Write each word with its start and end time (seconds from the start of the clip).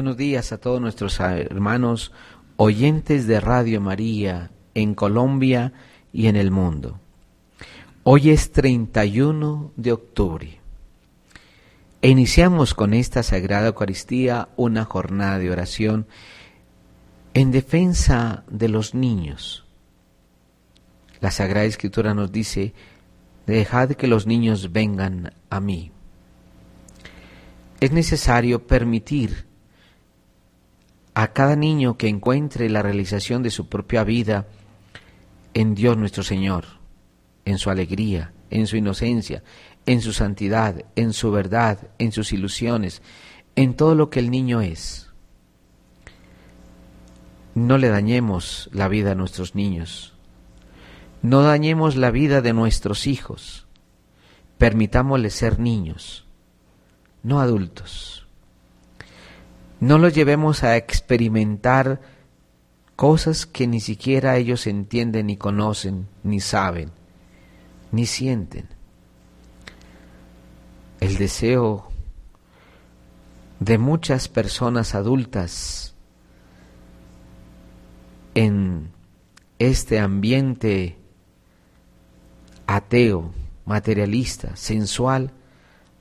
buenos 0.00 0.16
días 0.16 0.50
a 0.52 0.56
todos 0.56 0.80
nuestros 0.80 1.20
hermanos 1.20 2.10
oyentes 2.56 3.26
de 3.26 3.38
Radio 3.38 3.82
María 3.82 4.50
en 4.72 4.94
Colombia 4.94 5.74
y 6.10 6.28
en 6.28 6.36
el 6.36 6.50
mundo. 6.50 6.98
Hoy 8.02 8.30
es 8.30 8.50
31 8.50 9.72
de 9.76 9.92
octubre 9.92 10.60
e 12.00 12.08
iniciamos 12.08 12.72
con 12.72 12.94
esta 12.94 13.22
Sagrada 13.22 13.66
Eucaristía 13.66 14.48
una 14.56 14.86
jornada 14.86 15.38
de 15.38 15.50
oración 15.50 16.06
en 17.34 17.50
defensa 17.50 18.44
de 18.48 18.70
los 18.70 18.94
niños. 18.94 19.66
La 21.20 21.30
Sagrada 21.30 21.66
Escritura 21.66 22.14
nos 22.14 22.32
dice, 22.32 22.72
dejad 23.46 23.90
que 23.90 24.06
los 24.06 24.26
niños 24.26 24.72
vengan 24.72 25.34
a 25.50 25.60
mí. 25.60 25.92
Es 27.80 27.92
necesario 27.92 28.66
permitir 28.66 29.49
a 31.14 31.32
cada 31.32 31.56
niño 31.56 31.96
que 31.96 32.08
encuentre 32.08 32.70
la 32.70 32.82
realización 32.82 33.42
de 33.42 33.50
su 33.50 33.68
propia 33.68 34.04
vida 34.04 34.46
en 35.54 35.74
Dios 35.74 35.96
nuestro 35.96 36.22
Señor, 36.22 36.64
en 37.44 37.58
su 37.58 37.70
alegría, 37.70 38.32
en 38.50 38.66
su 38.66 38.76
inocencia, 38.76 39.42
en 39.86 40.00
su 40.00 40.12
santidad, 40.12 40.84
en 40.96 41.12
su 41.12 41.30
verdad, 41.30 41.90
en 41.98 42.12
sus 42.12 42.32
ilusiones, 42.32 43.02
en 43.56 43.74
todo 43.74 43.94
lo 43.94 44.10
que 44.10 44.20
el 44.20 44.30
niño 44.30 44.60
es. 44.60 45.10
No 47.54 47.78
le 47.78 47.88
dañemos 47.88 48.68
la 48.72 48.88
vida 48.88 49.12
a 49.12 49.16
nuestros 49.16 49.54
niños, 49.54 50.14
no 51.22 51.42
dañemos 51.42 51.96
la 51.96 52.10
vida 52.10 52.40
de 52.40 52.52
nuestros 52.52 53.06
hijos, 53.06 53.66
permitámosles 54.58 55.34
ser 55.34 55.58
niños, 55.58 56.26
no 57.22 57.40
adultos. 57.40 58.19
No 59.80 59.96
los 59.96 60.14
llevemos 60.14 60.62
a 60.62 60.76
experimentar 60.76 62.00
cosas 62.96 63.46
que 63.46 63.66
ni 63.66 63.80
siquiera 63.80 64.36
ellos 64.36 64.66
entienden, 64.66 65.28
ni 65.28 65.38
conocen, 65.38 66.06
ni 66.22 66.40
saben, 66.40 66.90
ni 67.90 68.04
sienten. 68.04 68.68
El 71.00 71.16
deseo 71.16 71.88
de 73.58 73.78
muchas 73.78 74.28
personas 74.28 74.94
adultas 74.94 75.94
en 78.34 78.90
este 79.58 79.98
ambiente 79.98 80.98
ateo, 82.66 83.32
materialista, 83.64 84.56
sensual, 84.56 85.32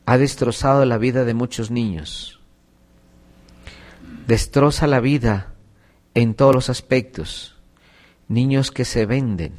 ha 0.05 0.17
destrozado 0.17 0.83
la 0.83 0.97
vida 0.97 1.23
de 1.23 1.33
muchos 1.33 1.71
niños 1.71 2.38
destroza 4.29 4.85
la 4.85 4.99
vida 4.99 5.55
en 6.13 6.35
todos 6.35 6.53
los 6.53 6.69
aspectos. 6.69 7.57
Niños 8.27 8.69
que 8.69 8.85
se 8.85 9.07
venden, 9.07 9.55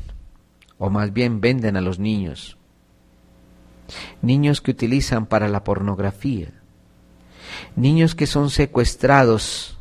o 0.78 0.90
más 0.90 1.12
bien 1.12 1.40
venden 1.40 1.76
a 1.76 1.81
los 1.81 1.99
niños. 1.99 2.56
Niños 4.22 4.61
que 4.61 4.70
utilizan 4.70 5.26
para 5.26 5.49
la 5.49 5.64
pornografía. 5.64 6.52
Niños 7.75 8.14
que 8.14 8.28
son 8.28 8.49
secuestrados 8.49 9.76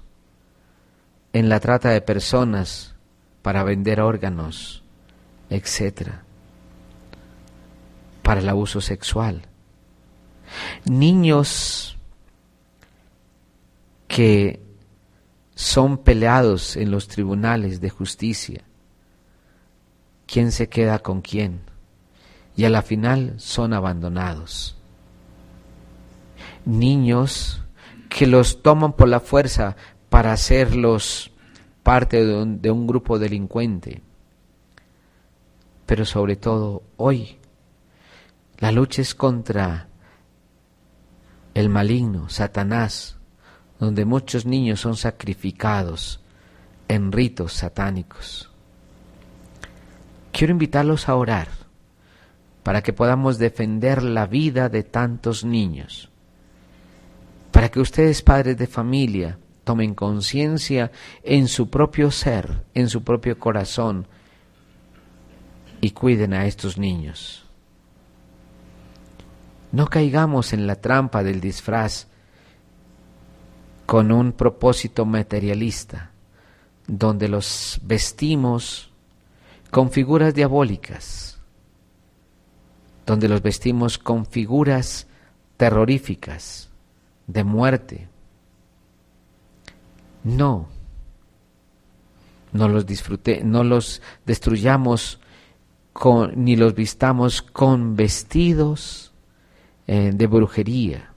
en 1.34 1.50
la 1.50 1.60
trata 1.60 1.92
de 1.92 2.02
personas 2.02 2.96
para 3.44 3.62
vender 3.62 4.02
órganos, 4.02 4.82
etc. 5.52 6.14
Para 8.24 8.42
el 8.42 8.50
abuso 8.50 8.82
sexual. 8.82 9.44
Niños 10.86 11.96
que 14.08 14.68
son 15.60 15.98
peleados 15.98 16.78
en 16.78 16.90
los 16.90 17.10
tribunales 17.10 17.82
de 17.82 17.90
justicia. 17.90 18.64
¿Quién 20.26 20.54
se 20.54 20.70
queda 20.70 21.00
con 21.00 21.20
quién? 21.20 21.60
Y 22.56 22.64
a 22.64 22.70
la 22.70 22.82
final 22.82 23.34
son 23.36 23.74
abandonados. 23.74 24.78
Niños 26.64 27.62
que 28.08 28.26
los 28.26 28.62
toman 28.62 28.94
por 28.94 29.10
la 29.10 29.20
fuerza 29.20 29.76
para 30.10 30.32
hacerlos 30.32 31.34
parte 31.84 32.26
de 32.26 32.42
un, 32.42 32.62
de 32.62 32.72
un 32.72 32.88
grupo 32.88 33.20
delincuente. 33.20 34.02
Pero 35.86 36.06
sobre 36.06 36.38
todo 36.38 36.84
hoy, 36.96 37.38
la 38.60 38.72
lucha 38.72 39.02
es 39.02 39.14
contra 39.14 39.90
el 41.54 41.68
maligno, 41.68 42.30
Satanás, 42.30 43.19
donde 43.80 44.06
muchos 44.06 44.46
niños 44.46 44.82
son 44.82 44.96
sacrificados 44.96 46.20
en 46.88 47.12
ritos 47.12 47.54
satánicos. 47.54 48.52
Quiero 50.32 50.52
invitarlos 50.52 51.08
a 51.08 51.16
orar 51.16 51.48
para 52.64 52.84
que 52.84 52.94
podamos 52.94 53.38
defender 53.38 54.04
la 54.04 54.26
vida 54.26 54.70
de 54.70 54.84
tantos 54.84 55.46
niños, 55.46 56.10
para 57.52 57.70
que 57.70 57.80
ustedes, 57.80 58.22
padres 58.22 58.58
de 58.58 58.68
familia, 58.68 59.40
tomen 59.64 59.96
conciencia 59.96 60.92
en 61.24 61.48
su 61.48 61.70
propio 61.70 62.12
ser, 62.12 62.66
en 62.74 62.90
su 62.90 63.04
propio 63.04 63.40
corazón, 63.40 64.08
y 65.82 65.92
cuiden 65.92 66.34
a 66.34 66.46
estos 66.46 66.78
niños. 66.78 67.46
No 69.72 69.88
caigamos 69.88 70.52
en 70.52 70.68
la 70.68 70.76
trampa 70.76 71.24
del 71.24 71.40
disfraz 71.40 72.09
con 73.90 74.12
un 74.12 74.34
propósito 74.34 75.04
materialista, 75.04 76.12
donde 76.86 77.28
los 77.28 77.80
vestimos 77.82 78.92
con 79.72 79.90
figuras 79.90 80.36
diabólicas, 80.36 81.40
donde 83.04 83.28
los 83.28 83.42
vestimos 83.42 83.98
con 83.98 84.28
figuras 84.28 85.08
terroríficas 85.58 86.70
de 87.26 87.44
muerte. 87.44 88.08
No, 90.24 90.68
no 92.52 92.68
los 92.68 92.86
disfrute, 92.86 93.42
no 93.44 93.64
los 93.64 94.04
destruyamos 94.24 95.20
con, 95.94 96.34
ni 96.36 96.56
los 96.56 96.76
vistamos 96.76 97.42
con 97.42 97.96
vestidos 97.96 99.14
eh, 99.88 100.12
de 100.14 100.28
brujería 100.28 101.09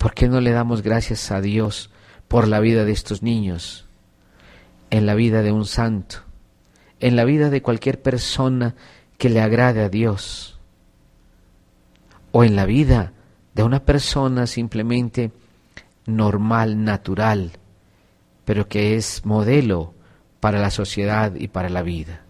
¿Por 0.00 0.14
qué 0.14 0.28
no 0.30 0.40
le 0.40 0.50
damos 0.50 0.80
gracias 0.80 1.30
a 1.30 1.42
Dios 1.42 1.90
por 2.26 2.48
la 2.48 2.58
vida 2.58 2.86
de 2.86 2.92
estos 2.92 3.22
niños, 3.22 3.84
en 4.88 5.04
la 5.04 5.14
vida 5.14 5.42
de 5.42 5.52
un 5.52 5.66
santo, 5.66 6.20
en 7.00 7.16
la 7.16 7.26
vida 7.26 7.50
de 7.50 7.60
cualquier 7.60 8.00
persona 8.00 8.76
que 9.18 9.28
le 9.28 9.42
agrade 9.42 9.82
a 9.82 9.90
Dios, 9.90 10.58
o 12.32 12.44
en 12.44 12.56
la 12.56 12.64
vida 12.64 13.12
de 13.54 13.62
una 13.62 13.84
persona 13.84 14.46
simplemente 14.46 15.32
normal, 16.06 16.82
natural, 16.82 17.50
pero 18.46 18.68
que 18.68 18.96
es 18.96 19.26
modelo 19.26 19.92
para 20.40 20.58
la 20.60 20.70
sociedad 20.70 21.34
y 21.34 21.48
para 21.48 21.68
la 21.68 21.82
vida. 21.82 22.22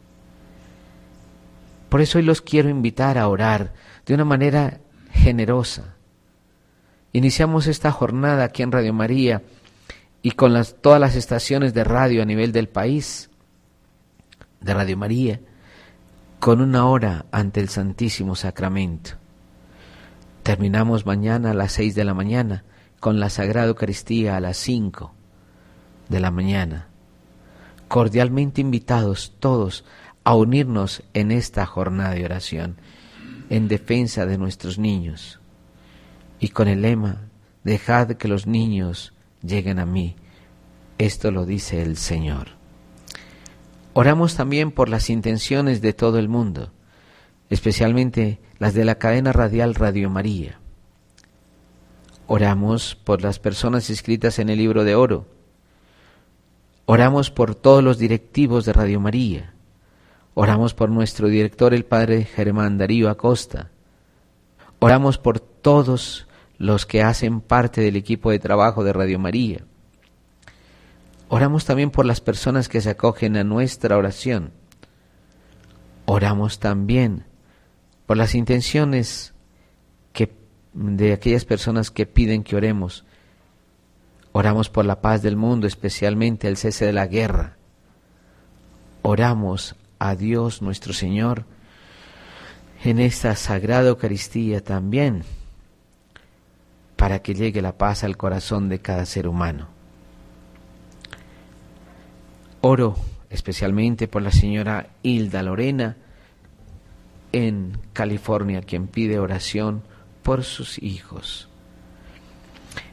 Por 1.88 2.00
eso 2.00 2.18
hoy 2.18 2.24
los 2.24 2.42
quiero 2.42 2.68
invitar 2.68 3.16
a 3.16 3.28
orar 3.28 3.74
de 4.06 4.14
una 4.14 4.24
manera 4.24 4.80
generosa, 5.12 5.94
Iniciamos 7.12 7.66
esta 7.66 7.90
jornada 7.90 8.44
aquí 8.44 8.62
en 8.62 8.70
Radio 8.70 8.92
María 8.92 9.42
y 10.22 10.32
con 10.32 10.52
las, 10.52 10.76
todas 10.80 11.00
las 11.00 11.16
estaciones 11.16 11.74
de 11.74 11.82
radio 11.82 12.22
a 12.22 12.24
nivel 12.24 12.52
del 12.52 12.68
país, 12.68 13.30
de 14.60 14.74
Radio 14.74 14.96
María, 14.96 15.40
con 16.38 16.60
una 16.60 16.86
hora 16.86 17.26
ante 17.32 17.58
el 17.60 17.68
Santísimo 17.68 18.36
Sacramento. 18.36 19.12
Terminamos 20.44 21.04
mañana 21.04 21.50
a 21.50 21.54
las 21.54 21.72
seis 21.72 21.96
de 21.96 22.04
la 22.04 22.14
mañana 22.14 22.64
con 23.00 23.18
la 23.18 23.28
Sagrada 23.28 23.68
Eucaristía 23.68 24.36
a 24.36 24.40
las 24.40 24.56
cinco 24.56 25.12
de 26.08 26.20
la 26.20 26.30
mañana. 26.30 26.86
Cordialmente 27.88 28.60
invitados 28.60 29.34
todos 29.40 29.84
a 30.22 30.34
unirnos 30.36 31.02
en 31.12 31.32
esta 31.32 31.66
jornada 31.66 32.14
de 32.14 32.24
oración 32.24 32.76
en 33.48 33.66
defensa 33.66 34.26
de 34.26 34.38
nuestros 34.38 34.78
niños 34.78 35.39
y 36.40 36.48
con 36.48 36.66
el 36.66 36.82
lema, 36.82 37.28
dejad 37.62 38.12
que 38.12 38.26
los 38.26 38.46
niños 38.46 39.12
lleguen 39.42 39.78
a 39.78 39.86
mí. 39.86 40.16
Esto 40.98 41.30
lo 41.30 41.44
dice 41.44 41.82
el 41.82 41.96
Señor. 41.96 42.48
Oramos 43.92 44.34
también 44.34 44.72
por 44.72 44.88
las 44.88 45.10
intenciones 45.10 45.82
de 45.82 45.92
todo 45.92 46.18
el 46.18 46.28
mundo, 46.28 46.72
especialmente 47.50 48.40
las 48.58 48.72
de 48.72 48.84
la 48.84 48.96
cadena 48.96 49.32
radial 49.32 49.74
Radio 49.74 50.08
María. 50.08 50.58
Oramos 52.26 52.94
por 52.94 53.22
las 53.22 53.38
personas 53.38 53.90
inscritas 53.90 54.38
en 54.38 54.48
el 54.48 54.58
libro 54.58 54.84
de 54.84 54.94
oro. 54.94 55.26
Oramos 56.86 57.30
por 57.30 57.54
todos 57.54 57.84
los 57.84 57.98
directivos 57.98 58.64
de 58.64 58.72
Radio 58.72 59.00
María. 59.00 59.52
Oramos 60.34 60.72
por 60.72 60.90
nuestro 60.90 61.28
director, 61.28 61.74
el 61.74 61.84
padre 61.84 62.24
Germán 62.24 62.78
Darío 62.78 63.10
Acosta. 63.10 63.70
Oramos 64.78 65.18
por 65.18 65.40
todos 65.40 66.28
los 66.60 66.84
que 66.84 67.02
hacen 67.02 67.40
parte 67.40 67.80
del 67.80 67.96
equipo 67.96 68.30
de 68.30 68.38
trabajo 68.38 68.84
de 68.84 68.92
Radio 68.92 69.18
María. 69.18 69.64
Oramos 71.30 71.64
también 71.64 71.90
por 71.90 72.04
las 72.04 72.20
personas 72.20 72.68
que 72.68 72.82
se 72.82 72.90
acogen 72.90 73.38
a 73.38 73.44
nuestra 73.44 73.96
oración. 73.96 74.52
Oramos 76.04 76.58
también 76.58 77.24
por 78.04 78.18
las 78.18 78.34
intenciones 78.34 79.32
de 80.74 81.14
aquellas 81.14 81.46
personas 81.46 81.90
que 81.90 82.04
piden 82.04 82.44
que 82.44 82.56
oremos. 82.56 83.06
Oramos 84.32 84.68
por 84.68 84.84
la 84.84 85.00
paz 85.00 85.22
del 85.22 85.36
mundo, 85.36 85.66
especialmente 85.66 86.46
el 86.46 86.58
cese 86.58 86.84
de 86.84 86.92
la 86.92 87.06
guerra. 87.06 87.56
Oramos 89.00 89.76
a 89.98 90.14
Dios 90.14 90.60
nuestro 90.60 90.92
Señor 90.92 91.46
en 92.84 92.98
esta 92.98 93.34
sagrada 93.34 93.88
Eucaristía 93.88 94.62
también 94.62 95.24
para 97.00 97.22
que 97.22 97.32
llegue 97.32 97.62
la 97.62 97.78
paz 97.78 98.04
al 98.04 98.18
corazón 98.18 98.68
de 98.68 98.80
cada 98.80 99.06
ser 99.06 99.26
humano. 99.26 99.68
Oro 102.60 102.94
especialmente 103.30 104.06
por 104.06 104.20
la 104.20 104.30
señora 104.30 104.90
Hilda 105.02 105.42
Lorena 105.42 105.96
en 107.32 107.78
California, 107.94 108.60
quien 108.60 108.86
pide 108.86 109.18
oración 109.18 109.82
por 110.22 110.44
sus 110.44 110.76
hijos. 110.82 111.48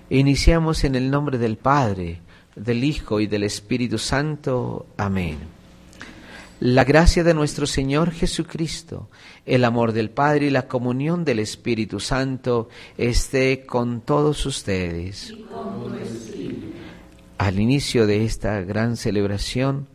Iniciamos 0.09 0.85
en 0.85 0.95
el 0.95 1.11
nombre 1.11 1.37
del 1.37 1.57
Padre, 1.57 2.21
del 2.55 2.85
Hijo 2.85 3.19
y 3.19 3.27
del 3.27 3.43
Espíritu 3.43 3.97
Santo. 3.97 4.85
Amén. 4.95 5.56
La 6.59 6.85
gracia 6.85 7.23
de 7.23 7.35
nuestro 7.35 7.67
Señor 7.67 8.09
Jesucristo, 8.09 9.09
el 9.45 9.63
amor 9.63 9.91
del 9.91 10.09
Padre 10.09 10.47
y 10.47 10.49
la 10.49 10.67
comunión 10.67 11.23
del 11.23 11.37
Espíritu 11.37 11.99
Santo 11.99 12.67
esté 12.97 13.63
con 13.67 14.01
todos 14.01 14.43
ustedes. 14.47 15.35
Al 17.37 17.59
inicio 17.59 18.07
de 18.07 18.25
esta 18.25 18.59
gran 18.61 18.97
celebración, 18.97 19.87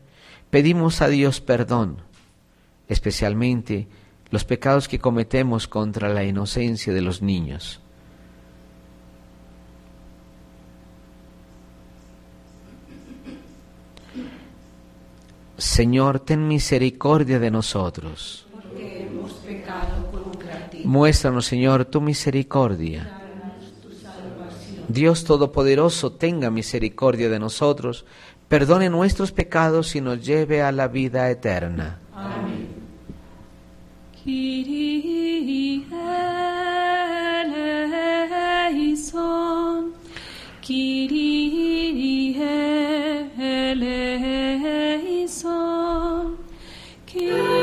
pedimos 0.51 1.03
a 1.03 1.09
Dios 1.09 1.41
perdón, 1.41 1.97
especialmente 2.87 3.89
los 4.31 4.45
pecados 4.45 4.87
que 4.87 5.01
cometemos 5.01 5.67
contra 5.67 6.11
la 6.11 6.23
inocencia 6.23 6.93
de 6.93 7.03
los 7.03 7.23
niños. 7.23 7.82
Señor, 15.63 16.19
ten 16.19 16.49
misericordia 16.49 17.39
de 17.39 17.49
nosotros. 17.49 18.47
Porque 18.51 19.07
hemos 19.07 19.31
pecado 19.35 20.11
contra 20.11 20.69
ti. 20.69 20.83
Muéstranos, 20.85 21.47
Señor, 21.47 21.85
tu 21.85 22.01
misericordia. 22.01 23.23
Dios 24.89 25.23
Todopoderoso, 25.23 26.11
tenga 26.11 26.51
misericordia 26.51 27.29
de 27.29 27.39
nosotros, 27.39 28.05
perdone 28.49 28.91
nuestros 28.91 29.31
pecados 29.31 29.95
y 29.95 30.01
nos 30.01 30.27
lleve 30.27 30.63
a 30.63 30.73
la 30.73 30.89
vida 30.89 31.31
eterna. 31.31 32.01
Amén. 32.13 32.67
Kyrie 40.63 42.37
eleison. 44.97 45.49
Kyrie 47.05 47.62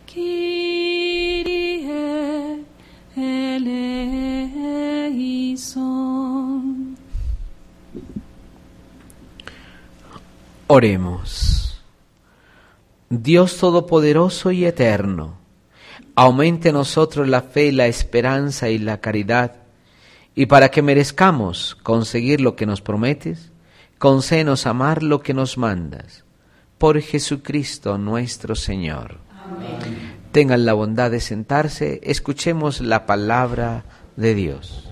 Kyrie 0.07 0.65
eleison. 3.15 3.77
Oremos. 10.67 11.50
Dios 13.23 13.57
Todopoderoso 13.57 14.49
y 14.49 14.65
Eterno, 14.65 15.37
aumente 16.15 16.69
en 16.69 16.73
nosotros 16.73 17.27
la 17.27 17.43
fe, 17.43 17.71
la 17.71 17.85
esperanza 17.85 18.69
y 18.69 18.79
la 18.79 18.99
caridad, 18.99 19.57
y 20.33 20.47
para 20.47 20.69
que 20.69 20.81
merezcamos 20.81 21.77
conseguir 21.83 22.41
lo 22.41 22.55
que 22.55 22.65
nos 22.65 22.81
prometes, 22.81 23.51
concédenos 23.99 24.65
amar 24.65 25.03
lo 25.03 25.21
que 25.21 25.35
nos 25.35 25.59
mandas. 25.59 26.23
Por 26.79 26.99
Jesucristo 26.99 27.99
nuestro 27.99 28.55
Señor. 28.55 29.19
Amén. 29.45 30.17
Tengan 30.31 30.65
la 30.65 30.73
bondad 30.73 31.11
de 31.11 31.19
sentarse, 31.19 32.01
escuchemos 32.03 32.81
la 32.81 33.05
palabra 33.05 33.85
de 34.15 34.33
Dios. 34.33 34.90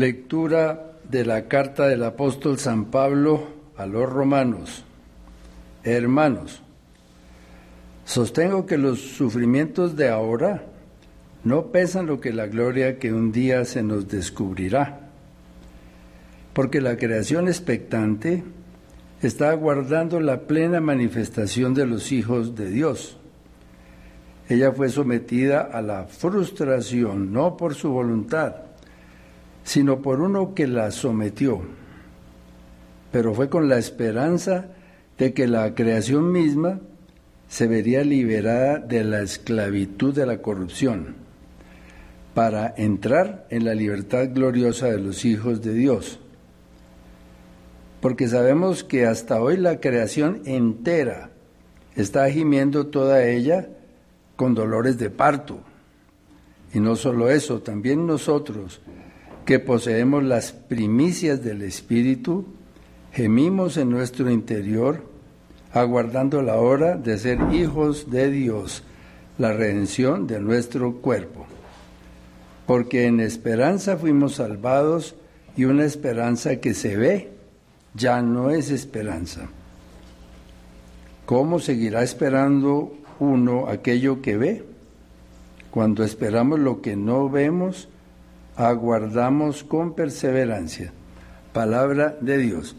Lectura 0.00 0.92
de 1.10 1.26
la 1.26 1.46
carta 1.46 1.86
del 1.86 2.02
apóstol 2.04 2.58
San 2.58 2.86
Pablo 2.86 3.48
a 3.76 3.84
los 3.84 4.08
romanos. 4.08 4.82
Hermanos, 5.84 6.62
sostengo 8.06 8.64
que 8.64 8.78
los 8.78 8.98
sufrimientos 8.98 9.96
de 9.96 10.08
ahora 10.08 10.62
no 11.44 11.66
pesan 11.66 12.06
lo 12.06 12.18
que 12.18 12.32
la 12.32 12.46
gloria 12.46 12.98
que 12.98 13.12
un 13.12 13.30
día 13.30 13.66
se 13.66 13.82
nos 13.82 14.08
descubrirá, 14.08 15.10
porque 16.54 16.80
la 16.80 16.96
creación 16.96 17.46
expectante 17.46 18.42
está 19.20 19.50
aguardando 19.50 20.18
la 20.18 20.46
plena 20.46 20.80
manifestación 20.80 21.74
de 21.74 21.84
los 21.84 22.10
hijos 22.10 22.56
de 22.56 22.70
Dios. 22.70 23.18
Ella 24.48 24.72
fue 24.72 24.88
sometida 24.88 25.60
a 25.60 25.82
la 25.82 26.04
frustración, 26.04 27.34
no 27.34 27.58
por 27.58 27.74
su 27.74 27.90
voluntad, 27.90 28.69
sino 29.70 30.02
por 30.02 30.20
uno 30.20 30.52
que 30.52 30.66
la 30.66 30.90
sometió, 30.90 31.60
pero 33.12 33.34
fue 33.34 33.48
con 33.48 33.68
la 33.68 33.78
esperanza 33.78 34.66
de 35.16 35.32
que 35.32 35.46
la 35.46 35.76
creación 35.76 36.32
misma 36.32 36.80
se 37.46 37.68
vería 37.68 38.02
liberada 38.02 38.80
de 38.80 39.04
la 39.04 39.22
esclavitud 39.22 40.12
de 40.12 40.26
la 40.26 40.42
corrupción, 40.42 41.14
para 42.34 42.74
entrar 42.76 43.46
en 43.48 43.64
la 43.64 43.74
libertad 43.76 44.30
gloriosa 44.34 44.86
de 44.86 44.98
los 44.98 45.24
hijos 45.24 45.62
de 45.62 45.72
Dios. 45.72 46.18
Porque 48.00 48.26
sabemos 48.26 48.82
que 48.82 49.06
hasta 49.06 49.40
hoy 49.40 49.56
la 49.56 49.78
creación 49.78 50.42
entera 50.46 51.30
está 51.94 52.28
gimiendo 52.28 52.88
toda 52.88 53.22
ella 53.22 53.68
con 54.34 54.52
dolores 54.56 54.98
de 54.98 55.10
parto. 55.10 55.60
Y 56.74 56.80
no 56.80 56.96
solo 56.96 57.30
eso, 57.30 57.62
también 57.62 58.04
nosotros, 58.04 58.80
que 59.44 59.58
poseemos 59.58 60.22
las 60.22 60.52
primicias 60.52 61.42
del 61.42 61.62
Espíritu, 61.62 62.46
gemimos 63.12 63.76
en 63.76 63.90
nuestro 63.90 64.30
interior, 64.30 65.04
aguardando 65.72 66.42
la 66.42 66.56
hora 66.56 66.96
de 66.96 67.18
ser 67.18 67.38
hijos 67.52 68.10
de 68.10 68.30
Dios, 68.30 68.82
la 69.38 69.52
redención 69.52 70.26
de 70.26 70.40
nuestro 70.40 70.96
cuerpo. 70.96 71.46
Porque 72.66 73.06
en 73.06 73.20
esperanza 73.20 73.96
fuimos 73.96 74.36
salvados 74.36 75.16
y 75.56 75.64
una 75.64 75.84
esperanza 75.84 76.56
que 76.56 76.74
se 76.74 76.96
ve 76.96 77.30
ya 77.94 78.22
no 78.22 78.50
es 78.50 78.70
esperanza. 78.70 79.48
¿Cómo 81.26 81.58
seguirá 81.58 82.02
esperando 82.02 82.92
uno 83.18 83.68
aquello 83.68 84.22
que 84.22 84.36
ve? 84.36 84.64
Cuando 85.70 86.02
esperamos 86.02 86.58
lo 86.58 86.80
que 86.80 86.96
no 86.96 87.28
vemos, 87.28 87.88
aguardamos 88.60 89.64
con 89.64 89.94
perseverancia. 89.94 90.92
Palabra 91.52 92.16
de 92.20 92.38
Dios. 92.38 92.76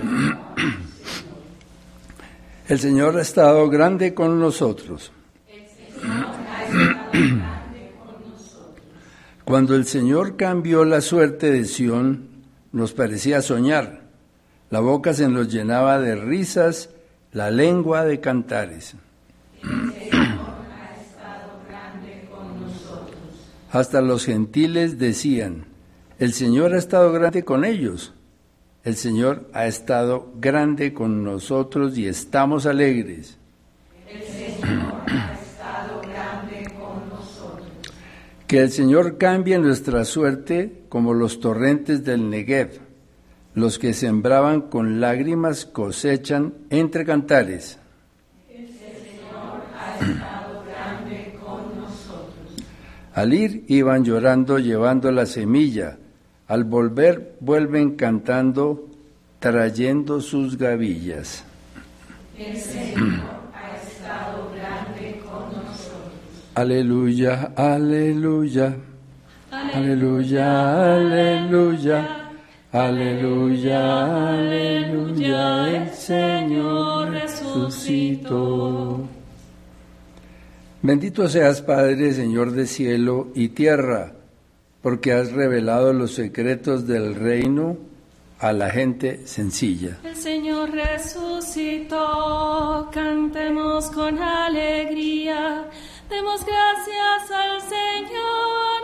El 2.68 2.80
Señor 2.80 3.16
ha 3.16 3.22
estado 3.22 3.68
grande 3.68 4.14
con 4.14 4.40
nosotros. 4.40 5.12
Cuando 9.44 9.76
el 9.76 9.86
Señor 9.86 10.36
cambió 10.36 10.84
la 10.84 11.00
suerte 11.00 11.52
de 11.52 11.66
Sión, 11.66 12.26
nos 12.72 12.92
parecía 12.92 13.42
soñar. 13.42 14.00
La 14.70 14.80
boca 14.80 15.14
se 15.14 15.28
nos 15.28 15.52
llenaba 15.52 16.00
de 16.00 16.16
risas, 16.16 16.90
la 17.32 17.52
lengua 17.52 18.04
de 18.04 18.18
cantares. 18.18 18.96
Hasta 23.70 24.00
los 24.00 24.24
gentiles 24.24 24.98
decían, 24.98 25.66
el 26.18 26.32
Señor 26.32 26.72
ha 26.72 26.78
estado 26.78 27.12
grande 27.12 27.44
con 27.44 27.64
ellos. 27.64 28.14
El 28.84 28.96
Señor 28.96 29.50
ha 29.52 29.66
estado 29.66 30.32
grande 30.36 30.94
con 30.94 31.24
nosotros 31.24 31.98
y 31.98 32.06
estamos 32.06 32.66
alegres. 32.66 33.36
El 34.08 34.22
Señor 34.22 34.92
ha 35.08 35.34
estado 35.34 36.00
grande 36.00 36.72
con 36.78 37.08
nosotros. 37.08 37.66
Que 38.46 38.60
el 38.60 38.70
Señor 38.70 39.18
cambie 39.18 39.58
nuestra 39.58 40.04
suerte 40.04 40.84
como 40.88 41.14
los 41.14 41.40
torrentes 41.40 42.04
del 42.04 42.30
Negev. 42.30 42.80
Los 43.54 43.80
que 43.80 43.92
sembraban 43.92 44.60
con 44.62 45.00
lágrimas 45.00 45.66
cosechan 45.66 46.54
entre 46.70 47.04
cantares. 47.04 47.80
El 48.48 48.68
Señor 48.68 49.62
ha 49.76 49.96
estado 49.96 50.26
al 53.16 53.32
ir 53.32 53.64
iban 53.68 54.04
llorando 54.04 54.58
llevando 54.58 55.10
la 55.10 55.24
semilla, 55.24 55.96
al 56.48 56.64
volver 56.64 57.36
vuelven 57.40 57.96
cantando 57.96 58.90
trayendo 59.38 60.20
sus 60.20 60.58
gavillas. 60.58 61.42
El 62.38 62.58
Señor 62.58 63.22
ha 63.54 63.74
estado 63.74 64.52
grande 64.54 65.22
con 65.24 65.44
nosotros. 65.50 66.12
Aleluya, 66.54 67.52
aleluya, 67.56 68.76
aleluya, 69.50 70.94
aleluya, 70.94 72.30
aleluya, 72.70 74.34
aleluya, 74.34 75.68
el 75.74 75.88
Señor 75.88 77.12
resucitó. 77.12 79.08
Bendito 80.86 81.28
seas, 81.28 81.62
Padre, 81.62 82.12
Señor 82.12 82.52
de 82.52 82.64
cielo 82.68 83.32
y 83.34 83.48
tierra, 83.48 84.12
porque 84.82 85.12
has 85.12 85.32
revelado 85.32 85.92
los 85.92 86.14
secretos 86.14 86.86
del 86.86 87.16
reino 87.16 87.76
a 88.38 88.52
la 88.52 88.70
gente 88.70 89.26
sencilla. 89.26 89.98
El 90.04 90.14
Señor 90.14 90.70
resucitó, 90.70 91.98
cantemos 92.92 93.90
con 93.90 94.16
alegría, 94.20 95.68
demos 96.08 96.46
gracias 96.46 97.32
al 97.32 97.60
Señor, 97.62 98.82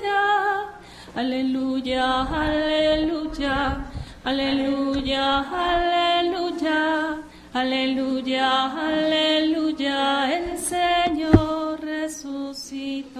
aleluya, 0.00 0.70
aleluya, 1.14 2.22
aleluya, 2.22 3.84
aleluya, 4.24 5.40
aleluya. 5.50 7.19
Aleluya, 7.52 8.70
aleluya, 8.86 10.38
el 10.38 10.56
Señor 10.56 11.80
resucitó. 11.80 13.10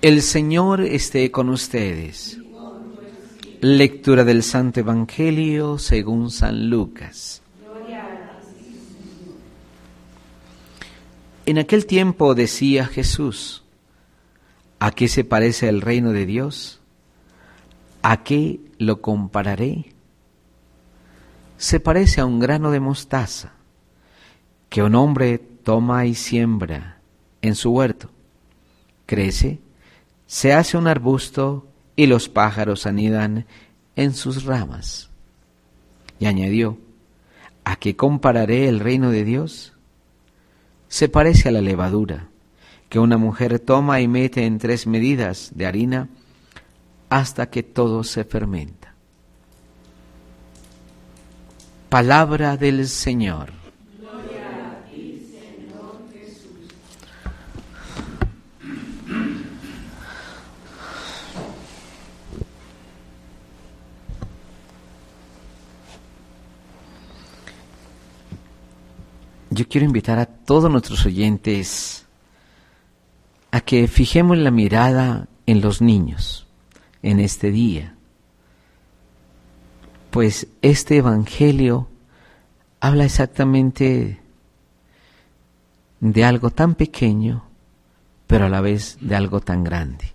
El 0.00 0.22
Señor 0.22 0.80
esté 0.80 1.30
con 1.30 1.50
ustedes. 1.50 2.38
Lectura 3.60 4.24
del 4.24 4.42
Santo 4.42 4.80
Evangelio 4.80 5.76
según 5.76 6.30
San 6.30 6.70
Lucas. 6.70 7.42
En 11.44 11.58
aquel 11.58 11.84
tiempo 11.84 12.34
decía 12.34 12.86
Jesús, 12.86 13.62
¿a 14.78 14.90
qué 14.90 15.06
se 15.06 15.24
parece 15.24 15.68
el 15.68 15.82
reino 15.82 16.12
de 16.12 16.24
Dios? 16.24 16.80
¿A 18.02 18.22
qué 18.22 18.60
lo 18.78 19.00
compararé? 19.00 19.92
Se 21.56 21.80
parece 21.80 22.20
a 22.20 22.26
un 22.26 22.38
grano 22.38 22.70
de 22.70 22.80
mostaza 22.80 23.52
que 24.68 24.82
un 24.82 24.94
hombre 24.94 25.38
toma 25.38 26.06
y 26.06 26.14
siembra 26.14 27.00
en 27.42 27.54
su 27.54 27.70
huerto. 27.70 28.10
Crece, 29.06 29.60
se 30.26 30.52
hace 30.52 30.76
un 30.76 30.86
arbusto 30.86 31.66
y 31.96 32.06
los 32.06 32.28
pájaros 32.28 32.86
anidan 32.86 33.46
en 33.96 34.14
sus 34.14 34.44
ramas. 34.44 35.10
Y 36.20 36.26
añadió, 36.26 36.78
¿A 37.64 37.76
qué 37.76 37.96
compararé 37.96 38.66
el 38.68 38.80
reino 38.80 39.10
de 39.10 39.24
Dios? 39.24 39.74
Se 40.88 41.08
parece 41.10 41.50
a 41.50 41.52
la 41.52 41.60
levadura 41.60 42.28
que 42.88 42.98
una 42.98 43.18
mujer 43.18 43.58
toma 43.60 44.00
y 44.00 44.08
mete 44.08 44.46
en 44.46 44.58
tres 44.58 44.86
medidas 44.86 45.50
de 45.54 45.66
harina 45.66 46.08
hasta 47.10 47.50
que 47.50 47.62
todo 47.62 48.04
se 48.04 48.24
fermenta. 48.24 48.94
Palabra 51.88 52.56
del 52.56 52.86
Señor. 52.88 53.58
yo 69.58 69.66
quiero 69.66 69.84
invitar 69.86 70.20
a 70.20 70.26
todos 70.26 70.70
nuestros 70.70 71.04
oyentes 71.04 72.06
a 73.50 73.60
que 73.60 73.88
fijemos 73.88 74.38
la 74.38 74.52
mirada 74.52 75.26
en 75.46 75.60
los 75.60 75.82
niños 75.82 76.47
en 77.02 77.20
este 77.20 77.50
día. 77.50 77.94
Pues 80.10 80.48
este 80.62 80.96
Evangelio 80.96 81.88
habla 82.80 83.04
exactamente 83.04 84.20
de 86.00 86.24
algo 86.24 86.50
tan 86.50 86.74
pequeño, 86.74 87.44
pero 88.26 88.46
a 88.46 88.48
la 88.48 88.60
vez 88.60 88.98
de 89.00 89.16
algo 89.16 89.40
tan 89.40 89.64
grande. 89.64 90.12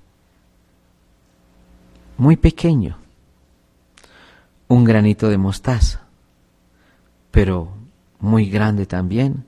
Muy 2.18 2.38
pequeño, 2.38 2.98
un 4.68 4.84
granito 4.84 5.30
de 5.30 5.38
mostaza, 5.38 6.08
pero 7.32 7.74
muy 8.20 8.50
grande 8.50 8.86
también, 8.86 9.46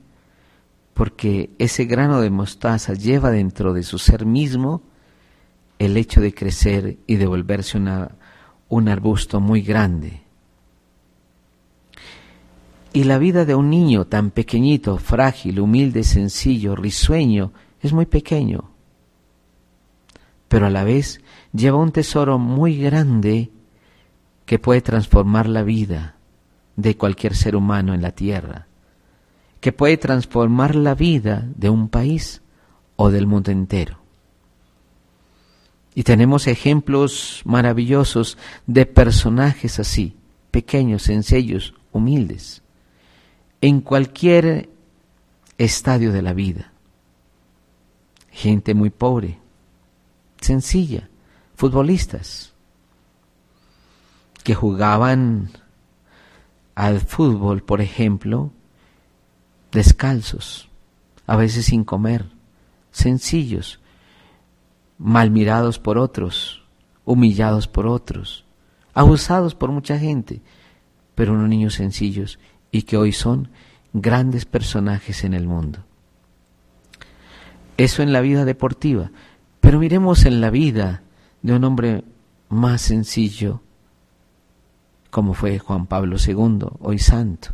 porque 0.94 1.50
ese 1.58 1.84
grano 1.84 2.20
de 2.20 2.30
mostaza 2.30 2.92
lleva 2.94 3.30
dentro 3.30 3.72
de 3.72 3.82
su 3.82 3.98
ser 3.98 4.26
mismo 4.26 4.82
el 5.78 5.96
hecho 5.96 6.20
de 6.20 6.34
crecer 6.34 6.98
y 7.06 7.16
de 7.16 7.26
volverse 7.26 7.76
una, 7.76 8.12
un 8.68 8.88
arbusto 8.88 9.40
muy 9.40 9.62
grande. 9.62 10.22
Y 12.92 13.04
la 13.04 13.18
vida 13.18 13.44
de 13.44 13.54
un 13.54 13.68
niño 13.68 14.06
tan 14.06 14.30
pequeñito, 14.30 14.96
frágil, 14.98 15.60
humilde, 15.60 16.02
sencillo, 16.02 16.74
risueño, 16.74 17.52
es 17.82 17.92
muy 17.92 18.06
pequeño, 18.06 18.70
pero 20.48 20.66
a 20.66 20.70
la 20.70 20.82
vez 20.82 21.20
lleva 21.52 21.76
un 21.76 21.92
tesoro 21.92 22.38
muy 22.38 22.78
grande 22.78 23.50
que 24.46 24.58
puede 24.58 24.80
transformar 24.80 25.48
la 25.48 25.62
vida 25.62 26.16
de 26.76 26.96
cualquier 26.96 27.34
ser 27.34 27.56
humano 27.56 27.92
en 27.92 28.02
la 28.02 28.12
tierra, 28.12 28.66
que 29.60 29.72
puede 29.72 29.96
transformar 29.96 30.74
la 30.74 30.94
vida 30.94 31.46
de 31.54 31.68
un 31.68 31.88
país 31.88 32.42
o 32.96 33.10
del 33.10 33.26
mundo 33.26 33.50
entero. 33.50 34.05
Y 35.96 36.02
tenemos 36.02 36.46
ejemplos 36.46 37.40
maravillosos 37.46 38.36
de 38.66 38.84
personajes 38.84 39.78
así, 39.78 40.14
pequeños, 40.50 41.04
sencillos, 41.04 41.72
humildes, 41.90 42.60
en 43.62 43.80
cualquier 43.80 44.68
estadio 45.56 46.12
de 46.12 46.20
la 46.20 46.34
vida. 46.34 46.70
Gente 48.30 48.74
muy 48.74 48.90
pobre, 48.90 49.38
sencilla, 50.38 51.08
futbolistas, 51.54 52.52
que 54.44 54.54
jugaban 54.54 55.48
al 56.74 57.00
fútbol, 57.00 57.62
por 57.62 57.80
ejemplo, 57.80 58.52
descalzos, 59.72 60.68
a 61.26 61.36
veces 61.36 61.64
sin 61.64 61.84
comer, 61.84 62.26
sencillos, 62.92 63.80
mal 64.98 65.30
mirados 65.30 65.78
por 65.78 65.98
otros, 65.98 66.64
humillados 67.04 67.68
por 67.68 67.86
otros, 67.86 68.44
abusados 68.94 69.54
por 69.54 69.70
mucha 69.70 69.98
gente, 69.98 70.42
pero 71.14 71.32
unos 71.32 71.48
niños 71.48 71.74
sencillos 71.74 72.38
y 72.70 72.82
que 72.82 72.96
hoy 72.96 73.12
son 73.12 73.48
grandes 73.92 74.44
personajes 74.44 75.24
en 75.24 75.34
el 75.34 75.46
mundo. 75.46 75.80
Eso 77.76 78.02
en 78.02 78.12
la 78.12 78.20
vida 78.20 78.44
deportiva, 78.44 79.10
pero 79.60 79.78
miremos 79.78 80.24
en 80.24 80.40
la 80.40 80.50
vida 80.50 81.02
de 81.42 81.54
un 81.54 81.64
hombre 81.64 82.04
más 82.48 82.82
sencillo, 82.82 83.60
como 85.10 85.34
fue 85.34 85.58
Juan 85.58 85.86
Pablo 85.86 86.16
II, 86.24 86.68
hoy 86.80 86.98
santo. 86.98 87.50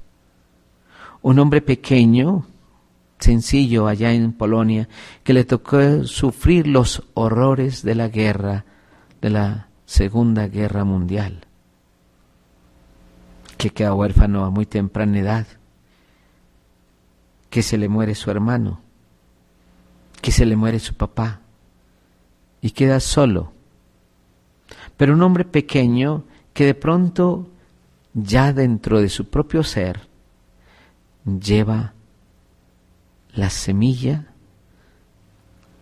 Un 1.22 1.38
hombre 1.38 1.60
pequeño, 1.60 2.46
sencillo 3.22 3.86
allá 3.86 4.12
en 4.12 4.32
Polonia, 4.32 4.88
que 5.24 5.32
le 5.32 5.44
tocó 5.44 6.04
sufrir 6.04 6.66
los 6.66 7.04
horrores 7.14 7.82
de 7.82 7.94
la 7.94 8.08
guerra, 8.08 8.64
de 9.20 9.30
la 9.30 9.68
Segunda 9.86 10.48
Guerra 10.48 10.84
Mundial, 10.84 11.46
que 13.56 13.70
queda 13.70 13.94
huérfano 13.94 14.44
a 14.44 14.50
muy 14.50 14.66
temprana 14.66 15.18
edad, 15.18 15.46
que 17.48 17.62
se 17.62 17.78
le 17.78 17.88
muere 17.88 18.14
su 18.14 18.30
hermano, 18.30 18.80
que 20.20 20.32
se 20.32 20.46
le 20.46 20.56
muere 20.56 20.78
su 20.78 20.94
papá. 20.94 21.40
Y 22.64 22.70
queda 22.70 23.00
solo. 23.00 23.52
Pero 24.96 25.14
un 25.14 25.22
hombre 25.22 25.44
pequeño 25.44 26.24
que 26.54 26.64
de 26.64 26.74
pronto 26.74 27.48
ya 28.14 28.52
dentro 28.52 29.00
de 29.00 29.08
su 29.08 29.28
propio 29.28 29.64
ser 29.64 30.08
lleva 31.24 31.94
la 33.34 33.50
semilla 33.50 34.26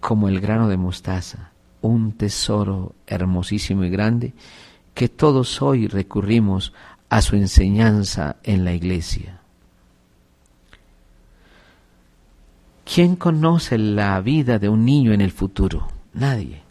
como 0.00 0.28
el 0.28 0.40
grano 0.40 0.68
de 0.68 0.76
mostaza, 0.76 1.52
un 1.82 2.12
tesoro 2.12 2.94
hermosísimo 3.06 3.84
y 3.84 3.90
grande 3.90 4.34
que 4.94 5.08
todos 5.08 5.62
hoy 5.62 5.86
recurrimos 5.86 6.72
a 7.08 7.22
su 7.22 7.36
enseñanza 7.36 8.36
en 8.42 8.64
la 8.64 8.72
iglesia. 8.72 9.40
¿Quién 12.92 13.16
conoce 13.16 13.78
la 13.78 14.20
vida 14.20 14.58
de 14.58 14.68
un 14.68 14.84
niño 14.84 15.12
en 15.12 15.20
el 15.20 15.30
futuro? 15.30 15.88
Nadie. 16.12 16.62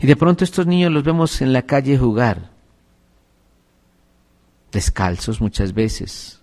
Y 0.00 0.06
de 0.06 0.16
pronto 0.16 0.44
estos 0.44 0.66
niños 0.66 0.92
los 0.92 1.02
vemos 1.02 1.40
en 1.40 1.52
la 1.52 1.62
calle 1.62 1.98
jugar, 1.98 2.50
descalzos 4.70 5.40
muchas 5.40 5.72
veces, 5.72 6.41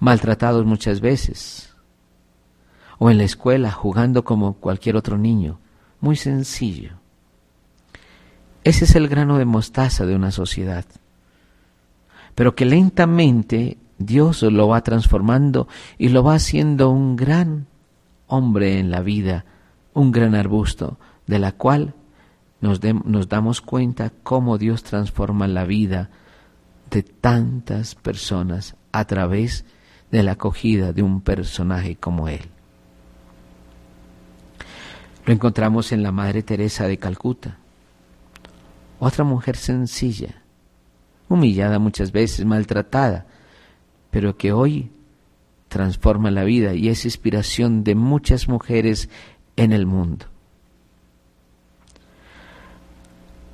maltratados 0.00 0.64
muchas 0.66 1.00
veces, 1.00 1.74
o 2.98 3.10
en 3.10 3.18
la 3.18 3.24
escuela 3.24 3.70
jugando 3.70 4.24
como 4.24 4.54
cualquier 4.54 4.96
otro 4.96 5.18
niño, 5.18 5.58
muy 6.00 6.16
sencillo. 6.16 6.92
Ese 8.64 8.84
es 8.84 8.94
el 8.94 9.08
grano 9.08 9.38
de 9.38 9.44
mostaza 9.44 10.06
de 10.06 10.14
una 10.14 10.30
sociedad, 10.30 10.84
pero 12.34 12.54
que 12.54 12.64
lentamente 12.64 13.78
Dios 13.98 14.42
lo 14.42 14.68
va 14.68 14.82
transformando 14.82 15.68
y 15.98 16.08
lo 16.08 16.22
va 16.22 16.34
haciendo 16.34 16.90
un 16.90 17.16
gran 17.16 17.66
hombre 18.26 18.78
en 18.78 18.90
la 18.90 19.00
vida, 19.00 19.44
un 19.94 20.12
gran 20.12 20.34
arbusto, 20.34 20.98
de 21.26 21.38
la 21.38 21.52
cual 21.52 21.94
nos, 22.60 22.80
nos 22.82 23.28
damos 23.28 23.60
cuenta 23.60 24.12
cómo 24.22 24.58
Dios 24.58 24.82
transforma 24.82 25.48
la 25.48 25.64
vida 25.64 26.10
de 26.90 27.02
tantas 27.02 27.94
personas 27.94 28.76
a 28.92 29.06
través 29.06 29.64
de 30.12 30.22
la 30.22 30.32
acogida 30.32 30.92
de 30.92 31.02
un 31.02 31.22
personaje 31.22 31.96
como 31.96 32.28
él. 32.28 32.42
Lo 35.24 35.32
encontramos 35.32 35.90
en 35.90 36.02
la 36.02 36.12
Madre 36.12 36.42
Teresa 36.42 36.86
de 36.86 36.98
Calcuta, 36.98 37.58
otra 39.00 39.24
mujer 39.24 39.56
sencilla, 39.56 40.42
humillada 41.28 41.78
muchas 41.78 42.12
veces, 42.12 42.44
maltratada, 42.44 43.26
pero 44.10 44.36
que 44.36 44.52
hoy 44.52 44.90
transforma 45.68 46.30
la 46.30 46.44
vida 46.44 46.74
y 46.74 46.88
es 46.88 47.06
inspiración 47.06 47.82
de 47.82 47.94
muchas 47.94 48.48
mujeres 48.48 49.08
en 49.56 49.72
el 49.72 49.86
mundo. 49.86 50.26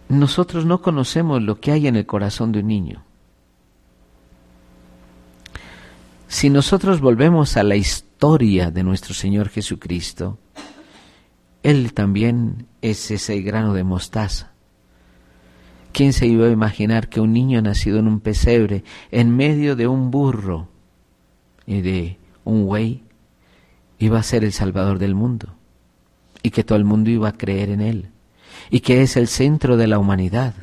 Nosotros 0.08 0.66
no 0.66 0.82
conocemos 0.82 1.40
lo 1.42 1.60
que 1.60 1.70
hay 1.70 1.86
en 1.86 1.96
el 1.96 2.06
corazón 2.06 2.50
de 2.50 2.60
un 2.60 2.66
niño. 2.66 3.07
Si 6.28 6.50
nosotros 6.50 7.00
volvemos 7.00 7.56
a 7.56 7.62
la 7.62 7.76
historia 7.76 8.70
de 8.70 8.82
nuestro 8.82 9.14
Señor 9.14 9.48
Jesucristo, 9.48 10.38
Él 11.62 11.94
también 11.94 12.66
es 12.82 13.10
ese 13.10 13.40
grano 13.40 13.72
de 13.72 13.82
mostaza. 13.82 14.52
¿Quién 15.92 16.12
se 16.12 16.26
iba 16.26 16.46
a 16.46 16.50
imaginar 16.50 17.08
que 17.08 17.22
un 17.22 17.32
niño 17.32 17.62
nacido 17.62 17.98
en 17.98 18.06
un 18.06 18.20
pesebre, 18.20 18.84
en 19.10 19.34
medio 19.34 19.74
de 19.74 19.88
un 19.88 20.10
burro 20.10 20.68
y 21.66 21.80
de 21.80 22.18
un 22.44 22.66
güey, 22.66 23.02
iba 23.98 24.18
a 24.18 24.22
ser 24.22 24.44
el 24.44 24.52
Salvador 24.52 24.98
del 24.98 25.14
mundo? 25.14 25.54
Y 26.42 26.50
que 26.50 26.62
todo 26.62 26.76
el 26.76 26.84
mundo 26.84 27.08
iba 27.08 27.30
a 27.30 27.38
creer 27.38 27.70
en 27.70 27.80
Él. 27.80 28.10
Y 28.68 28.80
que 28.80 29.00
es 29.00 29.16
el 29.16 29.28
centro 29.28 29.78
de 29.78 29.86
la 29.86 29.98
humanidad. 29.98 30.54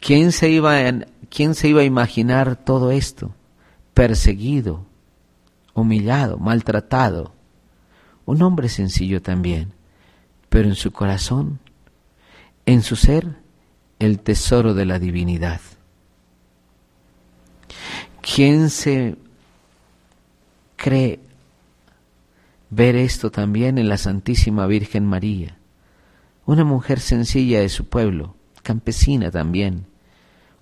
¿Quién 0.00 0.32
se 0.32 0.50
iba 0.50 0.76
a, 0.76 0.92
quién 1.30 1.54
se 1.54 1.68
iba 1.68 1.82
a 1.82 1.84
imaginar 1.84 2.56
todo 2.56 2.90
esto? 2.90 3.32
Perseguido, 3.94 4.84
humillado, 5.72 6.38
maltratado. 6.38 7.32
Un 8.26 8.42
hombre 8.42 8.68
sencillo 8.68 9.22
también, 9.22 9.72
pero 10.48 10.68
en 10.68 10.74
su 10.74 10.92
corazón, 10.92 11.60
en 12.66 12.82
su 12.82 12.96
ser, 12.96 13.36
el 13.98 14.20
tesoro 14.20 14.74
de 14.74 14.86
la 14.86 14.98
divinidad. 14.98 15.60
¿Quién 18.20 18.70
se 18.70 19.16
cree 20.76 21.20
ver 22.70 22.96
esto 22.96 23.30
también 23.30 23.78
en 23.78 23.88
la 23.88 23.98
Santísima 23.98 24.66
Virgen 24.66 25.06
María? 25.06 25.58
Una 26.46 26.64
mujer 26.64 27.00
sencilla 27.00 27.60
de 27.60 27.68
su 27.68 27.86
pueblo, 27.86 28.34
campesina 28.62 29.30
también, 29.30 29.86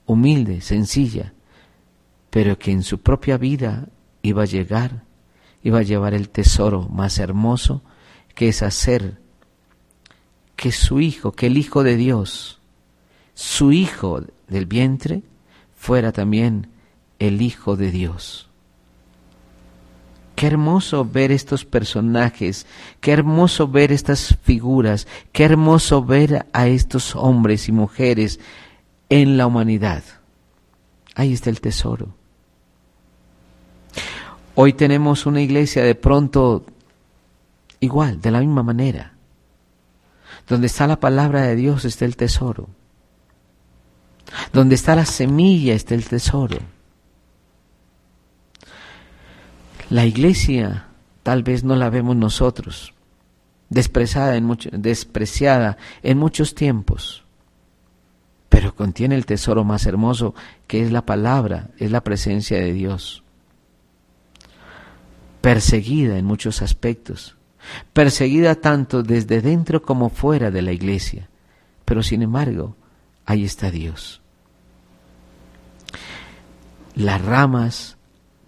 humilde, 0.07 0.61
sencilla, 0.61 1.33
pero 2.33 2.59
que 2.59 2.73
en 2.73 2.83
su 2.83 3.03
propia 3.03 3.37
vida 3.37 3.91
iba 4.23 4.45
a 4.45 4.47
llegar, 4.47 5.05
iba 5.63 5.81
a 5.81 5.83
llevar 5.83 6.15
el 6.15 6.31
tesoro 6.31 6.89
más 6.89 7.19
hermoso, 7.19 7.83
que 8.35 8.49
es 8.49 8.63
hacer 8.63 9.21
que 10.57 10.73
su 10.73 11.01
hijo, 11.01 11.33
que 11.33 11.49
el 11.49 11.59
Hijo 11.59 11.83
de 11.83 11.97
Dios, 11.97 12.59
su 13.35 13.71
hijo 13.71 14.23
del 14.49 14.65
vientre, 14.65 15.25
fuera 15.77 16.11
también 16.11 16.69
el 17.19 17.43
Hijo 17.43 17.77
de 17.77 17.91
Dios. 17.91 18.49
Qué 20.35 20.47
hermoso 20.47 21.05
ver 21.05 21.33
estos 21.33 21.67
personajes, 21.67 22.67
qué 23.03 23.13
hermoso 23.13 23.69
ver 23.69 23.93
estas 23.93 24.39
figuras, 24.41 25.07
qué 25.33 25.45
hermoso 25.45 26.03
ver 26.03 26.47
a 26.55 26.67
estos 26.67 27.15
hombres 27.15 27.69
y 27.69 27.73
mujeres 27.73 28.41
en 29.11 29.37
la 29.37 29.47
humanidad. 29.47 30.03
Ahí 31.15 31.35
está 31.35 31.51
el 31.51 31.61
tesoro. 31.61 32.22
Hoy 34.55 34.75
tenemos 34.75 35.27
una 35.27 35.41
iglesia 35.41 35.83
de 35.83 35.95
pronto 35.95 36.67
igual, 37.81 38.21
de 38.21 38.31
la 38.31 38.41
misma 38.41 38.63
manera. 38.63 39.15
Donde 40.49 40.67
está 40.67 40.87
la 40.87 41.01
palabra 41.01 41.43
de 41.43 41.57
Dios 41.57 41.85
está 41.85 42.05
el 42.05 42.17
tesoro. 42.17 42.69
Donde 44.53 44.75
está 44.75 44.95
la 44.95 45.07
semilla 45.07 45.75
está 45.75 45.95
el 45.95 46.07
tesoro. 46.09 46.59
La 49.91 50.07
iglesia 50.07 50.87
tal 51.23 51.43
vez 51.43 51.65
no 51.65 51.77
la 51.77 51.91
vemos 51.91 52.17
nosotros, 52.17 52.95
despreciada 53.69 54.37
en, 54.37 54.57
despreciada 54.73 55.77
en 56.03 56.19
muchos 56.19 56.55
tiempos, 56.55 57.25
pero 58.49 58.75
contiene 58.75 59.15
el 59.15 59.27
tesoro 59.27 59.65
más 59.65 59.87
hermoso 59.87 60.35
que 60.67 60.83
es 60.83 60.93
la 60.93 61.05
palabra, 61.05 61.71
es 61.79 61.91
la 61.91 62.03
presencia 62.03 62.59
de 62.59 62.73
Dios. 62.73 63.22
Perseguida 65.43 66.17
en 66.17 66.25
muchos 66.25 66.63
aspectos, 66.63 67.37
perseguida 67.93 68.55
tanto 68.55 69.03
desde 69.03 69.43
dentro 69.43 69.83
como 69.83 70.09
fuera 70.09 70.51
de 70.51 70.63
la 70.63 70.73
iglesia, 70.73 71.29
pero 71.85 72.03
sin 72.03 72.23
embargo, 72.23 72.77
ahí 73.27 73.45
está 73.45 73.71
Dios. 73.71 74.23
Las 76.95 77.23
ramas 77.23 77.99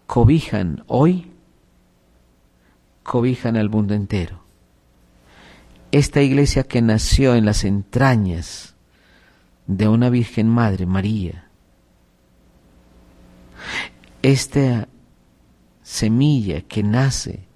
cobijan 0.07 0.85
hoy 0.87 1.31
cobijan 3.03 3.57
al 3.57 3.71
mundo 3.71 3.95
entero. 3.95 4.43
Esta 5.93 6.23
iglesia 6.23 6.65
que 6.65 6.83
nació 6.83 7.37
en 7.37 7.45
las 7.45 7.63
entrañas 7.65 8.75
de 9.67 9.87
una 9.87 10.11
Virgen 10.11 10.49
Madre, 10.49 10.87
María, 10.87 11.49
esta 14.23 14.89
semilla 15.85 16.63
que 16.63 16.83
nace 16.83 17.47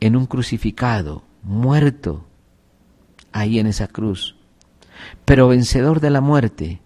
en 0.00 0.16
un 0.16 0.26
crucificado, 0.26 1.24
muerto 1.42 2.26
ahí 3.32 3.58
en 3.58 3.66
esa 3.66 3.88
cruz, 3.88 4.36
pero 5.24 5.48
vencedor 5.48 6.00
de 6.00 6.10
la 6.10 6.20
muerte, 6.20 6.80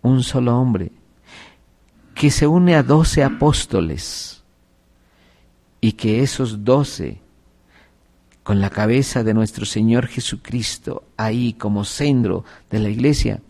un 0.00 0.22
solo 0.22 0.56
hombre, 0.56 0.92
que 2.14 2.30
se 2.30 2.46
une 2.46 2.76
a 2.76 2.82
doce 2.82 3.24
apóstoles, 3.24 4.44
y 5.80 5.92
que 5.92 6.22
esos 6.22 6.64
doce, 6.64 7.20
con 8.44 8.60
la 8.60 8.70
cabeza 8.70 9.24
de 9.24 9.34
nuestro 9.34 9.66
Señor 9.66 10.06
Jesucristo 10.06 11.02
ahí 11.16 11.52
como 11.52 11.84
centro 11.84 12.44
de 12.70 12.78
la 12.78 12.88
iglesia, 12.88 13.40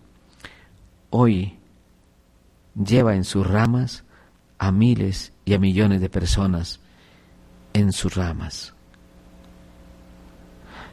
hoy 1.10 1.58
lleva 2.74 3.14
en 3.14 3.24
sus 3.24 3.46
ramas 3.46 4.05
a 4.58 4.72
miles 4.72 5.32
y 5.44 5.54
a 5.54 5.58
millones 5.58 6.00
de 6.00 6.08
personas 6.08 6.80
en 7.72 7.92
sus 7.92 8.14
ramas. 8.14 8.74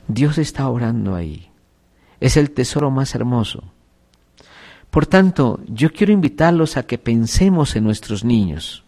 Dios 0.07 0.37
está 0.37 0.67
orando 0.67 1.15
ahí. 1.15 1.49
Es 2.19 2.37
el 2.37 2.51
tesoro 2.51 2.91
más 2.91 3.15
hermoso. 3.15 3.63
Por 4.89 5.07
tanto, 5.07 5.59
yo 5.67 5.91
quiero 5.91 6.13
invitarlos 6.13 6.77
a 6.77 6.83
que 6.83 6.97
pensemos 6.97 7.75
en 7.75 7.83
nuestros 7.83 8.23
niños. 8.23 8.83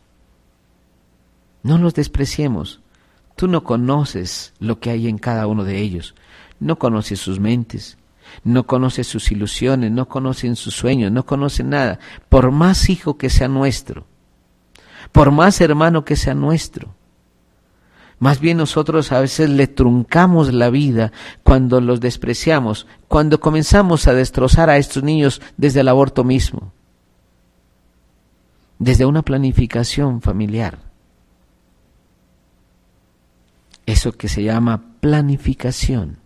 No 1.63 1.77
los 1.77 1.95
despreciemos. 1.95 2.81
Tú 3.35 3.47
no 3.47 3.63
conoces 3.63 4.53
lo 4.59 4.79
que 4.79 4.91
hay 4.91 5.07
en 5.07 5.17
cada 5.17 5.47
uno 5.47 5.63
de 5.63 5.79
ellos. 5.79 6.15
No 6.59 6.77
conoces 6.77 7.19
sus 7.19 7.39
mentes, 7.39 7.97
no 8.43 8.65
conoces 8.65 9.07
sus 9.07 9.31
ilusiones, 9.31 9.91
no 9.91 10.07
conocen 10.07 10.55
sus 10.55 10.75
sueños, 10.75 11.11
no 11.11 11.25
conocen 11.25 11.69
nada. 11.69 11.99
Por 12.29 12.51
más 12.51 12.89
hijo 12.89 13.17
que 13.17 13.29
sea 13.29 13.47
nuestro, 13.47 14.05
por 15.15 15.31
más 15.31 15.61
hermano 15.61 16.03
que 16.03 16.17
sea 16.17 16.35
nuestro. 16.35 16.93
Más 18.19 18.41
bien 18.41 18.57
nosotros 18.57 19.13
a 19.13 19.21
veces 19.21 19.49
le 19.49 19.65
truncamos 19.67 20.53
la 20.53 20.69
vida 20.69 21.13
cuando 21.41 21.79
los 21.79 22.01
despreciamos, 22.01 22.85
cuando 23.07 23.39
comenzamos 23.39 24.09
a 24.09 24.13
destrozar 24.13 24.69
a 24.69 24.75
estos 24.75 25.03
niños 25.03 25.41
desde 25.55 25.79
el 25.79 25.87
aborto 25.87 26.25
mismo, 26.25 26.73
desde 28.77 29.05
una 29.05 29.21
planificación 29.21 30.21
familiar. 30.21 30.79
Eso 33.85 34.11
que 34.11 34.27
se 34.27 34.43
llama 34.43 34.83
planificación, 34.99 36.17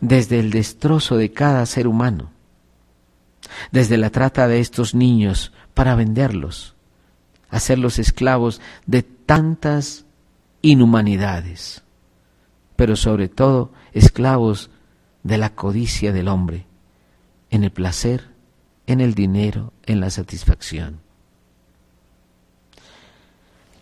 desde 0.00 0.40
el 0.40 0.50
destrozo 0.50 1.18
de 1.18 1.30
cada 1.30 1.66
ser 1.66 1.88
humano, 1.88 2.30
desde 3.70 3.98
la 3.98 4.08
trata 4.08 4.48
de 4.48 4.60
estos 4.60 4.94
niños 4.94 5.52
para 5.74 5.94
venderlos, 5.94 6.71
hacerlos 7.52 8.00
esclavos 8.00 8.60
de 8.86 9.02
tantas 9.02 10.06
inhumanidades, 10.62 11.82
pero 12.74 12.96
sobre 12.96 13.28
todo 13.28 13.72
esclavos 13.92 14.70
de 15.22 15.38
la 15.38 15.54
codicia 15.54 16.12
del 16.12 16.26
hombre, 16.26 16.66
en 17.50 17.62
el 17.62 17.70
placer, 17.70 18.30
en 18.86 19.00
el 19.00 19.14
dinero, 19.14 19.72
en 19.84 20.00
la 20.00 20.10
satisfacción. 20.10 21.00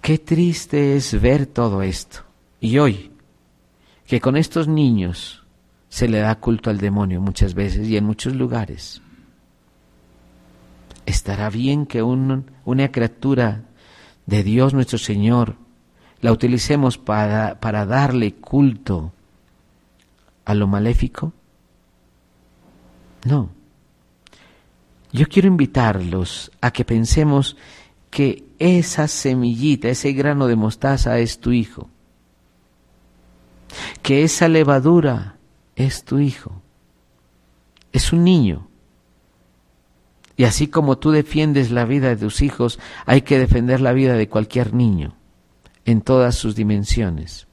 Qué 0.03 0.19
triste 0.19 0.97
es 0.97 1.19
ver 1.21 1.47
todo 1.47 1.83
esto. 1.83 2.25
Y 2.61 2.79
hoy, 2.79 3.13
que 4.07 4.21
con 4.21 4.37
estos 4.37 4.67
niños 4.67 5.45
se 5.89 6.09
le 6.09 6.19
da 6.19 6.35
culto 6.41 6.71
al 6.71 6.79
demonio 6.79 7.21
muchas 7.21 7.55
veces 7.55 7.87
y 7.87 7.97
en 7.97 8.05
muchos 8.05 8.35
lugares. 8.35 9.01
¿Estará 11.07 11.51
bien 11.51 11.87
que 11.87 12.03
una 12.03 12.93
criatura 12.93 13.65
de 14.27 14.43
Dios 14.43 14.75
nuestro 14.75 14.99
Señor 14.99 15.57
la 16.21 16.33
utilicemos 16.33 16.99
para, 16.99 17.59
para 17.61 17.87
darle 17.87 18.35
culto 18.35 19.13
a 20.45 20.55
lo 20.55 20.67
maléfico? 20.67 21.33
No. 23.25 23.51
Yo 25.13 25.27
quiero 25.27 25.49
invitarlos 25.49 26.53
a 26.61 26.71
que 26.71 26.85
pensemos 26.85 27.57
que 28.11 28.45
esa 28.59 29.09
semillita, 29.09 29.89
ese 29.89 30.13
grano 30.13 30.47
de 30.47 30.57
mostaza 30.57 31.19
es 31.19 31.41
tu 31.41 31.53
hijo, 31.53 31.89
que 34.03 34.23
esa 34.23 34.49
levadura 34.49 35.37
es 35.77 36.05
tu 36.05 36.19
hijo, 36.19 36.63
es 37.93 38.13
un 38.13 38.25
niño. 38.25 38.70
Y 40.41 40.45
así 40.45 40.69
como 40.69 40.97
tú 40.97 41.11
defiendes 41.11 41.71
la 41.71 41.85
vida 41.85 42.09
de 42.09 42.17
tus 42.17 42.41
hijos, 42.41 42.79
hay 43.05 43.21
que 43.21 43.39
defender 43.39 43.83
la 43.83 43.93
vida 43.93 44.15
de 44.15 44.31
cualquier 44.31 44.73
niño, 44.73 45.15
en 45.85 46.01
todas 46.01 46.35
sus 46.35 46.57
dimensiones. 46.57 47.47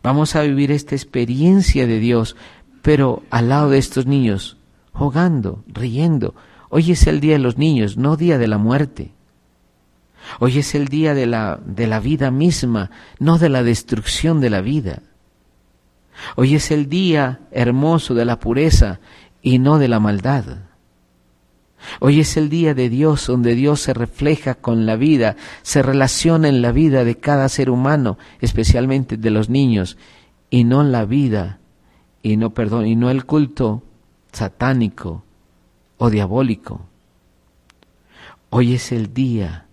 Vamos 0.00 0.36
a 0.36 0.42
vivir 0.42 0.70
esta 0.70 0.94
experiencia 0.94 1.88
de 1.88 1.98
Dios, 1.98 2.36
pero 2.82 3.24
al 3.30 3.48
lado 3.48 3.68
de 3.68 3.78
estos 3.78 4.06
niños, 4.06 4.58
jugando, 4.92 5.64
riendo, 5.66 6.36
Hoy 6.68 6.92
es 6.92 7.08
el 7.08 7.18
día 7.18 7.32
de 7.32 7.40
los 7.40 7.58
niños, 7.58 7.96
no 7.96 8.16
día 8.16 8.38
de 8.38 8.46
la 8.46 8.58
muerte. 8.58 9.10
Hoy 10.38 10.56
es 10.58 10.76
el 10.76 10.86
día 10.86 11.14
de 11.14 11.26
la, 11.26 11.58
de 11.66 11.88
la 11.88 11.98
vida 11.98 12.30
misma, 12.30 12.92
no 13.18 13.38
de 13.38 13.48
la 13.48 13.64
destrucción 13.64 14.40
de 14.40 14.50
la 14.50 14.60
vida. 14.60 15.02
Hoy 16.36 16.54
es 16.54 16.70
el 16.70 16.88
día 16.88 17.40
hermoso 17.50 18.14
de 18.14 18.24
la 18.24 18.38
pureza 18.38 19.00
y 19.42 19.58
no 19.58 19.80
de 19.80 19.88
la 19.88 19.98
maldad. 19.98 20.69
Hoy 22.00 22.20
es 22.20 22.36
el 22.36 22.48
día 22.48 22.74
de 22.74 22.88
Dios 22.88 23.26
donde 23.26 23.54
Dios 23.54 23.80
se 23.80 23.94
refleja 23.94 24.54
con 24.54 24.86
la 24.86 24.96
vida, 24.96 25.36
se 25.62 25.82
relaciona 25.82 26.48
en 26.48 26.62
la 26.62 26.72
vida 26.72 27.04
de 27.04 27.16
cada 27.16 27.48
ser 27.48 27.70
humano, 27.70 28.18
especialmente 28.40 29.16
de 29.16 29.30
los 29.30 29.48
niños, 29.48 29.96
y 30.50 30.64
no 30.64 30.82
la 30.82 31.04
vida, 31.04 31.58
y 32.22 32.36
no 32.36 32.50
perdón, 32.50 32.86
y 32.86 32.96
no 32.96 33.10
el 33.10 33.24
culto 33.24 33.82
satánico 34.32 35.24
o 35.98 36.10
diabólico. 36.10 36.86
Hoy 38.50 38.74
es 38.74 38.92
el 38.92 39.14
día 39.14 39.66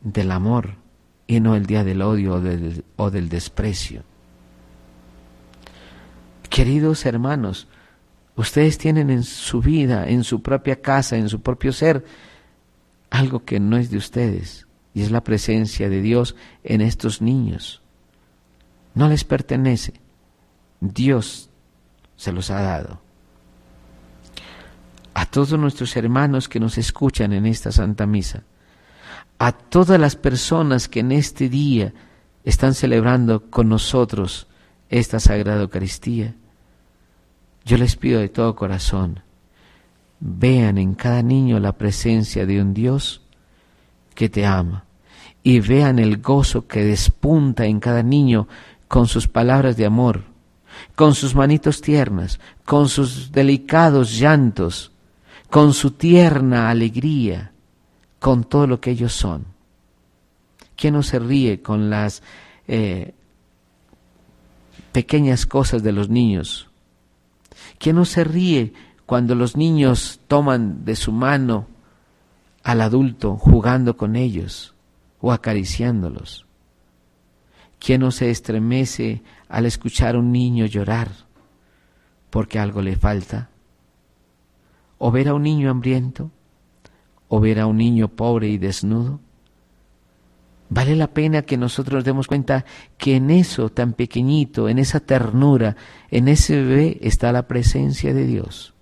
del 0.00 0.30
amor 0.30 0.76
y 1.26 1.40
no 1.40 1.54
el 1.54 1.66
día 1.66 1.84
del 1.84 2.02
odio 2.02 2.34
o 2.34 2.40
del, 2.40 2.84
o 2.96 3.10
del 3.10 3.28
desprecio. 3.28 4.02
Queridos 6.48 7.06
hermanos, 7.06 7.68
ustedes 8.36 8.78
tienen 8.78 9.10
en 9.10 9.22
su 9.22 9.60
vida, 9.60 10.08
en 10.08 10.24
su 10.24 10.42
propia 10.42 10.80
casa, 10.80 11.16
en 11.16 11.28
su 11.28 11.40
propio 11.40 11.72
ser, 11.72 12.04
algo 13.10 13.44
que 13.44 13.60
no 13.60 13.76
es 13.76 13.90
de 13.90 13.98
ustedes, 13.98 14.66
y 14.94 15.02
es 15.02 15.10
la 15.10 15.22
presencia 15.22 15.88
de 15.88 16.00
Dios 16.00 16.36
en 16.64 16.80
estos 16.80 17.20
niños. 17.20 17.82
No 18.94 19.08
les 19.08 19.24
pertenece, 19.24 19.94
Dios 20.80 21.50
se 22.16 22.32
los 22.32 22.50
ha 22.50 22.62
dado. 22.62 23.00
A 25.14 25.26
todos 25.26 25.58
nuestros 25.58 25.96
hermanos 25.96 26.48
que 26.48 26.60
nos 26.60 26.78
escuchan 26.78 27.32
en 27.32 27.46
esta 27.46 27.72
Santa 27.72 28.06
Misa, 28.06 28.44
a 29.38 29.52
todas 29.52 29.98
las 29.98 30.16
personas 30.16 30.88
que 30.88 31.00
en 31.00 31.12
este 31.12 31.48
día 31.48 31.92
están 32.44 32.74
celebrando 32.74 33.50
con 33.50 33.68
nosotros 33.68 34.46
esta 34.88 35.20
Sagrada 35.20 35.62
Eucaristía. 35.62 36.34
Yo 37.64 37.76
les 37.76 37.96
pido 37.96 38.20
de 38.20 38.28
todo 38.28 38.56
corazón, 38.56 39.20
vean 40.18 40.78
en 40.78 40.94
cada 40.94 41.22
niño 41.22 41.60
la 41.60 41.72
presencia 41.72 42.46
de 42.46 42.60
un 42.60 42.74
Dios 42.74 43.22
que 44.14 44.28
te 44.28 44.46
ama 44.46 44.84
y 45.42 45.60
vean 45.60 45.98
el 45.98 46.18
gozo 46.18 46.66
que 46.66 46.84
despunta 46.84 47.64
en 47.66 47.80
cada 47.80 48.02
niño 48.02 48.48
con 48.88 49.06
sus 49.06 49.28
palabras 49.28 49.76
de 49.76 49.86
amor, 49.86 50.24
con 50.94 51.14
sus 51.14 51.34
manitos 51.34 51.80
tiernas, 51.80 52.40
con 52.64 52.88
sus 52.88 53.32
delicados 53.32 54.18
llantos, 54.18 54.92
con 55.48 55.72
su 55.74 55.92
tierna 55.92 56.70
alegría 56.70 57.50
con 58.20 58.44
todo 58.44 58.68
lo 58.68 58.80
que 58.80 58.92
ellos 58.92 59.12
son. 59.12 59.46
¿Quién 60.76 60.94
no 60.94 61.02
se 61.02 61.18
ríe 61.18 61.60
con 61.60 61.90
las 61.90 62.22
eh, 62.68 63.14
pequeñas 64.92 65.46
cosas 65.46 65.82
de 65.82 65.92
los 65.92 66.08
niños? 66.08 66.69
¿Quién 67.80 67.96
no 67.96 68.04
se 68.04 68.22
ríe 68.22 68.72
cuando 69.06 69.34
los 69.34 69.56
niños 69.56 70.20
toman 70.28 70.84
de 70.84 70.94
su 70.94 71.10
mano 71.10 71.66
al 72.62 72.82
adulto 72.82 73.36
jugando 73.36 73.96
con 73.96 74.14
ellos 74.14 74.74
o 75.20 75.32
acariciándolos? 75.32 76.46
¿Quién 77.80 78.02
no 78.02 78.12
se 78.12 78.30
estremece 78.30 79.22
al 79.48 79.66
escuchar 79.66 80.14
a 80.14 80.18
un 80.18 80.30
niño 80.30 80.66
llorar 80.66 81.10
porque 82.30 82.60
algo 82.60 82.82
le 82.82 82.94
falta? 82.94 83.50
¿O 84.98 85.10
ver 85.10 85.28
a 85.28 85.34
un 85.34 85.42
niño 85.42 85.70
hambriento? 85.70 86.30
o 87.32 87.38
ver 87.38 87.60
a 87.60 87.66
un 87.66 87.76
niño 87.76 88.08
pobre 88.08 88.48
y 88.48 88.58
desnudo? 88.58 89.20
Vale 90.72 90.94
la 90.94 91.08
pena 91.08 91.42
que 91.42 91.56
nosotros 91.56 91.96
nos 91.96 92.04
demos 92.04 92.28
cuenta 92.28 92.64
que 92.96 93.16
en 93.16 93.30
eso 93.30 93.70
tan 93.70 93.92
pequeñito, 93.92 94.68
en 94.68 94.78
esa 94.78 95.00
ternura, 95.00 95.76
en 96.12 96.28
ese 96.28 96.62
bebé 96.62 96.98
está 97.02 97.32
la 97.32 97.48
presencia 97.48 98.14
de 98.14 98.24
Dios, 98.24 98.72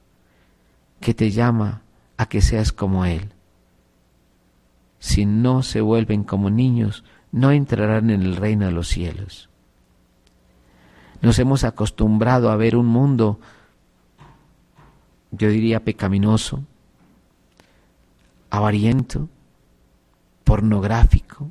que 1.01 1.15
te 1.15 1.31
llama 1.31 1.81
a 2.19 2.27
que 2.27 2.43
seas 2.43 2.73
como 2.73 3.07
Él. 3.07 3.33
Si 4.99 5.25
no 5.25 5.63
se 5.63 5.81
vuelven 5.81 6.25
como 6.25 6.51
niños, 6.51 7.05
no 7.33 7.53
entrarán 7.53 8.11
en 8.11 8.21
el 8.21 8.37
reino 8.37 8.67
de 8.67 8.73
los 8.73 8.89
cielos. 8.89 9.49
Nos 11.23 11.39
hemos 11.39 11.65
acostumbrado 11.65 12.51
a 12.51 12.57
ver 12.57 12.77
un 12.77 12.87
mundo, 12.87 13.41
yo 15.31 15.49
diría, 15.49 15.85
pecaminoso, 15.85 16.65
avariento, 18.51 19.31
pornográfico, 20.45 21.51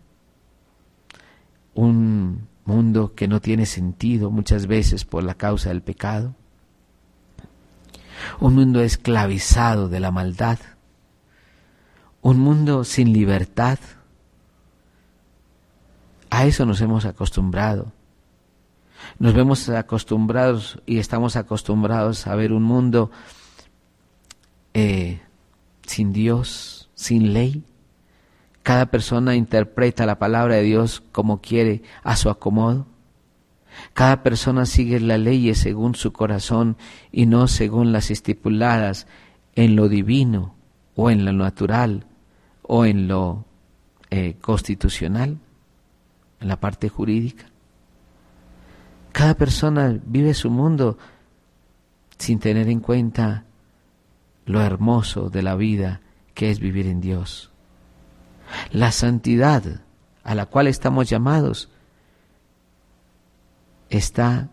un 1.77 2.47
mundo 2.65 3.13
que 3.13 3.27
no 3.27 3.39
tiene 3.39 3.67
sentido 3.67 4.31
muchas 4.31 4.65
veces 4.65 5.05
por 5.05 5.23
la 5.23 5.35
causa 5.35 5.69
del 5.69 5.83
pecado, 5.83 6.35
un 8.39 8.55
mundo 8.55 8.81
esclavizado 8.81 9.87
de 9.87 9.99
la 9.99 10.09
maldad, 10.09 10.57
un 12.21 12.39
mundo 12.39 12.83
sin 12.83 13.13
libertad. 13.13 13.77
A 16.31 16.45
eso 16.45 16.65
nos 16.65 16.81
hemos 16.81 17.05
acostumbrado. 17.05 17.93
Nos 19.19 19.35
vemos 19.35 19.69
acostumbrados 19.69 20.81
y 20.87 20.97
estamos 20.97 21.35
acostumbrados 21.35 22.25
a 22.25 22.35
ver 22.35 22.53
un 22.53 22.63
mundo 22.63 23.11
eh, 24.73 25.21
sin 25.85 26.11
Dios, 26.11 26.89
sin 26.95 27.33
ley. 27.33 27.63
Cada 28.67 28.87
persona 28.87 29.33
interpreta 29.33 30.05
la 30.05 30.19
palabra 30.19 30.55
de 30.55 30.63
Dios 30.63 31.01
como 31.13 31.39
quiere, 31.39 31.83
a 32.03 32.17
su 32.17 32.29
acomodo. 32.29 32.85
Cada 33.93 34.23
persona 34.23 34.65
sigue 34.65 34.99
las 34.99 35.21
leyes 35.21 35.57
según 35.57 35.95
su 35.95 36.11
corazón 36.11 36.75
y 37.09 37.27
no 37.27 37.47
según 37.47 37.93
las 37.93 38.11
estipuladas 38.11 39.07
en 39.55 39.77
lo 39.77 39.87
divino 39.87 40.53
o 40.97 41.09
en 41.09 41.23
lo 41.23 41.31
natural 41.31 42.07
o 42.61 42.83
en 42.83 43.07
lo 43.07 43.45
eh, 44.09 44.35
constitucional, 44.41 45.37
en 46.41 46.47
la 46.49 46.59
parte 46.59 46.89
jurídica. 46.89 47.45
Cada 49.13 49.35
persona 49.35 49.97
vive 50.05 50.33
su 50.33 50.49
mundo 50.49 50.97
sin 52.17 52.39
tener 52.39 52.67
en 52.67 52.81
cuenta 52.81 53.45
lo 54.45 54.61
hermoso 54.61 55.29
de 55.29 55.41
la 55.41 55.55
vida 55.55 56.01
que 56.33 56.51
es 56.51 56.59
vivir 56.59 56.87
en 56.87 56.99
Dios. 56.99 57.53
La 58.71 58.91
santidad 58.91 59.63
a 60.23 60.35
la 60.35 60.45
cual 60.45 60.67
estamos 60.67 61.09
llamados 61.09 61.69
está 63.89 64.49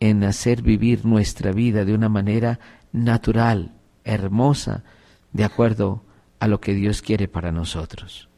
en 0.00 0.24
hacer 0.24 0.62
vivir 0.62 1.04
nuestra 1.04 1.52
vida 1.52 1.84
de 1.84 1.94
una 1.94 2.08
manera 2.08 2.60
natural, 2.92 3.72
hermosa, 4.04 4.84
de 5.32 5.44
acuerdo 5.44 6.02
a 6.38 6.48
lo 6.48 6.60
que 6.60 6.74
Dios 6.74 7.02
quiere 7.02 7.28
para 7.28 7.52
nosotros. 7.52 8.28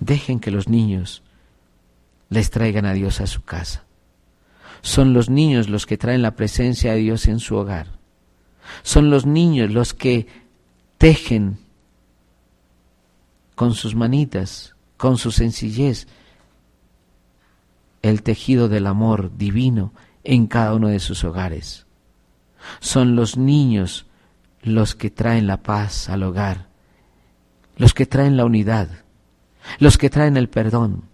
Dejen 0.00 0.40
que 0.40 0.50
los 0.50 0.68
niños 0.68 1.22
les 2.28 2.50
traigan 2.50 2.86
a 2.86 2.92
Dios 2.92 3.20
a 3.20 3.26
su 3.26 3.42
casa. 3.42 3.84
Son 4.82 5.12
los 5.12 5.28
niños 5.28 5.68
los 5.68 5.86
que 5.86 5.98
traen 5.98 6.22
la 6.22 6.36
presencia 6.36 6.92
de 6.92 6.98
Dios 6.98 7.26
en 7.26 7.38
su 7.38 7.56
hogar. 7.56 7.98
Son 8.82 9.10
los 9.10 9.26
niños 9.26 9.70
los 9.70 9.92
que 9.92 10.26
tejen 10.96 11.58
con 13.60 13.74
sus 13.74 13.94
manitas, 13.94 14.74
con 14.96 15.18
su 15.18 15.30
sencillez, 15.32 16.06
el 18.00 18.22
tejido 18.22 18.70
del 18.70 18.86
amor 18.86 19.36
divino 19.36 19.92
en 20.24 20.46
cada 20.46 20.72
uno 20.72 20.88
de 20.88 20.98
sus 20.98 21.24
hogares. 21.24 21.84
Son 22.78 23.16
los 23.16 23.36
niños 23.36 24.06
los 24.62 24.94
que 24.94 25.10
traen 25.10 25.46
la 25.46 25.58
paz 25.58 26.08
al 26.08 26.22
hogar, 26.22 26.68
los 27.76 27.92
que 27.92 28.06
traen 28.06 28.38
la 28.38 28.46
unidad, 28.46 28.88
los 29.78 29.98
que 29.98 30.08
traen 30.08 30.38
el 30.38 30.48
perdón, 30.48 31.04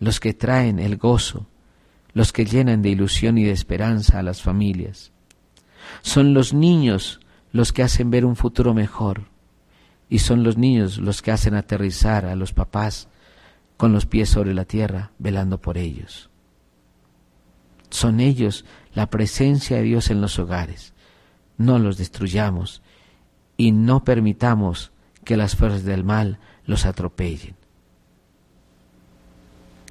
los 0.00 0.20
que 0.20 0.34
traen 0.34 0.78
el 0.78 0.98
gozo, 0.98 1.46
los 2.12 2.34
que 2.34 2.44
llenan 2.44 2.82
de 2.82 2.90
ilusión 2.90 3.38
y 3.38 3.44
de 3.44 3.52
esperanza 3.52 4.18
a 4.18 4.22
las 4.22 4.42
familias. 4.42 5.12
Son 6.02 6.34
los 6.34 6.52
niños 6.52 7.20
los 7.52 7.72
que 7.72 7.82
hacen 7.82 8.10
ver 8.10 8.26
un 8.26 8.36
futuro 8.36 8.74
mejor 8.74 9.32
y 10.08 10.20
son 10.20 10.42
los 10.42 10.56
niños 10.56 10.98
los 10.98 11.22
que 11.22 11.32
hacen 11.32 11.54
aterrizar 11.54 12.24
a 12.26 12.36
los 12.36 12.52
papás 12.52 13.08
con 13.76 13.92
los 13.92 14.06
pies 14.06 14.28
sobre 14.28 14.54
la 14.54 14.64
tierra, 14.64 15.12
velando 15.18 15.60
por 15.60 15.78
ellos. 15.78 16.30
Son 17.90 18.20
ellos 18.20 18.64
la 18.92 19.10
presencia 19.10 19.76
de 19.76 19.82
Dios 19.82 20.10
en 20.10 20.20
los 20.20 20.38
hogares. 20.38 20.94
No 21.56 21.78
los 21.78 21.96
destruyamos 21.96 22.82
y 23.56 23.72
no 23.72 24.04
permitamos 24.04 24.92
que 25.24 25.36
las 25.36 25.56
fuerzas 25.56 25.84
del 25.84 26.04
mal 26.04 26.38
los 26.66 26.86
atropellen. 26.86 27.56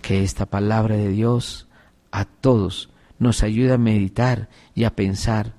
Que 0.01 0.23
esta 0.23 0.45
palabra 0.45 0.95
de 0.95 1.09
Dios 1.09 1.67
a 2.11 2.25
todos 2.25 2.89
nos 3.19 3.41
ayude 3.41 3.73
a 3.73 3.77
meditar 3.77 4.49
y 4.75 4.83
a 4.83 4.95
pensar 4.95 5.53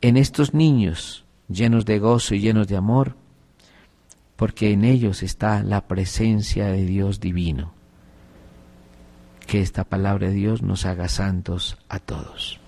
en 0.00 0.16
estos 0.16 0.54
niños 0.54 1.24
llenos 1.48 1.84
de 1.84 1.98
gozo 1.98 2.34
y 2.34 2.40
llenos 2.40 2.68
de 2.68 2.76
amor, 2.76 3.16
porque 4.38 4.70
en 4.70 4.84
ellos 4.84 5.24
está 5.24 5.64
la 5.64 5.88
presencia 5.88 6.68
de 6.68 6.84
Dios 6.84 7.18
divino. 7.18 7.72
Que 9.48 9.60
esta 9.60 9.82
palabra 9.82 10.28
de 10.28 10.34
Dios 10.34 10.62
nos 10.62 10.86
haga 10.86 11.08
santos 11.08 11.76
a 11.88 11.98
todos. 11.98 12.60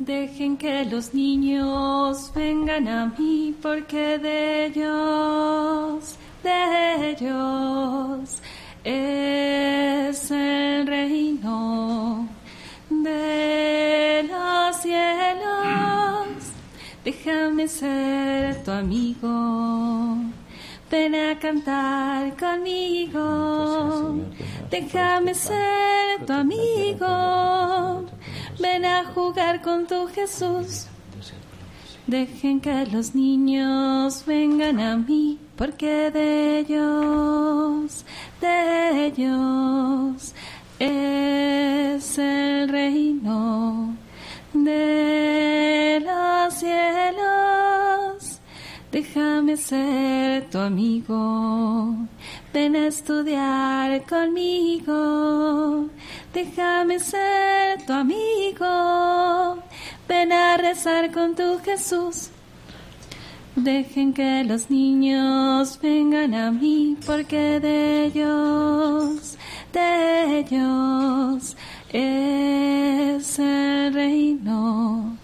Dejen 0.00 0.56
que 0.56 0.84
los 0.86 1.14
niños 1.14 2.32
vengan 2.34 2.88
a 2.88 3.06
mí 3.16 3.54
porque 3.62 4.18
de 4.18 4.66
ellos 4.66 6.16
de 6.46 7.10
ellos 7.10 8.40
es 8.84 10.30
el 10.30 10.86
reino 10.86 12.28
de 12.88 14.28
los 14.30 14.76
cielos. 14.76 16.26
Déjame 17.04 17.66
ser 17.66 18.62
tu 18.62 18.70
amigo. 18.70 20.18
Ven 20.88 21.14
a 21.16 21.36
cantar 21.38 22.36
conmigo. 22.36 24.14
Déjame 24.70 25.34
ser 25.34 26.24
tu 26.26 26.32
amigo. 26.32 28.06
Ven 28.60 28.84
a 28.84 29.04
jugar 29.12 29.62
con 29.62 29.86
tu 29.86 30.06
Jesús. 30.06 30.86
Dejen 32.06 32.60
que 32.60 32.86
los 32.86 33.16
niños 33.16 34.24
vengan 34.24 34.78
a 34.78 34.96
mí, 34.96 35.40
porque 35.56 36.12
de 36.12 36.60
ellos, 36.60 38.04
de 38.40 39.06
ellos 39.06 40.32
es 40.78 42.18
el 42.18 42.68
reino 42.68 43.96
de 44.52 46.00
los 46.06 46.54
cielos. 46.54 48.40
Déjame 48.92 49.56
ser 49.56 50.48
tu 50.48 50.58
amigo, 50.58 51.96
ven 52.54 52.76
a 52.76 52.86
estudiar 52.86 54.04
conmigo. 54.06 55.88
Déjame 56.32 57.00
ser 57.00 57.84
tu 57.84 57.92
amigo, 57.92 59.58
ven 60.08 60.32
a 60.32 60.56
rezar 60.56 61.12
con 61.12 61.34
tu 61.34 61.58
Jesús. 61.64 62.30
Dejen 63.56 64.12
que 64.12 64.44
los 64.44 64.68
niños 64.70 65.78
vengan 65.82 66.34
a 66.34 66.50
mí, 66.50 66.96
porque 67.06 67.58
de 67.58 68.04
ellos, 68.04 69.38
de 69.72 70.40
ellos 70.40 71.56
es 71.90 73.38
el 73.38 73.94
reino 73.94 75.16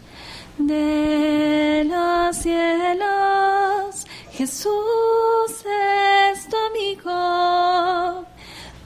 de 0.57 1.87
los 1.91 2.37
cielos. 2.37 4.07
Jesús 4.33 4.73
es 6.31 6.49
tu 6.49 6.57
amigo, 6.71 8.25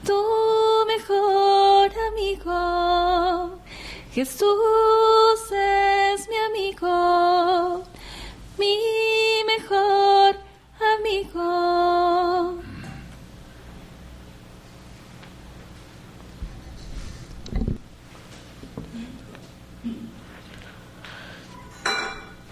tu 0.05 0.21
mejor 0.87 1.89
amigo. 2.11 2.86
Jesús 4.17 5.51
es 5.51 6.27
mi 6.27 6.35
amigo, 6.49 7.83
mi 8.57 8.75
mejor 9.45 10.35
amigo. 10.97 11.86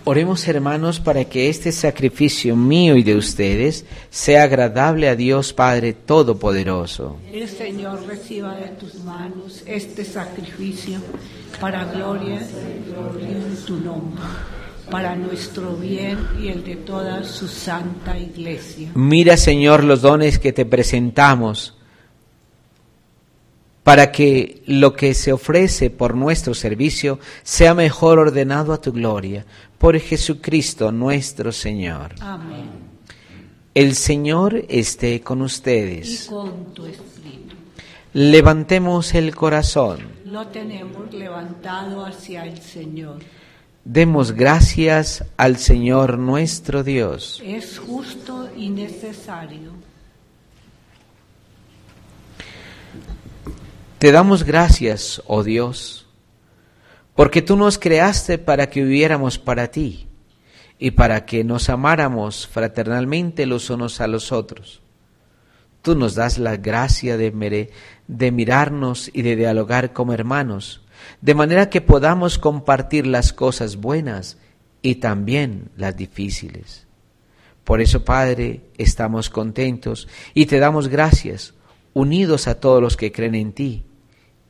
Oremos 0.07 0.47
hermanos 0.47 0.99
para 0.99 1.25
que 1.25 1.49
este 1.49 1.71
sacrificio 1.71 2.55
mío 2.55 2.95
y 2.95 3.01
de 3.01 3.15
ustedes 3.15 3.85
sea 4.11 4.43
agradable 4.43 5.09
a 5.09 5.15
Dios 5.15 5.51
Padre 5.51 5.93
Todopoderoso. 5.93 7.17
El 7.33 7.49
Señor 7.49 8.05
reciba 8.05 8.55
de 8.55 8.67
tus 8.79 9.03
manos 9.03 9.63
este 9.65 10.05
sacrificio 10.05 10.99
para 11.59 11.85
gloria 11.85 12.37
de 12.37 13.55
tu 13.65 13.77
nombre, 13.77 14.21
para 14.91 15.15
nuestro 15.15 15.75
bien 15.75 16.19
y 16.39 16.49
el 16.49 16.63
de 16.63 16.75
toda 16.75 17.23
su 17.23 17.47
santa 17.47 18.15
iglesia. 18.15 18.91
Mira 18.93 19.37
Señor 19.37 19.83
los 19.83 20.01
dones 20.03 20.37
que 20.37 20.53
te 20.53 20.67
presentamos 20.67 21.73
para 23.85 24.11
que 24.11 24.63
lo 24.65 24.95
que 24.95 25.13
se 25.13 25.31
ofrece 25.31 25.91
por 25.91 26.15
nuestro 26.15 26.55
servicio 26.55 27.19
sea 27.43 27.75
mejor 27.75 28.17
ordenado 28.17 28.73
a 28.73 28.81
tu 28.81 28.91
gloria, 28.91 29.45
por 29.77 29.99
Jesucristo 29.99 30.91
nuestro 30.91 31.51
Señor. 31.51 32.15
Amén. 32.19 32.67
El 33.75 33.93
Señor 33.93 34.65
esté 34.69 35.21
con 35.21 35.43
ustedes. 35.43 36.25
Y 36.25 36.29
con 36.29 36.73
tu 36.73 36.87
espíritu. 36.87 37.55
Levantemos 38.13 39.13
el 39.13 39.35
corazón. 39.35 39.99
Lo 40.25 40.47
tenemos 40.47 41.13
levantado 41.13 42.07
hacia 42.07 42.43
el 42.43 42.59
Señor. 42.63 43.19
Demos 43.83 44.31
gracias 44.31 45.25
al 45.37 45.57
Señor 45.57 46.17
nuestro 46.17 46.83
Dios. 46.83 47.39
Es 47.45 47.77
justo 47.77 48.49
y 48.57 48.69
necesario. 48.69 49.73
Te 54.05 54.11
damos 54.11 54.43
gracias, 54.43 55.23
oh 55.25 55.41
Dios, 55.41 56.05
porque 57.15 57.41
tú 57.41 57.57
nos 57.57 57.79
creaste 57.79 58.37
para 58.37 58.69
que 58.69 58.83
viviéramos 58.83 59.39
para 59.39 59.71
ti 59.71 60.07
y 60.77 60.91
para 60.91 61.25
que 61.25 61.43
nos 61.43 61.69
amáramos 61.69 62.45
fraternalmente 62.45 63.47
los 63.47 63.71
unos 63.71 64.01
a 64.01 64.07
los 64.07 64.31
otros. 64.31 64.83
Tú 65.81 65.95
nos 65.95 66.13
das 66.13 66.37
la 66.37 66.55
gracia 66.55 67.17
de, 67.17 67.71
de 68.07 68.31
mirarnos 68.31 69.09
y 69.11 69.23
de 69.23 69.35
dialogar 69.35 69.91
como 69.91 70.13
hermanos, 70.13 70.83
de 71.21 71.33
manera 71.33 71.71
que 71.71 71.81
podamos 71.81 72.37
compartir 72.37 73.07
las 73.07 73.33
cosas 73.33 73.77
buenas 73.77 74.37
y 74.83 74.97
también 74.97 75.71
las 75.77 75.97
difíciles. 75.97 76.85
Por 77.63 77.81
eso, 77.81 78.05
Padre, 78.05 78.69
estamos 78.77 79.31
contentos 79.31 80.07
y 80.35 80.45
te 80.45 80.59
damos 80.59 80.89
gracias 80.89 81.55
unidos 81.93 82.47
a 82.47 82.59
todos 82.59 82.83
los 82.83 82.97
que 82.97 83.11
creen 83.11 83.33
en 83.33 83.53
ti, 83.53 83.83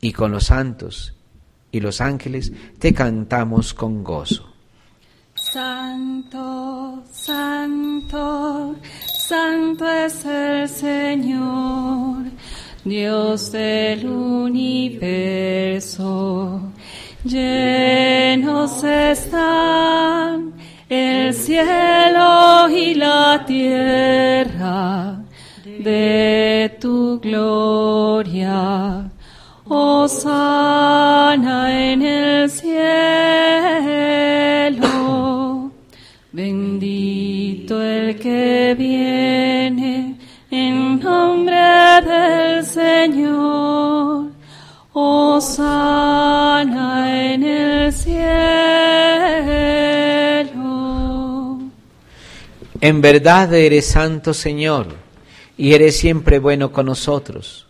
y 0.06 0.14
con 0.14 0.32
los 0.32 0.46
santos 0.46 1.16
y 1.72 1.80
los 1.80 2.00
ángeles 2.00 2.54
te 2.78 2.94
cantamos 2.94 3.74
con 3.74 4.04
gozo. 4.04 4.54
Santo, 5.34 7.02
santo, 7.12 8.76
santo 9.04 9.90
es 9.90 10.24
el 10.26 10.70
Señor, 10.70 12.26
Dios 12.84 13.52
del 13.52 14.08
universo. 14.08 15.02
Llenos 17.24 18.84
están 18.84 20.54
el 20.88 21.34
cielo 21.34 22.70
y 22.70 22.94
la 22.94 23.44
tierra 23.48 25.20
de 25.66 26.78
tu 26.80 27.20
gloria. 27.20 29.10
Osana 29.68 31.58
en 31.92 32.04
el 32.04 32.52
cielo. 32.52 32.76
Bendito 36.32 37.82
el 37.82 38.20
que 38.20 38.76
viene 38.78 40.20
en 40.52 41.00
nombre 41.00 41.56
del 42.06 42.64
Señor. 42.64 44.30
Osana 44.94 45.74
en 47.34 47.44
el 47.44 47.92
cielo. 47.92 48.36
En 52.82 53.02
verdad 53.02 53.52
eres 53.52 53.88
santo 53.88 54.32
Señor 54.36 54.88
y 55.58 55.74
eres 55.74 55.98
siempre 55.98 56.38
bueno 56.38 56.72
con 56.72 56.86
nosotros. 56.86 57.66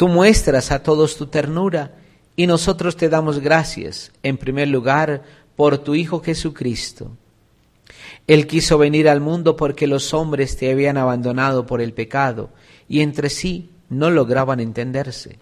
Tú 0.00 0.08
muestras 0.08 0.72
a 0.72 0.82
todos 0.82 1.18
tu 1.18 1.26
ternura 1.26 1.92
y 2.34 2.46
nosotros 2.46 2.96
te 2.96 3.10
damos 3.10 3.40
gracias, 3.40 4.12
en 4.22 4.38
primer 4.38 4.68
lugar, 4.68 5.24
por 5.56 5.76
tu 5.76 5.94
Hijo 5.94 6.22
Jesucristo. 6.22 7.10
Él 8.26 8.46
quiso 8.46 8.78
venir 8.78 9.10
al 9.10 9.20
mundo 9.20 9.56
porque 9.56 9.86
los 9.86 10.14
hombres 10.14 10.56
te 10.56 10.70
habían 10.70 10.96
abandonado 10.96 11.66
por 11.66 11.82
el 11.82 11.92
pecado 11.92 12.48
y 12.88 13.02
entre 13.02 13.28
sí 13.28 13.72
no 13.90 14.08
lograban 14.08 14.58
entenderse. 14.58 15.38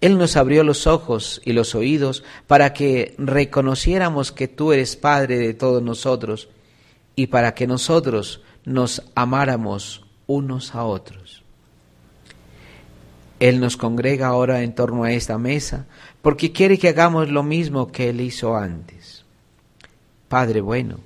Él 0.00 0.16
nos 0.16 0.36
abrió 0.36 0.62
los 0.62 0.86
ojos 0.86 1.42
y 1.44 1.52
los 1.52 1.74
oídos 1.74 2.22
para 2.46 2.72
que 2.72 3.16
reconociéramos 3.18 4.30
que 4.30 4.46
tú 4.46 4.72
eres 4.72 4.94
Padre 4.94 5.38
de 5.38 5.54
todos 5.54 5.82
nosotros 5.82 6.50
y 7.16 7.26
para 7.26 7.56
que 7.56 7.66
nosotros 7.66 8.42
nos 8.64 9.02
amáramos 9.16 10.06
unos 10.28 10.72
a 10.76 10.84
otros. 10.84 11.25
Él 13.40 13.60
nos 13.60 13.76
congrega 13.76 14.28
ahora 14.28 14.62
en 14.62 14.74
torno 14.74 15.04
a 15.04 15.12
esta 15.12 15.38
mesa 15.38 15.86
porque 16.22 16.52
quiere 16.52 16.78
que 16.78 16.88
hagamos 16.88 17.30
lo 17.30 17.42
mismo 17.42 17.92
que 17.92 18.08
Él 18.10 18.20
hizo 18.20 18.56
antes. 18.56 19.24
Padre 20.28 20.60
bueno, 20.60 21.00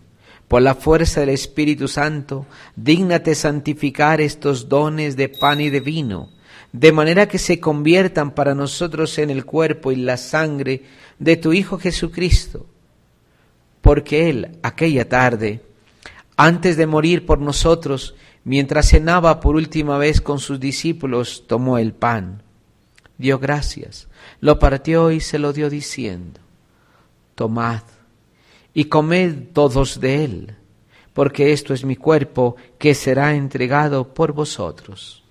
por 0.48 0.62
la 0.62 0.74
fuerza 0.74 1.20
del 1.20 1.28
Espíritu 1.30 1.88
Santo, 1.88 2.46
dígnate 2.74 3.34
santificar 3.34 4.20
estos 4.20 4.68
dones 4.68 5.16
de 5.16 5.28
pan 5.28 5.60
y 5.60 5.70
de 5.70 5.80
vino, 5.80 6.30
de 6.72 6.92
manera 6.92 7.28
que 7.28 7.38
se 7.38 7.60
conviertan 7.60 8.32
para 8.32 8.54
nosotros 8.54 9.18
en 9.18 9.30
el 9.30 9.44
cuerpo 9.44 9.92
y 9.92 9.96
la 9.96 10.16
sangre 10.16 10.82
de 11.18 11.36
tu 11.36 11.52
Hijo 11.52 11.78
Jesucristo, 11.78 12.66
porque 13.80 14.30
Él, 14.30 14.58
aquella 14.62 15.08
tarde, 15.08 15.60
antes 16.36 16.76
de 16.76 16.86
morir 16.86 17.26
por 17.26 17.38
nosotros, 17.38 18.14
mientras 18.50 18.88
cenaba 18.88 19.38
por 19.38 19.54
última 19.54 19.96
vez 19.96 20.20
con 20.20 20.40
sus 20.40 20.58
discípulos, 20.58 21.44
tomó 21.46 21.78
el 21.78 21.92
pan, 21.92 22.42
dio 23.16 23.38
gracias, 23.38 24.08
lo 24.40 24.58
partió 24.58 25.12
y 25.12 25.20
se 25.20 25.38
lo 25.38 25.52
dio 25.52 25.70
diciendo, 25.70 26.40
tomad 27.36 27.82
y 28.74 28.86
comed 28.86 29.52
todos 29.52 30.00
de 30.00 30.24
él, 30.24 30.54
porque 31.12 31.52
esto 31.52 31.74
es 31.74 31.84
mi 31.84 31.94
cuerpo 31.94 32.56
que 32.76 32.96
será 32.96 33.36
entregado 33.36 34.12
por 34.12 34.32
vosotros. 34.32 35.22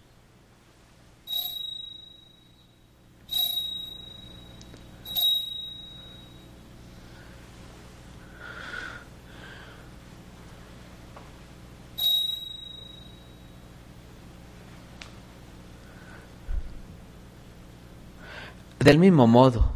Del 18.80 18.98
mismo 18.98 19.28
modo, 19.28 19.74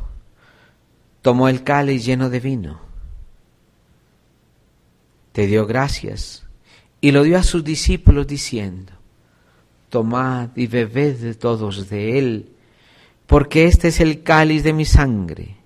tomó 1.21 1.49
el 1.49 1.63
cáliz 1.63 2.05
lleno 2.05 2.29
de 2.29 2.39
vino, 2.39 2.79
te 5.33 5.45
dio 5.45 5.65
gracias 5.65 6.45
y 7.01 7.11
lo 7.11 7.23
dio 7.23 7.37
a 7.37 7.43
sus 7.43 7.65
discípulos 7.65 8.27
diciendo, 8.27 8.93
tomad 9.89 10.49
y 10.55 10.67
bebed 10.67 11.35
todos 11.37 11.89
de 11.89 12.17
él, 12.17 12.49
porque 13.27 13.65
este 13.65 13.89
es 13.89 13.99
el 13.99 14.23
cáliz 14.23 14.63
de 14.63 14.71
mi 14.71 14.85
sangre, 14.85 15.57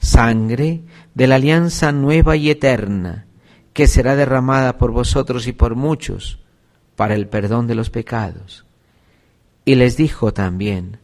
sangre 0.00 0.80
de 1.14 1.26
la 1.28 1.36
alianza 1.36 1.92
nueva 1.92 2.36
y 2.36 2.50
eterna, 2.50 3.26
que 3.72 3.86
será 3.86 4.16
derramada 4.16 4.76
por 4.76 4.90
vosotros 4.90 5.46
y 5.46 5.52
por 5.52 5.76
muchos 5.76 6.40
para 6.96 7.14
el 7.14 7.28
perdón 7.28 7.68
de 7.68 7.76
los 7.76 7.90
pecados. 7.90 8.66
Y 9.64 9.76
les 9.76 9.96
dijo 9.96 10.32
también, 10.32 10.98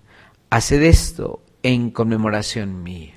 haced 0.50 0.82
esto 0.82 1.42
en 1.68 1.90
conmemoración 1.90 2.82
mía. 2.82 3.12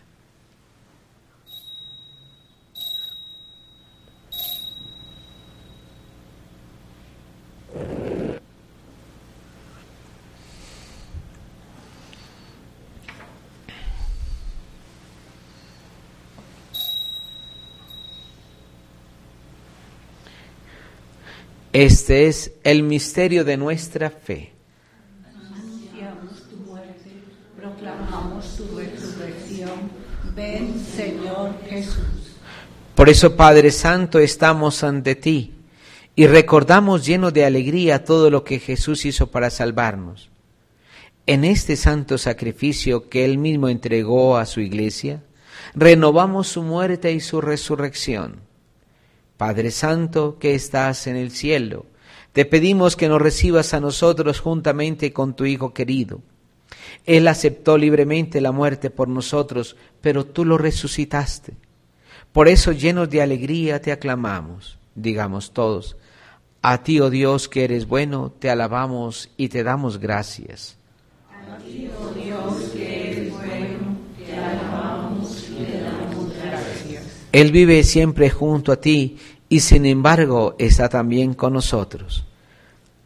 Este 21.71 22.27
es 22.27 22.51
el 22.65 22.83
misterio 22.83 23.45
de 23.45 23.55
nuestra 23.55 24.09
fe. 24.09 24.60
Por 32.95 33.09
eso, 33.09 33.35
Padre 33.35 33.71
Santo, 33.71 34.19
estamos 34.19 34.83
ante 34.83 35.15
ti 35.15 35.55
y 36.15 36.27
recordamos 36.27 37.05
lleno 37.05 37.31
de 37.31 37.45
alegría 37.45 38.03
todo 38.03 38.29
lo 38.29 38.43
que 38.43 38.59
Jesús 38.59 39.05
hizo 39.05 39.31
para 39.31 39.49
salvarnos. 39.49 40.29
En 41.25 41.43
este 41.45 41.75
santo 41.75 42.17
sacrificio 42.17 43.09
que 43.09 43.25
Él 43.25 43.37
mismo 43.37 43.69
entregó 43.69 44.37
a 44.37 44.45
su 44.45 44.59
iglesia, 44.59 45.23
renovamos 45.73 46.47
su 46.47 46.63
muerte 46.63 47.11
y 47.11 47.19
su 47.21 47.41
resurrección. 47.41 48.41
Padre 49.37 49.71
Santo 49.71 50.37
que 50.39 50.53
estás 50.53 51.07
en 51.07 51.15
el 51.15 51.31
cielo, 51.31 51.85
te 52.33 52.45
pedimos 52.45 52.95
que 52.95 53.09
nos 53.09 53.21
recibas 53.21 53.73
a 53.73 53.79
nosotros 53.79 54.39
juntamente 54.39 55.13
con 55.13 55.35
tu 55.35 55.45
Hijo 55.45 55.73
querido 55.73 56.21
él 57.05 57.27
aceptó 57.27 57.77
libremente 57.77 58.41
la 58.41 58.51
muerte 58.51 58.89
por 58.89 59.07
nosotros, 59.07 59.75
pero 60.01 60.25
tú 60.25 60.45
lo 60.45 60.57
resucitaste. 60.57 61.53
Por 62.31 62.47
eso, 62.47 62.71
llenos 62.71 63.09
de 63.09 63.21
alegría, 63.21 63.81
te 63.81 63.91
aclamamos. 63.91 64.77
Digamos 64.93 65.51
todos, 65.51 65.95
a 66.61 66.83
ti, 66.83 66.99
oh 66.99 67.09
Dios, 67.09 67.47
que 67.47 67.63
eres 67.63 67.87
bueno, 67.87 68.31
te 68.37 68.49
alabamos 68.49 69.29
y 69.37 69.47
te 69.47 69.63
damos 69.63 69.97
gracias. 69.97 70.77
Él 77.31 77.51
vive 77.51 77.83
siempre 77.83 78.29
junto 78.29 78.73
a 78.73 78.75
ti 78.75 79.17
y 79.47 79.61
sin 79.61 79.85
embargo 79.85 80.55
está 80.59 80.89
también 80.89 81.33
con 81.33 81.53
nosotros. 81.53 82.25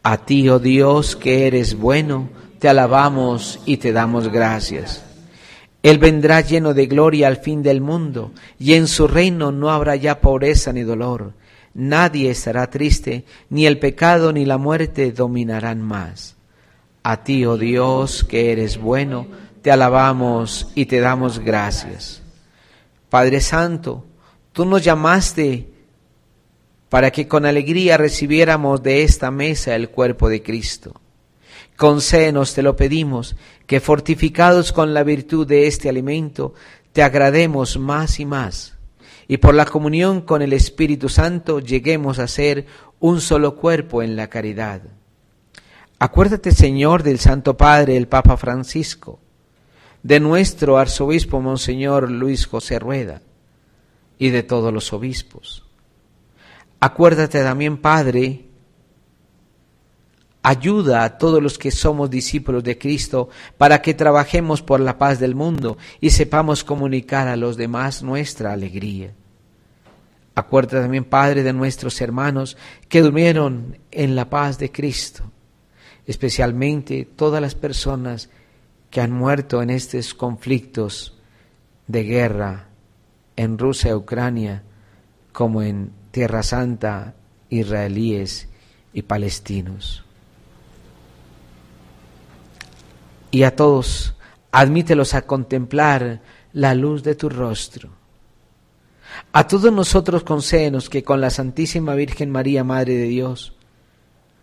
A 0.02 0.24
ti, 0.24 0.48
oh 0.48 0.58
Dios, 0.58 1.16
que 1.16 1.46
eres 1.46 1.76
bueno, 1.76 2.28
te 2.58 2.68
alabamos 2.68 3.60
y 3.66 3.76
te 3.76 3.92
damos 3.92 4.28
gracias. 4.28 5.02
Él 5.82 5.98
vendrá 5.98 6.40
lleno 6.40 6.74
de 6.74 6.86
gloria 6.86 7.28
al 7.28 7.36
fin 7.36 7.62
del 7.62 7.80
mundo, 7.80 8.32
y 8.58 8.74
en 8.74 8.88
su 8.88 9.06
reino 9.06 9.52
no 9.52 9.70
habrá 9.70 9.94
ya 9.96 10.20
pobreza 10.20 10.72
ni 10.72 10.82
dolor. 10.82 11.34
Nadie 11.74 12.30
estará 12.30 12.70
triste, 12.70 13.24
ni 13.50 13.66
el 13.66 13.78
pecado 13.78 14.32
ni 14.32 14.44
la 14.44 14.58
muerte 14.58 15.12
dominarán 15.12 15.82
más. 15.82 16.36
A 17.02 17.22
ti, 17.22 17.46
oh 17.46 17.56
Dios, 17.56 18.24
que 18.24 18.50
eres 18.50 18.78
bueno, 18.78 19.28
te 19.62 19.70
alabamos 19.70 20.72
y 20.74 20.86
te 20.86 21.00
damos 21.00 21.38
gracias. 21.38 22.22
Padre 23.08 23.40
Santo, 23.40 24.04
tú 24.52 24.64
nos 24.64 24.82
llamaste 24.82 25.68
para 26.88 27.10
que 27.10 27.28
con 27.28 27.46
alegría 27.46 27.96
recibiéramos 27.96 28.82
de 28.82 29.02
esta 29.02 29.30
mesa 29.30 29.76
el 29.76 29.90
cuerpo 29.90 30.28
de 30.28 30.42
Cristo. 30.42 31.00
Concédenos, 31.76 32.54
te 32.54 32.62
lo 32.62 32.74
pedimos, 32.74 33.36
que 33.66 33.80
fortificados 33.80 34.72
con 34.72 34.94
la 34.94 35.02
virtud 35.02 35.46
de 35.46 35.66
este 35.66 35.88
alimento, 35.88 36.54
te 36.92 37.02
agrademos 37.02 37.78
más 37.78 38.18
y 38.18 38.24
más, 38.24 38.78
y 39.28 39.36
por 39.36 39.54
la 39.54 39.66
comunión 39.66 40.22
con 40.22 40.40
el 40.40 40.54
Espíritu 40.54 41.10
Santo 41.10 41.60
lleguemos 41.60 42.18
a 42.18 42.28
ser 42.28 42.66
un 42.98 43.20
solo 43.20 43.56
cuerpo 43.56 44.02
en 44.02 44.16
la 44.16 44.28
caridad. 44.28 44.80
Acuérdate, 45.98 46.52
Señor, 46.52 47.02
del 47.02 47.18
Santo 47.18 47.56
Padre, 47.56 47.96
el 47.96 48.08
Papa 48.08 48.38
Francisco, 48.38 49.18
de 50.02 50.20
nuestro 50.20 50.78
arzobispo 50.78 51.40
Monseñor 51.40 52.10
Luis 52.10 52.46
José 52.46 52.78
Rueda, 52.78 53.20
y 54.18 54.30
de 54.30 54.42
todos 54.42 54.72
los 54.72 54.92
obispos. 54.94 55.66
Acuérdate 56.80 57.42
también, 57.42 57.78
Padre, 57.78 58.45
Ayuda 60.48 61.02
a 61.02 61.18
todos 61.18 61.42
los 61.42 61.58
que 61.58 61.72
somos 61.72 62.08
discípulos 62.08 62.62
de 62.62 62.78
Cristo 62.78 63.30
para 63.58 63.82
que 63.82 63.94
trabajemos 63.94 64.62
por 64.62 64.78
la 64.78 64.96
paz 64.96 65.18
del 65.18 65.34
mundo 65.34 65.76
y 66.00 66.10
sepamos 66.10 66.62
comunicar 66.62 67.26
a 67.26 67.34
los 67.34 67.56
demás 67.56 68.04
nuestra 68.04 68.52
alegría. 68.52 69.12
Acuérdate 70.36 70.82
también, 70.82 71.02
Padre, 71.02 71.42
de 71.42 71.52
nuestros 71.52 72.00
hermanos 72.00 72.56
que 72.88 73.02
durmieron 73.02 73.78
en 73.90 74.14
la 74.14 74.30
paz 74.30 74.56
de 74.56 74.70
Cristo, 74.70 75.24
especialmente 76.06 77.08
todas 77.16 77.42
las 77.42 77.56
personas 77.56 78.30
que 78.88 79.00
han 79.00 79.10
muerto 79.10 79.62
en 79.62 79.70
estos 79.70 80.14
conflictos 80.14 81.18
de 81.88 82.04
guerra 82.04 82.68
en 83.34 83.58
Rusia, 83.58 83.96
Ucrania, 83.96 84.62
como 85.32 85.60
en 85.62 85.90
Tierra 86.12 86.44
Santa, 86.44 87.16
israelíes 87.50 88.48
y 88.92 89.02
palestinos. 89.02 90.05
Y 93.30 93.42
a 93.42 93.54
todos 93.54 94.14
admítelos 94.52 95.14
a 95.14 95.22
contemplar 95.22 96.22
la 96.52 96.74
luz 96.74 97.02
de 97.02 97.14
tu 97.14 97.28
rostro. 97.28 97.90
A 99.32 99.46
todos 99.46 99.72
nosotros 99.72 100.22
concédenos 100.22 100.88
que 100.88 101.02
con 101.02 101.20
la 101.20 101.30
Santísima 101.30 101.94
Virgen 101.94 102.30
María, 102.30 102.64
Madre 102.64 102.94
de 102.94 103.08
Dios, 103.08 103.52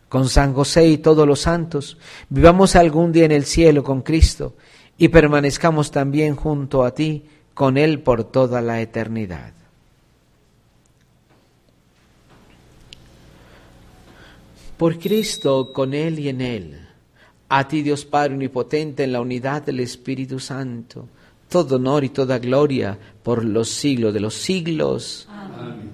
con 0.09 0.29
San 0.29 0.53
José 0.53 0.87
y 0.87 0.99
todos 0.99 1.27
los 1.27 1.41
santos, 1.41 1.97
vivamos 2.29 2.75
algún 2.75 3.11
día 3.11 3.25
en 3.25 3.31
el 3.31 3.45
cielo 3.45 3.83
con 3.83 4.01
Cristo 4.01 4.55
y 4.97 5.07
permanezcamos 5.07 5.89
también 5.89 6.35
junto 6.35 6.83
a 6.83 6.93
ti 6.93 7.25
con 7.53 7.77
Él 7.77 8.01
por 8.01 8.23
toda 8.25 8.61
la 8.61 8.81
eternidad. 8.81 9.53
Por 14.77 14.99
Cristo, 14.99 15.71
con 15.73 15.93
Él 15.93 16.19
y 16.19 16.29
en 16.29 16.41
Él 16.41 16.82
a 17.55 17.67
ti, 17.67 17.83
Dios 17.83 18.03
Padre 18.03 18.33
Omnipotente, 18.33 19.03
en 19.03 19.13
la 19.13 19.21
unidad 19.21 19.61
del 19.61 19.79
Espíritu 19.79 20.39
Santo, 20.39 21.07
todo 21.47 21.75
honor 21.75 22.03
y 22.03 22.09
toda 22.09 22.39
gloria 22.39 22.97
por 23.21 23.45
los 23.45 23.69
siglos 23.69 24.11
de 24.11 24.19
los 24.19 24.33
siglos. 24.33 25.27
Amén. 25.29 25.91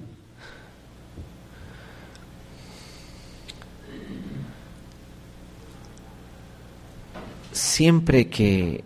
Siempre 7.52 8.30
que 8.30 8.82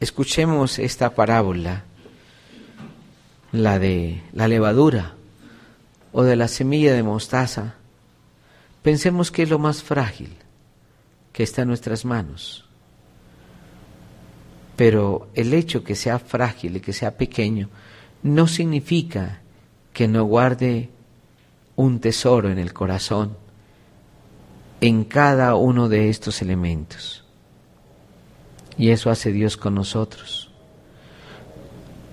escuchemos 0.00 0.78
esta 0.78 1.14
parábola, 1.14 1.84
la 3.52 3.78
de 3.78 4.22
la 4.32 4.48
levadura 4.48 5.16
o 6.12 6.22
de 6.22 6.34
la 6.34 6.48
semilla 6.48 6.94
de 6.94 7.02
mostaza, 7.02 7.74
pensemos 8.82 9.30
que 9.30 9.42
es 9.42 9.50
lo 9.50 9.58
más 9.58 9.82
frágil 9.82 10.41
que 11.32 11.42
está 11.42 11.62
en 11.62 11.68
nuestras 11.68 12.04
manos. 12.04 12.66
Pero 14.76 15.28
el 15.34 15.54
hecho 15.54 15.84
que 15.84 15.94
sea 15.94 16.18
frágil 16.18 16.76
y 16.76 16.80
que 16.80 16.92
sea 16.92 17.16
pequeño 17.16 17.68
no 18.22 18.46
significa 18.46 19.40
que 19.92 20.08
no 20.08 20.24
guarde 20.24 20.90
un 21.76 22.00
tesoro 22.00 22.50
en 22.50 22.58
el 22.58 22.72
corazón 22.72 23.36
en 24.80 25.04
cada 25.04 25.54
uno 25.54 25.88
de 25.88 26.08
estos 26.08 26.42
elementos. 26.42 27.24
Y 28.76 28.90
eso 28.90 29.10
hace 29.10 29.32
Dios 29.32 29.56
con 29.56 29.74
nosotros. 29.74 30.50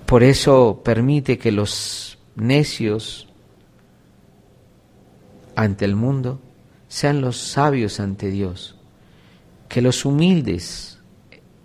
Por 0.06 0.22
eso 0.22 0.82
permite 0.84 1.38
que 1.38 1.52
los 1.52 2.18
necios 2.36 3.28
ante 5.56 5.84
el 5.84 5.96
mundo 5.96 6.40
sean 6.88 7.20
los 7.20 7.36
sabios 7.36 8.00
ante 8.00 8.30
Dios, 8.30 8.76
que 9.70 9.80
los 9.80 10.04
humildes 10.04 10.98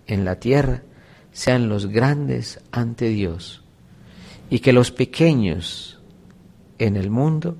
en 0.06 0.24
la 0.24 0.36
tierra 0.36 0.84
sean 1.32 1.68
los 1.68 1.88
grandes 1.88 2.60
ante 2.70 3.08
Dios 3.08 3.64
y 4.48 4.60
que 4.60 4.72
los 4.72 4.92
pequeños 4.92 5.98
en 6.78 6.96
el 6.96 7.10
mundo 7.10 7.56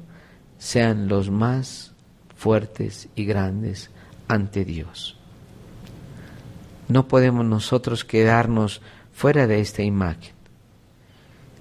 sean 0.57 1.09
los 1.09 1.31
más 1.31 1.95
fuertes 2.37 3.09
y 3.17 3.25
grandes 3.25 3.91
ante 4.29 4.65
Dios. 4.65 5.19
No 6.87 7.09
podemos 7.09 7.45
nosotros 7.45 8.05
quedarnos 8.05 8.83
fuera 9.13 9.49
de 9.49 9.59
esta 9.59 9.83
imagen. 9.83 10.33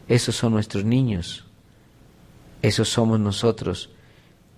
Esos 0.07 0.35
son 0.35 0.53
nuestros 0.53 0.85
niños, 0.85 1.47
esos 2.61 2.87
somos 2.87 3.19
nosotros, 3.19 3.89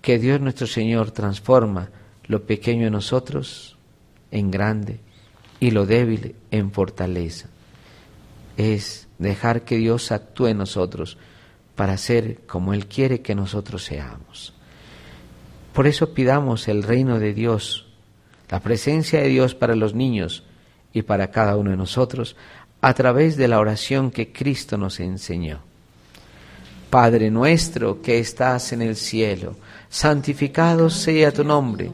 que 0.02 0.18
Dios 0.18 0.38
nuestro 0.38 0.66
Señor 0.66 1.12
transforma 1.12 1.88
lo 2.26 2.44
pequeño 2.44 2.88
en 2.88 2.92
nosotros 2.92 3.77
en 4.30 4.50
grande 4.50 5.00
y 5.60 5.70
lo 5.70 5.86
débil 5.86 6.34
en 6.50 6.70
fortaleza. 6.72 7.48
Es 8.56 9.08
dejar 9.18 9.62
que 9.62 9.76
Dios 9.76 10.12
actúe 10.12 10.48
en 10.48 10.58
nosotros 10.58 11.18
para 11.74 11.96
ser 11.96 12.40
como 12.46 12.74
Él 12.74 12.86
quiere 12.86 13.20
que 13.20 13.34
nosotros 13.34 13.84
seamos. 13.84 14.52
Por 15.72 15.86
eso 15.86 16.12
pidamos 16.12 16.66
el 16.68 16.82
reino 16.82 17.18
de 17.18 17.34
Dios, 17.34 17.86
la 18.50 18.60
presencia 18.60 19.20
de 19.20 19.28
Dios 19.28 19.54
para 19.54 19.76
los 19.76 19.94
niños 19.94 20.44
y 20.92 21.02
para 21.02 21.30
cada 21.30 21.56
uno 21.56 21.70
de 21.70 21.76
nosotros 21.76 22.34
a 22.80 22.94
través 22.94 23.36
de 23.36 23.48
la 23.48 23.60
oración 23.60 24.10
que 24.10 24.32
Cristo 24.32 24.76
nos 24.76 25.00
enseñó. 25.00 25.60
Padre 26.90 27.30
nuestro 27.30 28.00
que 28.00 28.18
estás 28.18 28.72
en 28.72 28.82
el 28.82 28.96
cielo, 28.96 29.56
santificado 29.88 30.88
sea 30.88 31.32
tu 31.32 31.44
nombre, 31.44 31.92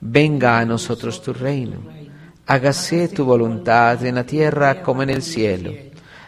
venga 0.00 0.58
a 0.58 0.64
nosotros 0.64 1.22
tu 1.22 1.32
reino, 1.32 1.78
hágase 2.46 3.08
tu 3.08 3.24
voluntad 3.24 4.04
en 4.04 4.16
la 4.16 4.24
tierra 4.24 4.82
como 4.82 5.02
en 5.02 5.10
el 5.10 5.22
cielo. 5.22 5.72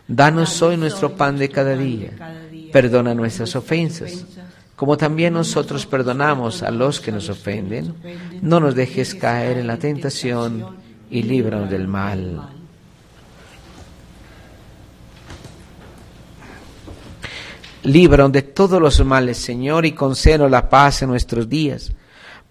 Danos 0.08 0.62
hoy 0.62 0.76
nuestro 0.76 1.16
pan 1.16 1.36
de 1.36 1.48
cada 1.48 1.76
día, 1.76 2.10
perdona 2.72 3.14
nuestras 3.14 3.56
ofensas, 3.56 4.24
como 4.76 4.96
también 4.96 5.32
nosotros 5.32 5.86
perdonamos 5.86 6.62
a 6.62 6.70
los 6.70 7.00
que 7.00 7.10
nos 7.10 7.28
ofenden. 7.28 7.94
No 8.42 8.60
nos 8.60 8.74
dejes 8.74 9.14
caer 9.14 9.58
en 9.58 9.66
la 9.66 9.78
tentación 9.78 10.76
y 11.10 11.22
líbranos 11.22 11.70
del 11.70 11.88
mal. 11.88 12.50
Líbranos 17.82 18.32
de 18.32 18.42
todos 18.42 18.80
los 18.80 19.04
males, 19.04 19.38
Señor, 19.38 19.86
y 19.86 19.92
concédenos 19.92 20.50
la 20.50 20.68
paz 20.68 21.02
en 21.02 21.08
nuestros 21.08 21.48
días, 21.48 21.92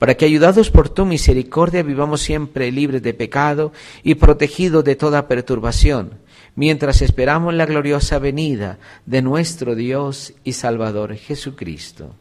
para 0.06 0.18
que, 0.18 0.26
ayudados 0.26 0.70
por 0.70 0.88
tu 0.88 1.04
misericordia, 1.04 1.82
vivamos 1.82 2.22
siempre 2.22 2.72
libres 2.72 3.02
de 3.02 3.16
pecado 3.16 3.74
y 4.04 4.14
protegidos 4.14 4.84
de 4.84 4.96
toda 4.96 5.28
perturbación, 5.28 6.20
mientras 6.54 7.02
esperamos 7.02 7.56
la 7.56 7.66
gloriosa 7.66 8.20
venida 8.20 8.78
de 9.08 9.24
nuestro 9.24 9.74
Dios 9.74 10.36
y 10.44 10.54
Salvador 10.54 11.16
Jesucristo. 11.16 12.14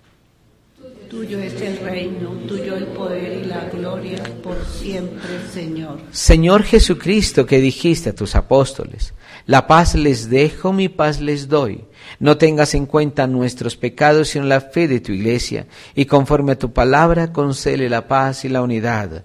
Tuyo 1.11 1.39
es 1.41 1.61
el 1.61 1.76
reino, 1.76 2.30
tuyo 2.49 2.74
el 2.74 2.87
poder 2.87 3.43
y 3.45 3.49
la 3.49 3.68
gloria 3.68 4.22
por 4.43 4.64
siempre, 4.64 5.47
Señor. 5.53 5.99
Señor 6.11 6.62
Jesucristo, 6.62 7.45
que 7.45 7.61
dijiste 7.61 8.09
a 8.09 8.14
tus 8.14 8.35
apóstoles, 8.35 9.12
la 9.45 9.66
paz 9.66 9.95
les 9.95 10.30
dejo, 10.30 10.72
mi 10.72 10.89
paz 10.89 11.20
les 11.20 11.49
doy. 11.49 11.85
No 12.21 12.37
tengas 12.37 12.75
en 12.75 12.87
cuenta 12.87 13.27
nuestros 13.27 13.77
pecados, 13.77 14.29
sino 14.29 14.45
la 14.47 14.61
fe 14.61 14.89
de 14.89 15.01
tu 15.01 15.12
iglesia, 15.12 15.67
y 15.95 16.05
conforme 16.07 16.53
a 16.53 16.59
tu 16.59 16.73
palabra, 16.73 17.33
concele 17.33 17.89
la 17.89 18.07
paz 18.09 18.45
y 18.45 18.49
la 18.49 18.62
unidad. 18.62 19.25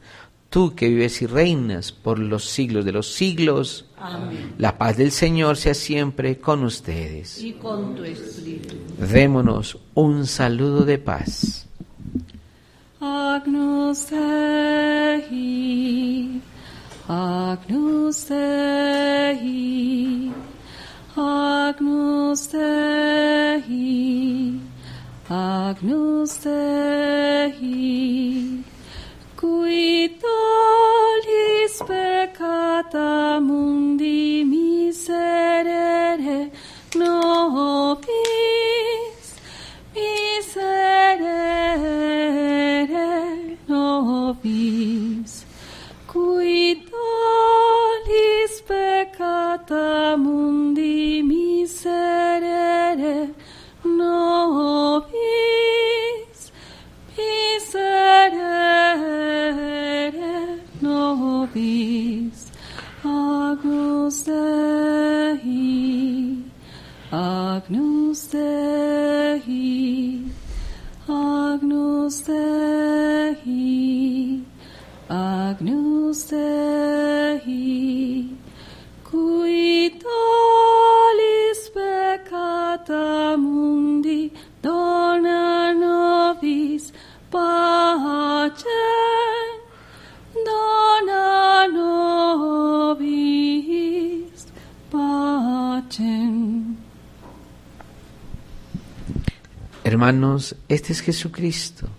Tú 0.50 0.74
que 0.76 0.88
vives 0.90 1.22
y 1.22 1.28
reinas 1.28 1.92
por 1.92 2.18
los 2.18 2.46
siglos 2.50 2.84
de 2.84 2.92
los 2.92 3.14
siglos, 3.14 3.86
Amén. 4.00 4.56
la 4.58 4.78
paz 4.80 4.98
del 4.98 5.12
Señor 5.12 5.58
sea 5.58 5.76
siempre 5.76 6.40
con 6.40 6.64
ustedes. 6.64 7.40
Y 7.44 7.54
con 7.54 7.96
tu 7.96 8.04
espíritu. 8.04 8.76
Démonos 8.98 9.78
un 9.94 10.26
saludo 10.26 10.86
de 10.86 10.98
paz. 10.98 11.68
Agnus 13.00 14.10
Dei, 15.30 15.30
Agnus 17.08 18.28
Dei, 18.28 19.50
Agnus 21.22 22.48
Dei, 22.48 23.68
Agnus 25.28 26.40
Dei, 26.44 27.60
qui 29.36 30.18
tollis 30.22 31.84
peccata 31.86 33.40
mundi 33.42 34.46
miserere 34.46 36.40
nobis, 36.96 38.08
miserere 39.94 40.78
nobis, 43.68 45.39
qui 46.12 46.82
tollis 46.89 48.53
peccata 48.66 50.18
mundi 50.18 51.22
miserere 51.22 53.18
nobis, 53.84 55.20
miserere 57.16 58.41
nobis, 60.82 62.39
Agnus 63.03 64.24
Dei, 64.26 65.53
Agnus 67.12 68.22
Dei, 68.32 69.53
Agnus 71.07 72.24
Dei, 72.24 73.39
Agnus 75.10 76.30
Dei, 76.30 77.49
qui 79.03 79.97
tollis 79.97 81.70
peccata 81.74 83.36
mundi, 83.36 84.32
dona 84.62 85.74
nobis 85.74 86.93
pacem, 87.32 88.68
dona 90.45 91.68
nobis 91.74 93.26
pacem. 94.91 96.78
Hermanos, 99.84 100.55
este 100.68 100.91
es 100.93 101.01
Jesucristo, 101.01 101.89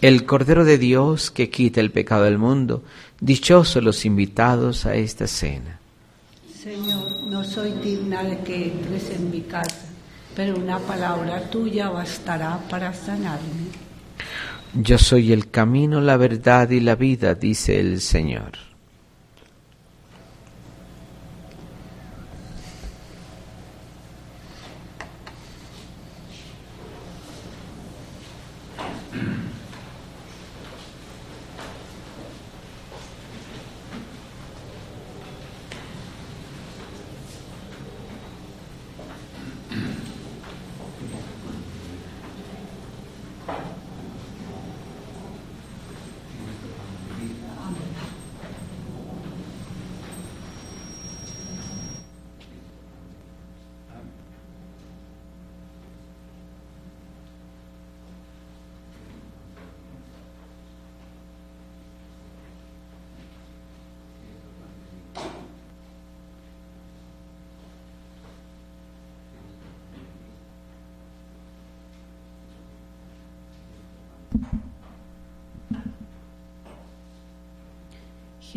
el 0.00 0.24
Cordero 0.24 0.64
de 0.64 0.78
Dios 0.78 1.30
que 1.30 1.50
quita 1.50 1.80
el 1.80 1.90
pecado 1.90 2.24
del 2.24 2.38
mundo. 2.38 2.82
Dichosos 3.20 3.82
los 3.82 4.04
invitados 4.04 4.86
a 4.86 4.94
esta 4.94 5.26
cena. 5.26 5.78
Señor, 6.62 7.24
no 7.24 7.44
soy 7.44 7.72
digna 7.82 8.22
de 8.22 8.38
que 8.38 8.66
entres 8.68 9.10
en 9.10 9.30
mi 9.30 9.40
casa, 9.42 9.86
pero 10.34 10.56
una 10.56 10.78
palabra 10.78 11.50
tuya 11.50 11.88
bastará 11.88 12.58
para 12.68 12.92
sanarme. 12.92 13.70
Yo 14.74 14.98
soy 14.98 15.32
el 15.32 15.50
camino, 15.50 16.00
la 16.00 16.16
verdad 16.16 16.70
y 16.70 16.80
la 16.80 16.94
vida, 16.94 17.34
dice 17.34 17.80
el 17.80 18.00
Señor. 18.00 18.69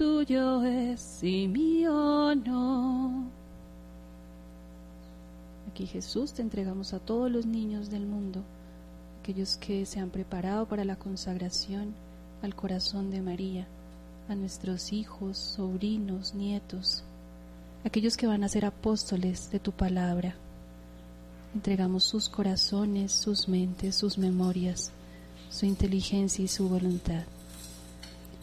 tuyo 0.00 0.64
es 0.64 1.22
y 1.22 1.46
mío 1.46 2.34
no. 2.34 3.26
Aquí 5.68 5.86
Jesús 5.86 6.32
te 6.32 6.40
entregamos 6.40 6.94
a 6.94 7.00
todos 7.00 7.30
los 7.30 7.44
niños 7.44 7.90
del 7.90 8.06
mundo 8.06 8.42
aquellos 9.20 9.58
que 9.58 9.84
se 9.84 10.00
han 10.00 10.08
preparado 10.08 10.64
para 10.64 10.86
la 10.86 10.96
consagración 10.96 11.92
al 12.40 12.54
corazón 12.54 13.10
de 13.10 13.20
María, 13.20 13.66
a 14.30 14.34
nuestros 14.34 14.94
hijos, 14.94 15.36
sobrinos, 15.36 16.34
nietos, 16.34 17.04
aquellos 17.84 18.16
que 18.16 18.26
van 18.26 18.42
a 18.42 18.48
ser 18.48 18.64
apóstoles 18.64 19.50
de 19.50 19.58
tu 19.58 19.72
palabra. 19.72 20.34
Entregamos 21.54 22.04
sus 22.04 22.30
corazones, 22.30 23.12
sus 23.12 23.50
mentes, 23.50 23.96
sus 23.96 24.16
memorias, 24.16 24.92
su 25.50 25.66
inteligencia 25.66 26.42
y 26.42 26.48
su 26.48 26.70
voluntad. 26.70 27.24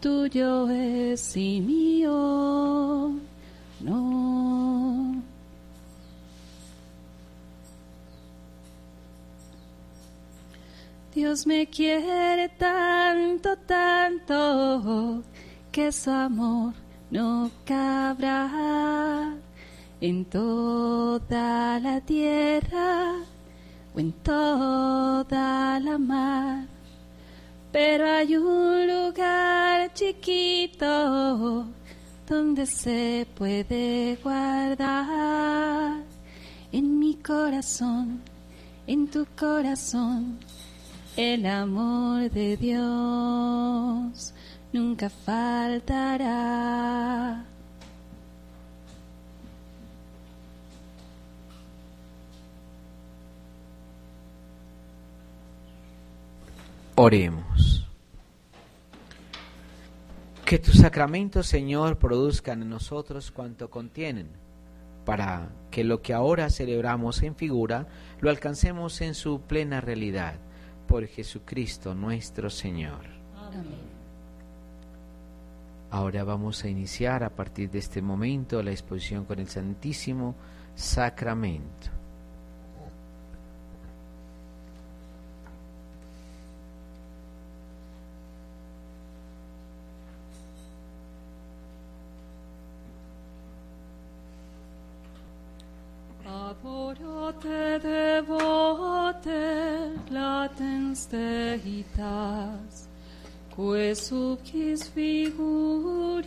tuyo 0.00 0.68
es 0.70 1.36
y 1.36 1.60
mío 1.60 3.18
no. 3.80 5.22
Dios 11.14 11.46
me 11.46 11.66
quiere 11.66 12.48
tanto, 12.48 13.56
tanto, 13.56 15.22
que 15.72 15.90
su 15.90 16.10
amor 16.10 16.74
no 17.10 17.50
cabrá 17.64 19.34
en 20.00 20.24
toda 20.24 21.80
la 21.80 22.00
tierra 22.00 23.14
o 23.94 23.98
en 23.98 24.12
toda 24.12 25.80
la 25.80 25.98
mar. 25.98 26.77
Pero 27.72 28.06
hay 28.06 28.36
un 28.36 28.86
lugar 28.86 29.92
chiquito 29.94 31.66
donde 32.26 32.66
se 32.66 33.26
puede 33.34 34.18
guardar 34.22 36.02
en 36.72 36.98
mi 36.98 37.14
corazón, 37.14 38.22
en 38.86 39.08
tu 39.08 39.26
corazón 39.38 40.38
el 41.18 41.46
amor 41.46 42.30
de 42.30 42.56
Dios 42.56 44.32
nunca 44.72 45.10
faltará. 45.10 46.24
Oremos. 57.00 57.86
Que 60.44 60.58
tus 60.58 60.78
sacramentos, 60.78 61.46
Señor, 61.46 61.96
produzcan 61.96 62.60
en 62.62 62.70
nosotros 62.70 63.30
cuanto 63.30 63.70
contienen, 63.70 64.26
para 65.04 65.48
que 65.70 65.84
lo 65.84 66.02
que 66.02 66.12
ahora 66.12 66.50
celebramos 66.50 67.22
en 67.22 67.36
figura 67.36 67.86
lo 68.18 68.30
alcancemos 68.30 69.00
en 69.00 69.14
su 69.14 69.42
plena 69.42 69.80
realidad 69.80 70.40
por 70.88 71.06
Jesucristo 71.06 71.94
nuestro 71.94 72.50
Señor. 72.50 73.04
Ahora 75.92 76.24
vamos 76.24 76.64
a 76.64 76.68
iniciar 76.68 77.22
a 77.22 77.30
partir 77.30 77.70
de 77.70 77.78
este 77.78 78.02
momento 78.02 78.60
la 78.60 78.72
exposición 78.72 79.24
con 79.24 79.38
el 79.38 79.46
Santísimo 79.46 80.34
Sacramento. 80.74 81.97
Te 97.32 97.78
devote 97.78 99.44
latens 100.10 101.06
deitas, 101.06 102.88
que 103.54 103.94
subcis 103.94 104.88
figuris 104.88 106.24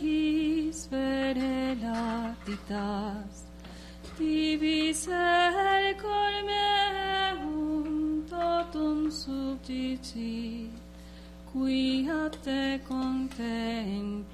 vere 0.90 1.76
latitas, 1.82 3.44
divis 4.18 5.08
el 5.08 5.94
colmeum 6.04 7.86
totum 8.30 9.10
subdici, 9.10 10.70
quia 11.52 12.30
te 12.44 12.80
contemplans 12.86 14.24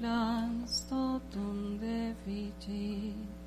totum 0.89 1.77
deficit. 1.79 3.38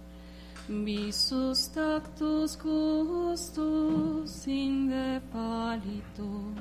Visus 0.69 1.67
tactus 1.75 2.55
gustus 2.55 4.47
in 4.47 4.89
de 4.89 5.21
palito, 5.33 6.55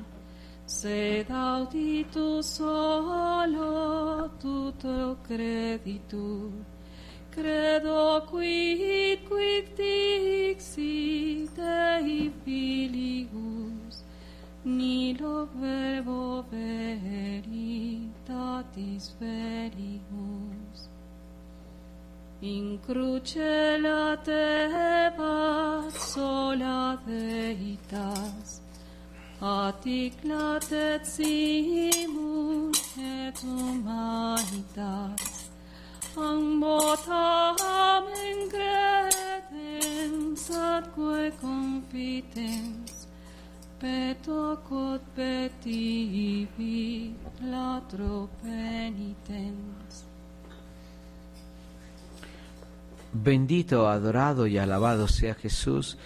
sed 0.66 1.30
auditus 1.30 2.46
solo 2.56 4.28
tuto 4.40 5.16
creditu, 5.22 6.52
credo 7.30 8.26
quid 8.28 9.24
quid 9.28 9.76
dixit 9.76 11.54
Dei 11.54 12.32
filius, 12.44 14.04
nilo 14.64 15.46
verbo 15.54 16.44
veritatis 16.50 17.54
verius 19.20 20.61
in 22.42 22.78
cruce 22.84 23.78
latebat 23.78 25.92
sola 25.92 26.98
deitas, 27.06 28.60
atic 29.40 30.14
latet 30.24 31.06
simul 31.06 32.72
et 32.98 33.36
humanitas, 33.44 35.24
ambotam 36.16 38.04
in 38.26 38.50
credens 38.50 40.50
atque 40.50 41.32
confitens, 41.40 43.06
peto 43.78 44.58
quod 44.68 45.00
petivi 45.14 47.14
latro 47.52 48.28
penitens. 48.42 49.81
Bendito, 53.12 53.88
adorado 53.88 54.46
y 54.46 54.56
alabado 54.56 55.06
sea 55.06 55.34
Jesús 55.34 55.98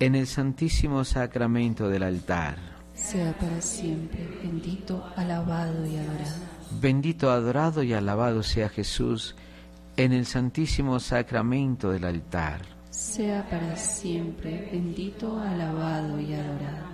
en 0.00 0.16
el 0.16 0.26
santísimo 0.26 1.04
sacramento 1.04 1.88
del 1.88 2.02
altar. 2.02 2.56
Sea 2.94 3.32
para 3.38 3.60
siempre 3.60 4.26
bendito, 4.42 5.04
alabado 5.14 5.86
y 5.86 5.96
adorado. 5.96 6.36
Bendito, 6.80 7.30
adorado 7.30 7.84
y 7.84 7.92
alabado 7.92 8.42
sea 8.42 8.68
Jesús 8.68 9.36
en 9.96 10.12
el 10.12 10.26
santísimo 10.26 10.98
sacramento 10.98 11.92
del 11.92 12.04
altar. 12.04 12.62
Sea 12.90 13.48
para 13.48 13.76
siempre 13.76 14.68
bendito, 14.72 15.38
alabado 15.38 16.20
y 16.20 16.34
adorado. 16.34 16.88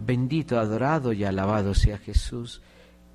Bendito, 0.00 0.58
adorado 0.58 1.12
y 1.12 1.24
alabado 1.24 1.74
sea 1.74 1.98
Jesús 1.98 2.62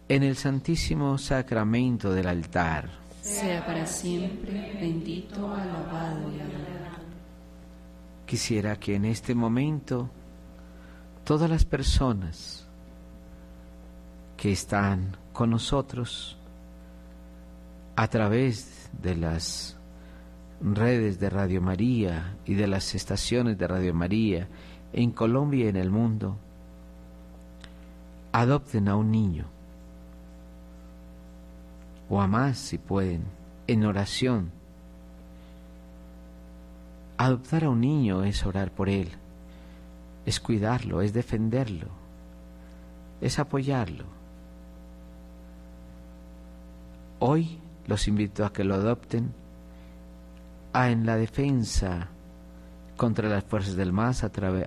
en 0.08 0.22
el 0.22 0.36
santísimo 0.36 1.18
sacramento 1.18 2.12
del 2.14 2.28
altar 2.28 3.05
sea 3.26 3.66
para 3.66 3.88
siempre 3.88 4.78
bendito, 4.80 5.52
alabado 5.52 6.32
y 6.32 6.40
adorado. 6.40 7.06
Quisiera 8.28 8.76
que 8.76 8.94
en 8.94 9.06
este 9.06 9.34
momento 9.34 10.12
todas 11.24 11.50
las 11.50 11.66
personas 11.66 12.68
que 14.38 14.52
están 14.52 15.18
con 15.34 15.50
nosotros 15.50 16.38
a 17.96 18.08
través 18.10 18.92
de 19.02 19.16
las 19.16 19.76
redes 20.62 21.20
de 21.20 21.32
Radio 21.32 21.62
María 21.62 22.38
y 22.46 22.54
de 22.54 22.68
las 22.68 22.94
estaciones 22.94 23.58
de 23.58 23.68
Radio 23.68 23.96
María 23.96 24.48
en 24.94 25.10
Colombia 25.10 25.66
y 25.66 25.70
en 25.70 25.78
el 25.78 25.90
mundo, 25.90 26.38
adopten 28.32 28.88
a 28.88 28.96
un 28.96 29.10
niño 29.10 29.55
o 32.10 32.22
a 32.22 32.28
más 32.28 32.58
si 32.58 32.78
pueden, 32.78 33.24
en 33.68 33.86
oración. 33.86 34.52
Adoptar 37.18 37.64
a 37.64 37.70
un 37.70 37.82
niño 37.82 38.24
es 38.24 38.46
orar 38.46 38.72
por 38.72 38.90
él, 38.90 39.10
es 40.26 40.40
cuidarlo, 40.40 41.02
es 41.02 41.14
defenderlo, 41.14 41.88
es 43.22 43.40
apoyarlo. 43.40 44.06
Hoy 47.20 47.60
los 47.88 48.08
invito 48.08 48.46
a 48.46 48.52
que 48.52 48.64
lo 48.64 48.76
adopten 48.76 49.34
a 50.74 50.90
en 50.90 51.06
la 51.06 51.16
defensa 51.16 52.10
contra 52.98 53.30
las 53.30 53.46
fuerzas 53.46 53.76
del 53.76 53.94
mal 53.94 54.14
a, 54.22 54.26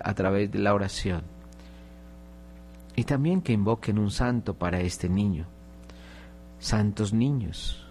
a 0.09 0.15
través 0.15 0.51
de 0.51 0.59
la 0.59 0.75
oración. 0.75 1.23
Y 2.97 3.05
también 3.05 3.43
que 3.43 3.53
invoquen 3.53 3.99
un 3.99 4.11
santo 4.11 4.55
para 4.55 4.81
este 4.81 5.09
niño 5.09 5.47
santos 6.59 7.13
niños, 7.13 7.85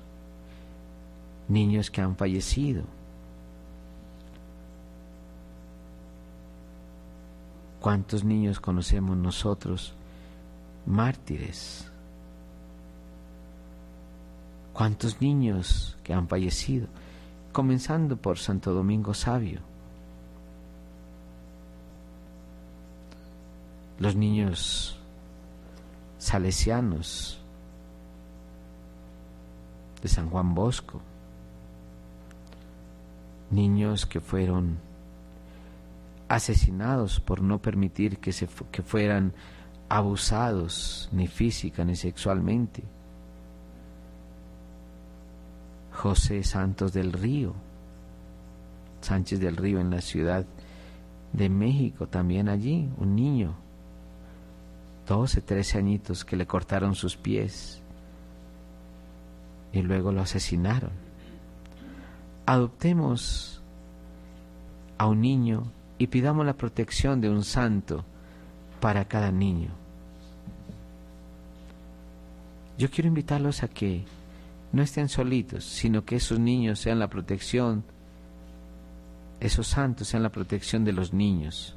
niños 1.48 1.90
que 1.90 2.02
han 2.02 2.16
fallecido. 2.16 2.84
¿Cuántos 7.80 8.24
niños 8.24 8.60
conocemos 8.60 9.16
nosotros 9.16 9.94
mártires? 10.86 11.90
¿Cuántos 14.74 15.22
niños 15.22 15.98
que 16.04 16.14
han 16.14 16.28
fallecido? 16.28 16.88
Comenzando 17.54 18.18
por 18.18 18.38
Santo 18.38 18.74
Domingo 18.74 19.14
Sabio. 19.14 19.62
Los 24.00 24.16
niños 24.16 25.00
salesianos 26.20 27.40
de 30.02 30.08
San 30.08 30.30
Juan 30.30 30.54
Bosco, 30.54 31.02
niños 33.50 34.06
que 34.06 34.20
fueron 34.20 34.78
asesinados 36.28 37.20
por 37.20 37.42
no 37.42 37.62
permitir 37.62 38.20
que, 38.20 38.32
se, 38.32 38.48
que 38.72 38.82
fueran 38.82 39.34
abusados 39.90 41.10
ni 41.12 41.28
física 41.28 41.86
ni 41.86 41.96
sexualmente. 41.96 42.84
José 45.94 46.44
Santos 46.44 46.94
del 46.94 47.12
Río, 47.12 47.54
Sánchez 49.02 49.40
del 49.40 49.56
Río 49.56 49.80
en 49.80 49.90
la 49.90 50.02
ciudad 50.02 50.46
de 51.34 51.50
México, 51.50 52.08
también 52.08 52.50
allí, 52.50 52.90
un 52.98 53.16
niño, 53.16 53.56
12, 55.08 55.42
13 55.42 55.78
añitos 55.78 56.26
que 56.26 56.36
le 56.36 56.46
cortaron 56.46 56.94
sus 56.94 57.16
pies 57.16 57.82
y 59.78 59.84
luego 59.84 60.12
lo 60.12 60.22
asesinaron. 60.22 60.92
Adoptemos 62.46 63.62
a 64.98 65.08
un 65.08 65.22
niño 65.22 65.72
y 65.98 66.08
pidamos 66.08 66.46
la 66.46 66.58
protección 66.58 67.22
de 67.22 67.30
un 67.30 67.44
santo 67.44 68.06
para 68.80 69.06
cada 69.06 69.32
niño. 69.32 69.70
Yo 72.78 72.90
quiero 72.90 73.08
invitarlos 73.08 73.64
a 73.64 73.68
que 73.68 74.06
no 74.72 74.82
estén 74.82 75.10
solitos, 75.10 75.64
sino 75.66 76.06
que 76.06 76.18
esos 76.18 76.40
niños 76.40 76.80
sean 76.80 77.00
la 77.00 77.10
protección, 77.10 77.84
esos 79.40 79.68
santos 79.68 80.08
sean 80.08 80.24
la 80.24 80.32
protección 80.32 80.84
de 80.84 80.94
los 80.94 81.14
niños 81.14 81.76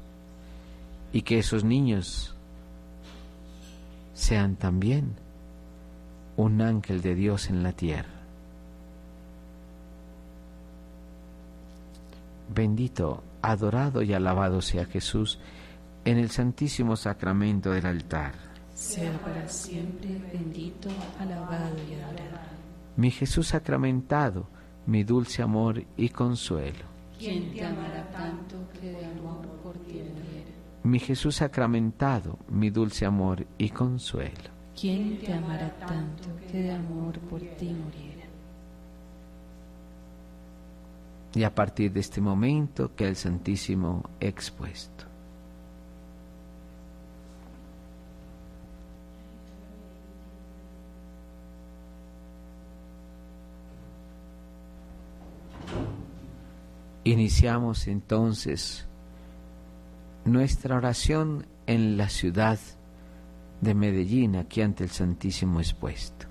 y 1.13 1.23
que 1.23 1.39
esos 1.39 1.63
niños 1.63 2.35
sean 4.13 4.55
también 4.55 5.15
un 6.37 6.61
ángel 6.61 7.01
de 7.01 7.15
Dios 7.15 7.49
en 7.49 7.63
la 7.63 7.73
tierra. 7.73 8.21
Bendito, 12.53 13.23
adorado 13.41 14.01
y 14.01 14.13
alabado 14.13 14.61
sea 14.61 14.85
Jesús 14.85 15.39
en 16.03 16.17
el 16.17 16.29
santísimo 16.29 16.95
sacramento 16.95 17.71
del 17.71 17.85
altar. 17.85 18.33
Sea 18.73 19.17
para 19.19 19.47
siempre 19.47 20.19
bendito, 20.33 20.89
alabado 21.19 21.75
y 21.89 21.95
adorado. 21.95 22.51
Mi 22.97 23.11
Jesús 23.11 23.47
sacramentado, 23.47 24.47
mi 24.85 25.03
dulce 25.03 25.41
amor 25.41 25.83
y 25.95 26.09
consuelo. 26.09 26.85
¿Quién 27.17 27.53
te 27.53 27.63
amará 27.63 28.09
tanto 28.11 28.57
que 28.73 28.91
de 28.91 29.05
amor 29.05 29.47
por 29.63 29.77
ti 29.79 29.93
muriera? 29.93 30.51
Mi 30.83 30.99
Jesús 30.99 31.35
sacramentado, 31.35 32.39
mi 32.49 32.69
dulce 32.69 33.05
amor 33.05 33.45
y 33.57 33.69
consuelo. 33.69 34.60
¿Quién 34.81 35.19
te 35.19 35.31
amará 35.31 35.69
tanto 35.77 36.27
que 36.51 36.63
de 36.63 36.71
amor 36.71 37.19
por 37.29 37.39
ti 37.39 37.65
muriera? 37.67 38.25
Y 41.35 41.43
a 41.43 41.53
partir 41.53 41.91
de 41.91 41.99
este 41.99 42.19
momento 42.19 42.95
que 42.95 43.07
el 43.07 43.15
Santísimo 43.15 44.09
expuesto. 44.19 45.05
Iniciamos 57.03 57.87
entonces 57.87 58.87
nuestra 60.25 60.75
oración 60.75 61.45
en 61.67 61.97
la 61.97 62.09
ciudad 62.09 62.57
de 63.61 63.73
Medellín 63.73 64.35
aquí 64.35 64.61
ante 64.61 64.83
el 64.83 64.89
Santísimo 64.89 65.59
expuesto. 65.59 66.30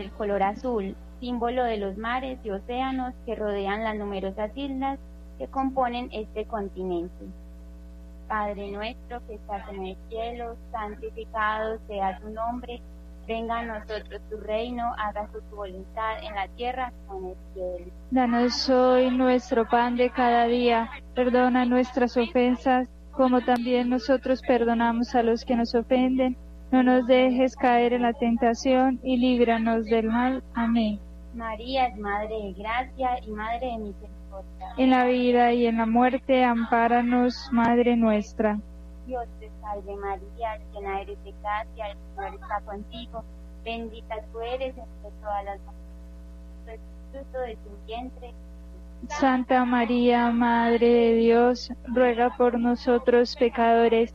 El 0.00 0.10
color 0.12 0.42
azul, 0.42 0.96
símbolo 1.20 1.64
de 1.64 1.76
los 1.76 1.96
mares 1.96 2.38
y 2.42 2.50
océanos 2.50 3.14
que 3.26 3.34
rodean 3.34 3.84
las 3.84 3.96
numerosas 3.96 4.50
islas 4.54 4.98
que 5.38 5.46
componen 5.48 6.08
este 6.12 6.44
continente. 6.46 7.26
Padre 8.28 8.70
nuestro 8.70 9.20
que 9.26 9.34
estás 9.34 9.68
en 9.70 9.86
el 9.86 9.96
cielo, 10.08 10.56
santificado 10.70 11.78
sea 11.88 12.18
tu 12.20 12.30
nombre, 12.30 12.80
venga 13.26 13.58
a 13.58 13.64
nosotros 13.64 14.20
tu 14.30 14.38
reino, 14.38 14.92
hágase 14.98 15.38
tu 15.50 15.56
voluntad 15.56 16.22
en 16.22 16.34
la 16.34 16.48
tierra 16.48 16.92
como 17.06 17.20
en 17.20 17.26
el 17.30 17.36
cielo. 17.54 17.92
Danos 18.10 18.68
hoy 18.68 19.10
nuestro 19.10 19.68
pan 19.68 19.96
de 19.96 20.10
cada 20.10 20.46
día, 20.46 20.90
perdona 21.14 21.64
nuestras 21.64 22.16
ofensas, 22.16 22.88
como 23.12 23.40
también 23.40 23.90
nosotros 23.90 24.40
perdonamos 24.46 25.14
a 25.14 25.22
los 25.22 25.44
que 25.44 25.56
nos 25.56 25.74
ofenden, 25.74 26.36
no 26.70 26.82
nos 26.82 27.06
dejes 27.06 27.56
caer 27.56 27.92
en 27.92 28.02
la 28.02 28.12
tentación 28.12 29.00
y 29.02 29.16
líbranos 29.16 29.86
del 29.86 30.06
mal. 30.08 30.42
Amén. 30.54 31.00
María 31.34 31.86
es 31.86 31.96
Madre 31.98 32.34
de 32.34 32.52
Gracia 32.52 33.18
y 33.26 33.30
Madre 33.30 33.66
de 33.66 33.78
Misericordia. 33.78 34.74
En 34.76 34.90
la 34.90 35.04
vida 35.04 35.52
y 35.52 35.66
en 35.66 35.78
la 35.78 35.86
muerte, 35.86 36.44
ampáranos, 36.44 37.48
Madre 37.52 37.96
nuestra. 37.96 38.58
Dios 39.06 39.26
te 39.40 39.50
salve 39.60 39.96
María, 39.96 40.58
llena 40.72 41.00
eres 41.00 41.22
de 41.24 41.34
gracia, 41.42 41.90
el 41.90 41.98
Señor 42.14 42.34
está 42.40 42.60
contigo, 42.60 43.24
bendita 43.64 44.14
tú 44.32 44.40
eres 44.40 44.76
entre 44.76 45.10
todas 45.20 45.44
las 45.44 45.58
mujeres, 45.60 46.80
el 47.12 47.22
fruto 47.22 47.40
de 47.40 47.56
tu 47.56 47.86
vientre. 47.86 48.34
Santa 49.08 49.64
María, 49.64 50.30
Madre 50.30 50.86
de 50.86 51.14
Dios, 51.14 51.72
ruega 51.86 52.30
por 52.36 52.58
nosotros 52.60 53.34
pecadores, 53.34 54.14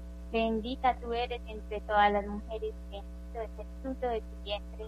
bendita 0.31 0.97
tú 0.99 1.13
eres 1.13 1.41
entre 1.47 1.81
todas 1.81 2.11
las 2.11 2.25
mujeres, 2.25 2.73
bendito 2.89 3.41
es 3.41 3.49
el 3.59 3.67
fruto 3.81 4.07
de 4.07 4.21
tu 4.21 4.43
vientre. 4.43 4.85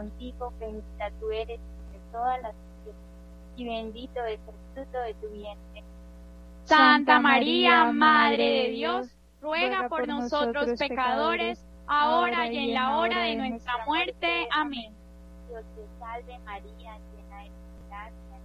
Contigo, 0.00 0.52
bendita 0.58 1.10
tú 1.20 1.30
eres 1.30 1.60
entre 1.60 2.00
todas 2.10 2.40
las 2.40 2.54
mujeres, 2.54 3.00
y 3.56 3.64
bendito 3.66 4.24
es 4.24 4.40
el 4.48 4.54
fruto 4.74 4.98
de 4.98 5.14
tu 5.14 5.28
vientre. 5.28 5.84
Santa 6.64 7.20
María, 7.20 7.84
Madre 7.92 8.44
de 8.44 8.68
Dios, 8.70 9.08
ruega 9.42 9.88
por 9.88 10.08
nosotros 10.08 10.78
pecadores, 10.78 11.66
ahora 11.86 12.46
y 12.50 12.70
en 12.70 12.74
la 12.74 12.96
hora 12.96 13.22
de 13.24 13.36
nuestra 13.36 13.84
muerte. 13.86 14.48
Amén. 14.52 14.94
Dios 15.48 15.64
te 15.74 15.82
salve 15.98 16.38
María, 16.46 16.96
llena 17.12 17.44
eres 17.44 17.52
de 17.52 17.88
gracia, 17.88 18.38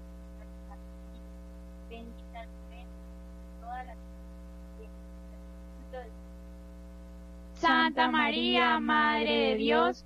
bendita 1.89 2.43
tú 2.43 2.73
eres 2.73 2.87
entre 3.13 3.61
todas 3.61 3.85
las 3.85 3.95
Santa 7.53 8.09
María, 8.09 8.79
Madre 8.81 9.49
de 9.49 9.55
Dios, 9.55 10.05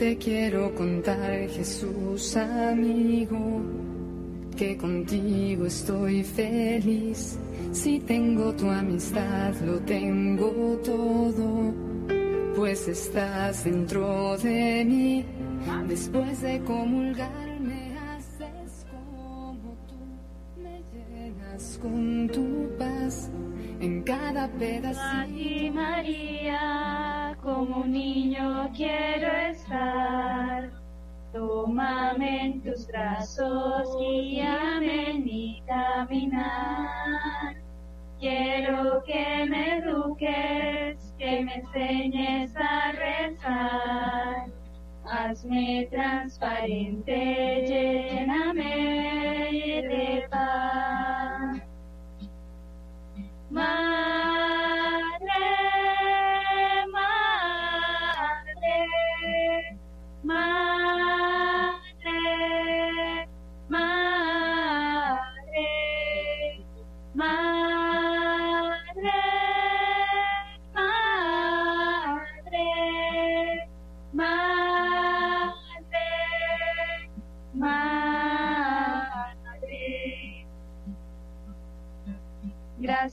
Te 0.00 0.16
quiero 0.16 0.74
contar, 0.74 1.46
Jesús 1.50 2.34
amigo, 2.34 3.60
que 4.56 4.74
contigo 4.78 5.66
estoy 5.66 6.24
feliz. 6.24 7.38
Si 7.70 8.00
tengo 8.00 8.50
tu 8.54 8.70
amistad, 8.70 9.54
lo 9.60 9.78
tengo 9.80 10.80
todo, 10.82 11.74
pues 12.56 12.88
estás 12.88 13.64
dentro 13.64 14.38
de 14.38 14.86
mí. 14.86 15.24
Después 15.86 16.40
de 16.40 16.60
comulgar, 16.60 17.60
me 17.60 17.94
haces 17.98 18.86
con 21.78 22.26
tu 22.28 22.70
paz 22.78 23.30
en 23.80 24.02
cada 24.02 24.48
pedacito. 24.48 25.74
María, 25.74 27.36
como 27.42 27.84
niño 27.84 28.70
quiero 28.74 29.29
estar. 29.70 30.70
Tómame 31.32 32.44
en 32.46 32.60
tus 32.62 32.86
brazos, 32.88 33.96
guíame 33.98 35.10
en 35.10 35.24
mi 35.24 35.62
caminar. 35.66 37.54
Quiero 38.18 39.02
que 39.04 39.46
me 39.48 39.78
eduques, 39.78 41.14
que 41.18 41.44
me 41.44 41.54
enseñes 41.54 42.52
a 42.56 42.92
rezar. 42.92 44.46
Hazme 45.04 45.88
transparente, 45.90 47.64
lléname 47.66 48.62
de 49.88 50.26
paz. 50.30 51.62
Madre, 53.50 54.19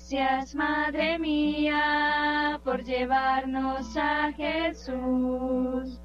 Gracias, 0.09 0.55
Madre 0.55 1.19
mía, 1.19 2.61
por 2.63 2.81
llevarnos 2.81 3.97
a 3.97 4.31
Jesús. 4.31 5.99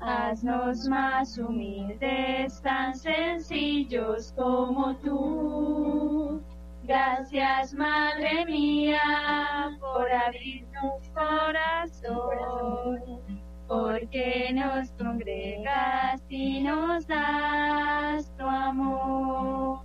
Haznos 0.00 0.88
más 0.88 1.38
humildes, 1.38 2.60
tan 2.62 2.96
sencillos 2.96 4.32
como 4.36 4.96
tú. 4.96 6.42
Gracias, 6.82 7.72
Madre 7.74 8.44
mía, 8.44 9.70
por 9.78 10.10
abrirnos 10.10 11.08
corazón, 11.14 13.20
porque 13.68 14.50
nos 14.52 14.90
congregas 14.98 16.20
y 16.28 16.60
nos 16.60 17.06
das 17.06 18.28
tu 18.36 18.44
amor. 18.44 19.78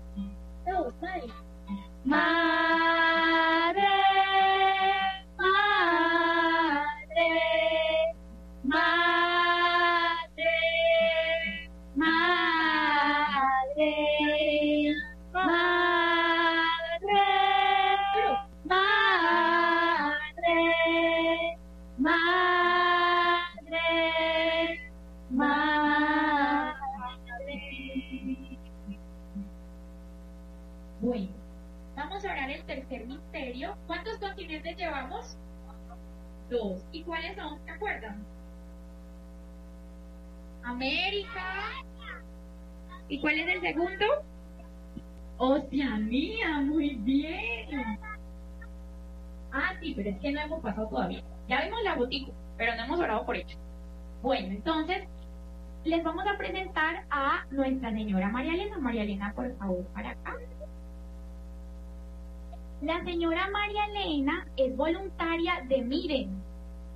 Madre, 0.99 1.27
madre, 2.05 3.87
continentes 34.19 34.77
llevamos? 34.77 35.37
Dos. 36.49 36.83
¿Y 36.91 37.03
cuáles 37.03 37.35
son? 37.35 37.59
¿Se 37.65 37.71
acuerdan? 37.71 38.25
América. 40.63 41.43
¿Y 43.07 43.19
cuál 43.19 43.39
es 43.39 43.55
el 43.55 43.61
segundo? 43.61 44.05
Oceanía, 45.37 46.59
muy 46.61 46.95
bien. 46.95 47.97
Ah, 49.51 49.73
sí, 49.79 49.93
pero 49.95 50.09
es 50.09 50.19
que 50.19 50.31
no 50.31 50.41
hemos 50.41 50.61
pasado 50.61 50.87
todavía. 50.87 51.23
Ya 51.47 51.61
vimos 51.63 51.81
la 51.83 51.95
botica, 51.95 52.31
pero 52.57 52.75
no 52.75 52.83
hemos 52.83 52.99
orado 52.99 53.25
por 53.25 53.35
ello. 53.35 53.57
Bueno, 54.21 54.47
entonces 54.49 55.07
les 55.85 56.03
vamos 56.03 56.25
a 56.27 56.37
presentar 56.37 57.05
a 57.09 57.45
nuestra 57.51 57.91
señora 57.91 58.29
María 58.29 58.53
Elena. 58.53 58.77
María 58.77 59.03
Elena, 59.03 59.33
por 59.33 59.57
favor, 59.57 59.85
para 59.93 60.11
acá. 60.11 60.35
La 62.81 63.03
señora 63.03 63.49
María 63.51 63.85
Elena 63.87 64.47
es 64.55 64.73
voluntaria 64.77 65.65
de 65.67 65.81
Miren, 65.81 66.41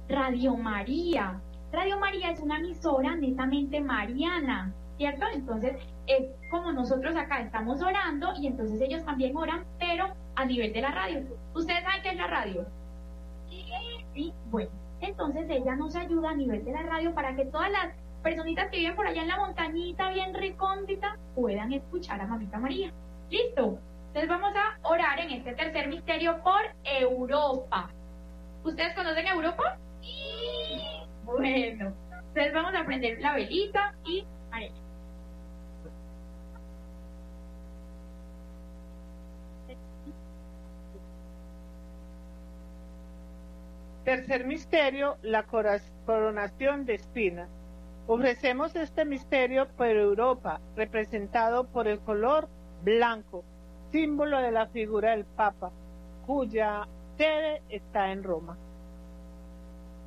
Radio 0.08 0.56
María. 0.56 1.42
Radio 1.74 2.00
María 2.00 2.30
es 2.32 2.40
una 2.40 2.58
emisora 2.58 3.18
netamente 3.18 3.82
mariana, 3.82 4.72
¿cierto? 4.96 5.26
Entonces, 5.34 5.76
es 6.08 6.28
como 6.50 6.72
nosotros 6.72 7.14
acá 7.18 7.42
estamos 7.42 7.82
orando 7.82 8.30
y 8.40 8.48
entonces 8.48 8.80
ellos 8.80 9.04
también 9.04 9.36
oran, 9.36 9.66
pero 9.78 10.08
a 10.36 10.46
nivel 10.46 10.72
de 10.72 10.82
la 10.82 10.92
radio. 10.92 11.22
¿Ustedes 11.54 11.84
saben 11.84 12.02
qué 12.02 12.10
es 12.12 12.18
la 12.18 12.28
radio? 12.28 12.66
Sí, 14.14 14.34
bueno. 14.52 14.72
Entonces 15.02 15.50
ella 15.50 15.76
nos 15.76 15.98
ayuda 15.98 16.30
a 16.30 16.36
nivel 16.36 16.64
de 16.64 16.72
la 16.72 16.84
radio 16.84 17.14
para 17.14 17.36
que 17.36 17.44
todas 17.44 17.70
las 17.70 17.94
personitas 18.22 18.70
que 18.72 18.78
viven 18.78 18.96
por 18.96 19.06
allá 19.06 19.22
en 19.22 19.28
la 19.28 19.38
montañita 19.38 20.14
bien 20.14 20.34
recóndita 20.34 21.18
puedan 21.36 21.74
escuchar 21.74 22.22
a 22.22 22.28
Mamita 22.28 22.58
María. 22.58 22.94
¿Listo? 23.30 23.80
Entonces 24.14 24.30
vamos 24.30 24.54
a 24.56 24.88
orar 24.88 25.20
en 25.22 25.32
este 25.32 25.54
tercer 25.54 25.88
misterio 25.88 26.40
por 26.44 26.62
Europa. 26.84 27.90
¿Ustedes 28.64 28.94
conocen 28.94 29.26
Europa? 29.26 29.80
Sí. 30.02 30.80
Bueno, 31.24 31.96
entonces 32.12 32.54
vamos 32.54 32.76
a 32.76 32.86
prender 32.86 33.20
la 33.22 33.34
velita 33.34 33.96
y. 34.06 34.24
Tercer 44.04 44.46
misterio, 44.46 45.18
la 45.24 45.44
coronación 46.06 46.86
de 46.86 46.94
espinas. 46.94 47.50
Ofrecemos 48.06 48.76
este 48.76 49.06
misterio 49.06 49.68
por 49.70 49.88
Europa, 49.88 50.62
representado 50.76 51.64
por 51.64 51.88
el 51.88 52.00
color 52.00 52.48
blanco, 52.84 53.44
símbolo 53.94 54.42
de 54.42 54.52
la 54.52 54.66
figura 54.68 55.12
del 55.12 55.24
Papa, 55.24 55.72
cuya 56.26 56.88
sede 57.16 57.62
está 57.70 58.12
en 58.12 58.24
Roma. 58.24 58.58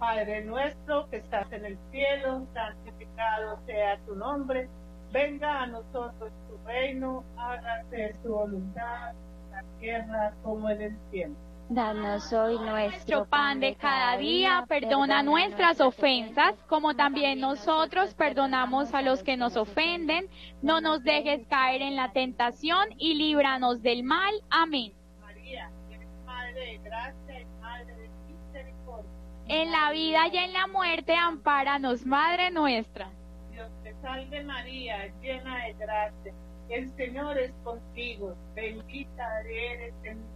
Padre 0.01 0.45
nuestro 0.45 1.09
que 1.09 1.19
estás 1.19 1.51
en 1.53 1.65
el 1.65 1.79
cielo, 1.93 2.47
santificado 2.53 3.59
sea 3.65 3.97
tu 4.01 4.17
nombre, 4.17 4.69
venga 5.13 5.63
a 5.63 5.67
nosotros 5.69 6.33
tu 6.49 6.67
reino, 6.67 7.25
hágase 7.39 8.17
tu 8.25 8.35
voluntad, 8.35 9.13
en 9.13 9.53
la 9.53 9.63
tierra 9.79 10.35
como 10.43 10.69
en 10.69 10.83
el 10.83 10.99
cielo. 11.11 11.46
Danos 11.69 12.33
hoy 12.33 12.61
nuestro 12.61 13.25
pan 13.25 13.59
de 13.59 13.75
cada 13.75 14.17
día, 14.17 14.65
perdona 14.69 15.25
nuestras 15.25 15.81
ofensas, 15.81 16.55
como 16.69 16.95
también 16.95 17.41
nosotros 17.41 18.15
perdonamos 18.15 18.95
a 18.95 19.03
los 19.03 19.25
que 19.25 19.37
nos 19.37 19.57
ofenden. 19.57 20.29
No 20.63 20.81
nos 20.81 21.03
dejes 21.03 21.45
caer 21.49 21.83
en 21.83 21.97
la 21.97 22.13
tentación 22.13 22.91
y 22.99 23.15
líbranos 23.15 23.83
del 23.83 24.05
mal. 24.05 24.33
Amén. 24.49 24.93
María, 25.21 25.69
eres 25.91 26.09
Madre 26.25 26.61
de 26.61 26.79
gracia 26.79 27.41
y 27.41 27.61
Madre 27.61 27.95
de 27.97 28.09
misericordia. 28.29 29.11
En 29.49 29.73
la 29.73 29.91
vida 29.91 30.29
y 30.33 30.37
en 30.37 30.53
la 30.53 30.69
muerte, 30.69 31.17
ampáranos, 31.17 32.07
Madre 32.07 32.53
nuestra. 32.53 33.11
Dios 33.51 33.69
te 33.83 33.93
salve 34.03 34.45
María, 34.45 35.13
llena 35.21 35.65
de 35.65 35.73
gracia. 35.73 36.33
El 36.69 36.95
Señor 36.95 37.37
es 37.39 37.53
contigo. 37.65 38.37
Bendita 38.55 39.41
eres 39.43 39.95
en 40.05 40.36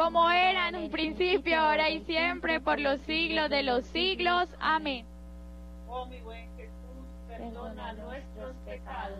Como 0.00 0.30
era 0.30 0.70
en 0.70 0.76
un 0.76 0.90
principio, 0.90 1.60
ahora 1.60 1.90
y 1.90 2.00
siempre, 2.04 2.58
por 2.58 2.80
los 2.80 2.98
siglos 3.02 3.50
de 3.50 3.62
los 3.62 3.84
siglos. 3.84 4.48
Amén. 4.58 5.04
Oh 5.86 6.06
mi 6.06 6.18
buen 6.22 6.48
Jesús, 6.56 7.04
perdona 7.28 7.92
nuestros 7.92 8.56
pecados, 8.64 9.18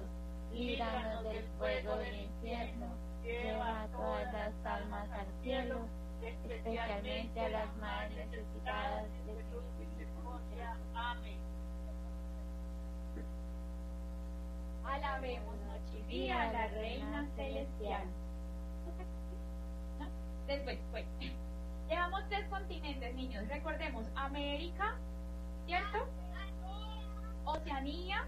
líbranos 0.55 1.25
del 1.25 1.45
fuego 1.59 1.97
del 1.97 2.23
infierno, 2.23 2.87
lleva 3.23 3.83
a 3.83 3.87
todas 3.89 4.33
las 4.33 4.55
almas 4.65 5.07
al 5.13 5.27
cielo, 5.43 5.81
especialmente 6.25 7.41
a 7.41 7.49
las 7.51 7.77
más 7.77 8.11
necesitadas 8.13 9.05
de 9.27 9.35
tu 9.53 9.61
misericordia. 9.79 10.77
Amén. 10.95 11.39
Alabemos 14.87 15.55
noche 15.57 16.05
y 16.09 16.11
día 16.11 16.41
a 16.41 16.53
la 16.55 16.69
Reina 16.69 17.29
Celestial. 17.37 18.20
Después, 20.51 20.79
pues. 20.91 21.05
Llevamos 21.89 22.23
tres 22.29 22.45
continentes, 22.49 23.15
niños. 23.15 23.47
Recordemos, 23.47 24.05
América, 24.17 24.97
¿cierto? 25.65 25.99
Oceanía 27.45 28.27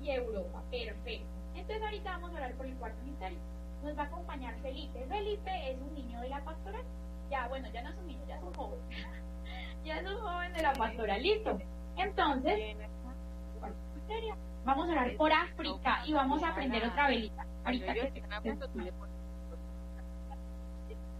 y 0.00 0.10
Europa. 0.10 0.62
Perfecto. 0.70 1.26
Entonces 1.54 1.82
ahorita 1.82 2.12
vamos 2.12 2.30
a 2.30 2.34
hablar 2.36 2.54
por 2.54 2.64
el 2.64 2.74
cuarto 2.76 3.02
misterio. 3.04 3.38
Nos 3.84 3.98
va 3.98 4.04
a 4.04 4.06
acompañar 4.06 4.58
Felipe. 4.62 5.04
Felipe 5.06 5.70
es 5.70 5.78
un 5.82 5.92
niño 5.92 6.18
de 6.22 6.30
la 6.30 6.42
pastoral. 6.44 6.82
Ya, 7.30 7.46
bueno, 7.48 7.68
ya 7.74 7.82
no 7.82 7.90
es 7.90 7.96
un 7.96 8.06
niño, 8.06 8.24
ya 8.26 8.36
es 8.36 8.42
un 8.42 8.54
joven. 8.54 8.80
ya 9.84 9.98
es 9.98 10.10
un 10.10 10.18
joven 10.18 10.52
de 10.54 10.62
la 10.62 10.72
pastoral. 10.72 11.22
Listo. 11.22 11.58
Entonces. 11.98 12.76
Vamos 14.64 14.88
a 14.88 14.92
orar 14.92 15.16
por 15.16 15.30
África 15.30 16.06
y 16.06 16.14
vamos 16.14 16.42
a 16.42 16.48
aprender 16.48 16.86
otra 16.86 17.08
velita. 17.08 17.44
Ahorita 17.64 17.92
que 17.92 18.22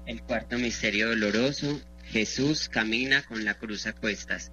El 0.04 0.20
cuarto 0.22 0.58
misterio 0.58 1.10
doloroso, 1.10 1.80
Jesús 2.04 2.68
camina 2.68 3.22
con 3.22 3.44
la 3.44 3.54
cruz 3.54 3.86
a 3.86 3.92
cuestas. 3.92 4.50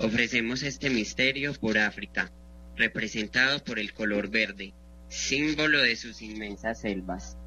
Ofrecemos 0.00 0.64
este 0.64 0.90
misterio 0.90 1.52
por 1.54 1.78
África, 1.78 2.32
representado 2.76 3.62
por 3.62 3.78
el 3.78 3.92
color 3.94 4.30
verde, 4.30 4.74
símbolo 5.08 5.80
de 5.80 5.94
sus 5.94 6.22
inmensas 6.22 6.80
selvas. 6.80 7.38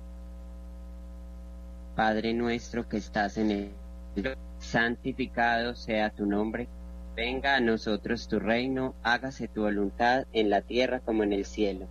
Padre 1.97 2.33
nuestro 2.33 2.87
que 2.87 2.97
estás 2.97 3.37
en 3.37 3.51
el 3.51 3.71
cielo, 4.13 4.35
santificado 4.59 5.75
sea 5.75 6.11
tu 6.11 6.25
nombre. 6.25 6.69
Venga 7.13 7.55
a 7.55 7.59
nosotros 7.59 8.29
tu 8.29 8.39
reino, 8.39 8.95
hágase 9.03 9.49
tu 9.49 9.63
voluntad 9.63 10.25
en 10.31 10.49
la 10.49 10.61
tierra 10.61 11.01
como 11.01 11.23
en 11.23 11.33
el 11.33 11.45
cielo. 11.45 11.89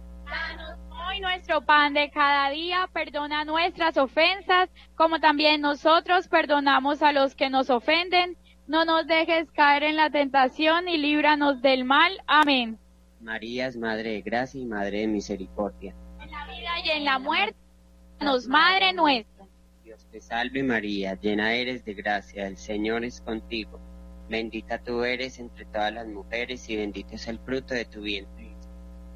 Hoy 1.13 1.21
nuestro 1.21 1.61
pan 1.61 1.93
de 1.93 2.11
cada 2.11 2.49
día, 2.51 2.89
perdona 2.93 3.45
nuestras 3.45 3.97
ofensas, 3.99 4.71
como 4.95 5.21
también 5.21 5.61
nosotros 5.61 6.29
perdonamos 6.29 7.03
a 7.03 7.13
los 7.13 7.35
que 7.35 7.51
nos 7.51 7.69
ofenden. 7.69 8.37
No 8.67 8.85
nos 8.85 9.07
dejes 9.07 9.51
caer 9.51 9.83
en 9.83 9.97
la 9.97 10.09
tentación 10.11 10.89
y 10.89 10.97
líbranos 10.97 11.61
del 11.61 11.85
mal. 11.85 12.13
Amén. 12.27 12.79
María 13.21 13.67
es 13.67 13.77
Madre 13.77 14.13
de 14.13 14.23
Gracia 14.23 14.61
y 14.61 14.65
Madre 14.65 15.01
de 15.01 15.09
Misericordia. 15.09 15.95
En 16.21 16.31
la 16.31 16.47
vida 16.47 16.71
y 16.85 16.91
en 16.91 17.05
la 17.05 17.19
muerte, 17.19 17.57
nos 18.21 18.47
Madre 18.49 18.93
nuestra. 18.95 19.47
Dios 19.85 20.07
te 20.11 20.21
salve 20.21 20.63
María, 20.63 21.15
llena 21.21 21.53
eres 21.55 21.85
de 21.85 21.93
gracia, 21.93 22.47
el 22.47 22.57
Señor 22.57 23.05
es 23.05 23.21
contigo. 23.21 23.79
Bendita 24.31 24.79
tú 24.79 25.05
eres 25.05 25.39
entre 25.39 25.67
todas 25.67 25.93
las 25.93 26.07
mujeres 26.07 26.69
y 26.71 26.77
bendito 26.77 27.17
es 27.17 27.29
el 27.29 27.39
fruto 27.41 27.75
de 27.75 27.85
tu 27.85 28.01
vientre. 28.01 28.41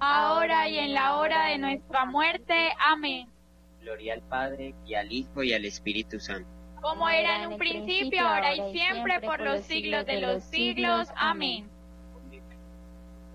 ahora 0.00 0.68
y 0.68 0.78
en 0.78 0.94
la 0.94 1.16
hora 1.16 1.46
de 1.46 1.58
nuestra 1.58 2.04
muerte. 2.04 2.54
Amén. 2.86 3.28
Gloria 3.80 4.14
al 4.14 4.22
Padre 4.22 4.74
y 4.86 4.94
al 4.94 5.12
Hijo 5.12 5.42
y 5.42 5.52
al 5.52 5.64
Espíritu 5.64 6.18
Santo. 6.18 6.48
Como 6.80 7.08
era 7.08 7.42
en 7.42 7.52
un 7.52 7.58
principio, 7.58 8.26
ahora 8.26 8.54
y 8.54 8.72
siempre, 8.72 9.20
por 9.20 9.40
los 9.40 9.62
siglos 9.62 10.04
de 10.06 10.20
los 10.20 10.44
siglos. 10.44 11.08
Amén. 11.16 11.68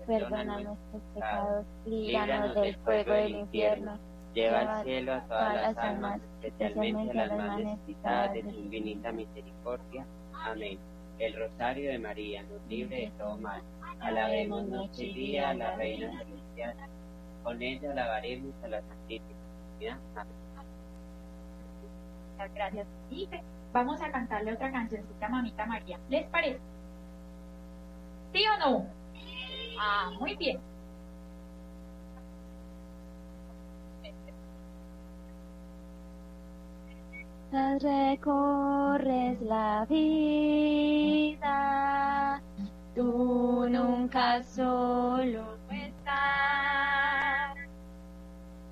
Perdona 0.06 0.60
nuestros 0.60 1.02
pecados, 1.14 1.66
líbranos 1.86 2.54
del 2.54 2.76
fuego 2.76 3.12
del 3.12 3.34
infierno. 3.36 3.98
Lleva 4.34 4.60
al 4.60 4.84
cielo 4.84 5.14
a 5.14 5.20
todas 5.22 5.54
las 5.54 5.78
almas, 5.78 6.20
especialmente 6.42 7.10
a 7.10 7.26
las 7.26 7.36
más 7.36 7.58
necesitadas 7.58 8.32
de 8.34 8.42
tu 8.42 8.50
infinita 8.50 9.12
misericordia. 9.12 10.06
Amén. 10.32 10.78
El 11.18 11.34
rosario 11.36 11.90
de 11.90 11.98
María 11.98 12.42
nos 12.44 12.66
libre 12.68 12.96
de 12.96 13.12
todo 13.18 13.36
mal. 13.36 13.62
Alabemos 14.00 14.66
noche 14.68 15.06
y 15.06 15.14
día 15.14 15.50
a 15.50 15.54
la 15.54 15.76
Reina 15.76 16.24
Con 17.42 17.62
ella 17.62 17.90
alabaremos 17.92 18.54
a 18.62 18.68
la 18.68 18.82
Santísima. 18.82 19.40
Muchas 22.32 22.54
gracias. 22.54 22.86
Y 23.10 23.28
vamos 23.72 24.00
a 24.02 24.10
cantarle 24.10 24.52
otra 24.52 24.70
cancioncita 24.70 25.26
a 25.26 25.28
Mamita 25.28 25.66
María. 25.66 25.98
¿Les 26.08 26.26
parece? 26.28 26.60
¿Sí 28.32 28.42
o 28.46 28.58
no? 28.58 28.86
Ah, 29.80 30.10
muy 30.18 30.36
bien. 30.36 30.60
Recorres 37.80 39.40
la 39.42 39.84
vida, 39.88 41.40
tú 42.94 43.66
nunca 43.68 44.40
solo 44.44 45.58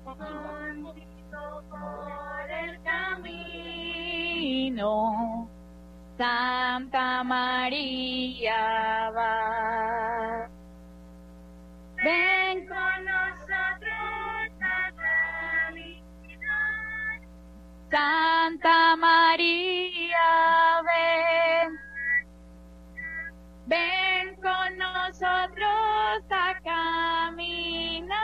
Contigo 0.03 1.63
por 1.69 2.49
el 2.49 2.81
camino, 2.83 4.89
Santa 6.17 7.23
María 7.23 9.11
va. 9.15 10.49
Ven 12.03 12.67
con 12.67 13.05
nosotros 13.05 14.51
a 14.61 14.91
caminar. 15.67 17.19
Santa 17.91 18.95
María, 18.95 20.81
ven. 20.85 21.58
Ven 23.69 24.35
con 24.41 24.77
nosotros 24.79 26.23
a 26.31 26.59
caminar. 26.63 28.19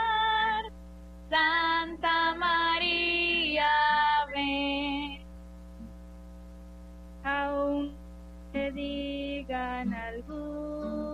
Santa 1.30 2.34
María, 2.34 3.68
ven. 4.34 5.20
Aún 7.22 7.94
te 8.52 8.72
digan 8.72 9.94
algunos 9.94 11.06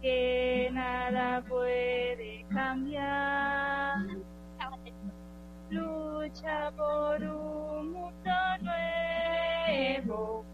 que 0.00 0.70
nada 0.72 1.42
puede 1.46 2.46
cambiar. 2.50 3.98
Lucha 5.68 6.70
por 6.76 7.22
un 7.22 7.92
mundo 7.92 8.30
nuevo, 8.60 10.44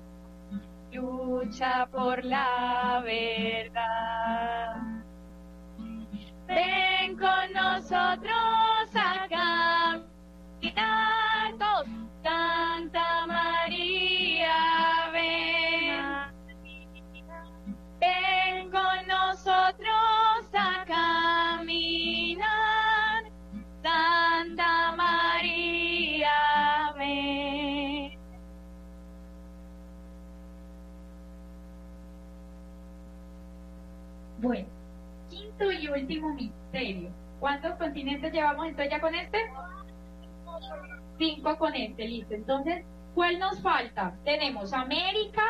lucha 0.92 1.86
por 1.90 2.24
la 2.24 3.02
verdad. 3.04 4.76
Ven 6.46 7.16
con 7.16 7.52
nosotros 7.52 8.90
a 8.94 9.28
caminar 10.60 11.58
todos. 11.58 11.86
Santa 12.22 13.17
Bueno, 34.48 34.66
quinto 35.28 35.70
y 35.70 35.88
último 35.88 36.32
misterio. 36.32 37.10
¿Cuántos 37.38 37.74
continentes 37.74 38.32
llevamos 38.32 38.66
entonces 38.66 38.90
ya 38.90 38.98
con 38.98 39.14
este? 39.14 39.38
Cinco 41.18 41.58
con 41.58 41.74
este, 41.74 42.08
listo. 42.08 42.32
Entonces, 42.32 42.82
¿cuál 43.14 43.38
nos 43.38 43.60
falta? 43.60 44.16
Tenemos 44.24 44.72
América, 44.72 45.42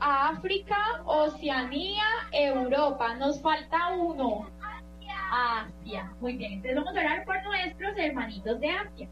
África, 0.00 1.02
Oceanía, 1.04 2.06
Europa. 2.32 3.14
Nos 3.16 3.42
falta 3.42 3.92
uno. 3.94 4.48
Asia. 5.30 6.10
Muy 6.18 6.38
bien, 6.38 6.54
entonces 6.54 6.76
vamos 6.76 6.96
a 6.96 7.00
orar 7.00 7.24
por 7.26 7.42
nuestros 7.42 7.92
hermanitos 7.98 8.58
de 8.58 8.70
Asia. 8.70 9.08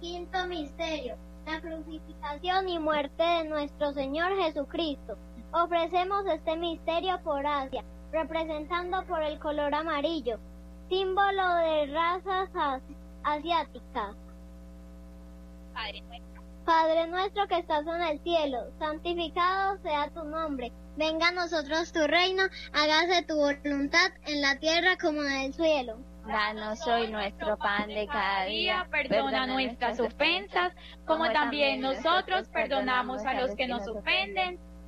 Quinto 0.00 0.48
misterio, 0.48 1.14
la 1.46 1.60
crucificación 1.60 2.68
y 2.68 2.80
muerte 2.80 3.22
de 3.22 3.44
nuestro 3.44 3.92
Señor 3.92 4.36
Jesucristo. 4.36 5.16
Ofrecemos 5.52 6.24
este 6.26 6.56
misterio 6.56 7.20
por 7.22 7.44
Asia, 7.44 7.84
representando 8.12 9.04
por 9.06 9.20
el 9.20 9.38
color 9.40 9.74
amarillo, 9.74 10.38
símbolo 10.88 11.54
de 11.56 11.86
razas 11.86 12.48
asiáticas. 13.24 14.16
Padre 15.74 16.02
nuestro. 16.02 16.42
Padre 16.64 17.06
nuestro 17.08 17.48
que 17.48 17.58
estás 17.58 17.84
en 17.84 18.02
el 18.02 18.22
cielo, 18.22 18.58
santificado 18.78 19.78
sea 19.82 20.08
tu 20.10 20.22
nombre. 20.24 20.70
Venga 20.96 21.28
a 21.28 21.32
nosotros 21.32 21.92
tu 21.92 22.06
reino, 22.06 22.44
hágase 22.72 23.24
tu 23.24 23.34
voluntad 23.34 24.12
en 24.26 24.40
la 24.40 24.56
tierra 24.56 24.96
como 25.00 25.22
en 25.22 25.32
el 25.32 25.54
cielo. 25.54 25.98
Danos 26.28 26.86
hoy 26.86 27.10
nuestro 27.10 27.56
pan 27.56 27.88
de 27.88 28.06
cada 28.06 28.44
día. 28.44 28.86
Perdona 28.88 29.46
nuestras 29.48 29.98
ofensas, 29.98 30.72
como 31.06 31.28
también 31.32 31.80
nosotros 31.80 32.46
perdonamos 32.52 33.24
a 33.24 33.34
los 33.34 33.56
que 33.56 33.66
nos 33.66 33.88
ofenden. 33.88 34.60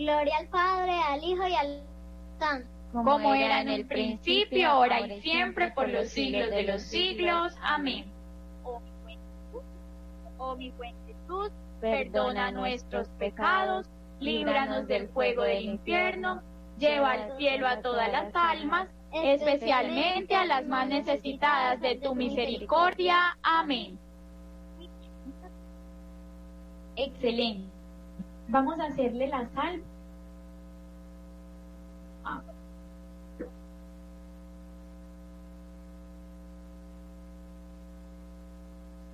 Gloria 0.00 0.38
al 0.38 0.46
Padre, 0.46 0.92
al 0.92 1.22
Hijo 1.22 1.46
y 1.46 1.54
al 1.54 1.82
Santo. 2.38 2.66
Como 2.90 3.34
era 3.34 3.60
en 3.60 3.68
el 3.68 3.84
principio, 3.84 4.70
ahora 4.70 5.06
y 5.06 5.20
siempre, 5.20 5.72
por 5.72 5.90
los 5.90 6.08
siglos 6.08 6.48
de 6.48 6.62
los 6.62 6.80
siglos. 6.80 7.54
Amén. 7.60 8.06
Oh 10.38 10.56
mi 10.56 10.70
buen 10.70 10.94
Jesús, 11.06 11.50
perdona 11.82 12.50
nuestros 12.50 13.08
pecados, 13.18 13.86
líbranos 14.20 14.88
del 14.88 15.06
fuego 15.08 15.42
del 15.42 15.64
infierno, 15.64 16.40
lleva 16.78 17.12
al 17.12 17.36
cielo 17.36 17.68
a 17.68 17.82
todas 17.82 18.10
las 18.10 18.34
almas, 18.34 18.88
especialmente 19.12 20.34
a 20.34 20.46
las 20.46 20.66
más 20.66 20.88
necesitadas 20.88 21.78
de 21.82 21.96
tu 21.96 22.14
misericordia. 22.14 23.36
Amén. 23.42 23.98
Excelente. 26.96 27.68
Vamos 28.48 28.80
a 28.80 28.86
hacerle 28.86 29.28
la 29.28 29.46
sal. 29.50 29.82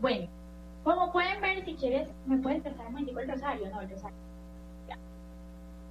Bueno, 0.07 0.29
como 0.85 1.11
pueden 1.11 1.41
ver, 1.41 1.65
si 1.65 1.75
quieres, 1.75 2.09
me 2.27 2.37
puedes 2.37 2.63
prestar 2.63 2.87
un 2.87 2.97
el 2.97 3.29
rosario, 3.29 3.69
no, 3.71 3.81
el 3.81 3.91
rosario. 3.91 4.17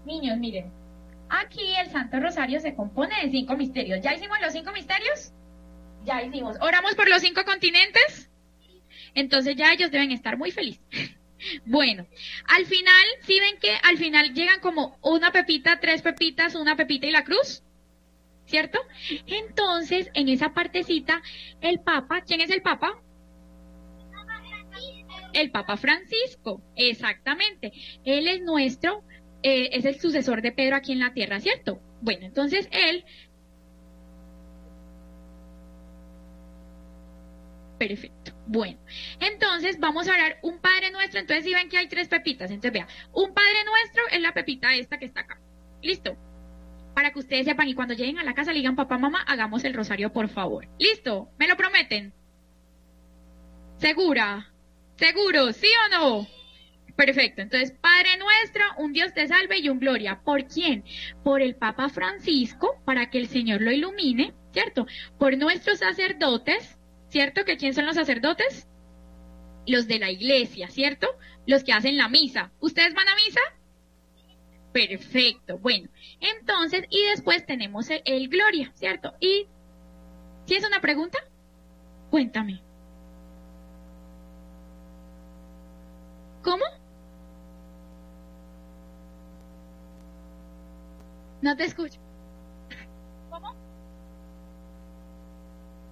Niños, 0.05 0.37
miren, 0.37 0.71
aquí 1.27 1.75
el 1.75 1.89
Santo 1.89 2.21
Rosario 2.21 2.61
se 2.61 2.75
compone 2.75 3.13
de 3.21 3.29
cinco 3.29 3.57
misterios. 3.57 3.99
¿Ya 4.01 4.13
hicimos 4.13 4.37
los 4.41 4.53
cinco 4.53 4.71
misterios? 4.71 5.33
Ya 6.05 6.23
hicimos. 6.23 6.55
¿Oramos 6.61 6.95
por 6.95 7.09
los 7.09 7.21
cinco 7.21 7.43
continentes? 7.43 8.31
Entonces 9.15 9.57
ya 9.57 9.73
ellos 9.73 9.91
deben 9.91 10.13
estar 10.13 10.37
muy 10.37 10.51
felices. 10.51 10.81
Bueno, 11.65 12.07
al 12.47 12.65
final, 12.65 13.05
¿sí 13.21 13.37
ven 13.39 13.59
que 13.59 13.75
al 13.83 13.97
final 13.97 14.33
llegan 14.33 14.61
como 14.61 14.97
una 15.01 15.31
pepita, 15.31 15.79
tres 15.81 16.01
pepitas, 16.01 16.55
una 16.55 16.77
pepita 16.77 17.05
y 17.05 17.11
la 17.11 17.25
cruz? 17.25 17.61
¿Cierto? 18.45 18.79
Entonces, 19.27 20.09
en 20.13 20.29
esa 20.29 20.53
partecita, 20.53 21.21
el 21.59 21.81
Papa, 21.81 22.21
¿quién 22.21 22.39
es 22.39 22.49
el 22.49 22.61
Papa? 22.61 22.99
El 25.35 25.51
Papa 25.51 25.75
Francisco, 25.75 26.63
exactamente. 26.77 27.73
Él 28.05 28.27
es 28.29 28.41
nuestro, 28.41 29.03
eh, 29.43 29.69
es 29.73 29.83
el 29.83 29.99
sucesor 29.99 30.41
de 30.41 30.53
Pedro 30.53 30.77
aquí 30.77 30.93
en 30.93 30.99
la 30.99 31.13
tierra, 31.13 31.41
¿cierto? 31.41 31.81
Bueno, 32.01 32.25
entonces 32.25 32.69
él 32.71 33.03
Perfecto. 37.77 38.31
Bueno, 38.47 38.79
entonces 39.19 39.77
vamos 39.79 40.07
a 40.07 40.13
orar 40.13 40.37
un 40.41 40.59
Padre 40.59 40.91
Nuestro. 40.91 41.19
Entonces, 41.19 41.43
si 41.43 41.53
ven 41.53 41.67
que 41.67 41.77
hay 41.77 41.89
tres 41.89 42.07
pepitas, 42.07 42.49
entonces 42.49 42.71
vea, 42.71 42.87
un 43.11 43.33
Padre 43.33 43.65
Nuestro 43.65 44.03
es 44.11 44.21
la 44.21 44.33
pepita 44.33 44.73
esta 44.75 44.97
que 44.97 45.05
está 45.05 45.21
acá. 45.21 45.41
Listo. 45.81 46.15
Para 46.93 47.11
que 47.11 47.19
ustedes 47.19 47.45
sepan 47.45 47.67
y 47.67 47.75
cuando 47.75 47.93
lleguen 47.93 48.19
a 48.19 48.23
la 48.23 48.33
casa 48.33 48.53
le 48.53 48.59
digan, 48.59 48.77
papá, 48.77 48.97
mamá, 48.97 49.21
hagamos 49.27 49.65
el 49.65 49.73
rosario, 49.73 50.13
por 50.13 50.29
favor. 50.29 50.69
Listo. 50.79 51.29
¿Me 51.37 51.49
lo 51.49 51.57
prometen? 51.57 52.13
¿Segura? 53.77 54.54
¿Seguro? 54.97 55.51
¿Sí 55.51 55.67
o 55.85 55.89
no? 55.89 56.27
Perfecto. 56.95 57.41
Entonces, 57.41 57.71
Padre 57.81 58.17
nuestro, 58.17 58.63
un 58.77 58.93
Dios 58.93 59.13
te 59.13 59.27
salve 59.27 59.59
y 59.59 59.69
un 59.69 59.79
gloria. 59.79 60.21
¿Por 60.23 60.45
quién? 60.47 60.85
Por 61.23 61.41
el 61.41 61.55
Papa 61.55 61.89
Francisco, 61.89 62.81
para 62.85 63.09
que 63.09 63.17
el 63.17 63.27
Señor 63.27 63.61
lo 63.61 63.71
ilumine, 63.71 64.33
¿cierto? 64.53 64.87
Por 65.19 65.37
nuestros 65.37 65.79
sacerdotes, 65.79 66.77
¿cierto? 67.09 67.43
¿Que 67.43 67.57
quién 67.57 67.73
son 67.73 67.85
los 67.85 67.95
sacerdotes? 67.95 68.67
Los 69.67 69.87
de 69.87 69.99
la 69.99 70.09
iglesia, 70.09 70.69
¿cierto? 70.69 71.07
Los 71.45 71.63
que 71.63 71.73
hacen 71.73 71.97
la 71.97 72.07
misa. 72.07 72.51
¿Ustedes 72.61 72.93
van 72.93 73.09
a 73.09 73.15
misa? 73.15 73.41
Perfecto. 74.71 75.57
Bueno, 75.57 75.89
entonces, 76.21 76.85
y 76.89 77.03
después 77.03 77.45
tenemos 77.45 77.89
el, 77.89 78.01
el 78.05 78.29
Gloria, 78.29 78.71
¿cierto? 78.75 79.13
Y, 79.19 79.47
¿si 80.45 80.55
es 80.55 80.65
una 80.65 80.79
pregunta? 80.79 81.17
Cuéntame. 82.09 82.64
¿Cómo? 86.45 86.63
No 91.41 91.57
te 91.57 91.63
escucho. 91.63 91.99
¿Cómo? 93.31 93.55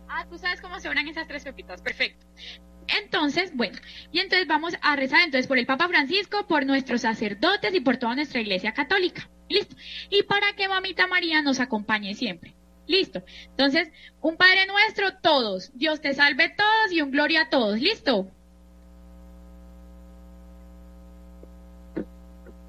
Ah, 0.08 0.28
tú 0.30 0.38
sabes 0.38 0.62
cómo 0.62 0.80
se 0.80 0.90
oran 0.90 1.08
esas 1.08 1.28
tres 1.28 1.44
pepitas. 1.44 1.82
Perfecto. 1.82 2.28
Entonces, 2.88 3.52
bueno, 3.56 3.80
y 4.12 4.20
entonces 4.20 4.48
vamos 4.48 4.76
a 4.84 4.96
rezar 4.96 5.22
entonces 5.22 5.48
por 5.48 5.58
el 5.58 5.66
Papa 5.66 5.88
Francisco, 5.88 6.46
por 6.46 6.68
nuestros 6.68 7.02
sacerdotes 7.02 7.74
y 7.74 7.80
por 7.80 7.98
toda 7.98 8.14
nuestra 8.14 8.40
iglesia 8.40 8.74
católica. 8.74 9.28
Listo. 9.50 9.76
Y 10.12 10.22
para 10.22 10.54
que 10.54 10.68
mamita 10.68 11.08
María 11.08 11.42
nos 11.42 11.60
acompañe 11.62 12.14
siempre. 12.14 12.54
Listo. 12.86 13.24
Entonces, 13.50 13.90
un 14.22 14.38
Padre 14.38 14.68
nuestro, 14.68 15.18
todos. 15.18 15.72
Dios 15.74 16.00
te 16.00 16.14
salve 16.14 16.50
todos 16.50 16.92
y 16.92 17.02
un 17.02 17.10
gloria 17.10 17.44
a 17.44 17.50
todos. 17.50 17.80
Listo. 17.80 18.32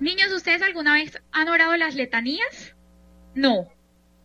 Niños, 0.00 0.32
¿ustedes 0.32 0.62
alguna 0.62 0.94
vez 0.94 1.20
han 1.32 1.48
orado 1.48 1.76
las 1.76 1.94
letanías? 1.94 2.74
No, 3.34 3.72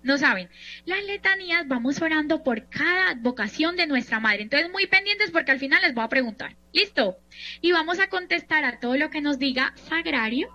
no 0.04 0.18
saben. 0.18 0.50
Las 0.86 1.04
letanías 1.06 1.68
vamos 1.68 2.02
orando 2.02 2.44
por 2.44 2.68
cada 2.70 3.16
vocación 3.16 3.76
de 3.76 3.88
nuestra 3.88 4.20
madre. 4.20 4.44
Entonces, 4.44 4.72
muy 4.72 4.88
pendientes 4.88 5.32
porque 5.32 5.52
al 5.52 5.60
final 5.60 5.82
les 5.82 5.94
voy 5.94 6.04
a 6.04 6.10
preguntar. 6.10 6.58
¿Listo? 6.74 7.18
Y 7.62 7.72
vamos 7.72 8.00
a 8.00 8.08
contestar 8.08 8.66
a 8.66 8.80
todo 8.80 8.96
lo 8.98 9.10
que 9.10 9.22
nos 9.22 9.38
diga 9.38 9.74
Sagrario. 9.76 10.50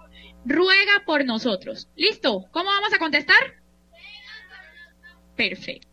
Ruega 0.45 1.05
por 1.05 1.25
nosotros. 1.25 1.89
¿Listo? 1.97 2.47
¿Cómo 2.51 2.71
vamos 2.71 2.93
a 2.93 2.99
contestar? 2.99 3.63
Perfecto. 5.37 5.89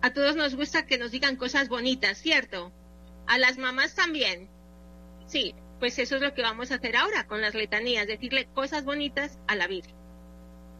A 0.00 0.12
todos 0.12 0.36
nos 0.36 0.54
gusta 0.54 0.86
que 0.86 0.96
nos 0.96 1.10
digan 1.10 1.36
cosas 1.36 1.68
bonitas, 1.68 2.18
¿cierto? 2.18 2.72
A 3.26 3.36
las 3.36 3.58
mamás 3.58 3.94
también. 3.94 4.48
Sí, 5.28 5.54
pues 5.78 5.98
eso 5.98 6.16
es 6.16 6.22
lo 6.22 6.34
que 6.34 6.42
vamos 6.42 6.72
a 6.72 6.76
hacer 6.76 6.96
ahora 6.96 7.26
con 7.26 7.42
las 7.42 7.54
letanías, 7.54 8.06
decirle 8.06 8.46
cosas 8.46 8.84
bonitas 8.84 9.38
a 9.46 9.54
la 9.54 9.66
Virgen. 9.66 9.94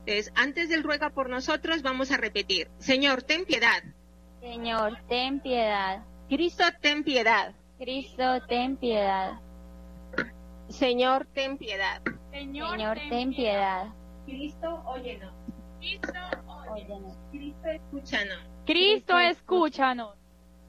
Entonces, 0.01 0.33
antes 0.35 0.71
del 0.71 0.83
ruega 0.83 1.11
por 1.11 1.29
nosotros, 1.29 1.83
vamos 1.83 2.11
a 2.11 2.17
repetir, 2.17 2.71
Señor, 2.79 3.23
ten 3.23 3.45
piedad. 3.45 3.83
Señor, 4.41 4.99
ten 5.07 5.41
piedad. 5.41 6.03
Cristo, 6.29 6.65
ten 6.81 7.05
piedad. 7.05 7.55
Cristo, 7.79 8.41
ten 8.49 8.79
piedad. 8.79 9.39
Señor, 10.69 11.27
ten 11.35 11.59
piedad. 11.59 12.01
Señor, 12.31 12.99
ten 13.11 13.35
piedad. 13.35 13.89
Cristo, 14.25 14.83
óyenos. 14.87 15.33
Cristo, 15.79 16.13
óyenos. 16.71 17.17
Cristo, 17.31 17.69
escúchanos. 17.69 18.39
Cristo, 18.65 19.19
escúchanos. 19.19 20.15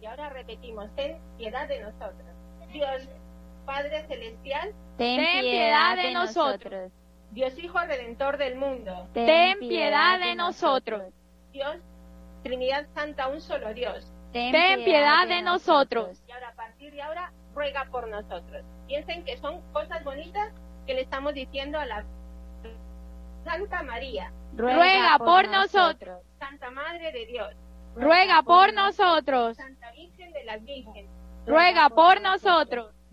Y 0.01 0.06
ahora 0.06 0.30
repetimos, 0.30 0.93
ten 0.95 1.18
piedad 1.38 1.68
de 1.69 1.81
nosotros. 1.81 2.27
Dios, 2.72 3.07
Padre 3.69 4.03
Celestial, 4.07 4.73
ten, 4.97 5.41
piedad 5.41 5.95
de 5.95 6.11
nosotros. 6.11 6.91
Dios 7.29 7.55
Hijo 7.59 7.77
Redentor 7.77 8.37
del 8.37 8.55
mundo, 8.55 9.07
ten 9.13 9.59
piedad 9.59 10.19
de 10.19 10.33
nosotros. 10.33 11.03
Dios, 11.51 11.77
Trinidad 12.41 12.87
Santa, 12.95 13.27
un 13.27 13.39
solo 13.39 13.71
Dios, 13.75 14.11
ten 14.33 14.51
piedad 14.83 15.27
de 15.27 15.43
nosotros. 15.43 16.19
Y 16.27 16.31
ahora, 16.31 16.49
a 16.49 16.55
partir 16.55 16.91
de 16.91 17.03
ahora, 17.03 17.31
ruega 17.53 17.85
por 17.91 18.07
nosotros. 18.07 18.65
Piensen 18.87 19.23
que 19.23 19.37
son 19.37 19.61
cosas 19.71 20.03
bonitas 20.03 20.51
que 20.87 20.95
le 20.95 21.01
estamos 21.01 21.35
diciendo 21.35 21.77
a 21.77 21.85
la 21.85 22.05
Santa 23.43 23.83
María. 23.83 24.33
Ruega 24.55 25.19
por 25.19 25.47
nosotros. 25.47 26.23
Santa 26.39 26.71
Madre 26.71 27.11
de 27.11 27.27
Dios. 27.27 27.53
Ruega 27.95 28.41
por 28.41 28.73
nosotros. 28.73 29.55
Santa 29.57 29.91
Virgen 29.91 30.33
de 30.33 30.43
las 30.45 30.65
Vírgenes. 30.65 31.11
Ruega 31.45 31.89
por 31.89 32.19
nosotros. 32.19 32.95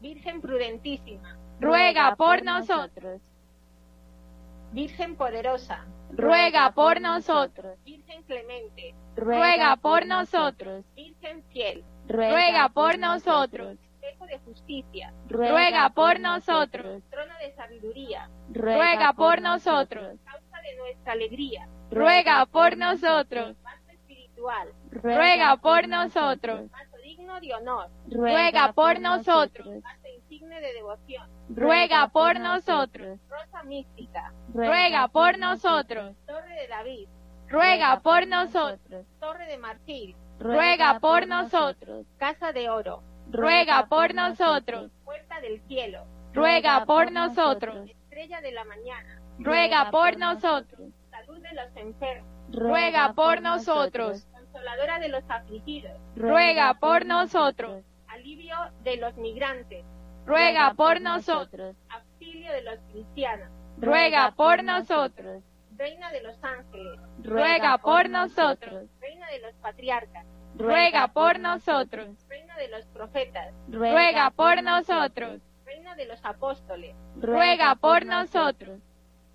Virgen 0.00 0.40
prudentísima, 0.40 1.36
ruega 1.60 2.16
por 2.16 2.42
nosotros. 2.42 3.20
Virgen 4.72 5.14
poderosa, 5.16 5.84
ruega 6.10 6.70
por 6.72 7.02
nosotros. 7.02 7.76
Virgen 7.84 8.22
clemente, 8.22 8.94
ruega 9.14 9.76
por 9.76 10.06
nosotros. 10.06 10.84
Virgen 10.96 11.42
fiel, 11.50 11.84
ruega 12.08 12.70
por 12.70 12.98
nosotros. 12.98 13.76
Espejo 14.00 14.24
de 14.26 14.38
justicia, 14.38 15.12
ruega 15.28 15.90
por 15.90 16.18
nosotros. 16.18 17.02
Trono 17.10 17.34
de 17.38 17.52
sabiduría, 17.52 18.30
ruega 18.50 19.12
por 19.12 19.42
nosotros. 19.42 20.18
Causa 20.24 20.60
de 20.62 20.76
nuestra 20.78 21.12
alegría, 21.12 21.68
ruega 21.90 22.46
por 22.46 22.78
nosotros. 22.78 23.54
Espiritual, 23.90 24.72
ruega 24.90 25.56
por 25.58 25.88
nosotros. 25.88 26.70
Digno 27.30 27.40
de 27.40 27.54
honor, 27.54 27.90
ruega 28.08 28.72
por 28.72 28.98
nosotros. 29.00 29.68
Insigne 30.16 30.60
de 30.60 30.72
devoción, 30.72 31.28
ruega 31.48 32.08
por 32.08 32.40
nosotros. 32.40 33.20
Rosa 33.28 33.62
mística, 33.62 34.32
ruega 34.52 35.06
por 35.08 35.38
nosotros. 35.38 36.16
Torre 36.26 36.54
de 36.54 36.66
David, 36.66 37.08
ruega 37.46 38.00
por 38.00 38.26
nosotros. 38.26 39.06
Torre 39.20 39.46
de 39.46 39.58
marfil, 39.58 40.16
ruega 40.40 40.98
por 40.98 41.28
nosotros. 41.28 42.04
Casa 42.18 42.52
de 42.52 42.68
oro, 42.68 43.02
ruega 43.30 43.86
por 43.86 44.12
nosotros. 44.12 44.90
Puerta 45.04 45.40
del 45.40 45.60
cielo, 45.68 46.04
ruega 46.32 46.84
por 46.84 47.12
nosotros. 47.12 47.88
Estrella 47.88 48.40
de 48.40 48.52
la 48.52 48.64
mañana, 48.64 49.22
ruega 49.38 49.90
por 49.92 50.18
nosotros. 50.18 50.90
Salud 51.10 51.38
de 51.40 51.52
los 51.54 51.76
enfermos, 51.76 52.28
ruega 52.50 53.12
por 53.12 53.40
nosotros. 53.40 54.26
Consoladora 54.52 54.98
de 54.98 55.08
los 55.08 55.22
afligidos, 55.28 55.92
ruega 56.16 56.74
por 56.74 57.06
nosotros. 57.06 57.84
Alivio 58.08 58.56
de 58.82 58.96
los 58.96 59.16
migrantes, 59.16 59.84
ruega 60.26 60.74
por 60.74 61.00
nosotros. 61.00 61.76
Auxilio 61.88 62.52
de 62.52 62.62
los 62.62 62.78
cristianos, 62.90 63.48
ruega 63.78 64.32
por 64.32 64.64
nosotros. 64.64 65.44
Reina 65.76 66.10
de 66.10 66.22
los 66.22 66.36
ángeles, 66.42 67.00
ruega 67.22 67.78
por 67.78 68.10
nosotros. 68.10 68.88
Reina 69.00 69.28
de 69.28 69.38
los 69.38 69.54
patriarcas, 69.62 70.26
ruega 70.56 71.08
por 71.08 71.38
nosotros. 71.38 72.08
Reina 72.28 72.56
de 72.56 72.68
los 72.68 72.84
profetas, 72.86 73.54
ruega 73.68 74.30
por 74.30 74.62
nosotros. 74.64 75.40
Reina 75.64 75.94
de 75.94 76.06
los 76.06 76.24
apóstoles, 76.24 76.96
ruega 77.16 77.76
por 77.76 78.04
nosotros. 78.04 78.80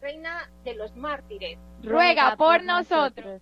Reina 0.02 0.50
de 0.66 0.76
los 0.76 0.94
mártires, 0.98 1.58
ruega 1.82 2.36
por 2.36 2.64
nosotros. 2.64 3.42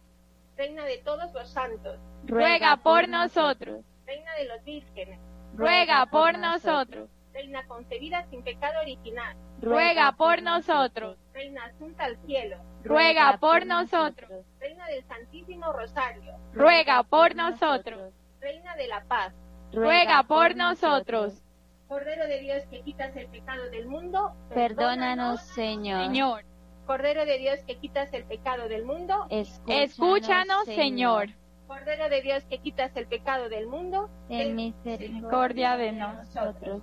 Reina 0.55 0.85
de 0.85 0.97
todos 0.99 1.33
los 1.33 1.49
santos, 1.49 1.99
ruega 2.25 2.77
por 2.77 3.09
nosotros. 3.09 3.83
Reina 4.05 4.31
de 4.35 4.45
los 4.45 4.63
vírgenes, 4.63 5.19
ruega 5.55 6.05
por 6.05 6.37
nosotros. 6.37 7.09
Reina 7.33 7.65
concebida 7.67 8.25
sin 8.29 8.43
pecado 8.43 8.79
original, 8.81 9.35
ruega 9.59 10.11
por 10.11 10.43
nosotros. 10.43 11.17
Reina 11.33 11.65
asunta 11.65 12.03
al 12.03 12.17
cielo, 12.25 12.57
ruega 12.83 13.37
por 13.39 13.65
nosotros. 13.65 14.45
Reina 14.59 14.85
del 14.87 15.03
Santísimo 15.05 15.73
Rosario, 15.73 16.37
ruega 16.53 17.01
por 17.01 17.35
nosotros. 17.35 18.13
Reina 18.39 18.75
de 18.75 18.87
la 18.87 19.03
paz, 19.05 19.33
ruega 19.71 20.21
por 20.23 20.55
nosotros. 20.55 21.41
Cordero 21.87 22.27
de 22.27 22.39
Dios 22.39 22.63
que 22.69 22.81
quitas 22.81 23.15
el 23.15 23.27
pecado 23.27 23.69
del 23.71 23.87
mundo, 23.87 24.35
perdónanos, 24.49 25.41
Señor. 25.41 26.03
Señor. 26.05 26.52
Cordero 26.85 27.25
de 27.25 27.37
Dios 27.37 27.59
que 27.65 27.77
quitas 27.77 28.13
el 28.13 28.25
pecado 28.25 28.67
del 28.67 28.85
mundo, 28.85 29.25
escúchanos, 29.29 29.91
escúchanos 29.91 30.65
Señor. 30.65 31.29
Cordero 31.67 32.09
de 32.09 32.21
Dios 32.21 32.43
que 32.45 32.59
quitas 32.59 32.95
el 32.95 33.07
pecado 33.07 33.49
del 33.49 33.67
mundo, 33.67 34.09
ten 34.27 34.55
misericordia 34.55 35.77
de 35.77 35.93
nosotros. 35.93 36.81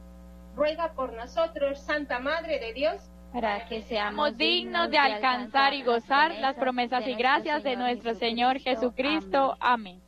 Ruega 0.56 0.92
por 0.94 1.12
nosotros, 1.12 1.78
Santa 1.80 2.18
Madre 2.18 2.58
de 2.58 2.72
Dios, 2.72 3.10
para 3.32 3.66
que 3.66 3.82
seamos 3.82 4.36
dignos 4.36 4.90
de 4.90 4.98
alcanzar 4.98 5.74
y 5.74 5.82
gozar 5.82 6.34
las 6.40 6.56
promesas 6.56 7.06
y 7.06 7.14
gracias 7.14 7.62
de 7.62 7.76
nuestro 7.76 8.14
Señor 8.14 8.58
Jesucristo. 8.58 9.56
Amén. 9.60 10.00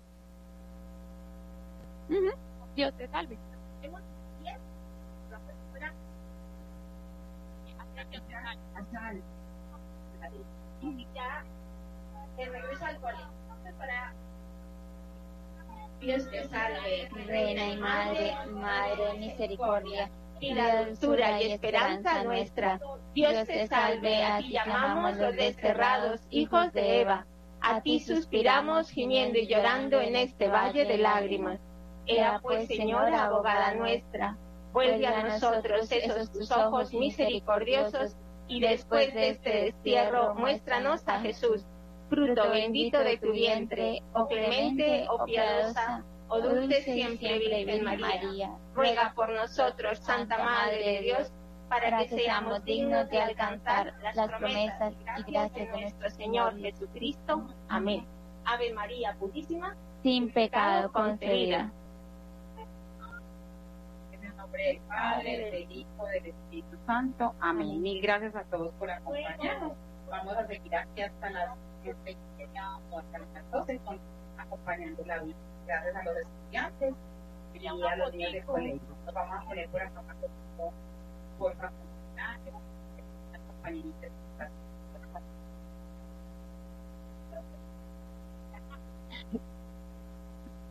Dios 2.75 2.93
te 2.97 3.07
salve. 3.09 3.39
Ya 11.15 11.45
de 12.37 12.45
regreso 12.47 12.85
al 12.85 13.01
colegio 13.01 13.29
para 13.79 14.13
Dios 16.01 16.29
te 16.31 16.49
salve, 16.49 17.09
Reina 17.27 17.69
y 17.69 17.77
Madre, 17.77 18.35
Madre 18.51 19.19
Misericordia, 19.19 20.11
y 20.41 20.53
la 20.53 20.85
dulzura 20.85 21.41
y 21.41 21.53
esperanza 21.53 22.25
nuestra. 22.25 22.81
Dios 23.15 23.47
te 23.47 23.69
salve, 23.69 24.25
a 24.25 24.39
ti 24.39 24.51
llamamos 24.51 25.17
los 25.17 25.37
desterrados, 25.37 26.21
hijos 26.31 26.73
de 26.73 27.03
Eva. 27.03 27.27
A 27.61 27.81
ti 27.83 28.01
suspiramos, 28.01 28.91
gimiendo 28.91 29.39
y 29.39 29.47
llorando 29.47 30.01
en 30.01 30.17
este 30.17 30.49
valle 30.49 30.85
de 30.85 30.99
lágrimas. 30.99 31.61
Ea 32.07 32.41
pues, 32.43 32.67
Señora, 32.67 33.27
abogada 33.27 33.75
nuestra, 33.75 34.37
vuelve 34.73 35.07
a 35.07 35.23
nosotros 35.23 35.93
esos 35.93 36.33
tus 36.33 36.51
ojos 36.51 36.93
misericordiosos 36.93 38.17
y 38.53 38.61
después 38.61 39.15
de 39.15 39.31
este 39.31 39.51
destierro 39.65 40.35
muéstranos 40.35 41.09
a 41.09 41.21
Jesús, 41.21 41.65
fruto 42.11 42.51
bendito 42.51 42.99
de 42.99 43.17
tu 43.17 43.33
vientre, 43.33 44.03
oh 44.13 44.29
clemente, 44.29 45.07
oh 45.09 45.25
piadosa, 45.25 46.05
oh 46.29 46.39
dulce 46.39 46.83
siempre 46.83 47.39
Virgen 47.39 47.83
María. 47.83 48.51
Ruega 48.75 49.15
por 49.17 49.31
nosotros, 49.31 49.99
Santa 50.01 50.37
Madre 50.37 50.97
de 50.97 51.01
Dios, 51.01 51.33
para 51.71 51.97
que 51.97 52.09
seamos 52.11 52.63
dignos 52.67 53.09
de 53.09 53.23
alcanzar 53.23 53.95
las 54.03 54.29
promesas 54.29 54.93
y 55.17 55.33
gracias 55.33 55.73
de 55.73 55.81
nuestro 55.81 56.11
Señor 56.11 56.59
Jesucristo. 56.59 57.47
Amén. 57.71 58.07
Ave 58.45 58.75
María 58.75 59.17
Purísima, 59.19 59.75
sin 60.03 60.31
pecado 60.31 60.93
concebida. 60.93 61.73
Nombre 64.53 64.67
del 64.67 64.81
Padre, 64.83 65.51
del 65.51 65.73
Hijo, 65.73 66.07
del 66.09 66.27
Espíritu 66.27 66.77
Santo. 66.85 67.35
Amén. 67.41 67.81
Mil 67.81 68.03
gracias 68.03 68.37
a 68.37 68.45
todos 68.45 68.71
por 68.75 68.91
acompañarnos. 68.91 69.73
Vamos 70.11 70.37
a 70.37 70.47
seguir 70.47 70.77
aquí 70.77 71.01
hasta 71.01 71.31
las 71.31 71.57
10 71.83 71.97
o 72.91 72.99
hasta 72.99 73.19
las 73.19 73.51
12 73.51 73.79
con, 73.79 73.99
acompañando 74.37 75.03
la 75.07 75.21
vida. 75.21 75.37
Gracias 75.67 75.97
a 75.97 76.03
los 76.03 76.17
estudiantes 76.19 76.95
y 77.55 77.67
a 77.67 77.97
los 77.97 78.13
niños 78.13 78.33
del 78.33 78.45
colegio. 78.45 78.81
Nos 79.07 79.15
vamos 79.15 79.39
a 79.41 79.45
poner 79.47 79.69
por 79.71 79.81
acá 79.81 80.03
por 80.03 80.73
por 81.39 81.57
favor. 81.57 81.73
compañeritas. 83.47 84.22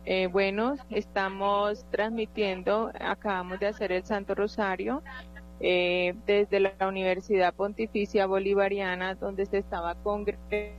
Eh, 0.04 0.26
bueno, 0.26 0.74
estamos 0.90 1.84
transmitiendo, 1.90 2.90
acabamos 3.00 3.60
de 3.60 3.68
hacer 3.68 3.92
el 3.92 4.04
Santo 4.04 4.34
Rosario 4.34 5.02
eh, 5.64 6.14
desde 6.26 6.58
la 6.58 6.88
Universidad 6.88 7.54
Pontificia 7.54 8.26
Bolivariana, 8.26 9.14
donde 9.14 9.46
se 9.46 9.58
estaba 9.58 9.94
congregando 9.94 10.74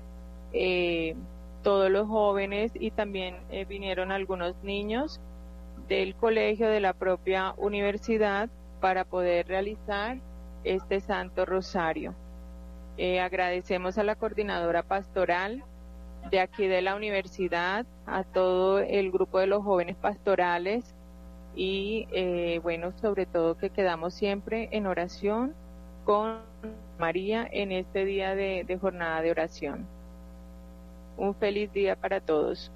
eh, 0.51 1.15
todos 1.61 1.89
los 1.89 2.05
jóvenes 2.09 2.73
y 2.75 2.91
también 2.91 3.37
eh, 3.49 3.63
vinieron 3.63 4.11
algunos 4.11 4.55
niños 4.61 5.21
del 5.87 6.15
colegio 6.15 6.67
de 6.67 6.81
la 6.81 6.91
propia 6.91 7.53
universidad 7.55 8.49
para 8.81 9.05
poder 9.05 9.47
realizar 9.47 10.17
este 10.65 10.99
Santo 10.99 11.45
Rosario. 11.45 12.13
Agradecemos 13.21 13.97
a 13.97 14.03
la 14.03 14.15
coordinadora 14.15 14.83
pastoral 14.83 15.63
de 16.29 16.39
aquí 16.39 16.67
de 16.67 16.81
la 16.81 16.95
universidad, 16.95 17.85
a 18.05 18.23
todo 18.23 18.79
el 18.79 19.11
grupo 19.11 19.39
de 19.39 19.47
los 19.47 19.63
jóvenes 19.63 19.95
pastorales 19.95 20.95
y 21.55 22.07
eh, 22.11 22.59
bueno, 22.63 22.91
sobre 22.99 23.25
todo 23.25 23.57
que 23.57 23.69
quedamos 23.69 24.13
siempre 24.13 24.69
en 24.71 24.87
oración 24.87 25.53
con 26.05 26.39
María 26.97 27.47
en 27.51 27.71
este 27.71 28.05
día 28.05 28.35
de, 28.35 28.63
de 28.65 28.77
jornada 28.77 29.21
de 29.21 29.31
oración. 29.31 29.85
Un 31.17 31.35
feliz 31.35 31.71
día 31.71 31.95
para 31.95 32.19
todos. 32.19 32.71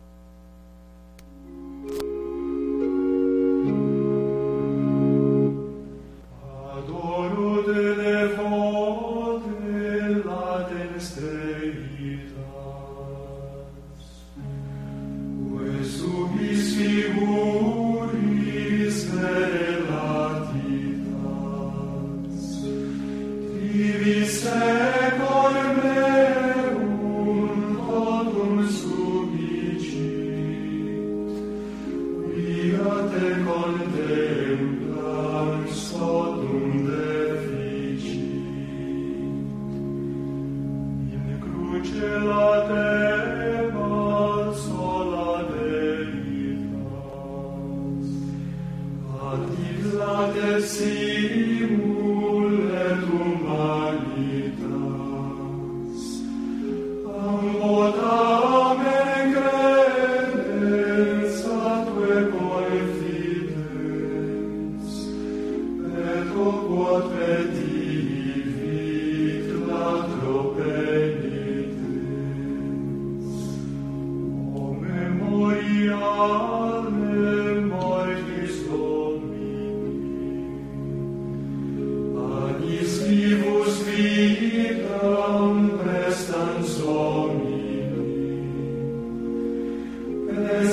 Del 90.46 90.72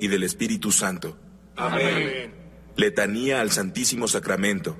y 0.00 0.08
del 0.08 0.22
Espíritu 0.22 0.72
Santo. 0.72 1.18
Amén. 1.56 2.32
Letanía 2.76 3.40
al 3.40 3.50
Santísimo 3.50 4.08
Sacramento. 4.08 4.76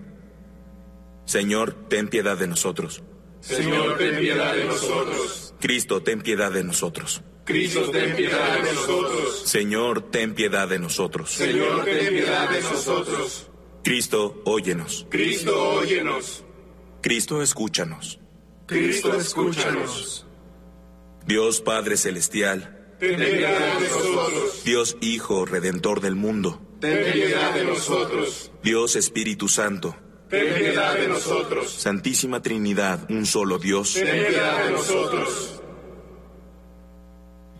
Señor, 1.24 1.88
ten 1.88 2.08
piedad 2.08 2.36
de 2.38 2.46
nosotros. 2.46 3.02
Señor, 3.40 3.98
ten 3.98 4.18
piedad 4.18 4.54
de 4.54 4.64
nosotros. 4.64 5.54
Cristo, 5.60 6.02
ten 6.02 6.22
piedad 6.22 6.52
de 6.52 6.64
nosotros. 6.64 7.22
Cristo, 7.44 7.90
ten 7.90 8.14
piedad 8.14 8.62
de 8.62 8.72
nosotros. 8.72 9.42
Señor, 9.46 10.10
ten 10.10 10.34
piedad 10.34 10.68
de 10.68 10.78
nosotros. 10.78 11.30
Señor, 11.30 11.84
ten 11.84 12.08
piedad 12.08 12.50
de 12.50 12.60
nosotros. 12.60 13.50
Cristo, 13.82 14.42
óyenos. 14.44 15.06
Cristo, 15.08 15.70
óyenos. 15.74 16.44
Cristo, 17.00 17.42
escúchanos. 17.42 18.20
Cristo, 18.66 19.14
escúchanos. 19.16 20.26
Dios 21.26 21.60
Padre 21.60 21.96
Celestial, 21.96 22.96
ten 22.98 23.16
piedad 23.16 23.78
de 23.78 23.88
nosotros. 23.88 24.47
Dios 24.68 24.98
Hijo, 25.00 25.46
Redentor 25.46 26.02
del 26.02 26.14
mundo, 26.14 26.60
ten 26.78 27.10
piedad 27.10 27.54
de 27.54 27.64
nosotros. 27.64 28.52
Dios 28.62 28.96
Espíritu 28.96 29.48
Santo, 29.48 29.96
ten 30.28 30.54
piedad 30.54 30.92
de 30.92 31.08
nosotros. 31.08 31.72
Santísima 31.72 32.42
Trinidad, 32.42 33.10
un 33.10 33.24
solo 33.24 33.58
Dios, 33.58 33.94
ten 33.94 34.26
piedad 34.26 34.64
de 34.64 34.70
nosotros. 34.72 35.62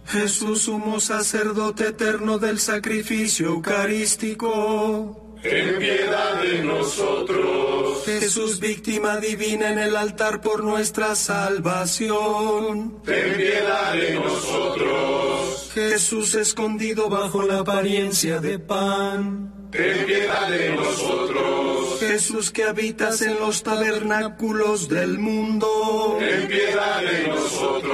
Jesús, 0.05 0.61
sumo 0.61 1.01
sacerdote 1.01 1.87
eterno 1.87 2.39
del 2.39 2.59
sacrificio 2.59 3.47
eucarístico. 3.49 5.39
Ten 5.43 5.79
piedad 5.79 6.43
de 6.43 6.63
nosotros. 6.63 8.05
Jesús, 8.05 8.61
víctima 8.61 9.17
divina 9.17 9.73
en 9.73 9.79
el 9.79 9.97
altar 9.97 10.43
por 10.43 10.63
nuestra 10.63 11.15
salvación. 11.15 13.01
Ten 13.03 13.35
piedad 13.35 13.95
de 13.95 14.15
nosotros. 14.17 15.38
Jesús, 15.73 16.35
escondido 16.35 17.09
bajo 17.09 17.43
la 17.43 17.61
apariencia 17.61 18.41
de 18.41 18.59
pan. 18.59 19.53
Ten 19.71 20.07
piedad 20.07 20.49
de 20.49 20.71
nosotros. 20.77 22.01
Jesús, 22.01 22.51
que 22.51 22.65
habitas 22.65 23.21
en 23.23 23.39
los 23.39 23.63
tabernáculos 23.63 24.89
del 24.89 25.19
mundo. 25.19 26.17
Ten 26.19 26.49
piedad 26.49 27.03
de 27.03 27.29
nosotros. 27.29 27.88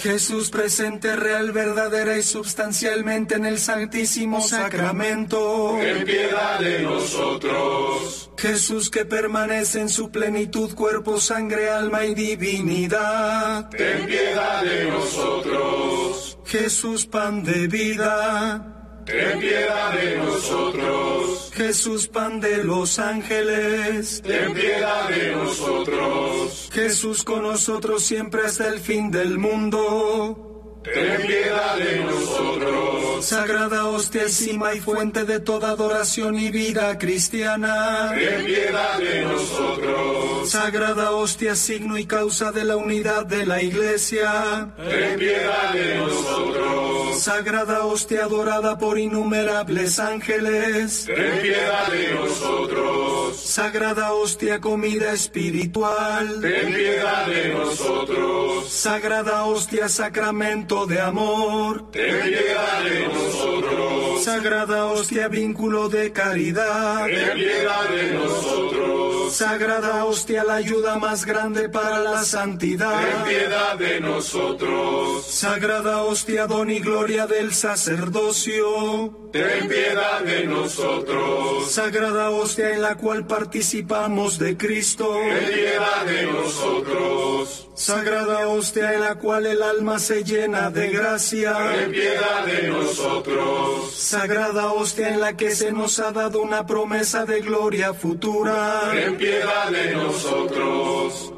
Jesús, 0.00 0.48
presente 0.50 1.14
real, 1.14 1.52
verdadera 1.52 2.16
y 2.16 2.22
substancialmente 2.22 3.34
en 3.34 3.44
el 3.44 3.58
Santísimo 3.58 4.40
Sacramento. 4.40 5.76
Ten 5.78 6.04
piedad 6.04 6.58
de 6.58 6.82
nosotros. 6.82 8.30
Jesús 8.38 8.88
que 8.88 9.04
permanece 9.04 9.80
en 9.80 9.90
su 9.90 10.10
plenitud, 10.10 10.74
cuerpo, 10.74 11.20
sangre, 11.20 11.68
alma 11.68 12.06
y 12.06 12.14
divinidad. 12.14 13.68
Ten 13.68 14.06
piedad 14.06 14.62
de 14.62 14.90
nosotros. 14.90 16.38
Jesús, 16.46 17.04
pan 17.04 17.44
de 17.44 17.68
vida. 17.68 18.79
Ten 19.10 19.40
piedad 19.40 19.92
de 19.92 20.18
nosotros. 20.18 21.50
Jesús, 21.54 22.06
pan 22.08 22.40
de 22.40 22.64
los 22.64 22.98
ángeles. 22.98 24.22
Ten 24.22 24.54
piedad 24.54 25.08
de 25.08 25.32
nosotros. 25.32 26.70
Jesús 26.72 27.24
con 27.24 27.42
nosotros 27.42 28.02
siempre 28.04 28.42
hasta 28.46 28.68
el 28.68 28.80
fin 28.80 29.10
del 29.10 29.38
mundo. 29.38 30.49
Ten 30.82 31.26
piedad 31.26 31.76
de 31.76 32.04
nosotros. 32.04 33.24
Sagrada 33.24 33.84
hostia 33.86 34.28
cima 34.28 34.74
y 34.74 34.80
fuente 34.80 35.24
de 35.24 35.40
toda 35.40 35.70
adoración 35.70 36.38
y 36.38 36.50
vida 36.50 36.96
cristiana. 36.98 38.12
Ten 38.14 38.44
piedad 38.46 38.98
de 38.98 39.22
nosotros. 39.22 40.50
Sagrada 40.50 41.10
hostia, 41.12 41.54
signo 41.54 41.98
y 41.98 42.06
causa 42.06 42.50
de 42.50 42.64
la 42.64 42.76
unidad 42.76 43.26
de 43.26 43.44
la 43.44 43.62
iglesia. 43.62 44.72
Ten 44.76 45.18
piedad 45.18 45.72
de 45.72 45.96
nosotros. 45.96 47.20
Sagrada 47.20 47.84
hostia 47.84 48.24
adorada 48.24 48.78
por 48.78 48.98
innumerables 48.98 49.98
ángeles. 49.98 51.04
Ten 51.04 51.42
piedad 51.42 51.88
de 51.88 52.14
nosotros. 52.14 53.36
Sagrada 53.36 54.14
hostia 54.14 54.60
comida 54.60 55.12
espiritual. 55.12 56.40
Ten 56.40 56.72
piedad 56.72 57.26
de 57.26 57.54
nosotros. 57.54 58.68
Sagrada 58.70 59.44
hostia 59.44 59.88
sacramento 59.88 60.69
de 60.70 61.00
amor. 61.00 61.90
Piedad 61.90 62.84
de 62.84 63.08
nosotros. 63.08 64.09
Sagrada 64.22 64.84
hostia 64.86 65.28
vínculo 65.28 65.88
de 65.88 66.12
caridad. 66.12 67.06
Ten 67.06 67.34
piedad 67.34 67.88
de 67.88 68.12
nosotros. 68.14 69.32
Sagrada 69.34 70.04
hostia 70.04 70.44
la 70.44 70.56
ayuda 70.56 70.98
más 70.98 71.24
grande 71.24 71.68
para 71.68 72.00
la 72.00 72.22
santidad. 72.24 73.00
Ten 73.00 73.22
piedad 73.24 73.78
de 73.78 74.00
nosotros. 74.00 75.24
Sagrada 75.26 76.02
hostia 76.02 76.46
don 76.46 76.70
y 76.70 76.80
gloria 76.80 77.26
del 77.26 77.54
sacerdocio. 77.54 79.30
Ten 79.32 79.68
piedad 79.68 80.20
de 80.22 80.44
nosotros. 80.46 81.70
Sagrada 81.70 82.30
hostia 82.30 82.74
en 82.74 82.82
la 82.82 82.96
cual 82.96 83.26
participamos 83.26 84.38
de 84.38 84.56
Cristo. 84.56 85.14
Ten 85.14 85.54
piedad 85.54 86.04
de 86.04 86.26
nosotros. 86.26 87.68
Sagrada 87.76 88.48
hostia 88.48 88.92
en 88.92 89.00
la 89.00 89.14
cual 89.14 89.46
el 89.46 89.62
alma 89.62 89.98
se 89.98 90.24
llena 90.24 90.70
de 90.70 90.90
gracia. 90.90 91.56
Ten 91.76 91.92
piedad 91.92 92.44
de 92.44 92.68
nosotros. 92.68 93.94
Sagrada 94.10 94.72
hostia 94.72 95.10
en 95.10 95.20
la 95.20 95.36
que 95.36 95.54
se 95.54 95.70
nos 95.70 96.00
ha 96.00 96.10
dado 96.10 96.42
una 96.42 96.66
promesa 96.66 97.24
de 97.24 97.42
gloria 97.42 97.94
futura. 97.94 98.90
Ten 98.92 99.16
piedad 99.16 99.70
de 99.70 99.94
nosotros. 99.94 101.32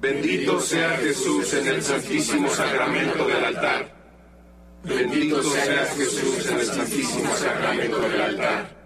Bendito 0.00 0.60
sea 0.60 0.90
Jesús 0.96 1.54
en 1.54 1.68
el 1.68 1.82
santísimo 1.84 2.50
sacramento 2.50 3.28
del 3.28 3.44
altar. 3.44 3.94
Bendito 4.82 5.40
sea 5.40 5.86
Jesús 5.86 6.50
en 6.50 6.58
el 6.58 6.66
santísimo 6.66 7.36
sacramento 7.36 8.00
del 8.00 8.20
altar. 8.20 8.76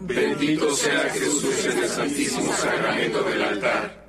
Bendito 0.00 0.74
sea 0.74 1.10
Jesús 1.10 1.66
en 1.66 1.78
el 1.78 1.88
santísimo 1.90 2.52
sacramento 2.54 3.22
del 3.22 3.42
altar. 3.42 4.02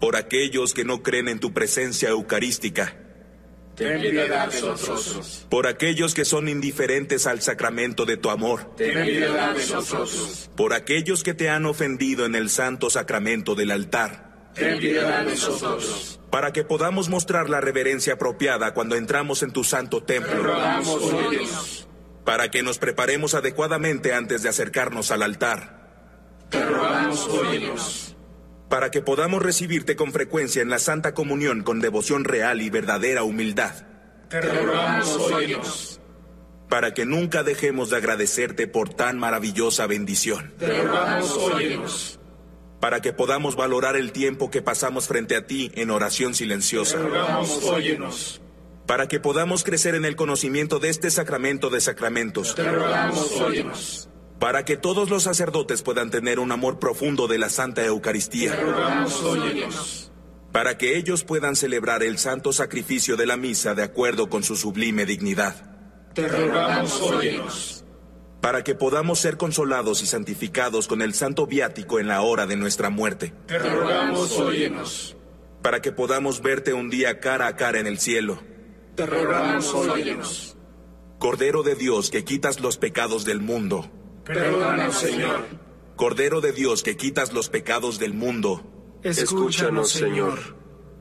Por 0.00 0.16
aquellos 0.16 0.72
que 0.72 0.86
no 0.86 1.02
creen 1.02 1.28
en 1.28 1.40
tu 1.40 1.52
presencia 1.52 2.08
eucarística. 2.08 3.09
Ten 3.80 3.98
piedad 3.98 4.48
de 4.50 4.60
nosotros. 4.60 5.46
Por 5.48 5.66
aquellos 5.66 6.12
que 6.12 6.26
son 6.26 6.48
indiferentes 6.50 7.26
al 7.26 7.40
sacramento 7.40 8.04
de 8.04 8.18
tu 8.18 8.28
amor. 8.28 8.76
Ten 8.76 9.06
piedad 9.06 9.54
de 9.54 9.66
nosotros. 9.66 10.50
Por 10.54 10.74
aquellos 10.74 11.22
que 11.22 11.32
te 11.32 11.48
han 11.48 11.64
ofendido 11.64 12.26
en 12.26 12.34
el 12.34 12.50
santo 12.50 12.90
sacramento 12.90 13.54
del 13.54 13.70
altar. 13.70 14.50
Ten 14.54 14.78
piedad 14.78 15.24
de 15.24 15.30
nosotros. 15.30 16.20
Para 16.30 16.52
que 16.52 16.62
podamos 16.62 17.08
mostrar 17.08 17.48
la 17.48 17.62
reverencia 17.62 18.12
apropiada 18.14 18.74
cuando 18.74 18.96
entramos 18.96 19.42
en 19.42 19.50
tu 19.50 19.64
santo 19.64 20.02
Te 20.02 20.20
templo. 20.20 20.42
rogamos, 20.42 21.02
óyenos. 21.02 21.88
Para 22.26 22.50
que 22.50 22.62
nos 22.62 22.78
preparemos 22.78 23.34
adecuadamente 23.34 24.12
antes 24.12 24.42
de 24.42 24.50
acercarnos 24.50 25.10
al 25.10 25.22
altar. 25.22 25.80
Te 26.50 26.62
rogamos, 26.62 27.26
óyenos. 27.28 28.14
Para 28.70 28.92
que 28.92 29.02
podamos 29.02 29.42
recibirte 29.42 29.96
con 29.96 30.12
frecuencia 30.12 30.62
en 30.62 30.70
la 30.70 30.78
Santa 30.78 31.12
Comunión 31.12 31.64
con 31.64 31.80
devoción 31.80 32.22
real 32.22 32.62
y 32.62 32.70
verdadera 32.70 33.24
humildad. 33.24 33.74
Te 34.28 34.40
rogamos, 34.40 35.08
óyenos. 35.16 36.00
Para 36.68 36.94
que 36.94 37.04
nunca 37.04 37.42
dejemos 37.42 37.90
de 37.90 37.96
agradecerte 37.96 38.68
por 38.68 38.88
tan 38.94 39.18
maravillosa 39.18 39.88
bendición. 39.88 40.54
Te 40.56 40.82
rogamos, 40.84 41.36
óyenos. 41.36 42.20
Para 42.78 43.00
que 43.02 43.12
podamos 43.12 43.56
valorar 43.56 43.96
el 43.96 44.12
tiempo 44.12 44.52
que 44.52 44.62
pasamos 44.62 45.08
frente 45.08 45.34
a 45.34 45.48
ti 45.48 45.72
en 45.74 45.90
oración 45.90 46.30
Te 46.30 46.38
silenciosa. 46.38 46.96
rogamos, 46.96 47.64
óyenos. 47.64 48.40
Para 48.86 49.08
que 49.08 49.18
podamos 49.18 49.64
crecer 49.64 49.96
en 49.96 50.04
el 50.04 50.14
conocimiento 50.14 50.78
de 50.78 50.90
este 50.90 51.10
sacramento 51.10 51.70
de 51.70 51.80
sacramentos. 51.80 52.54
Te 52.54 52.70
rogamos, 52.70 53.32
óyenos. 53.40 54.09
Para 54.40 54.64
que 54.64 54.78
todos 54.78 55.10
los 55.10 55.24
sacerdotes 55.24 55.82
puedan 55.82 56.10
tener 56.10 56.38
un 56.38 56.50
amor 56.50 56.78
profundo 56.78 57.28
de 57.28 57.36
la 57.36 57.50
Santa 57.50 57.82
Te 57.82 57.88
Eucaristía. 57.88 58.56
rogamos, 58.56 59.22
óyenos. 59.22 60.12
Para 60.50 60.78
que 60.78 60.96
ellos 60.96 61.24
puedan 61.24 61.56
celebrar 61.56 62.02
el 62.02 62.16
santo 62.16 62.54
sacrificio 62.54 63.18
de 63.18 63.26
la 63.26 63.36
misa 63.36 63.74
de 63.74 63.82
acuerdo 63.82 64.30
con 64.30 64.42
su 64.42 64.56
sublime 64.56 65.04
dignidad. 65.04 65.54
Te 66.14 66.26
rogamos, 66.26 67.02
óyenos. 67.02 67.84
Para 68.40 68.64
que 68.64 68.74
podamos 68.74 69.18
ser 69.18 69.36
consolados 69.36 70.02
y 70.02 70.06
santificados 70.06 70.88
con 70.88 71.02
el 71.02 71.12
santo 71.12 71.46
viático 71.46 72.00
en 72.00 72.08
la 72.08 72.22
hora 72.22 72.46
de 72.46 72.56
nuestra 72.56 72.88
muerte. 72.88 73.34
Te 73.46 73.58
rogamos, 73.58 74.32
óyenos. 74.38 75.16
Para 75.60 75.82
que 75.82 75.92
podamos 75.92 76.40
verte 76.40 76.72
un 76.72 76.88
día 76.88 77.20
cara 77.20 77.46
a 77.46 77.56
cara 77.56 77.78
en 77.78 77.86
el 77.86 77.98
cielo. 77.98 78.42
Te 78.94 79.04
rogamos, 79.04 79.74
óyenos. 79.74 80.56
Cordero 81.18 81.62
de 81.62 81.74
Dios 81.74 82.08
que 82.08 82.24
quitas 82.24 82.60
los 82.60 82.78
pecados 82.78 83.26
del 83.26 83.40
mundo. 83.40 83.90
Perdónanos, 84.32 84.94
Señor. 84.94 85.46
Cordero 85.96 86.40
de 86.40 86.52
Dios 86.52 86.82
que 86.82 86.96
quitas 86.96 87.32
los 87.32 87.48
pecados 87.48 87.98
del 87.98 88.14
mundo. 88.14 88.62
Escúchanos, 89.02 89.90
Señor. 89.90 90.38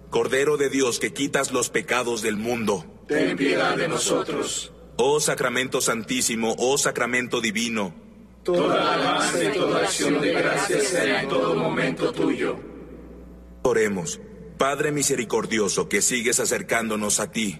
Cordero 0.10 0.57
de 0.57 0.69
Dios 0.69 0.99
que 0.99 1.14
quitas 1.14 1.51
los 1.51 1.69
pecados 1.69 2.23
del 2.23 2.38
mundo. 2.38 2.85
Ten 3.07 3.38
piedad 3.38 3.77
de 3.77 3.88
nosotros. 3.88 4.73
Oh 4.97 5.19
Sacramento 5.19 5.80
Santísimo, 5.80 6.56
oh 6.57 6.77
Sacramento 6.77 7.39
Divino. 7.39 7.93
Toda 8.43 8.95
alabanza 8.95 9.43
y 9.43 9.53
toda 9.53 9.84
acción 9.84 10.19
de 10.22 10.34
gracias 10.34 10.84
sea 10.85 11.22
en 11.22 11.30
todo 11.30 11.56
momento 11.56 12.11
tuyo. 12.11 12.56
Oremos, 13.61 14.19
Padre 14.57 14.91
misericordioso 14.91 15.88
que 15.88 16.01
sigues 16.01 16.39
acercándonos 16.39 17.19
a 17.19 17.31
ti. 17.31 17.60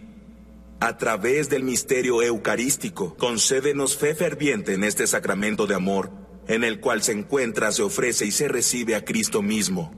A 0.82 0.98
través 0.98 1.50
del 1.50 1.64
misterio 1.64 2.22
eucarístico, 2.24 3.16
concédenos 3.18 3.98
fe 3.98 4.16
ferviente 4.16 4.74
en 4.74 4.86
este 4.86 5.08
sacramento 5.08 5.68
de 5.68 5.76
amor, 5.76 6.10
en 6.48 6.64
el 6.64 6.80
cual 6.80 7.04
se 7.04 7.12
encuentra, 7.12 7.72
se 7.74 7.84
ofrece 7.84 8.26
y 8.26 8.32
se 8.32 8.48
recibe 8.48 8.96
a 8.96 9.04
Cristo 9.04 9.42
mismo. 9.42 9.94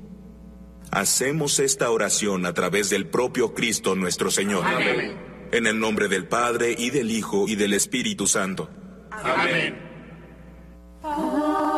Hacemos 0.91 1.59
esta 1.59 1.89
oración 1.91 2.45
a 2.45 2.53
través 2.53 2.89
del 2.89 3.07
propio 3.07 3.53
Cristo 3.53 3.95
nuestro 3.95 4.31
Señor. 4.31 4.65
Amén. 4.65 5.15
En 5.51 5.67
el 5.67 5.79
nombre 5.79 6.07
del 6.07 6.27
Padre 6.27 6.75
y 6.77 6.89
del 6.89 7.11
Hijo 7.11 7.47
y 7.47 7.55
del 7.55 7.73
Espíritu 7.73 8.25
Santo. 8.25 8.69
Amén. 9.11 9.77
Aris 11.03 11.70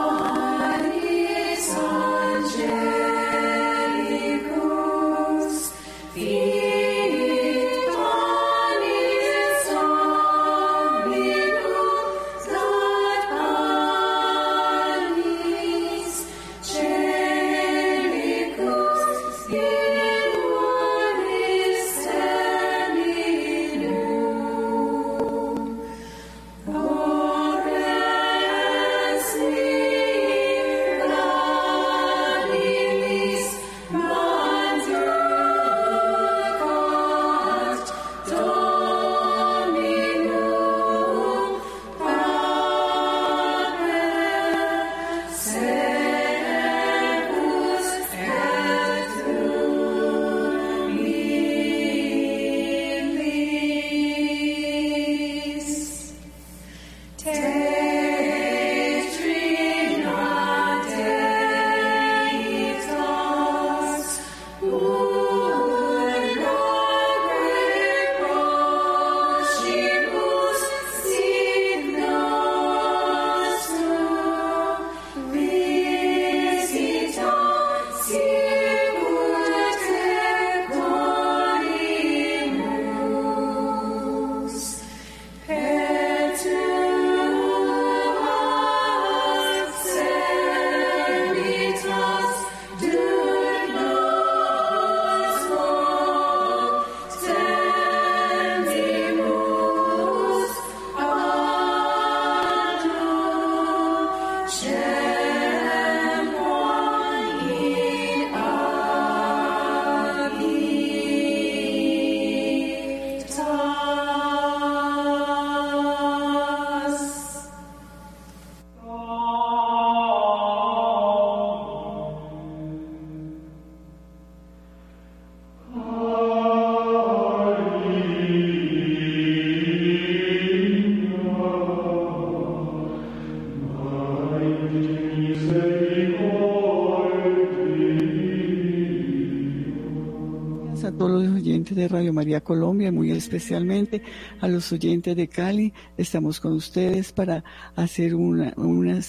Colombia, 142.41 142.91
muy 142.91 143.11
especialmente 143.11 144.01
a 144.39 144.47
los 144.47 144.71
oyentes 144.71 145.15
de 145.15 145.27
Cali. 145.27 145.73
Estamos 145.97 146.39
con 146.39 146.53
ustedes 146.53 147.11
para 147.11 147.43
hacer 147.75 148.15
una, 148.15 148.53
una 148.55 148.99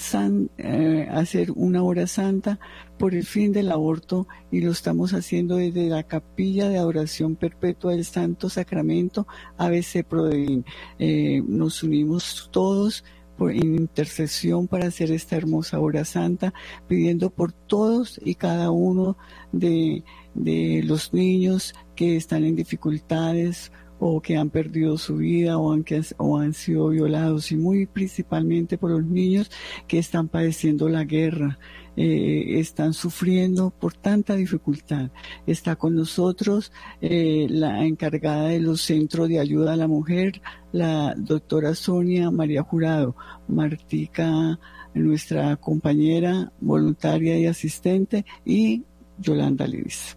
eh, 0.59 1.09
hacer 1.11 1.51
una 1.55 1.82
hora 1.82 2.07
santa 2.07 2.59
por 2.99 3.15
el 3.15 3.24
fin 3.24 3.53
del 3.53 3.70
aborto 3.70 4.27
y 4.51 4.61
lo 4.61 4.73
estamos 4.73 5.15
haciendo 5.15 5.57
desde 5.57 5.89
la 5.89 6.03
capilla 6.03 6.69
de 6.69 6.78
adoración 6.78 7.36
perpetua 7.36 7.93
del 7.93 8.05
Santo 8.05 8.49
Sacramento 8.49 9.27
ABC 9.59 10.05
Prodeín. 10.05 10.65
Eh, 10.99 11.43
nos 11.47 11.82
unimos 11.82 12.49
todos 12.53 13.05
en 13.41 13.74
intercesión 13.74 14.69
para 14.69 14.86
hacer 14.86 15.11
esta 15.11 15.36
hermosa 15.36 15.81
hora 15.81 16.05
santa, 16.05 16.55
pidiendo 16.86 17.31
por 17.31 17.53
todos 17.53 18.20
y 18.24 18.36
cada 18.36 18.70
uno 18.70 19.16
de, 19.53 20.05
de 20.35 20.82
los 20.85 21.12
niños 21.12 21.74
que 21.95 22.16
están 22.16 22.45
en 22.45 22.57
dificultades 22.57 23.73
o 23.99 24.21
que 24.21 24.37
han 24.37 24.51
perdido 24.51 24.99
su 24.99 25.16
vida 25.16 25.57
o 25.59 25.73
han, 25.73 26.53
sido 26.53 26.89
violados 26.89 27.53
y 27.53 27.57
muy 27.57 27.87
principalmente 27.87 28.77
por 28.77 28.91
los 28.91 29.05
niños 29.05 29.51
que 29.87 29.99
están 29.99 30.29
padeciendo 30.29 30.89
la 30.89 31.05
guerra, 31.05 31.59
eh, 31.97 32.59
están 32.59 32.93
sufriendo 32.93 33.71
por 33.71 33.95
tanta 33.95 34.35
dificultad. 34.35 35.11
Está 35.47 35.77
con 35.77 35.95
nosotros 35.95 36.73
eh, 37.01 37.47
la 37.49 37.85
encargada 37.87 38.49
de 38.49 38.61
los 38.61 38.83
centros 38.83 39.29
de 39.29 39.39
ayuda 39.39 39.73
a 39.73 39.77
la 39.77 39.89
mujer, 39.89 40.43
la 40.73 41.15
doctora 41.16 41.75
Sonia 41.75 42.31
María 42.31 42.62
Jurado, 42.62 43.16
Martica, 43.49 44.59
nuestra 44.93 45.57
compañera 45.57 46.53
voluntaria 46.61 47.39
y 47.39 47.47
asistente, 47.47 48.25
y 48.45 48.85
Yolanda 49.19 49.66
Liris. 49.66 50.16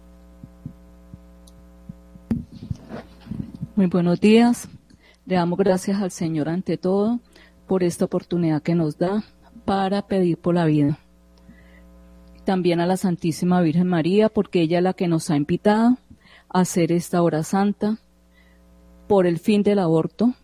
Muy 3.78 3.86
buenos 3.86 4.20
días. 4.20 4.68
Le 5.24 5.36
damos 5.36 5.56
gracias 5.56 6.02
al 6.02 6.10
Señor 6.10 6.48
ante 6.48 6.76
todo 6.76 7.20
por 7.68 7.84
esta 7.84 8.06
oportunidad 8.06 8.60
que 8.60 8.74
nos 8.74 8.98
da 8.98 9.22
para 9.64 10.04
pedir 10.08 10.36
por 10.36 10.56
la 10.56 10.64
vida. 10.64 10.98
También 12.44 12.80
a 12.80 12.86
la 12.86 12.96
Santísima 12.96 13.60
Virgen 13.60 13.86
María, 13.86 14.30
porque 14.30 14.62
ella 14.62 14.78
es 14.78 14.82
la 14.82 14.94
que 14.94 15.06
nos 15.06 15.30
ha 15.30 15.36
invitado 15.36 15.96
a 16.48 16.58
hacer 16.58 16.90
esta 16.90 17.22
hora 17.22 17.44
santa 17.44 17.98
por 19.06 19.28
el 19.28 19.38
fin 19.38 19.62
del 19.62 19.78
aborto, 19.78 20.34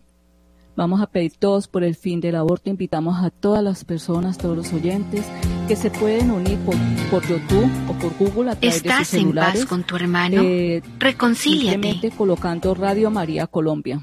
Vamos 0.77 1.01
a 1.01 1.07
pedir 1.07 1.31
todos 1.37 1.69
por 1.69 1.85
el 1.85 1.95
fin 1.95 2.19
del 2.19 2.35
aborto. 2.35 2.69
Invitamos 2.69 3.23
a 3.23 3.29
todas 3.29 3.63
las 3.63 3.85
personas, 3.85 4.37
todos 4.37 4.57
los 4.57 4.73
oyentes, 4.73 5.25
que 5.67 5.75
se 5.75 5.89
pueden 5.89 6.29
unir 6.29 6.59
por, 6.59 6.75
por 7.09 7.27
YouTube 7.27 7.69
o 7.89 7.93
por 7.93 8.15
Google 8.17 8.51
a 8.51 8.55
través 8.55 8.77
¿Estás 8.77 8.99
de 8.99 9.05
sus 9.05 9.07
celulares. 9.07 9.55
en 9.55 9.61
paz 9.61 9.69
con 9.69 9.83
tu 9.83 9.95
hermano? 9.95 10.41
Eh, 10.43 10.83
Reconcíliate. 10.99 11.71
Simplemente 11.71 12.11
colocando 12.11 12.75
Radio 12.75 13.09
María 13.09 13.47
Colombia. 13.47 14.01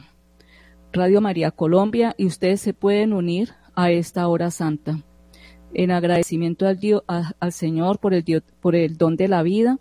Radio 0.93 1.21
María 1.21 1.53
Colombia 1.53 2.15
y 2.19 2.27
ustedes 2.27 2.61
se 2.61 2.75
pueden 2.75 3.13
unir 3.13 3.55
a 3.75 3.91
esta 3.91 4.27
hora 4.27 4.51
santa. 4.51 4.99
En 5.73 5.91
agradecimiento 5.91 6.67
al, 6.67 6.79
Dios, 6.79 7.03
al 7.07 7.53
Señor 7.53 7.99
por 7.99 8.13
el, 8.13 8.25
Dios, 8.25 8.43
por 8.61 8.75
el 8.75 8.97
don 8.97 9.17
de 9.17 9.29
la 9.29 9.43
vida 9.43 9.79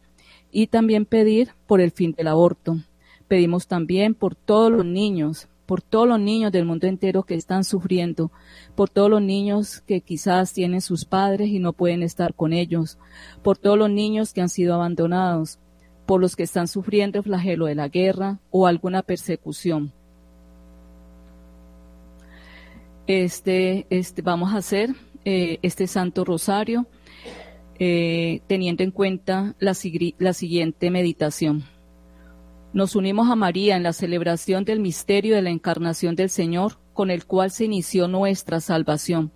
y 0.52 0.68
también 0.68 1.06
pedir 1.06 1.52
por 1.66 1.82
el 1.82 1.92
fin 1.92 2.12
del 2.12 2.28
aborto. 2.28 2.78
Pedimos 3.28 3.68
también 3.68 4.14
por 4.14 4.36
todos 4.36 4.72
los 4.72 4.86
niños, 4.86 5.48
por 5.66 5.82
todos 5.82 6.08
los 6.08 6.20
niños 6.20 6.52
del 6.52 6.66
mundo 6.66 6.88
entero 6.88 7.24
que 7.24 7.36
están 7.36 7.64
sufriendo, 7.64 8.32
por 8.76 8.90
todos 8.90 9.10
los 9.10 9.22
niños 9.22 9.82
que 9.82 10.02
quizás 10.02 10.54
tienen 10.54 10.82
sus 10.82 11.06
padres 11.06 11.50
y 11.50 11.60
no 11.60 11.74
pueden 11.74 12.04
estar 12.04 12.34
con 12.34 12.54
ellos, 12.54 12.98
por 13.42 13.58
todos 13.58 13.78
los 13.78 13.90
niños 13.90 14.34
que 14.34 14.42
han 14.42 14.50
sido 14.50 14.76
abandonados, 14.76 15.60
por 16.06 16.20
los 16.20 16.36
que 16.36 16.44
están 16.44 16.68
sufriendo 16.68 17.20
el 17.20 17.24
flagelo 17.24 17.68
de 17.68 17.76
la 17.76 17.88
guerra 17.88 18.40
o 18.50 18.68
alguna 18.68 19.02
persecución. 19.02 19.94
Este, 23.08 23.88
este 23.90 24.22
vamos 24.22 24.54
a 24.54 24.58
hacer 24.58 24.96
eh, 25.26 25.60
este 25.62 25.88
Santo 25.88 26.24
Rosario 26.24 26.88
eh, 27.80 28.42
teniendo 28.48 28.84
en 28.84 28.92
cuenta 28.92 29.56
la, 29.60 29.76
la 30.18 30.34
siguiente 30.34 30.92
meditación. 30.92 31.64
Nos 32.74 32.96
unimos 32.96 33.30
a 33.30 33.36
María 33.36 33.76
en 33.76 33.84
la 33.84 33.92
celebración 33.92 34.64
del 34.64 34.80
misterio 34.80 35.36
de 35.36 35.42
la 35.42 35.50
encarnación 35.50 36.16
del 36.16 36.30
Señor, 36.30 36.80
con 36.94 37.12
el 37.12 37.26
cual 37.26 37.52
se 37.52 37.66
inició 37.66 38.08
nuestra 38.08 38.62
salvación, 38.62 39.34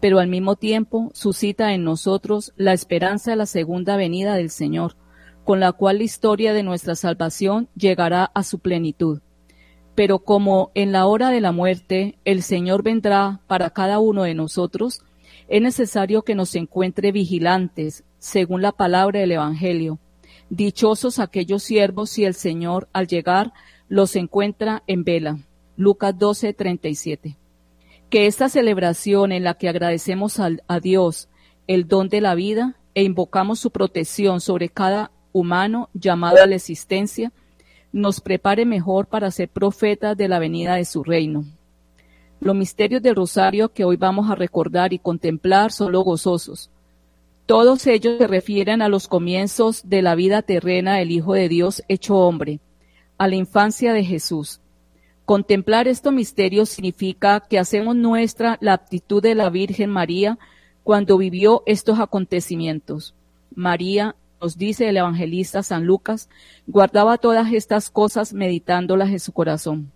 pero 0.00 0.18
al 0.18 0.26
mismo 0.26 0.56
tiempo 0.56 1.10
suscita 1.14 1.74
en 1.74 1.84
nosotros 1.84 2.52
la 2.56 2.72
esperanza 2.72 3.30
de 3.30 3.36
la 3.36 3.46
segunda 3.46 3.96
venida 3.96 4.34
del 4.34 4.50
Señor, 4.50 4.96
con 5.44 5.60
la 5.60 5.70
cual 5.70 5.98
la 5.98 6.04
historia 6.04 6.52
de 6.52 6.64
nuestra 6.64 6.96
salvación 6.96 7.68
llegará 7.76 8.24
a 8.24 8.42
su 8.42 8.58
plenitud. 8.58 9.20
Pero 9.94 10.18
como 10.20 10.72
en 10.74 10.90
la 10.90 11.06
hora 11.06 11.30
de 11.30 11.40
la 11.40 11.52
muerte 11.52 12.18
el 12.24 12.42
Señor 12.42 12.82
vendrá 12.82 13.42
para 13.46 13.70
cada 13.70 14.00
uno 14.00 14.24
de 14.24 14.34
nosotros, 14.34 15.02
es 15.46 15.62
necesario 15.62 16.22
que 16.22 16.34
nos 16.34 16.56
encuentre 16.56 17.12
vigilantes, 17.12 18.02
según 18.18 18.60
la 18.60 18.72
palabra 18.72 19.20
del 19.20 19.32
Evangelio, 19.32 20.00
Dichosos 20.54 21.18
aquellos 21.18 21.62
siervos 21.62 22.10
si 22.10 22.26
el 22.26 22.34
Señor 22.34 22.86
al 22.92 23.06
llegar 23.06 23.54
los 23.88 24.16
encuentra 24.16 24.82
en 24.86 25.02
vela. 25.02 25.38
Lucas 25.78 26.18
12, 26.18 26.52
37. 26.52 27.38
Que 28.10 28.26
esta 28.26 28.50
celebración 28.50 29.32
en 29.32 29.44
la 29.44 29.54
que 29.54 29.70
agradecemos 29.70 30.38
a, 30.38 30.50
Dios 30.78 31.30
el 31.66 31.88
don 31.88 32.10
de 32.10 32.20
la 32.20 32.34
vida 32.34 32.76
e 32.94 33.02
invocamos 33.02 33.60
su 33.60 33.70
protección 33.70 34.42
sobre 34.42 34.68
cada 34.68 35.10
humano 35.32 35.88
llamado 35.94 36.42
a 36.42 36.46
la 36.46 36.56
existencia, 36.56 37.32
nos 37.90 38.20
prepare 38.20 38.66
mejor 38.66 39.06
para 39.06 39.30
ser 39.30 39.48
profetas 39.48 40.18
de 40.18 40.28
la 40.28 40.38
venida 40.38 40.74
de 40.74 40.84
su 40.84 41.02
reino. 41.02 41.46
Los 42.40 42.54
misterios 42.54 43.00
del 43.00 43.16
rosario 43.16 43.70
que 43.70 43.86
hoy 43.86 43.96
vamos 43.96 44.30
a 44.30 44.34
recordar 44.34 44.92
y 44.92 44.98
contemplar 44.98 45.72
son 45.72 45.92
los 45.92 46.04
gozosos, 46.04 46.70
todos 47.46 47.88
ellos 47.88 48.18
se 48.18 48.26
refieren 48.28 48.82
a 48.82 48.88
los 48.88 49.08
comienzos 49.08 49.88
de 49.88 50.00
la 50.00 50.14
vida 50.14 50.42
terrena 50.42 50.96
del 50.96 51.10
Hijo 51.10 51.34
de 51.34 51.48
Dios 51.48 51.82
hecho 51.88 52.16
hombre, 52.16 52.60
a 53.18 53.26
la 53.26 53.34
infancia 53.34 53.92
de 53.92 54.04
Jesús. 54.04 54.60
Contemplar 55.24 55.88
estos 55.88 56.12
misterios 56.12 56.68
significa 56.68 57.40
que 57.40 57.58
hacemos 57.58 57.96
nuestra 57.96 58.58
la 58.60 58.74
aptitud 58.74 59.20
de 59.20 59.34
la 59.34 59.50
Virgen 59.50 59.90
María 59.90 60.38
cuando 60.84 61.18
vivió 61.18 61.64
estos 61.66 61.98
acontecimientos. 61.98 63.14
María, 63.54 64.14
nos 64.40 64.56
dice 64.56 64.88
el 64.88 64.96
evangelista 64.96 65.62
San 65.62 65.84
Lucas, 65.84 66.28
guardaba 66.66 67.18
todas 67.18 67.52
estas 67.52 67.90
cosas 67.90 68.32
meditándolas 68.32 69.10
en 69.10 69.20
su 69.20 69.32
corazón. 69.32 69.90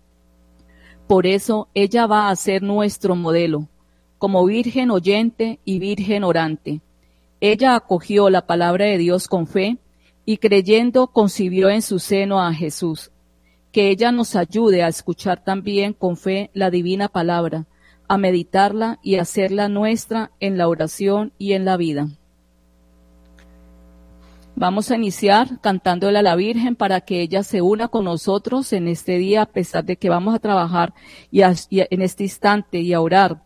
Por 1.06 1.26
eso 1.26 1.68
ella 1.74 2.06
va 2.06 2.28
a 2.28 2.36
ser 2.36 2.62
nuestro 2.62 3.14
modelo, 3.14 3.68
como 4.18 4.44
virgen 4.44 4.90
oyente 4.90 5.60
y 5.64 5.78
virgen 5.78 6.24
orante 6.24 6.80
ella 7.40 7.74
acogió 7.74 8.30
la 8.30 8.46
palabra 8.46 8.86
de 8.86 8.98
Dios 8.98 9.28
con 9.28 9.46
fe 9.46 9.78
y 10.24 10.38
creyendo 10.38 11.08
concibió 11.08 11.68
en 11.68 11.82
su 11.82 11.98
seno 11.98 12.42
a 12.42 12.52
Jesús. 12.54 13.10
Que 13.72 13.90
ella 13.90 14.10
nos 14.10 14.36
ayude 14.36 14.82
a 14.82 14.88
escuchar 14.88 15.44
también 15.44 15.92
con 15.92 16.16
fe 16.16 16.50
la 16.54 16.70
divina 16.70 17.08
palabra, 17.08 17.66
a 18.08 18.16
meditarla 18.16 18.98
y 19.02 19.16
hacerla 19.16 19.68
nuestra 19.68 20.30
en 20.40 20.56
la 20.56 20.68
oración 20.68 21.32
y 21.38 21.52
en 21.52 21.64
la 21.64 21.76
vida. 21.76 22.08
Vamos 24.58 24.90
a 24.90 24.96
iniciar 24.96 25.60
cantándole 25.60 26.18
a 26.18 26.22
la 26.22 26.34
Virgen 26.34 26.76
para 26.76 27.02
que 27.02 27.20
ella 27.20 27.42
se 27.42 27.60
una 27.60 27.88
con 27.88 28.06
nosotros 28.06 28.72
en 28.72 28.88
este 28.88 29.18
día, 29.18 29.42
a 29.42 29.46
pesar 29.46 29.84
de 29.84 29.96
que 29.96 30.08
vamos 30.08 30.34
a 30.34 30.38
trabajar 30.38 30.94
y, 31.30 31.42
en 31.42 32.00
este 32.00 32.22
instante 32.22 32.80
y 32.80 32.94
a 32.94 33.02
orar 33.02 33.42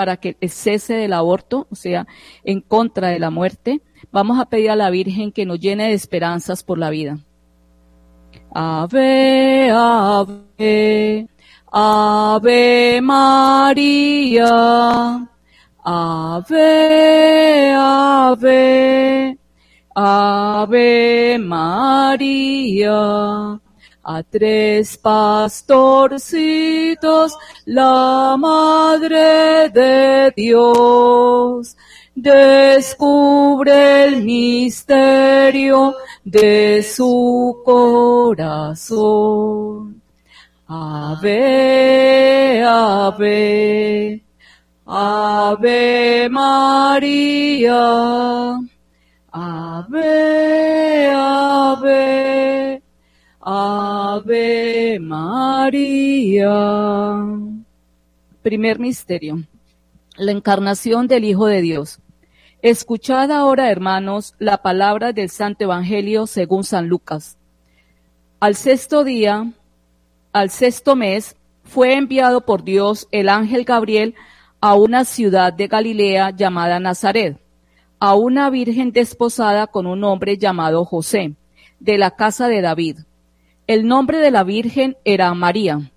para 0.00 0.16
que 0.16 0.34
el 0.40 0.48
cese 0.48 0.94
del 0.94 1.12
aborto, 1.12 1.66
o 1.70 1.74
sea, 1.74 2.06
en 2.42 2.62
contra 2.62 3.08
de 3.08 3.18
la 3.18 3.28
muerte, 3.28 3.82
vamos 4.10 4.40
a 4.40 4.46
pedir 4.46 4.70
a 4.70 4.76
la 4.76 4.88
Virgen 4.88 5.30
que 5.30 5.44
nos 5.44 5.60
llene 5.60 5.88
de 5.88 5.92
esperanzas 5.92 6.62
por 6.62 6.78
la 6.78 6.88
vida. 6.88 7.18
Ave, 8.50 9.70
ave, 9.70 11.28
ave 11.70 13.00
María, 13.02 14.48
Ave, 15.84 17.74
ave, 17.74 19.38
ave 19.94 21.38
María. 21.38 22.90
A 24.02 24.22
tres 24.22 24.96
pastorcitos, 24.96 26.20
la 27.66 28.34
Madre 28.38 29.68
de 29.68 30.32
Dios 30.34 31.76
descubre 32.14 34.04
el 34.04 34.22
misterio 34.24 35.94
de 36.24 36.82
su 36.82 37.60
corazón. 37.64 39.00
Ave, 40.66 42.62
ave, 42.64 44.22
ave 44.86 46.28
María, 46.30 47.76
ave, 49.32 51.10
ave, 51.12 52.29
ave 54.20 54.98
María. 55.00 56.48
Primer 58.42 58.78
misterio, 58.78 59.42
la 60.16 60.32
encarnación 60.32 61.08
del 61.08 61.24
Hijo 61.24 61.46
de 61.46 61.62
Dios. 61.62 62.00
Escuchad 62.62 63.30
ahora, 63.30 63.70
hermanos, 63.70 64.34
la 64.38 64.58
palabra 64.58 65.12
del 65.12 65.30
Santo 65.30 65.64
Evangelio 65.64 66.26
según 66.26 66.64
San 66.64 66.88
Lucas. 66.88 67.38
Al 68.40 68.54
sexto 68.54 69.04
día, 69.04 69.50
al 70.32 70.50
sexto 70.50 70.96
mes, 70.96 71.36
fue 71.64 71.94
enviado 71.94 72.44
por 72.44 72.62
Dios 72.64 73.08
el 73.12 73.28
ángel 73.28 73.64
Gabriel 73.64 74.14
a 74.60 74.74
una 74.74 75.04
ciudad 75.04 75.52
de 75.52 75.68
Galilea 75.68 76.30
llamada 76.30 76.80
Nazaret, 76.80 77.38
a 77.98 78.14
una 78.14 78.50
virgen 78.50 78.92
desposada 78.92 79.66
con 79.66 79.86
un 79.86 80.04
hombre 80.04 80.36
llamado 80.36 80.84
José, 80.84 81.34
de 81.78 81.96
la 81.96 82.10
casa 82.10 82.48
de 82.48 82.60
David. 82.60 82.98
El 83.70 83.86
nombre 83.86 84.18
de 84.18 84.30
la 84.30 84.42
virgen 84.42 84.96
era 85.04 85.32
María. 85.34 85.92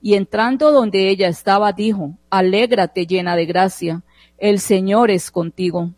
Y 0.00 0.14
entrando 0.14 0.70
donde 0.70 1.08
ella 1.08 1.26
estaba, 1.28 1.72
dijo, 1.72 2.16
Alégrate 2.30 3.06
llena 3.06 3.34
de 3.34 3.46
gracia, 3.46 4.02
el 4.38 4.60
Señor 4.60 5.10
es 5.10 5.30
contigo 5.30 5.92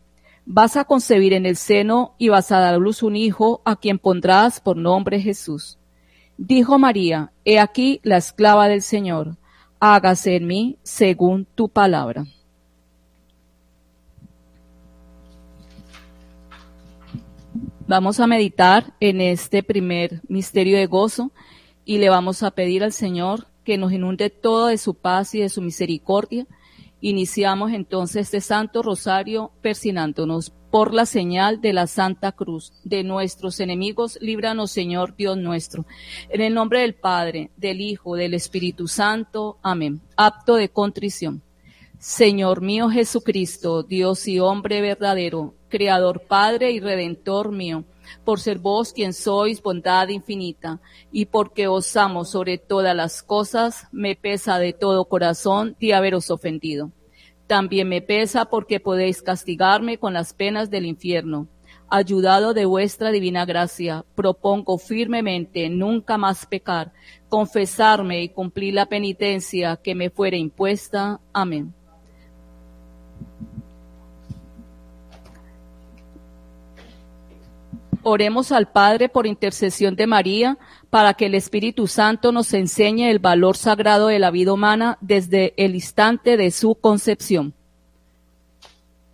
vas 0.52 0.76
a 0.76 0.84
concebir 0.84 1.32
en 1.32 1.46
el 1.46 1.56
seno 1.56 2.14
y 2.18 2.28
vas 2.28 2.50
a 2.50 2.58
dar 2.58 2.74
a 2.74 2.78
luz 2.78 3.04
un 3.04 3.14
hijo 3.14 3.62
a 3.64 3.76
quien 3.76 4.00
pondrás 4.00 4.60
por 4.60 4.76
nombre 4.76 5.20
Jesús. 5.20 5.78
Dijo 6.36 6.76
María, 6.76 7.30
He 7.44 7.60
aquí 7.60 8.00
la 8.02 8.16
esclava 8.16 8.66
del 8.66 8.82
Señor, 8.82 9.36
hágase 9.78 10.34
en 10.34 10.48
mí 10.48 10.78
según 10.82 11.46
tu 11.54 11.68
palabra. 11.68 12.26
Vamos 17.90 18.20
a 18.20 18.28
meditar 18.28 18.94
en 19.00 19.20
este 19.20 19.64
primer 19.64 20.20
misterio 20.28 20.78
de 20.78 20.86
gozo 20.86 21.32
y 21.84 21.98
le 21.98 22.08
vamos 22.08 22.44
a 22.44 22.52
pedir 22.52 22.84
al 22.84 22.92
Señor 22.92 23.48
que 23.64 23.78
nos 23.78 23.92
inunde 23.92 24.30
todo 24.30 24.68
de 24.68 24.78
su 24.78 24.94
paz 24.94 25.34
y 25.34 25.40
de 25.40 25.48
su 25.48 25.60
misericordia 25.60 26.46
Iniciamos 27.02 27.72
entonces 27.72 28.26
este 28.26 28.42
Santo 28.42 28.82
Rosario 28.82 29.52
persinándonos 29.62 30.52
por 30.70 30.92
la 30.92 31.06
señal 31.06 31.62
de 31.62 31.72
la 31.72 31.86
Santa 31.86 32.32
Cruz 32.32 32.74
de 32.84 33.02
nuestros 33.02 33.58
enemigos, 33.58 34.18
líbranos 34.20 34.70
Señor 34.70 35.16
Dios 35.16 35.38
nuestro. 35.38 35.86
En 36.28 36.42
el 36.42 36.52
nombre 36.52 36.82
del 36.82 36.94
Padre, 36.94 37.50
del 37.56 37.80
Hijo, 37.80 38.16
del 38.16 38.34
Espíritu 38.34 38.86
Santo. 38.86 39.58
Amén. 39.62 40.02
Apto 40.14 40.56
de 40.56 40.68
contrición. 40.68 41.42
Señor 42.00 42.62
mío 42.62 42.88
Jesucristo, 42.88 43.82
Dios 43.82 44.26
y 44.26 44.40
hombre 44.40 44.80
verdadero, 44.80 45.54
Creador 45.68 46.22
Padre 46.26 46.70
y 46.70 46.80
Redentor 46.80 47.52
mío, 47.52 47.84
por 48.24 48.40
ser 48.40 48.58
vos 48.58 48.94
quien 48.94 49.12
sois 49.12 49.60
bondad 49.60 50.08
infinita, 50.08 50.80
y 51.12 51.26
porque 51.26 51.68
os 51.68 51.94
amo 51.98 52.24
sobre 52.24 52.56
todas 52.56 52.96
las 52.96 53.22
cosas, 53.22 53.86
me 53.92 54.16
pesa 54.16 54.58
de 54.58 54.72
todo 54.72 55.04
corazón 55.04 55.76
de 55.78 55.92
haberos 55.92 56.30
ofendido. 56.30 56.90
También 57.46 57.90
me 57.90 58.00
pesa 58.00 58.46
porque 58.46 58.80
podéis 58.80 59.20
castigarme 59.20 59.98
con 59.98 60.14
las 60.14 60.32
penas 60.32 60.70
del 60.70 60.86
infierno. 60.86 61.48
Ayudado 61.90 62.54
de 62.54 62.64
vuestra 62.64 63.10
divina 63.10 63.44
gracia, 63.44 64.06
propongo 64.14 64.78
firmemente 64.78 65.68
nunca 65.68 66.16
más 66.16 66.46
pecar, 66.46 66.94
confesarme 67.28 68.22
y 68.22 68.30
cumplir 68.30 68.72
la 68.72 68.86
penitencia 68.86 69.76
que 69.76 69.94
me 69.94 70.08
fuere 70.08 70.38
impuesta. 70.38 71.20
Amén. 71.34 71.74
Oremos 78.02 78.50
al 78.50 78.70
Padre 78.70 79.08
por 79.10 79.26
intercesión 79.26 79.94
de 79.94 80.06
María 80.06 80.58
para 80.88 81.14
que 81.14 81.26
el 81.26 81.34
Espíritu 81.34 81.86
Santo 81.86 82.32
nos 82.32 82.54
enseñe 82.54 83.10
el 83.10 83.18
valor 83.18 83.56
sagrado 83.56 84.06
de 84.06 84.18
la 84.18 84.30
vida 84.30 84.52
humana 84.52 84.96
desde 85.00 85.52
el 85.56 85.74
instante 85.74 86.36
de 86.36 86.50
su 86.50 86.74
concepción. 86.74 87.54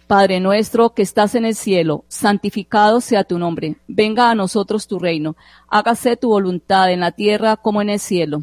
Padre 0.07 0.39
nuestro 0.39 0.95
que 0.95 1.03
estás 1.03 1.35
en 1.35 1.45
el 1.45 1.57
cielo, 1.57 2.05
santificado 2.07 3.01
sea 3.01 3.24
tu 3.24 3.41
nombre. 3.41 3.77
Venga 3.89 4.31
a 4.31 4.37
nosotros 4.37 4.87
tu 4.87 5.01
reino. 5.01 5.35
Hágase 5.69 6.16
tu 6.16 6.28
voluntad 6.28 6.93
en 6.93 7.01
la 7.01 7.11
tierra 7.11 7.57
como 7.57 7.83
en 7.83 7.91
el 7.91 7.99
cielo. 7.99 8.43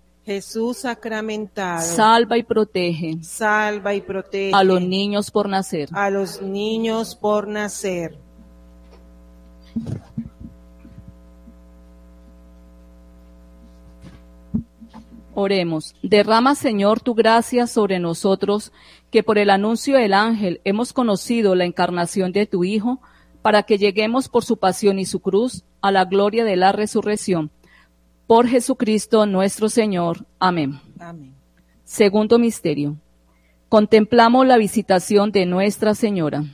Jesús 0.35 0.77
sacramentado. 0.77 1.81
Salva 1.81 2.37
y 2.37 2.43
protege. 2.43 3.17
Salva 3.21 3.93
y 3.93 4.01
protege. 4.01 4.55
A 4.55 4.63
los 4.63 4.81
niños 4.81 5.29
por 5.29 5.49
nacer. 5.49 5.89
A 5.91 6.09
los 6.09 6.41
niños 6.41 7.15
por 7.15 7.47
nacer. 7.47 8.17
Oremos. 15.33 15.95
Derrama, 16.01 16.55
Señor, 16.55 17.01
tu 17.01 17.13
gracia 17.13 17.67
sobre 17.67 17.99
nosotros, 17.99 18.71
que 19.09 19.23
por 19.23 19.37
el 19.37 19.49
anuncio 19.49 19.97
del 19.97 20.13
ángel 20.13 20.61
hemos 20.63 20.93
conocido 20.93 21.55
la 21.55 21.65
encarnación 21.65 22.31
de 22.31 22.45
tu 22.45 22.63
Hijo, 22.63 23.01
para 23.41 23.63
que 23.63 23.77
lleguemos 23.77 24.29
por 24.29 24.45
su 24.45 24.57
pasión 24.57 24.97
y 24.97 25.05
su 25.05 25.19
cruz 25.19 25.63
a 25.81 25.91
la 25.91 26.05
gloria 26.05 26.45
de 26.45 26.55
la 26.55 26.71
resurrección. 26.71 27.51
Por 28.31 28.47
Jesucristo 28.47 29.25
nuestro 29.25 29.67
Señor. 29.67 30.25
Amén. 30.39 30.79
Amén. 31.01 31.35
Segundo 31.83 32.39
misterio. 32.39 32.95
Contemplamos 33.67 34.47
la 34.47 34.55
visitación 34.55 35.33
de 35.33 35.45
Nuestra 35.45 35.95
Señora. 35.95 36.45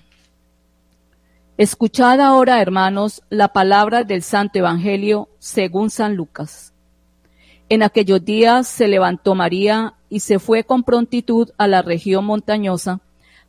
Escuchad 1.55 2.19
ahora, 2.19 2.63
hermanos, 2.63 3.21
la 3.29 3.49
palabra 3.49 4.03
del 4.03 4.23
Santo 4.23 4.57
Evangelio 4.57 5.29
según 5.37 5.91
San 5.91 6.15
Lucas. 6.15 6.73
En 7.69 7.83
aquellos 7.83 8.25
días 8.25 8.67
se 8.67 8.87
levantó 8.87 9.35
María 9.35 9.93
y 10.09 10.21
se 10.21 10.39
fue 10.39 10.63
con 10.63 10.81
prontitud 10.81 11.51
a 11.59 11.67
la 11.67 11.83
región 11.83 12.25
montañosa, 12.25 13.01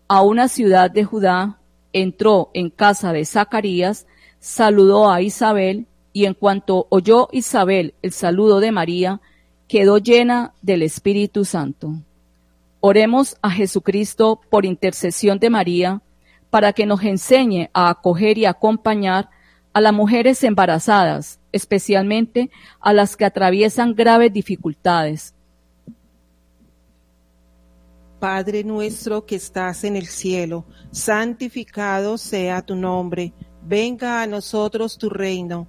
a 0.07 0.21
una 0.21 0.49
ciudad 0.49 0.91
de 0.91 1.03
Judá, 1.05 1.61
entró 1.95 2.51
en 2.53 2.69
casa 2.69 3.15
de 3.15 3.25
Zacarías, 3.25 4.07
saludó 4.39 5.11
a 5.11 5.23
Isabel, 5.23 5.87
y 6.19 6.27
en 6.27 6.35
cuanto 6.35 6.89
oyó 6.90 7.28
Isabel 7.31 7.95
el 8.03 8.11
saludo 8.11 8.59
de 8.59 8.73
María, 8.73 9.20
quedó 9.69 9.99
llena 9.99 10.53
del 10.62 10.82
Espíritu 10.82 11.45
Santo. 11.45 11.93
Oremos 12.81 13.36
a 13.40 13.53
Jesucristo 13.53 14.40
por 14.51 14.66
intercesión 14.66 15.39
de 15.39 15.49
María, 15.49 16.03
para 16.51 16.73
que 16.73 16.86
nos 16.86 17.05
enseñe 17.05 17.70
a 17.73 17.89
acoger 17.89 18.36
y 18.36 18.47
acompañar 18.47 19.31
a 19.73 19.81
las 19.81 19.93
mujeres 19.93 20.43
embarazadas, 20.43 21.39
especialmente 21.53 22.51
a 22.81 22.93
las 22.93 23.16
que 23.16 23.24
atraviesan 23.24 23.95
graves 23.95 24.32
dificultades. 24.32 25.36
Padre 28.19 28.65
nuestro 28.65 29.24
que 29.24 29.36
estás 29.36 29.85
en 29.85 29.95
el 29.95 30.09
cielo, 30.09 30.65
santificado 30.90 32.19
sea 32.19 32.61
tu 32.61 32.74
nombre, 32.74 33.32
venga 33.62 34.20
a 34.20 34.27
nosotros 34.27 34.99
tu 34.99 35.09
reino, 35.09 35.69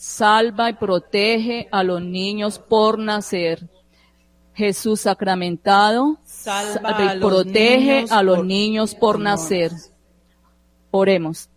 salva 0.00 0.70
y 0.70 0.72
protege 0.72 1.68
a 1.70 1.84
los 1.84 2.00
niños 2.00 2.58
por 2.58 2.98
nacer. 2.98 3.68
Jesús 4.54 5.02
sacramentado, 5.02 6.16
salva 6.24 7.14
y 7.14 7.20
protege 7.20 8.06
a 8.08 8.22
los 8.22 8.42
niños 8.42 8.94
por 8.94 9.20
nacer. 9.20 9.72
Oremos. 10.90 11.50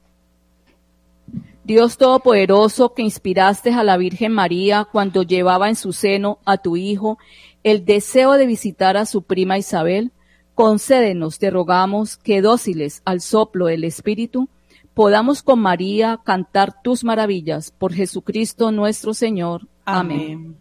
Dios 1.64 1.95
Todopoderoso, 1.95 2.94
que 2.94 3.02
inspiraste 3.02 3.72
a 3.72 3.82
la 3.82 3.95
Virgen 3.95 4.34
María 4.34 4.90
cuando 4.91 5.24
llevaba 5.24 5.70
en 5.70 5.78
su 5.78 5.94
seno 5.94 6.40
a 6.44 6.57
tu 6.57 6.76
Hijo 6.76 7.18
el 7.64 7.86
deseo 7.86 8.34
de 8.34 8.45
visitar 8.45 8.98
a 8.98 9.06
su 9.06 9.22
prima 9.22 9.57
Isabel, 9.57 10.11
concédenos, 10.53 11.40
te 11.40 11.49
rogamos, 11.49 12.18
que 12.18 12.41
dóciles 12.41 13.03
al 13.06 13.22
soplo 13.22 13.68
del 13.68 13.86
Espíritu, 13.86 14.49
podamos 14.94 15.41
con 15.44 15.60
María 15.60 16.20
cantar 16.24 16.82
tus 16.82 17.03
maravillas 17.03 17.72
por 17.72 17.94
Jesucristo 17.94 18.72
nuestro 18.72 19.14
Señor. 19.14 19.68
Amén. 19.86 20.57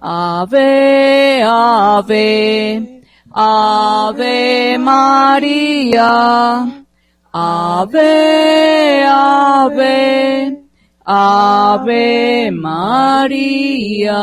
Ave, 0.00 1.42
ave, 1.44 3.02
ave 3.30 4.78
María. 4.78 6.06
Ave, 7.32 9.04
ave, 9.06 10.64
ave 11.04 12.50
María. 12.50 14.18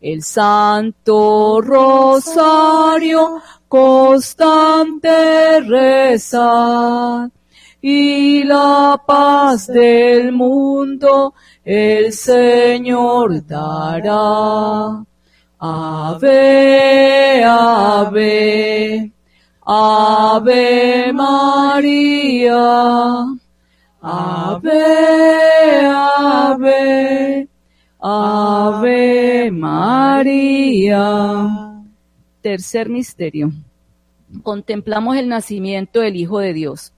El 0.00 0.22
Santo 0.22 1.60
Rosario 1.60 3.42
constante 3.68 5.60
rezar 5.60 7.30
y 7.80 8.42
la 8.44 9.00
paz 9.06 9.66
del 9.68 10.32
mundo 10.32 11.34
el 11.64 12.12
Señor 12.12 13.46
dará. 13.46 15.04
Ave, 15.60 17.44
ave, 17.44 19.12
ave 19.66 21.12
María. 21.12 22.58
Ave, 24.00 24.80
ave, 25.84 27.48
ave 28.00 29.50
María. 29.50 31.04
Tercer 32.40 32.88
misterio. 32.88 33.52
Contemplamos 34.42 35.16
el 35.16 35.28
nacimiento 35.28 36.00
del 36.00 36.16
Hijo 36.16 36.38
de 36.38 36.52
Dios. 36.52 36.92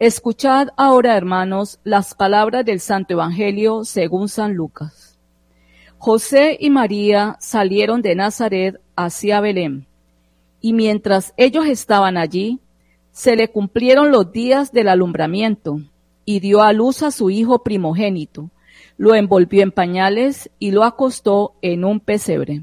Escuchad 0.00 0.68
ahora, 0.78 1.14
hermanos, 1.14 1.78
las 1.84 2.14
palabras 2.14 2.64
del 2.64 2.80
Santo 2.80 3.12
Evangelio 3.12 3.84
según 3.84 4.30
San 4.30 4.54
Lucas. 4.54 5.18
José 5.98 6.56
y 6.58 6.70
María 6.70 7.36
salieron 7.38 8.00
de 8.00 8.14
Nazaret 8.14 8.80
hacia 8.96 9.42
Belén, 9.42 9.86
y 10.62 10.72
mientras 10.72 11.34
ellos 11.36 11.66
estaban 11.66 12.16
allí, 12.16 12.60
se 13.12 13.36
le 13.36 13.48
cumplieron 13.48 14.10
los 14.10 14.32
días 14.32 14.72
del 14.72 14.88
alumbramiento, 14.88 15.82
y 16.24 16.40
dio 16.40 16.62
a 16.62 16.72
luz 16.72 17.02
a 17.02 17.10
su 17.10 17.28
hijo 17.28 17.62
primogénito, 17.62 18.48
lo 18.96 19.14
envolvió 19.14 19.62
en 19.62 19.70
pañales 19.70 20.48
y 20.58 20.70
lo 20.70 20.84
acostó 20.84 21.52
en 21.60 21.84
un 21.84 22.00
pesebre. 22.00 22.62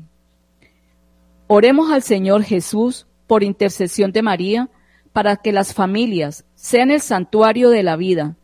Oremos 1.45 1.91
al 1.91 2.01
Señor 2.01 2.41
Jesús 2.41 3.05
por 3.27 3.43
intercesión 3.43 4.11
de 4.11 4.23
María, 4.23 4.69
para 5.17 5.35
que 5.35 5.51
las 5.51 5.73
familias 5.73 6.45
sean 6.67 6.91
el 6.91 6.99
santuario 6.99 7.69
de 7.69 7.81
la 7.81 7.95
vida 7.95 8.35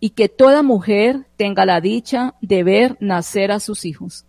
y 0.00 0.10
que 0.10 0.28
toda 0.28 0.64
mujer 0.64 1.28
tenga 1.36 1.64
la 1.64 1.80
dicha 1.80 2.34
de 2.40 2.64
ver 2.64 2.96
nacer 2.98 3.52
a 3.52 3.60
sus 3.60 3.84
hijos. 3.84 4.26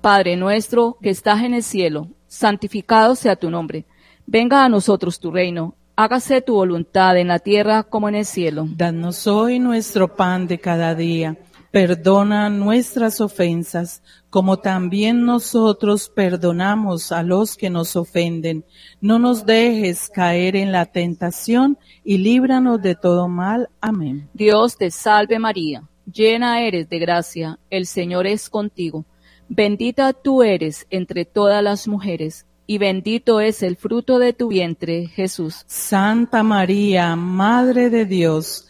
Padre 0.00 0.36
nuestro 0.36 0.96
que 1.02 1.10
estás 1.10 1.42
en 1.42 1.54
el 1.54 1.64
cielo, 1.64 2.06
santificado 2.28 3.16
sea 3.16 3.34
tu 3.34 3.50
nombre. 3.50 3.84
Venga 4.26 4.64
a 4.64 4.68
nosotros 4.68 5.18
tu 5.18 5.32
reino. 5.32 5.74
Hágase 5.96 6.40
tu 6.40 6.54
voluntad 6.54 7.18
en 7.18 7.26
la 7.26 7.40
tierra 7.40 7.82
como 7.82 8.08
en 8.08 8.14
el 8.14 8.24
cielo. 8.24 8.68
Danos 8.70 9.26
hoy 9.26 9.58
nuestro 9.58 10.14
pan 10.14 10.46
de 10.46 10.60
cada 10.60 10.94
día 10.94 11.36
Perdona 11.70 12.50
nuestras 12.50 13.20
ofensas, 13.20 14.02
como 14.28 14.56
también 14.56 15.24
nosotros 15.24 16.08
perdonamos 16.08 17.12
a 17.12 17.22
los 17.22 17.56
que 17.56 17.70
nos 17.70 17.94
ofenden. 17.94 18.64
No 19.00 19.20
nos 19.20 19.46
dejes 19.46 20.08
caer 20.08 20.56
en 20.56 20.72
la 20.72 20.86
tentación 20.86 21.78
y 22.02 22.18
líbranos 22.18 22.82
de 22.82 22.96
todo 22.96 23.28
mal. 23.28 23.68
Amén. 23.80 24.28
Dios 24.34 24.76
te 24.76 24.90
salve 24.90 25.38
María, 25.38 25.88
llena 26.12 26.60
eres 26.62 26.88
de 26.88 26.98
gracia, 26.98 27.58
el 27.70 27.86
Señor 27.86 28.26
es 28.26 28.50
contigo. 28.50 29.04
Bendita 29.48 30.12
tú 30.12 30.42
eres 30.42 30.86
entre 30.90 31.24
todas 31.24 31.62
las 31.62 31.86
mujeres, 31.86 32.46
y 32.66 32.78
bendito 32.78 33.40
es 33.40 33.64
el 33.64 33.76
fruto 33.76 34.20
de 34.20 34.32
tu 34.32 34.48
vientre, 34.48 35.08
Jesús. 35.08 35.64
Santa 35.66 36.44
María, 36.44 37.16
Madre 37.16 37.90
de 37.90 38.06
Dios, 38.06 38.69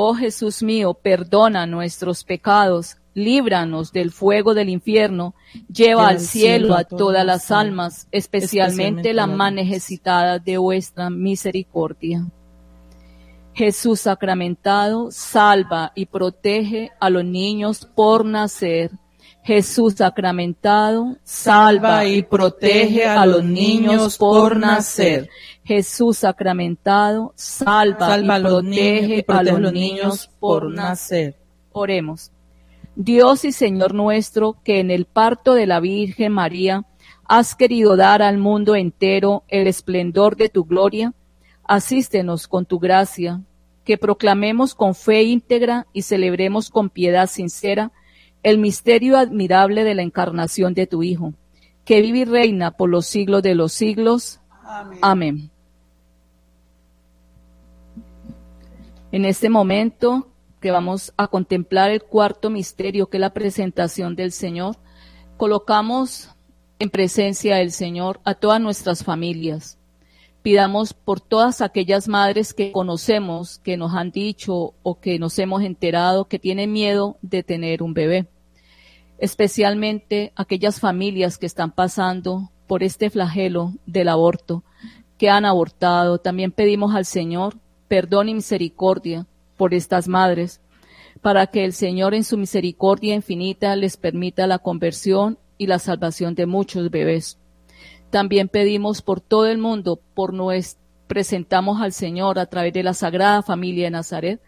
Oh 0.00 0.14
Jesús 0.14 0.62
mío, 0.62 0.94
perdona 0.94 1.66
nuestros 1.66 2.22
pecados 2.22 2.98
líbranos 3.14 3.90
del 3.90 4.12
fuego 4.12 4.54
del 4.54 4.68
infierno, 4.68 5.34
lleva 5.72 6.06
al 6.06 6.20
cielo 6.20 6.76
a 6.76 6.84
todas 6.84 7.26
las 7.26 7.50
almas, 7.50 8.06
especialmente 8.12 9.12
las 9.12 9.28
más 9.28 9.52
necesitadas 9.52 10.44
de 10.44 10.56
vuestra 10.56 11.10
misericordia. 11.10 12.24
Jesús 13.54 14.02
sacramentado, 14.02 15.10
salva 15.10 15.90
y 15.96 16.06
protege 16.06 16.92
a 17.00 17.10
los 17.10 17.24
niños 17.24 17.84
por 17.84 18.24
nacer. 18.24 18.92
Jesús 19.48 19.94
sacramentado, 19.94 21.16
salva 21.24 22.04
y 22.04 22.22
protege 22.22 23.06
a 23.06 23.24
los 23.24 23.42
niños 23.42 24.18
por 24.18 24.58
nacer. 24.58 25.30
Jesús 25.64 26.18
sacramentado, 26.18 27.32
salva, 27.34 28.18
y 28.18 28.42
protege 28.42 29.24
a 29.26 29.42
los 29.42 29.72
niños 29.72 30.30
por 30.38 30.70
nacer. 30.70 31.34
Oremos. 31.72 32.30
Dios 32.94 33.46
y 33.46 33.52
Señor 33.52 33.94
nuestro, 33.94 34.58
que 34.62 34.80
en 34.80 34.90
el 34.90 35.06
parto 35.06 35.54
de 35.54 35.66
la 35.66 35.80
Virgen 35.80 36.30
María 36.30 36.84
has 37.24 37.54
querido 37.54 37.96
dar 37.96 38.20
al 38.20 38.36
mundo 38.36 38.76
entero 38.76 39.44
el 39.48 39.66
esplendor 39.66 40.36
de 40.36 40.50
tu 40.50 40.66
gloria, 40.66 41.14
asístenos 41.64 42.48
con 42.48 42.66
tu 42.66 42.78
gracia, 42.78 43.40
que 43.82 43.96
proclamemos 43.96 44.74
con 44.74 44.94
fe 44.94 45.22
íntegra 45.22 45.86
y 45.94 46.02
celebremos 46.02 46.68
con 46.68 46.90
piedad 46.90 47.30
sincera 47.30 47.92
el 48.42 48.58
misterio 48.58 49.16
admirable 49.16 49.84
de 49.84 49.94
la 49.94 50.02
encarnación 50.02 50.74
de 50.74 50.86
tu 50.86 51.02
Hijo, 51.02 51.34
que 51.84 52.00
vive 52.00 52.20
y 52.20 52.24
reina 52.24 52.70
por 52.70 52.88
los 52.88 53.06
siglos 53.06 53.42
de 53.42 53.54
los 53.54 53.72
siglos. 53.72 54.40
Amén. 54.62 54.98
Amén. 55.02 55.50
En 59.10 59.24
este 59.24 59.48
momento 59.48 60.28
que 60.60 60.70
vamos 60.70 61.12
a 61.16 61.28
contemplar 61.28 61.90
el 61.90 62.02
cuarto 62.02 62.50
misterio, 62.50 63.08
que 63.08 63.16
es 63.16 63.20
la 63.20 63.32
presentación 63.32 64.16
del 64.16 64.32
Señor, 64.32 64.76
colocamos 65.36 66.30
en 66.78 66.90
presencia 66.90 67.56
del 67.56 67.72
Señor 67.72 68.20
a 68.24 68.34
todas 68.34 68.60
nuestras 68.60 69.04
familias. 69.04 69.77
Pidamos 70.48 70.94
por 70.94 71.20
todas 71.20 71.60
aquellas 71.60 72.08
madres 72.08 72.54
que 72.54 72.72
conocemos, 72.72 73.58
que 73.58 73.76
nos 73.76 73.92
han 73.92 74.10
dicho 74.10 74.72
o 74.82 74.98
que 74.98 75.18
nos 75.18 75.38
hemos 75.38 75.62
enterado 75.62 76.24
que 76.24 76.38
tienen 76.38 76.72
miedo 76.72 77.18
de 77.20 77.42
tener 77.42 77.82
un 77.82 77.92
bebé. 77.92 78.28
Especialmente 79.18 80.32
aquellas 80.36 80.80
familias 80.80 81.36
que 81.36 81.44
están 81.44 81.70
pasando 81.70 82.50
por 82.66 82.82
este 82.82 83.10
flagelo 83.10 83.74
del 83.84 84.08
aborto, 84.08 84.64
que 85.18 85.28
han 85.28 85.44
abortado. 85.44 86.16
También 86.16 86.50
pedimos 86.50 86.94
al 86.94 87.04
Señor 87.04 87.58
perdón 87.86 88.30
y 88.30 88.34
misericordia 88.34 89.26
por 89.58 89.74
estas 89.74 90.08
madres, 90.08 90.62
para 91.20 91.48
que 91.48 91.66
el 91.66 91.74
Señor 91.74 92.14
en 92.14 92.24
su 92.24 92.38
misericordia 92.38 93.14
infinita 93.14 93.76
les 93.76 93.98
permita 93.98 94.46
la 94.46 94.58
conversión 94.58 95.38
y 95.58 95.66
la 95.66 95.78
salvación 95.78 96.34
de 96.34 96.46
muchos 96.46 96.88
bebés. 96.90 97.36
También 98.10 98.48
pedimos 98.48 99.02
por 99.02 99.20
todo 99.20 99.46
el 99.46 99.58
mundo, 99.58 100.00
por 100.14 100.32
nuestro, 100.32 100.82
presentamos 101.06 101.80
al 101.80 101.92
Señor 101.92 102.38
a 102.38 102.46
través 102.46 102.72
de 102.72 102.82
la 102.82 102.94
Sagrada 102.94 103.42
Familia 103.42 103.86
de 103.86 103.90
Nazaret, 103.90 104.40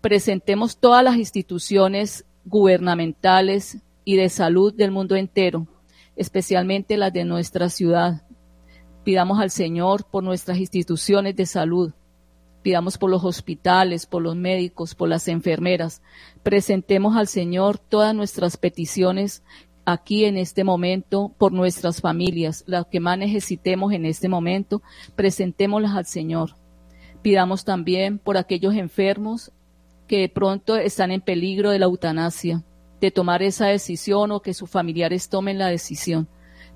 presentemos 0.00 0.76
todas 0.76 1.04
las 1.04 1.16
instituciones 1.16 2.24
gubernamentales 2.44 3.78
y 4.04 4.16
de 4.16 4.28
salud 4.28 4.74
del 4.74 4.90
mundo 4.90 5.16
entero, 5.16 5.66
especialmente 6.16 6.96
las 6.96 7.12
de 7.12 7.24
nuestra 7.24 7.68
ciudad. 7.68 8.22
Pidamos 9.04 9.40
al 9.40 9.50
Señor 9.50 10.04
por 10.04 10.22
nuestras 10.22 10.58
instituciones 10.58 11.36
de 11.36 11.46
salud, 11.46 11.92
Pidamos 12.62 12.98
por 12.98 13.08
los 13.08 13.24
hospitales, 13.24 14.04
por 14.04 14.20
los 14.20 14.36
médicos, 14.36 14.94
por 14.94 15.08
las 15.08 15.28
enfermeras. 15.28 16.02
Presentemos 16.42 17.16
al 17.16 17.26
Señor 17.26 17.78
todas 17.78 18.14
nuestras 18.14 18.58
peticiones 18.58 19.42
aquí 19.92 20.24
en 20.24 20.36
este 20.36 20.64
momento 20.64 21.32
por 21.38 21.52
nuestras 21.52 22.00
familias, 22.00 22.64
las 22.66 22.86
que 22.86 23.00
más 23.00 23.18
necesitemos 23.18 23.92
en 23.92 24.06
este 24.06 24.28
momento, 24.28 24.82
presentémoslas 25.16 25.96
al 25.96 26.06
Señor. 26.06 26.56
Pidamos 27.22 27.64
también 27.64 28.18
por 28.18 28.36
aquellos 28.36 28.74
enfermos 28.74 29.52
que 30.06 30.28
pronto 30.28 30.76
están 30.76 31.10
en 31.12 31.20
peligro 31.20 31.70
de 31.70 31.78
la 31.78 31.86
eutanasia, 31.86 32.64
de 33.00 33.10
tomar 33.10 33.42
esa 33.42 33.66
decisión 33.66 34.32
o 34.32 34.40
que 34.40 34.54
sus 34.54 34.68
familiares 34.68 35.28
tomen 35.28 35.58
la 35.58 35.68
decisión. 35.68 36.28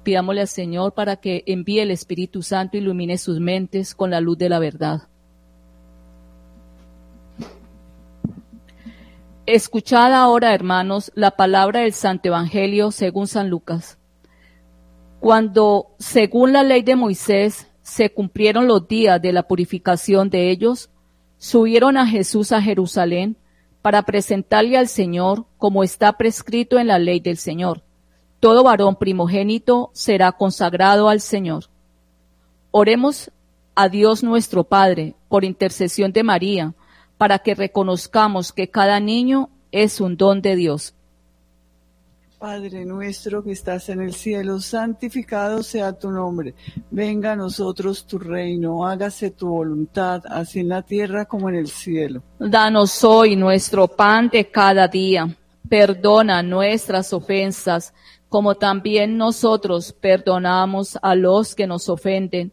Pidámosle 0.03 0.43
al 0.43 0.49
Señor 0.49 0.95
para 0.95 1.17
que 1.17 1.43
envíe 1.47 1.81
el 1.81 1.91
Espíritu 1.91 2.43
Santo, 2.43 2.77
ilumine 2.77 3.19
sus 3.19 3.41
mentes 3.41 3.95
con 3.95 4.11
la 4.11 4.21
luz 4.21 4.39
de 4.39 4.49
la 4.49 4.59
verdad. 4.59 5.09
Escuchad 9.47 10.15
ahora, 10.15 10.55
hermanos, 10.55 11.13
la 11.15 11.33
palabra 11.33 11.81
del 11.81 11.93
Santo 11.93 12.29
Evangelio 12.29 12.91
según 12.91 13.27
San 13.27 13.51
Lucas. 13.51 13.99
Cuando, 15.21 15.89
según 15.99 16.55
la 16.55 16.63
ley 16.63 16.83
de 16.83 16.97
Moisés, 16.97 17.67
se 17.83 18.11
cumplieron 18.11 18.67
los 18.67 18.89
días 18.89 19.21
de 19.21 19.35
la 19.35 19.43
purificación 19.43 20.31
de 20.31 20.51
ellos, 20.51 20.89
subieron 21.37 21.99
a 21.99 22.07
Jesús 22.07 22.53
a 22.53 22.63
Jerusalén 22.63 23.37
para 23.83 24.05
presentarle 24.05 24.79
al 24.79 24.89
Señor 24.89 25.45
como 25.59 25.85
está 25.85 26.15
prescrito 26.15 26.79
en 26.79 26.87
la 26.87 26.99
ley 26.99 27.21
del 27.21 27.37
Señor. 27.37 27.83
Todo 28.41 28.65
varón 28.65 28.97
primogénito 28.97 29.91
será 29.93 30.33
consagrado 30.33 31.11
al 31.11 31.21
Señor. 31.21 31.65
Oremos 32.71 33.31
a 33.75 33.91
Dios 33.91 34.23
nuestro 34.23 34.65
Padre 34.65 35.17
por 35.29 35.45
intercesión 35.45 36.13
de 36.13 36.23
María 36.23 36.75
para 37.19 37.39
que 37.39 37.55
reconozcamos 37.55 38.53
que 38.53 38.69
cada 38.69 39.01
niño 39.01 39.51
es 39.73 40.01
un 40.01 40.17
don 40.17 40.41
de 40.43 40.57
Dios. 40.57 40.95
Padre 42.39 42.85
nuestro 42.85 43.43
que 43.43 43.53
estás 43.53 43.89
en 43.89 44.03
el 44.03 44.13
cielo, 44.13 44.61
santificado 44.61 45.63
sea 45.63 45.95
tu 45.95 46.11
nombre. 46.11 46.55
Venga 46.91 47.33
a 47.33 47.37
nosotros 47.37 48.07
tu 48.07 48.19
reino, 48.19 48.87
hágase 48.87 49.31
tu 49.31 49.49
voluntad, 49.49 50.23
así 50.29 50.61
en 50.61 50.69
la 50.69 50.83
tierra 50.83 51.25
como 51.25 51.49
en 51.49 51.55
el 51.55 51.69
cielo. 51.69 52.23
Danos 52.39 53.03
hoy 53.03 53.35
nuestro 53.35 53.89
pan 53.89 54.29
de 54.29 54.51
cada 54.51 54.89
día. 54.89 55.35
Perdona 55.67 56.43
nuestras 56.43 57.15
ofensas, 57.15 57.95
como 58.29 58.57
también 58.57 59.17
nosotros 59.17 59.93
perdonamos 59.93 60.99
a 61.01 61.15
los 61.15 61.55
que 61.55 61.67
nos 61.67 61.89
ofenden 61.89 62.53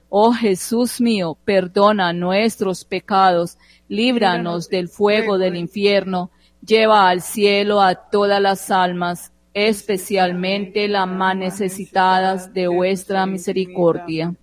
Oh 0.13 0.33
Jesús 0.33 0.99
mío, 0.99 1.37
perdona 1.45 2.11
nuestros 2.11 2.83
pecados, 2.83 3.57
líbranos 3.87 4.67
del 4.67 4.89
fuego 4.89 5.37
del 5.37 5.55
infierno, 5.55 6.31
lleva 6.65 7.07
al 7.07 7.21
cielo 7.21 7.81
a 7.81 7.95
todas 7.95 8.41
las 8.41 8.69
almas 8.71 9.31
especialmente 9.53 10.87
las 10.87 11.07
más 11.07 11.35
necesitadas 11.35 12.53
de 12.53 12.67
vuestra 12.67 13.25
misericordia. 13.25 14.35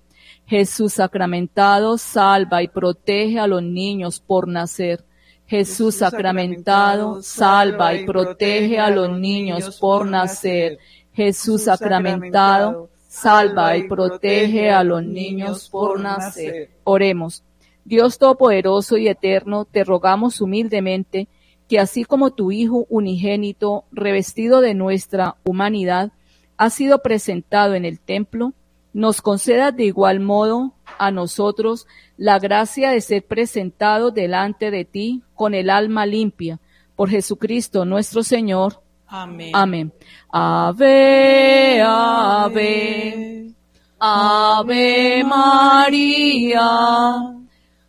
Jesús 0.46 0.94
sacramentado, 0.94 1.98
salva 1.98 2.62
y 2.62 2.68
protege 2.68 3.38
a 3.38 3.46
los 3.46 3.62
niños 3.62 4.20
por 4.20 4.48
nacer. 4.48 5.04
Jesús 5.46 5.96
sacramentado, 5.96 7.22
salva 7.22 7.94
y 7.94 8.06
protege 8.06 8.78
a 8.78 8.90
los 8.90 9.18
niños 9.18 9.78
por 9.78 10.06
nacer. 10.06 10.78
Jesús 11.12 11.64
sacramentado, 11.64 12.90
salva 13.08 13.76
y 13.76 13.88
protege 13.88 14.70
a 14.70 14.84
los 14.84 15.02
niños 15.02 15.68
por 15.68 15.98
nacer. 15.98 16.70
Oremos. 16.84 17.42
Dios 17.84 18.18
Todopoderoso 18.18 18.98
y 18.98 19.08
Eterno, 19.08 19.64
te 19.64 19.82
rogamos 19.82 20.40
humildemente 20.42 21.26
que 21.68 21.80
así 21.80 22.04
como 22.04 22.30
tu 22.30 22.52
Hijo 22.52 22.86
unigénito, 22.88 23.84
revestido 23.90 24.60
de 24.60 24.74
nuestra 24.74 25.36
humanidad, 25.44 26.12
ha 26.58 26.70
sido 26.70 27.02
presentado 27.02 27.74
en 27.74 27.84
el 27.84 27.98
templo, 27.98 28.52
nos 28.92 29.22
conceda 29.22 29.70
de 29.70 29.84
igual 29.84 30.20
modo 30.20 30.74
a 30.98 31.10
nosotros 31.10 31.86
la 32.16 32.38
gracia 32.38 32.90
de 32.90 33.00
ser 33.00 33.24
presentados 33.24 34.12
delante 34.12 34.70
de 34.70 34.84
ti 34.84 35.22
con 35.34 35.54
el 35.54 35.70
alma 35.70 36.04
limpia. 36.04 36.58
Por 36.96 37.10
Jesucristo 37.10 37.84
nuestro 37.84 38.22
Señor. 38.22 38.82
Amén. 39.08 39.52
Amén. 39.54 39.92
Ave, 40.30 41.80
ave, 41.82 43.54
ave 43.98 45.24
María. 45.24 46.60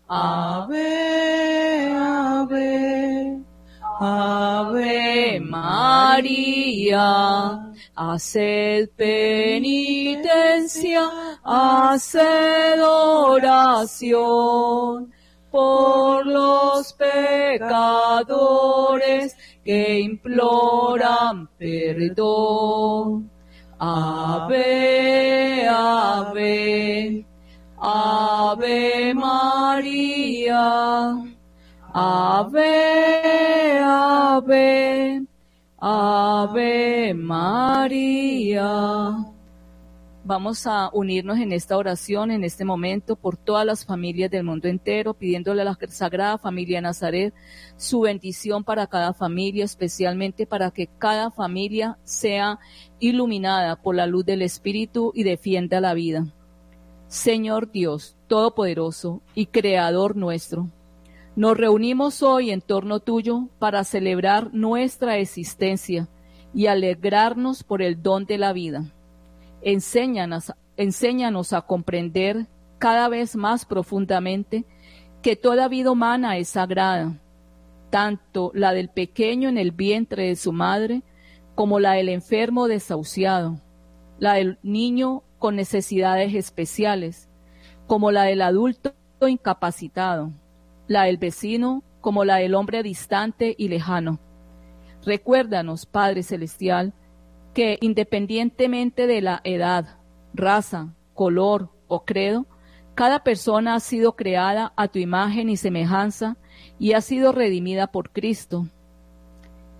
Ave, 0.08 1.92
ave. 1.94 2.90
Ave 4.02 5.42
María, 5.42 7.04
haced 7.98 8.90
penitencia, 8.96 9.82
haced 11.44 12.82
oración 12.82 14.00
por 15.52 16.26
los 16.26 16.94
pecadores 16.94 17.76
que 19.70 20.00
imploran 20.00 21.48
perdón. 21.60 23.30
Ave, 23.78 25.68
ave, 25.70 27.24
ave 27.78 29.14
María. 29.14 30.66
Ave, 31.94 33.80
ave, 33.80 35.28
ave 35.78 37.14
María. 37.14 38.74
Vamos 40.30 40.68
a 40.68 40.92
unirnos 40.94 41.40
en 41.40 41.52
esta 41.52 41.76
oración, 41.76 42.30
en 42.30 42.44
este 42.44 42.64
momento, 42.64 43.16
por 43.16 43.36
todas 43.36 43.66
las 43.66 43.84
familias 43.84 44.30
del 44.30 44.44
mundo 44.44 44.68
entero, 44.68 45.16
pidiéndole 45.16 45.64
a 45.64 45.66
la 45.66 45.78
Sagrada 45.88 46.38
Familia 46.38 46.82
Nazaret 46.82 47.34
su 47.78 48.02
bendición 48.02 48.64
para 48.64 48.86
cada 48.86 49.16
familia, 49.16 49.66
especialmente 49.66 50.46
para 50.46 50.70
que 50.70 50.86
cada 50.86 51.32
familia 51.32 51.98
sea 52.04 52.60
iluminada 53.00 53.82
por 53.82 53.96
la 53.96 54.06
luz 54.06 54.24
del 54.24 54.44
Espíritu 54.44 55.12
y 55.16 55.24
defienda 55.24 55.82
la 55.82 55.96
vida. 55.96 56.28
Señor 57.08 57.72
Dios, 57.72 58.16
Todopoderoso 58.28 59.24
y 59.34 59.48
Creador 59.48 60.16
nuestro, 60.16 60.70
nos 61.36 61.58
reunimos 61.58 62.22
hoy 62.22 62.52
en 62.52 62.62
torno 62.62 63.00
tuyo 63.00 63.48
para 63.58 63.84
celebrar 63.84 64.54
nuestra 64.54 65.18
existencia 65.18 66.08
y 66.54 66.68
alegrarnos 66.68 67.64
por 67.64 67.82
el 67.82 68.04
don 68.04 68.26
de 68.26 68.38
la 68.38 68.54
vida. 68.54 68.94
Enséñanos, 69.62 70.54
enséñanos 70.78 71.54
a 71.54 71.62
comprender 71.62 72.48
cada 72.78 73.10
vez 73.10 73.36
más 73.36 73.66
profundamente 73.66 74.66
que 75.22 75.36
toda 75.36 75.68
vida 75.68 75.92
humana 75.92 76.38
es 76.38 76.50
sagrada, 76.50 77.20
tanto 77.90 78.52
la 78.54 78.74
del 78.74 78.90
pequeño 78.90 79.50
en 79.50 79.58
el 79.58 79.72
vientre 79.72 80.28
de 80.28 80.36
su 80.36 80.54
madre 80.54 81.04
como 81.56 81.80
la 81.80 81.94
del 81.94 82.10
enfermo 82.10 82.68
desahuciado, 82.68 83.60
la 84.18 84.34
del 84.34 84.60
niño 84.64 85.24
con 85.40 85.56
necesidades 85.56 86.34
especiales, 86.34 87.30
como 87.86 88.12
la 88.12 88.24
del 88.24 88.42
adulto 88.42 88.94
incapacitado 89.28 90.32
la 90.90 91.04
del 91.04 91.18
vecino 91.18 91.84
como 92.02 92.26
la 92.26 92.38
del 92.38 92.56
hombre 92.56 92.84
distante 92.84 93.56
y 93.58 93.70
lejano. 93.70 94.20
Recuérdanos, 95.06 95.86
Padre 95.86 96.24
Celestial, 96.24 96.94
que 97.54 97.78
independientemente 97.82 99.08
de 99.08 99.22
la 99.22 99.42
edad, 99.44 99.98
raza, 100.34 100.94
color 101.14 101.70
o 101.88 102.06
credo, 102.06 102.46
cada 102.96 103.24
persona 103.24 103.76
ha 103.76 103.80
sido 103.80 104.16
creada 104.16 104.74
a 104.76 104.88
tu 104.88 105.00
imagen 105.00 105.50
y 105.50 105.58
semejanza 105.58 106.38
y 106.78 106.94
ha 106.94 107.02
sido 107.02 107.32
redimida 107.32 107.88
por 107.88 108.12
Cristo. 108.12 108.68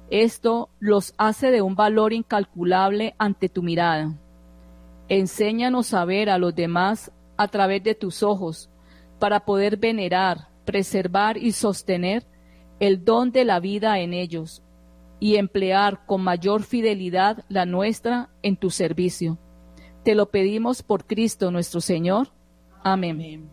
Esto 0.10 0.70
los 0.80 1.14
hace 1.18 1.52
de 1.52 1.62
un 1.62 1.76
valor 1.76 2.14
incalculable 2.14 3.16
ante 3.18 3.50
tu 3.50 3.62
mirada. 3.62 4.18
Enséñanos 5.08 5.94
a 5.94 6.06
ver 6.06 6.30
a 6.30 6.38
los 6.38 6.56
demás 6.56 7.12
a 7.38 7.48
través 7.48 7.84
de 7.84 7.96
tus 7.96 8.24
ojos 8.24 8.70
para 9.20 9.42
poder 9.42 9.78
venerar, 9.78 10.50
preservar 10.66 11.38
y 11.38 11.52
sostener 11.52 12.26
el 12.80 13.04
don 13.04 13.32
de 13.32 13.44
la 13.44 13.60
vida 13.60 14.00
en 14.00 14.14
ellos 14.14 14.64
y 15.20 15.36
emplear 15.36 16.06
con 16.06 16.22
mayor 16.22 16.64
fidelidad 16.64 17.44
la 17.50 17.66
nuestra 17.66 18.30
en 18.42 18.56
tu 18.56 18.70
servicio. 18.70 19.38
Te 20.04 20.16
lo 20.16 20.30
pedimos 20.30 20.82
por 20.82 21.06
Cristo 21.06 21.52
nuestro 21.52 21.82
Señor. 21.82 22.30
Amén. 22.84 23.50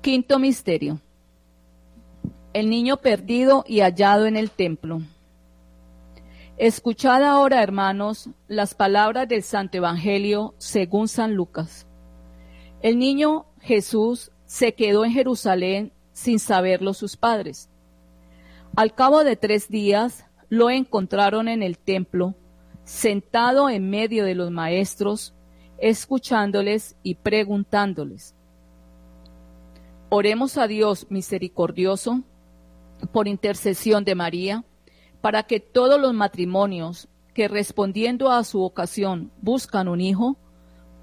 Quinto 0.00 0.38
misterio. 0.38 1.00
El 2.52 2.70
niño 2.70 2.96
perdido 2.96 3.64
y 3.66 3.80
hallado 3.80 4.26
en 4.26 4.36
el 4.36 4.50
templo. 4.50 5.00
Escuchad 6.58 7.24
ahora, 7.24 7.62
hermanos, 7.62 8.28
las 8.46 8.74
palabras 8.74 9.28
del 9.28 9.42
Santo 9.42 9.78
Evangelio 9.78 10.54
según 10.58 11.08
San 11.08 11.34
Lucas. 11.34 11.86
El 12.82 12.98
niño 12.98 13.46
Jesús 13.60 14.32
se 14.44 14.74
quedó 14.74 15.04
en 15.04 15.12
Jerusalén 15.12 15.92
sin 16.12 16.38
saberlo 16.38 16.94
sus 16.94 17.16
padres. 17.16 17.70
Al 18.74 18.94
cabo 18.94 19.22
de 19.22 19.36
tres 19.36 19.68
días 19.68 20.24
lo 20.48 20.70
encontraron 20.70 21.48
en 21.48 21.62
el 21.62 21.76
templo, 21.76 22.34
sentado 22.84 23.68
en 23.68 23.90
medio 23.90 24.24
de 24.24 24.34
los 24.34 24.50
maestros, 24.50 25.34
escuchándoles 25.76 26.96
y 27.02 27.16
preguntándoles. 27.16 28.34
Oremos 30.08 30.56
a 30.56 30.66
Dios 30.66 31.06
misericordioso 31.10 32.22
por 33.12 33.28
intercesión 33.28 34.04
de 34.04 34.14
María, 34.14 34.64
para 35.20 35.42
que 35.42 35.60
todos 35.60 36.00
los 36.00 36.14
matrimonios 36.14 37.08
que 37.34 37.48
respondiendo 37.48 38.30
a 38.30 38.42
su 38.42 38.62
ocasión 38.62 39.30
buscan 39.42 39.86
un 39.86 40.00
hijo, 40.00 40.38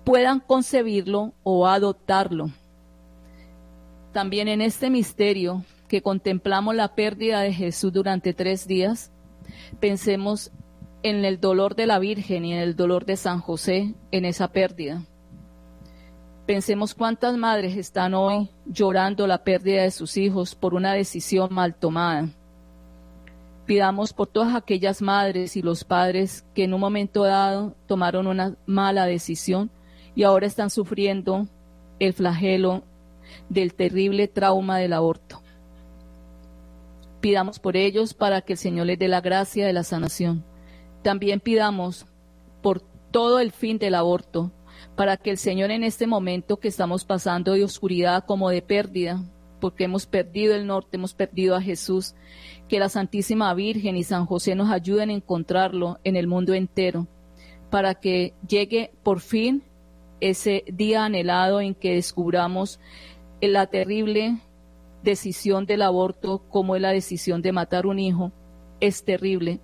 puedan 0.05 0.39
concebirlo 0.39 1.33
o 1.43 1.67
adoptarlo. 1.67 2.49
También 4.11 4.47
en 4.47 4.61
este 4.61 4.89
misterio 4.89 5.63
que 5.89 6.01
contemplamos 6.01 6.75
la 6.75 6.95
pérdida 6.95 7.41
de 7.41 7.51
Jesús 7.51 7.91
durante 7.91 8.33
tres 8.33 8.67
días, 8.67 9.11
pensemos 9.81 10.51
en 11.03 11.25
el 11.25 11.41
dolor 11.41 11.75
de 11.75 11.87
la 11.87 11.99
Virgen 11.99 12.45
y 12.45 12.53
en 12.53 12.59
el 12.59 12.75
dolor 12.77 13.05
de 13.05 13.17
San 13.17 13.41
José 13.41 13.95
en 14.11 14.23
esa 14.23 14.51
pérdida. 14.51 15.03
Pensemos 16.45 16.95
cuántas 16.95 17.37
madres 17.37 17.75
están 17.75 18.13
hoy 18.13 18.49
llorando 18.65 19.27
la 19.27 19.43
pérdida 19.43 19.83
de 19.83 19.91
sus 19.91 20.15
hijos 20.17 20.55
por 20.55 20.73
una 20.73 20.93
decisión 20.93 21.49
mal 21.51 21.75
tomada. 21.75 22.29
Pidamos 23.65 24.13
por 24.13 24.27
todas 24.27 24.55
aquellas 24.55 25.01
madres 25.01 25.55
y 25.55 25.61
los 25.61 25.83
padres 25.83 26.45
que 26.55 26.63
en 26.63 26.73
un 26.73 26.79
momento 26.79 27.23
dado 27.23 27.75
tomaron 27.87 28.25
una 28.25 28.55
mala 28.65 29.05
decisión 29.05 29.69
y 30.15 30.23
ahora 30.23 30.47
están 30.47 30.69
sufriendo 30.69 31.47
el 31.99 32.13
flagelo 32.13 32.83
del 33.47 33.75
terrible 33.75 34.27
trauma 34.27 34.79
del 34.79 34.93
aborto. 34.93 35.43
Pidamos 37.21 37.59
por 37.59 37.75
ellos 37.75 38.13
para 38.13 38.41
que 38.41 38.53
el 38.53 38.59
Señor 38.59 38.87
les 38.87 38.99
dé 38.99 39.07
la 39.07 39.21
gracia 39.21 39.65
de 39.67 39.73
la 39.73 39.83
sanación. 39.83 40.45
También 41.03 41.39
pidamos 41.39 42.05
por 42.61 42.81
todo 43.11 43.39
el 43.39 43.51
fin 43.51 43.77
del 43.77 43.95
aborto, 43.95 44.51
para 44.95 45.17
que 45.17 45.31
el 45.31 45.37
Señor 45.37 45.71
en 45.71 45.83
este 45.83 46.07
momento 46.07 46.59
que 46.59 46.67
estamos 46.67 47.05
pasando 47.05 47.53
de 47.53 47.63
oscuridad 47.63 48.25
como 48.25 48.49
de 48.49 48.61
pérdida, 48.61 49.23
porque 49.59 49.85
hemos 49.85 50.05
perdido 50.05 50.55
el 50.55 50.67
norte, 50.67 50.97
hemos 50.97 51.13
perdido 51.13 51.55
a 51.55 51.61
Jesús, 51.61 52.15
que 52.67 52.79
la 52.79 52.89
Santísima 52.89 53.53
Virgen 53.53 53.97
y 53.97 54.03
San 54.03 54.25
José 54.25 54.55
nos 54.55 54.71
ayuden 54.71 55.09
a 55.09 55.13
encontrarlo 55.13 55.99
en 56.03 56.15
el 56.15 56.27
mundo 56.27 56.53
entero, 56.53 57.07
para 57.69 57.95
que 57.95 58.33
llegue 58.47 58.91
por 59.03 59.19
fin 59.19 59.63
ese 60.21 60.63
día 60.67 61.05
anhelado 61.05 61.61
en 61.61 61.75
que 61.75 61.95
descubramos 61.95 62.79
la 63.41 63.67
terrible 63.67 64.37
decisión 65.03 65.65
del 65.65 65.81
aborto 65.81 66.43
como 66.49 66.75
es 66.75 66.81
la 66.81 66.91
decisión 66.91 67.41
de 67.41 67.51
matar 67.51 67.85
un 67.85 67.99
hijo, 67.99 68.31
es 68.79 69.03
terrible 69.03 69.61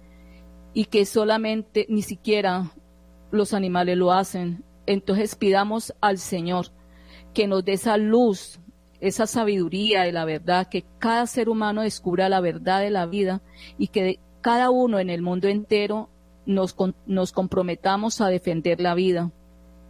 y 0.74 0.86
que 0.86 1.06
solamente 1.06 1.86
ni 1.90 2.02
siquiera 2.02 2.72
los 3.32 3.54
animales 3.54 3.98
lo 3.98 4.12
hacen. 4.12 4.64
Entonces 4.86 5.36
pidamos 5.36 5.94
al 6.02 6.18
Señor 6.18 6.68
que 7.34 7.48
nos 7.48 7.64
dé 7.66 7.74
esa 7.74 7.98
luz, 7.98 8.60
esa 9.00 9.26
sabiduría 9.26 10.04
de 10.04 10.12
la 10.12 10.26
verdad, 10.26 10.68
que 10.68 10.86
cada 11.00 11.26
ser 11.28 11.50
humano 11.50 11.82
descubra 11.82 12.30
la 12.30 12.40
verdad 12.40 12.82
de 12.82 12.90
la 12.90 13.06
vida 13.06 13.42
y 13.78 13.88
que 13.88 14.20
cada 14.42 14.70
uno 14.70 15.00
en 15.00 15.10
el 15.10 15.22
mundo 15.22 15.48
entero 15.48 16.10
nos, 16.46 16.76
nos 17.06 17.32
comprometamos 17.32 18.22
a 18.22 18.28
defender 18.28 18.80
la 18.80 18.94
vida, 18.94 19.32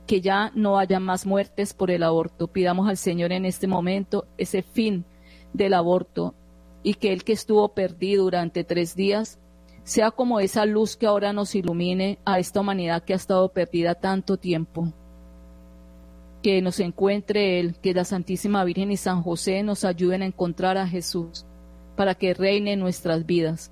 que 0.08 0.22
ya 0.22 0.52
no 0.56 0.78
haya 0.78 1.00
más 1.00 1.26
muertes 1.26 1.74
por 1.74 1.92
el 1.92 2.04
aborto. 2.04 2.48
Pidamos 2.48 2.88
al 2.88 2.98
Señor 2.98 3.32
en 3.32 3.46
este 3.46 3.68
momento 3.68 4.28
ese 4.38 4.62
fin 4.62 5.06
del 5.56 5.74
aborto 5.74 6.36
y 6.84 6.96
que 6.96 7.14
el 7.14 7.24
que 7.24 7.34
estuvo 7.34 7.70
perdido 7.70 8.24
durante 8.26 8.64
tres 8.64 8.96
días 8.96 9.40
sea 9.84 10.12
como 10.12 10.40
esa 10.40 10.66
luz 10.66 10.98
que 10.98 11.06
ahora 11.06 11.32
nos 11.32 11.54
ilumine 11.56 12.18
a 12.26 12.40
esta 12.40 12.60
humanidad 12.60 13.04
que 13.04 13.14
ha 13.14 13.18
estado 13.18 13.50
perdida 13.50 13.96
tanto 13.96 14.38
tiempo. 14.38 14.92
Que 16.42 16.62
nos 16.62 16.80
encuentre 16.80 17.60
Él, 17.60 17.76
que 17.80 17.94
la 17.94 18.04
Santísima 18.04 18.64
Virgen 18.64 18.92
y 18.92 18.98
San 18.98 19.22
José 19.22 19.62
nos 19.64 19.86
ayuden 19.86 20.24
a 20.24 20.26
encontrar 20.26 20.78
a 20.78 20.88
Jesús 20.88 21.46
para 21.96 22.16
que 22.16 22.34
reine 22.34 22.74
en 22.74 22.80
nuestras 22.80 23.26
vidas. 23.26 23.72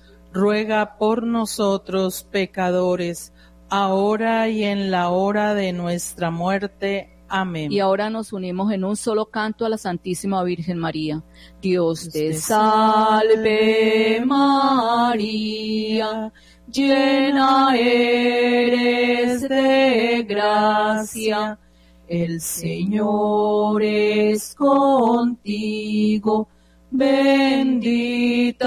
ruega 0.31 0.97
por 0.97 1.23
nosotros 1.23 2.25
pecadores, 2.29 3.33
ahora 3.69 4.49
y 4.49 4.63
en 4.63 4.91
la 4.91 5.09
hora 5.09 5.53
de 5.53 5.73
nuestra 5.73 6.31
muerte. 6.31 7.09
Amén. 7.27 7.71
Y 7.71 7.79
ahora 7.79 8.09
nos 8.09 8.33
unimos 8.33 8.73
en 8.73 8.83
un 8.83 8.97
solo 8.97 9.27
canto 9.27 9.65
a 9.65 9.69
la 9.69 9.77
Santísima 9.77 10.43
Virgen 10.43 10.77
María. 10.77 11.23
Dios 11.61 12.09
te 12.09 12.33
salve 12.33 14.21
María 14.25 16.31
llena 16.71 17.75
eres 17.77 19.47
de 19.47 20.25
gracia, 20.27 21.59
el 22.07 22.41
Señor 22.41 23.83
es 23.83 24.55
contigo, 24.55 26.47
bendita 26.91 28.61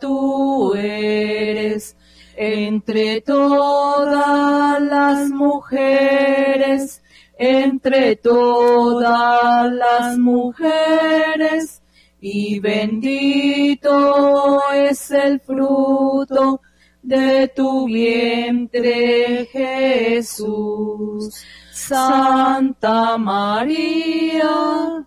tú 0.00 0.74
eres 0.74 1.96
entre 2.36 3.20
todas 3.22 4.80
las 4.82 5.30
mujeres, 5.30 7.02
entre 7.38 8.16
todas 8.16 9.72
las 9.72 10.18
mujeres, 10.18 11.82
y 12.20 12.60
bendito 12.60 14.60
es 14.72 15.10
el 15.12 15.40
fruto 15.40 16.60
de 17.02 17.48
tu 17.48 17.86
vientre 17.86 19.48
Jesús. 19.50 21.34
Santa 21.72 23.16
María, 23.16 25.06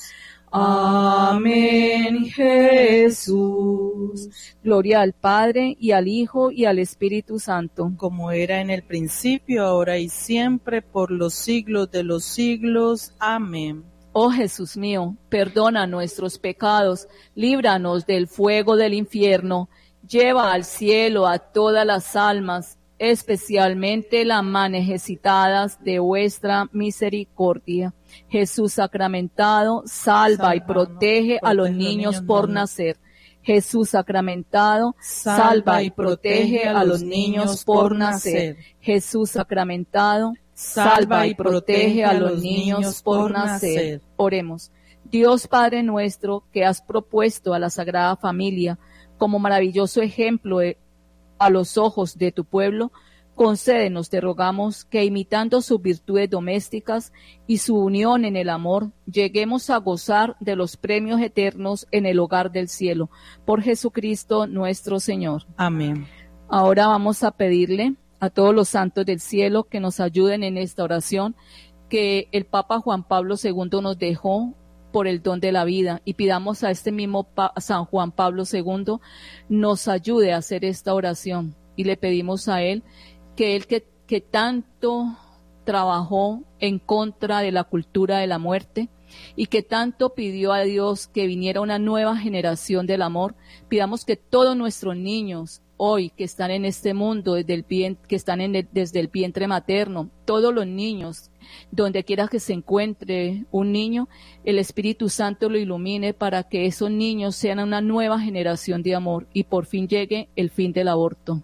Amén, 0.53 2.25
Jesús. 2.25 4.29
Gloria 4.61 4.99
al 4.99 5.13
Padre 5.13 5.77
y 5.79 5.91
al 5.91 6.09
Hijo 6.09 6.51
y 6.51 6.65
al 6.65 6.77
Espíritu 6.79 7.39
Santo. 7.39 7.93
Como 7.95 8.31
era 8.31 8.59
en 8.59 8.69
el 8.69 8.83
principio, 8.83 9.63
ahora 9.63 9.97
y 9.97 10.09
siempre, 10.09 10.81
por 10.81 11.09
los 11.09 11.33
siglos 11.33 11.89
de 11.89 12.03
los 12.03 12.25
siglos. 12.25 13.13
Amén. 13.17 13.85
Oh 14.11 14.29
Jesús 14.29 14.75
mío, 14.75 15.15
perdona 15.29 15.87
nuestros 15.87 16.37
pecados, 16.37 17.07
líbranos 17.33 18.05
del 18.05 18.27
fuego 18.27 18.75
del 18.75 18.93
infierno, 18.93 19.69
lleva 20.05 20.51
al 20.51 20.65
cielo 20.65 21.27
a 21.27 21.39
todas 21.39 21.85
las 21.85 22.17
almas, 22.17 22.77
especialmente 22.99 24.25
las 24.25 24.43
más 24.43 24.69
necesitadas 24.69 25.81
de 25.81 25.99
vuestra 25.99 26.67
misericordia. 26.73 27.93
Jesús 28.29 28.73
sacramentado, 28.73 29.83
salva 29.85 30.55
y 30.55 30.61
protege 30.61 31.39
a 31.41 31.53
los 31.53 31.71
niños 31.71 32.21
por 32.21 32.49
nacer. 32.49 32.97
Jesús 33.43 33.89
sacramentado, 33.89 34.95
salva 34.99 35.81
y 35.81 35.89
protege 35.89 36.67
a 36.67 36.83
los 36.83 37.01
niños 37.01 37.63
por 37.65 37.95
nacer. 37.95 38.57
Jesús 38.79 39.31
sacramentado, 39.31 40.33
salva 40.53 41.25
y 41.25 41.33
protege 41.33 42.05
a 42.05 42.13
los 42.13 42.41
niños 42.41 43.01
por 43.01 43.31
nacer. 43.31 44.01
Oremos. 44.15 44.71
Dios 45.05 45.47
Padre 45.47 45.83
nuestro, 45.83 46.43
que 46.53 46.63
has 46.63 46.81
propuesto 46.81 47.53
a 47.53 47.59
la 47.59 47.69
Sagrada 47.69 48.15
Familia 48.15 48.77
como 49.17 49.39
maravilloso 49.39 50.01
ejemplo 50.01 50.59
a 51.37 51.49
los 51.49 51.77
ojos 51.77 52.17
de 52.17 52.31
tu 52.31 52.45
pueblo, 52.45 52.91
concédenos, 53.35 54.09
te 54.09 54.21
rogamos, 54.21 54.85
que 54.85 55.03
imitando 55.03 55.61
sus 55.61 55.81
virtudes 55.81 56.29
domésticas 56.29 57.11
y 57.47 57.57
su 57.57 57.77
unión 57.77 58.25
en 58.25 58.35
el 58.35 58.49
amor, 58.49 58.91
lleguemos 59.05 59.69
a 59.69 59.77
gozar 59.77 60.35
de 60.39 60.55
los 60.55 60.77
premios 60.77 61.21
eternos 61.21 61.87
en 61.91 62.05
el 62.05 62.19
hogar 62.19 62.51
del 62.51 62.67
cielo. 62.67 63.09
Por 63.45 63.61
Jesucristo 63.61 64.47
nuestro 64.47 64.99
Señor. 64.99 65.43
Amén. 65.57 66.07
Ahora 66.47 66.87
vamos 66.87 67.23
a 67.23 67.31
pedirle 67.31 67.95
a 68.19 68.29
todos 68.29 68.53
los 68.53 68.69
santos 68.69 69.05
del 69.05 69.19
cielo 69.19 69.63
que 69.63 69.79
nos 69.79 69.99
ayuden 69.99 70.43
en 70.43 70.57
esta 70.57 70.83
oración 70.83 71.35
que 71.89 72.29
el 72.31 72.45
Papa 72.45 72.79
Juan 72.79 73.03
Pablo 73.03 73.35
II 73.41 73.81
nos 73.81 73.97
dejó 73.97 74.53
por 74.91 75.07
el 75.07 75.21
don 75.21 75.39
de 75.39 75.51
la 75.51 75.65
vida 75.65 76.01
y 76.05 76.13
pidamos 76.13 76.63
a 76.63 76.71
este 76.71 76.91
mismo 76.91 77.27
San 77.57 77.85
Juan 77.85 78.11
Pablo 78.11 78.43
II 78.49 78.97
nos 79.49 79.87
ayude 79.87 80.33
a 80.33 80.37
hacer 80.37 80.65
esta 80.65 80.93
oración 80.93 81.55
y 81.75 81.83
le 81.83 81.97
pedimos 81.97 82.47
a 82.47 82.61
él 82.61 82.83
que 83.41 83.55
él 83.55 83.65
que, 83.65 84.21
tanto 84.21 85.17
trabajó 85.63 86.43
en 86.59 86.77
contra 86.77 87.39
de 87.39 87.51
la 87.51 87.63
cultura 87.63 88.19
de 88.19 88.27
la 88.27 88.37
muerte 88.37 88.89
y 89.35 89.47
que 89.47 89.63
tanto 89.63 90.13
pidió 90.13 90.53
a 90.53 90.61
Dios 90.61 91.07
que 91.07 91.25
viniera 91.25 91.59
una 91.59 91.79
nueva 91.79 92.15
generación 92.17 92.85
del 92.85 93.01
amor, 93.01 93.33
pidamos 93.67 94.05
que 94.05 94.15
todos 94.15 94.55
nuestros 94.55 94.95
niños 94.95 95.63
hoy 95.77 96.11
que 96.11 96.23
están 96.23 96.51
en 96.51 96.65
este 96.65 96.93
mundo, 96.93 97.33
desde 97.33 97.55
el, 97.55 97.65
que 97.65 98.15
están 98.15 98.41
en 98.41 98.69
desde 98.71 98.99
el 98.99 99.07
vientre 99.07 99.47
materno, 99.47 100.11
todos 100.25 100.53
los 100.53 100.67
niños, 100.67 101.31
donde 101.71 102.03
quiera 102.03 102.27
que 102.27 102.39
se 102.39 102.53
encuentre 102.53 103.45
un 103.49 103.71
niño, 103.71 104.07
el 104.43 104.59
Espíritu 104.59 105.09
Santo 105.09 105.49
lo 105.49 105.57
ilumine 105.57 106.13
para 106.13 106.43
que 106.43 106.67
esos 106.67 106.91
niños 106.91 107.35
sean 107.35 107.57
una 107.57 107.81
nueva 107.81 108.19
generación 108.19 108.83
de 108.83 108.93
amor 108.93 109.27
y 109.33 109.45
por 109.45 109.65
fin 109.65 109.87
llegue 109.87 110.29
el 110.35 110.51
fin 110.51 110.73
del 110.73 110.89
aborto. 110.89 111.41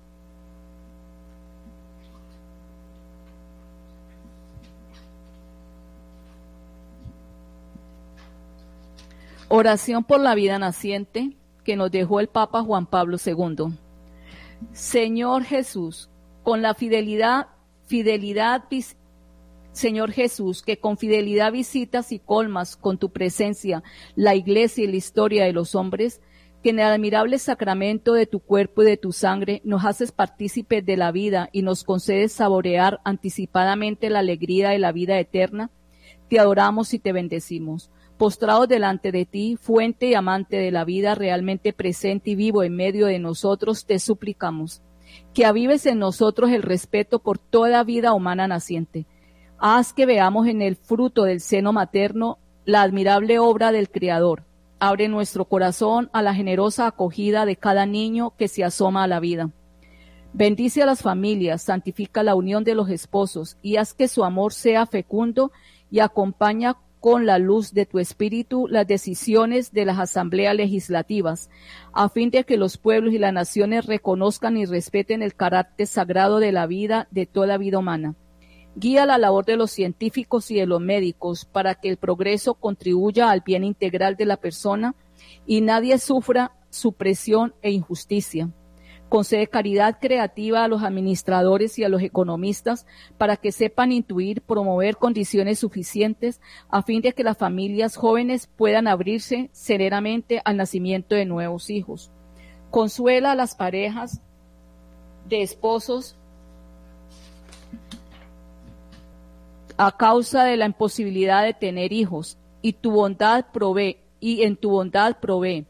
Oración 9.49 10.03
por 10.03 10.19
la 10.19 10.35
vida 10.35 10.59
naciente 10.59 11.37
que 11.63 11.77
nos 11.77 11.89
dejó 11.89 12.19
el 12.19 12.27
Papa 12.27 12.63
Juan 12.63 12.85
Pablo 12.85 13.15
II. 13.25 13.73
Señor 14.73 15.45
Jesús, 15.45 16.09
con 16.43 16.61
la 16.61 16.73
fidelidad, 16.73 17.47
fidelidad 17.85 18.65
Señor 19.71 20.11
Jesús, 20.11 20.63
que 20.63 20.79
con 20.79 20.97
fidelidad 20.97 21.53
visitas 21.53 22.11
y 22.11 22.19
colmas 22.19 22.75
con 22.75 22.97
tu 22.97 23.11
presencia 23.11 23.83
la 24.15 24.35
iglesia 24.35 24.83
y 24.83 24.87
la 24.87 24.97
historia 24.97 25.45
de 25.45 25.53
los 25.53 25.75
hombres, 25.75 26.19
que 26.61 26.71
en 26.71 26.79
el 26.79 26.87
admirable 26.87 27.39
sacramento 27.39 28.11
de 28.13 28.25
tu 28.25 28.41
cuerpo 28.41 28.83
y 28.83 28.87
de 28.87 28.97
tu 28.97 29.13
sangre 29.13 29.61
nos 29.63 29.85
haces 29.85 30.11
partícipes 30.11 30.85
de 30.85 30.97
la 30.97 31.13
vida 31.13 31.47
y 31.53 31.61
nos 31.61 31.85
concedes 31.85 32.33
saborear 32.33 32.99
anticipadamente 33.05 34.09
la 34.09 34.19
alegría 34.19 34.71
de 34.71 34.79
la 34.79 34.91
vida 34.91 35.17
eterna, 35.19 35.71
te 36.27 36.37
adoramos 36.37 36.93
y 36.93 36.99
te 36.99 37.13
bendecimos. 37.13 37.91
Postrados 38.17 38.67
delante 38.67 39.11
de 39.11 39.25
ti, 39.25 39.57
fuente 39.61 40.07
y 40.07 40.15
amante 40.15 40.57
de 40.57 40.71
la 40.71 40.85
vida 40.85 41.13
realmente 41.13 41.71
presente 41.71 42.31
y 42.31 42.35
vivo 42.35 42.63
en 42.63 42.75
medio 42.75 43.05
de 43.05 43.19
nosotros, 43.19 43.85
te 43.85 43.99
suplicamos 43.99 44.81
que 45.33 45.45
avives 45.45 45.85
en 45.85 45.99
nosotros 45.99 46.51
el 46.51 46.63
respeto 46.63 47.19
por 47.19 47.37
toda 47.37 47.83
vida 47.83 48.13
humana 48.13 48.47
naciente. 48.47 49.05
Haz 49.59 49.93
que 49.93 50.05
veamos 50.05 50.47
en 50.47 50.61
el 50.61 50.75
fruto 50.75 51.23
del 51.23 51.41
seno 51.41 51.73
materno 51.73 52.39
la 52.65 52.81
admirable 52.81 53.39
obra 53.39 53.71
del 53.71 53.89
Creador. 53.89 54.43
Abre 54.79 55.07
nuestro 55.07 55.45
corazón 55.45 56.09
a 56.13 56.21
la 56.21 56.33
generosa 56.33 56.87
acogida 56.87 57.45
de 57.45 57.55
cada 57.55 57.85
niño 57.85 58.33
que 58.37 58.47
se 58.47 58.63
asoma 58.63 59.03
a 59.03 59.07
la 59.07 59.19
vida. 59.19 59.51
Bendice 60.33 60.83
a 60.83 60.85
las 60.85 61.01
familias, 61.01 61.63
santifica 61.63 62.21
la 62.21 62.35
unión 62.35 62.63
de 62.63 62.75
los 62.75 62.89
esposos 62.89 63.57
y 63.61 63.77
haz 63.77 63.93
que 63.93 64.07
su 64.07 64.23
amor 64.23 64.53
sea 64.53 64.85
fecundo 64.85 65.51
y 65.89 65.99
acompaña 65.99 66.77
con 67.07 67.25
la 67.25 67.39
luz 67.39 67.71
de 67.73 67.85
tu 67.85 67.99
espíritu 67.99 68.67
las 68.67 68.85
decisiones 68.85 69.71
de 69.71 69.85
las 69.85 69.97
asambleas 69.97 70.53
legislativas, 70.53 71.49
a 71.93 72.09
fin 72.09 72.31
de 72.31 72.43
que 72.43 72.57
los 72.57 72.77
pueblos 72.77 73.13
y 73.13 73.17
las 73.17 73.31
naciones 73.31 73.85
reconozcan 73.85 74.57
y 74.57 74.65
respeten 74.65 75.21
el 75.21 75.33
carácter 75.33 75.87
sagrado 75.87 76.39
de 76.39 76.51
la 76.51 76.67
vida, 76.67 77.07
de 77.11 77.25
toda 77.25 77.57
vida 77.57 77.79
humana. 77.79 78.15
Guía 78.75 79.05
la 79.05 79.17
labor 79.17 79.45
de 79.45 79.55
los 79.55 79.71
científicos 79.71 80.51
y 80.51 80.55
de 80.55 80.65
los 80.65 80.81
médicos 80.81 81.45
para 81.45 81.75
que 81.75 81.87
el 81.87 81.95
progreso 81.95 82.55
contribuya 82.55 83.31
al 83.31 83.39
bien 83.39 83.63
integral 83.63 84.17
de 84.17 84.25
la 84.25 84.35
persona 84.35 84.93
y 85.45 85.61
nadie 85.61 85.99
sufra 85.99 86.57
supresión 86.71 87.55
e 87.61 87.71
injusticia 87.71 88.49
Concede 89.09 89.47
caridad 89.47 89.99
creativa 90.01 90.63
a 90.63 90.67
los 90.67 90.83
administradores 90.83 91.79
y 91.79 91.83
a 91.85 91.89
los 91.89 92.01
economistas 92.01 92.85
para 93.17 93.37
que 93.37 93.53
sepan 93.53 93.93
intuir, 93.93 94.41
promover 94.41 94.97
condiciones 94.97 95.59
suficientes 95.59 96.41
a 96.69 96.81
fin 96.83 97.01
de 97.01 97.13
que 97.13 97.23
las 97.23 97.37
familias 97.37 97.95
jóvenes 97.95 98.47
puedan 98.47 98.87
abrirse 98.87 99.49
serenamente 99.53 100.41
al 100.43 100.57
nacimiento 100.57 101.15
de 101.15 101.25
nuevos 101.25 101.69
hijos. 101.69 102.11
Consuela 102.69 103.31
a 103.31 103.35
las 103.35 103.55
parejas 103.55 104.21
de 105.29 105.41
esposos 105.41 106.17
a 109.77 109.95
causa 109.95 110.43
de 110.43 110.57
la 110.57 110.65
imposibilidad 110.65 111.43
de 111.43 111.53
tener 111.53 111.93
hijos 111.93 112.37
y 112.61 112.73
tu 112.73 112.91
bondad 112.91 113.45
provee 113.53 113.97
y 114.19 114.43
en 114.43 114.57
tu 114.57 114.71
bondad 114.71 115.17
provee 115.19 115.65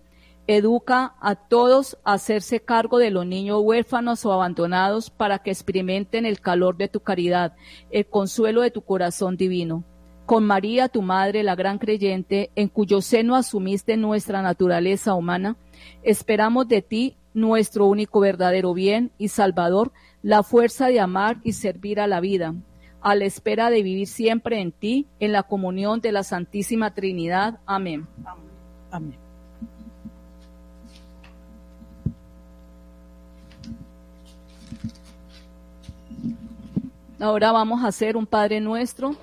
Educa 0.48 1.16
a 1.20 1.36
todos 1.36 1.98
a 2.06 2.14
hacerse 2.14 2.62
cargo 2.62 3.00
de 3.00 3.12
los 3.12 3.26
niños 3.26 3.60
huérfanos 3.62 4.26
o 4.26 4.32
abandonados 4.32 5.10
para 5.10 5.40
que 5.40 5.52
experimenten 5.52 6.26
el 6.26 6.40
calor 6.40 6.78
de 6.78 6.88
tu 6.88 7.02
caridad, 7.02 7.54
el 7.92 8.06
consuelo 8.06 8.62
de 8.62 8.72
tu 8.72 8.82
corazón 8.82 9.36
divino. 9.36 9.84
Con 10.26 10.46
María, 10.46 10.88
tu 10.88 11.02
madre, 11.02 11.44
la 11.44 11.56
gran 11.56 11.80
creyente, 11.80 12.52
en 12.56 12.70
cuyo 12.70 13.02
seno 13.02 13.36
asumiste 13.36 13.98
nuestra 13.98 14.42
naturaleza 14.42 15.16
humana, 15.16 15.58
esperamos 16.02 16.68
de 16.68 16.82
ti, 16.82 17.18
nuestro 17.34 17.86
único 17.86 18.22
verdadero 18.22 18.74
bien 18.74 19.12
y 19.18 19.28
salvador, 19.28 19.92
la 20.22 20.44
fuerza 20.44 20.88
de 20.88 21.02
amar 21.02 21.40
y 21.44 21.54
servir 21.54 22.00
a 22.00 22.08
la 22.08 22.20
vida, 22.22 22.56
a 23.02 23.16
la 23.16 23.26
espera 23.26 23.70
de 23.70 23.84
vivir 23.84 24.08
siempre 24.08 24.62
en 24.62 24.72
ti, 24.72 25.08
en 25.20 25.34
la 25.34 25.44
comunión 25.44 26.00
de 26.02 26.14
la 26.14 26.24
Santísima 26.24 26.94
Trinidad. 26.94 27.60
Amén. 27.66 28.08
Amén. 28.92 29.27
Ahora 37.20 37.52
vamos 37.52 37.84
a 37.84 37.88
hacer 37.88 38.16
un 38.16 38.28
Padre 38.28 38.62
Nuestro 38.62 39.16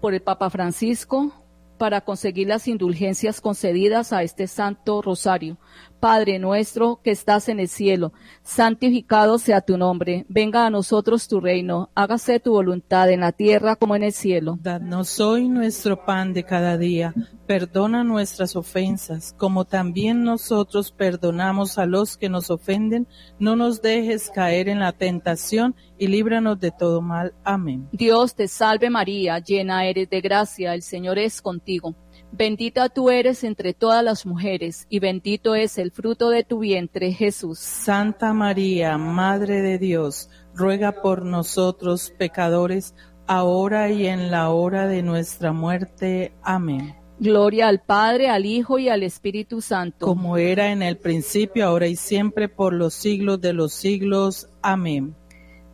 por 0.00 0.14
el 0.14 0.22
Papa 0.22 0.48
Francisco 0.48 1.32
para 1.76 2.02
conseguir 2.02 2.46
las 2.46 2.68
indulgencias 2.68 3.40
concedidas 3.40 4.12
a 4.12 4.22
este 4.22 4.46
Santo 4.46 5.02
Rosario. 5.02 5.58
Padre 6.00 6.38
nuestro 6.38 7.00
que 7.02 7.10
estás 7.10 7.48
en 7.48 7.60
el 7.60 7.68
cielo, 7.68 8.12
santificado 8.42 9.38
sea 9.38 9.60
tu 9.60 9.76
nombre, 9.76 10.26
venga 10.28 10.66
a 10.66 10.70
nosotros 10.70 11.28
tu 11.28 11.40
reino, 11.40 11.90
hágase 11.94 12.40
tu 12.40 12.52
voluntad 12.52 13.10
en 13.10 13.20
la 13.20 13.32
tierra 13.32 13.76
como 13.76 13.96
en 13.96 14.04
el 14.04 14.12
cielo. 14.12 14.58
Danos 14.60 15.20
hoy 15.20 15.48
nuestro 15.48 16.04
pan 16.04 16.32
de 16.32 16.44
cada 16.44 16.76
día 16.76 17.14
Perdona 17.46 18.02
nuestras 18.02 18.56
ofensas, 18.56 19.32
como 19.38 19.64
también 19.64 20.24
nosotros 20.24 20.90
perdonamos 20.90 21.78
a 21.78 21.86
los 21.86 22.16
que 22.16 22.28
nos 22.28 22.50
ofenden. 22.50 23.06
No 23.38 23.54
nos 23.54 23.80
dejes 23.80 24.30
caer 24.30 24.68
en 24.68 24.80
la 24.80 24.90
tentación 24.90 25.76
y 25.96 26.08
líbranos 26.08 26.58
de 26.58 26.72
todo 26.72 27.00
mal. 27.00 27.34
Amén. 27.44 27.88
Dios 27.92 28.34
te 28.34 28.48
salve 28.48 28.90
María, 28.90 29.38
llena 29.38 29.86
eres 29.86 30.10
de 30.10 30.20
gracia, 30.20 30.74
el 30.74 30.82
Señor 30.82 31.20
es 31.20 31.40
contigo. 31.40 31.94
Bendita 32.38 32.90
tú 32.90 33.08
eres 33.08 33.44
entre 33.44 33.72
todas 33.72 34.04
las 34.04 34.26
mujeres, 34.26 34.86
y 34.90 34.98
bendito 34.98 35.54
es 35.54 35.78
el 35.78 35.90
fruto 35.90 36.28
de 36.28 36.44
tu 36.44 36.58
vientre, 36.58 37.10
Jesús. 37.12 37.58
Santa 37.58 38.34
María, 38.34 38.98
Madre 38.98 39.62
de 39.62 39.78
Dios, 39.78 40.28
ruega 40.54 41.00
por 41.00 41.24
nosotros 41.24 42.12
pecadores, 42.18 42.94
ahora 43.26 43.90
y 43.90 44.06
en 44.06 44.30
la 44.30 44.50
hora 44.50 44.86
de 44.86 45.02
nuestra 45.02 45.54
muerte. 45.54 46.34
Amén. 46.42 46.94
Gloria 47.18 47.68
al 47.68 47.80
Padre, 47.80 48.28
al 48.28 48.44
Hijo 48.44 48.78
y 48.78 48.90
al 48.90 49.02
Espíritu 49.02 49.62
Santo. 49.62 50.04
Como 50.04 50.36
era 50.36 50.70
en 50.72 50.82
el 50.82 50.98
principio, 50.98 51.64
ahora 51.64 51.86
y 51.86 51.96
siempre, 51.96 52.50
por 52.50 52.74
los 52.74 52.92
siglos 52.92 53.40
de 53.40 53.54
los 53.54 53.72
siglos. 53.72 54.50
Amén. 54.60 55.16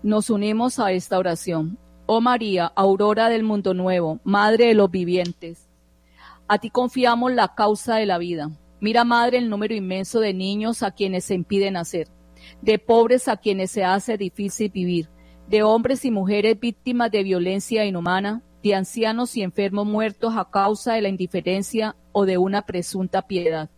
Nos 0.04 0.30
unimos 0.30 0.78
a 0.78 0.92
esta 0.92 1.18
oración. 1.18 1.76
Oh 2.06 2.20
María, 2.20 2.66
aurora 2.66 3.28
del 3.28 3.42
mundo 3.42 3.74
nuevo, 3.74 4.20
Madre 4.22 4.66
de 4.66 4.74
los 4.74 4.92
vivientes. 4.92 5.71
A 6.48 6.58
ti 6.58 6.70
confiamos 6.70 7.32
la 7.32 7.54
causa 7.54 7.96
de 7.96 8.06
la 8.06 8.18
vida. 8.18 8.50
Mira, 8.80 9.04
Madre, 9.04 9.38
el 9.38 9.48
número 9.48 9.74
inmenso 9.74 10.20
de 10.20 10.34
niños 10.34 10.82
a 10.82 10.90
quienes 10.90 11.24
se 11.24 11.34
impide 11.34 11.70
nacer, 11.70 12.08
de 12.60 12.78
pobres 12.78 13.28
a 13.28 13.36
quienes 13.36 13.70
se 13.70 13.84
hace 13.84 14.16
difícil 14.16 14.70
vivir, 14.70 15.08
de 15.48 15.62
hombres 15.62 16.04
y 16.04 16.10
mujeres 16.10 16.58
víctimas 16.58 17.10
de 17.10 17.22
violencia 17.22 17.84
inhumana, 17.84 18.42
de 18.62 18.74
ancianos 18.74 19.36
y 19.36 19.42
enfermos 19.42 19.86
muertos 19.86 20.34
a 20.36 20.48
causa 20.50 20.94
de 20.94 21.02
la 21.02 21.08
indiferencia 21.08 21.96
o 22.12 22.26
de 22.26 22.38
una 22.38 22.62
presunta 22.62 23.22
piedad. 23.22 23.70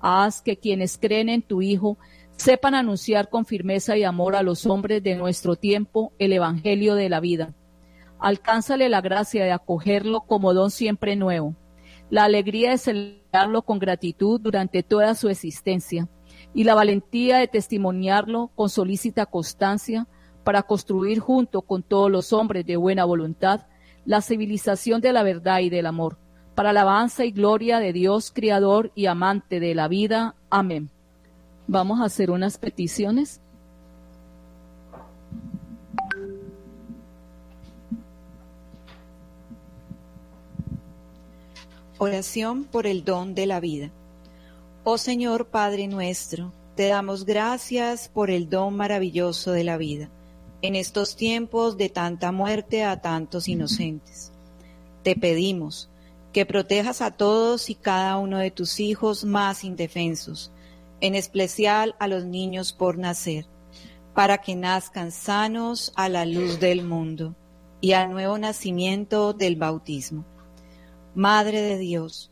Haz 0.00 0.42
que 0.42 0.56
quienes 0.56 0.98
creen 0.98 1.28
en 1.28 1.42
tu 1.42 1.62
Hijo 1.62 1.98
sepan 2.36 2.74
anunciar 2.74 3.28
con 3.28 3.46
firmeza 3.46 3.96
y 3.96 4.04
amor 4.04 4.34
a 4.34 4.42
los 4.42 4.66
hombres 4.66 5.02
de 5.02 5.14
nuestro 5.14 5.56
tiempo 5.56 6.12
el 6.18 6.32
Evangelio 6.32 6.94
de 6.94 7.08
la 7.08 7.20
vida. 7.20 7.54
Alcánzale 8.18 8.88
la 8.88 9.00
gracia 9.00 9.44
de 9.44 9.52
acogerlo 9.52 10.22
como 10.22 10.54
don 10.54 10.70
siempre 10.70 11.16
nuevo, 11.16 11.54
la 12.12 12.24
alegría 12.24 12.72
de 12.72 12.76
celebrarlo 12.76 13.62
con 13.62 13.78
gratitud 13.78 14.38
durante 14.38 14.82
toda 14.82 15.14
su 15.14 15.30
existencia 15.30 16.10
y 16.52 16.64
la 16.64 16.74
valentía 16.74 17.38
de 17.38 17.48
testimoniarlo 17.48 18.50
con 18.54 18.68
solícita 18.68 19.24
constancia 19.24 20.06
para 20.44 20.62
construir 20.62 21.20
junto 21.20 21.62
con 21.62 21.82
todos 21.82 22.10
los 22.10 22.34
hombres 22.34 22.66
de 22.66 22.76
buena 22.76 23.06
voluntad 23.06 23.62
la 24.04 24.20
civilización 24.20 25.00
de 25.00 25.14
la 25.14 25.22
verdad 25.22 25.60
y 25.60 25.70
del 25.70 25.86
amor, 25.86 26.18
para 26.54 26.70
alabanza 26.70 27.24
y 27.24 27.30
gloria 27.30 27.78
de 27.78 27.94
Dios, 27.94 28.30
Creador 28.30 28.92
y 28.94 29.06
amante 29.06 29.58
de 29.58 29.74
la 29.74 29.88
vida. 29.88 30.34
Amén. 30.50 30.90
Vamos 31.66 32.02
a 32.02 32.04
hacer 32.04 32.30
unas 32.30 32.58
peticiones. 32.58 33.40
Oración 42.04 42.64
por 42.64 42.88
el 42.88 43.04
don 43.04 43.36
de 43.36 43.46
la 43.46 43.60
vida. 43.60 43.92
Oh 44.82 44.98
Señor 44.98 45.46
Padre 45.46 45.86
nuestro, 45.86 46.52
te 46.74 46.88
damos 46.88 47.24
gracias 47.24 48.08
por 48.08 48.28
el 48.28 48.50
don 48.50 48.76
maravilloso 48.76 49.52
de 49.52 49.62
la 49.62 49.76
vida 49.76 50.10
en 50.62 50.74
estos 50.74 51.14
tiempos 51.14 51.76
de 51.76 51.90
tanta 51.90 52.32
muerte 52.32 52.82
a 52.82 53.00
tantos 53.00 53.46
inocentes. 53.46 54.32
Te 55.04 55.14
pedimos 55.14 55.90
que 56.32 56.44
protejas 56.44 57.02
a 57.02 57.12
todos 57.12 57.70
y 57.70 57.76
cada 57.76 58.16
uno 58.18 58.38
de 58.38 58.50
tus 58.50 58.80
hijos 58.80 59.24
más 59.24 59.62
indefensos, 59.62 60.50
en 61.00 61.14
especial 61.14 61.94
a 62.00 62.08
los 62.08 62.24
niños 62.24 62.72
por 62.72 62.98
nacer, 62.98 63.46
para 64.12 64.38
que 64.38 64.56
nazcan 64.56 65.12
sanos 65.12 65.92
a 65.94 66.08
la 66.08 66.26
luz 66.26 66.58
del 66.58 66.82
mundo 66.82 67.36
y 67.80 67.92
al 67.92 68.10
nuevo 68.10 68.38
nacimiento 68.38 69.34
del 69.34 69.54
bautismo. 69.54 70.24
Madre 71.14 71.60
de 71.60 71.76
Dios, 71.76 72.30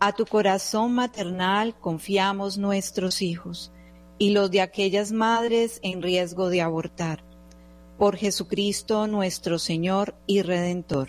a 0.00 0.12
tu 0.12 0.24
corazón 0.24 0.94
maternal 0.94 1.78
confiamos 1.78 2.56
nuestros 2.56 3.20
hijos 3.20 3.72
y 4.16 4.30
los 4.30 4.50
de 4.50 4.62
aquellas 4.62 5.12
madres 5.12 5.80
en 5.82 6.00
riesgo 6.00 6.48
de 6.48 6.62
abortar 6.62 7.22
por 7.98 8.16
Jesucristo 8.16 9.06
nuestro 9.06 9.58
Señor 9.58 10.14
y 10.26 10.40
Redentor. 10.40 11.08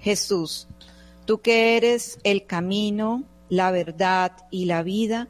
Jesús, 0.00 0.68
tú 1.24 1.40
que 1.40 1.78
eres 1.78 2.18
el 2.24 2.44
camino, 2.44 3.24
la 3.48 3.70
verdad 3.70 4.32
y 4.50 4.66
la 4.66 4.82
vida, 4.82 5.28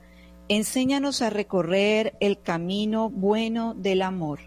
enséñanos 0.49 1.23
a 1.23 1.31
recorrer 1.31 2.17
el 2.19 2.41
camino 2.41 3.09
bueno 3.09 3.75
del 3.75 4.03
amor 4.03 4.41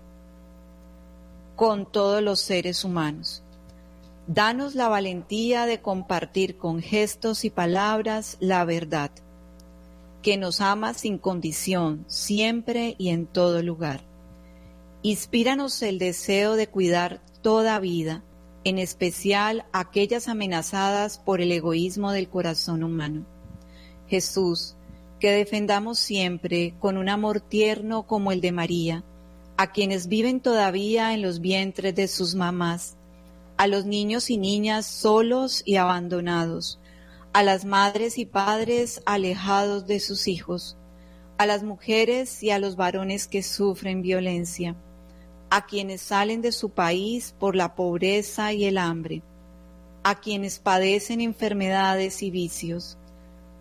con 1.56 1.90
todos 1.90 2.22
los 2.22 2.41
seres 2.41 2.83
humanos. 2.83 3.42
Danos 4.27 4.74
la 4.74 4.88
valentía 4.88 5.66
de 5.66 5.82
compartir 5.82 6.56
con 6.56 6.82
gestos 6.82 7.43
y 7.43 7.50
palabras 7.50 8.38
la 8.40 8.64
verdad, 8.64 9.11
que 10.22 10.38
nos 10.38 10.61
ama 10.61 10.93
sin 10.93 11.18
condición, 11.18 12.06
siempre 12.08 12.95
y 12.98 13.10
en 13.10 13.26
todo 13.26 13.61
lugar. 13.61 14.06
Inspíranos 15.02 15.82
el 15.82 16.00
deseo 16.00 16.56
de 16.56 16.68
cuidar 16.68 17.22
toda 17.42 17.77
vida, 17.80 18.24
en 18.64 18.80
especial 18.80 19.66
aquellas 19.74 20.30
amenazadas 20.30 21.18
por 21.18 21.42
el 21.42 21.52
egoísmo 21.52 22.14
del 22.14 22.30
corazón 22.30 22.85
humano. 22.85 23.26
Jesús, 24.08 24.77
que 25.19 25.32
defendamos 25.32 26.00
siempre 26.00 26.76
con 26.80 26.95
un 26.95 27.10
amor 27.10 27.42
tierno 27.42 28.08
como 28.08 28.32
el 28.32 28.40
de 28.40 28.53
María, 28.53 29.03
a 29.58 29.74
quienes 29.74 30.08
viven 30.08 30.40
todavía 30.40 31.14
en 31.14 31.22
los 31.22 31.42
vientres 31.42 31.93
de 31.93 32.08
sus 32.08 32.35
mamás, 32.35 32.95
a 33.57 33.67
los 33.67 33.85
niños 33.85 34.30
y 34.30 34.38
niñas 34.38 34.85
solos 34.85 35.61
y 35.65 35.75
abandonados, 35.75 36.80
a 37.33 37.43
las 37.43 37.65
madres 37.65 38.17
y 38.17 38.25
padres 38.25 39.01
alejados 39.06 39.88
de 39.88 39.99
sus 39.99 40.27
hijos, 40.27 40.77
a 41.38 41.45
las 41.45 41.64
mujeres 41.64 42.43
y 42.43 42.51
a 42.51 42.59
los 42.59 42.75
varones 42.75 43.27
que 43.27 43.43
sufren 43.43 44.01
violencia, 44.01 44.75
a 45.49 45.65
quienes 45.65 46.01
salen 46.01 46.41
de 46.41 46.51
su 46.51 46.69
país 46.69 47.35
por 47.40 47.56
la 47.56 47.75
pobreza 47.75 48.53
y 48.53 48.65
el 48.65 48.77
hambre, 48.77 49.22
a 50.03 50.19
quienes 50.19 50.59
padecen 50.59 51.22
enfermedades 51.22 52.23
y 52.23 52.32
vicios, 52.32 52.98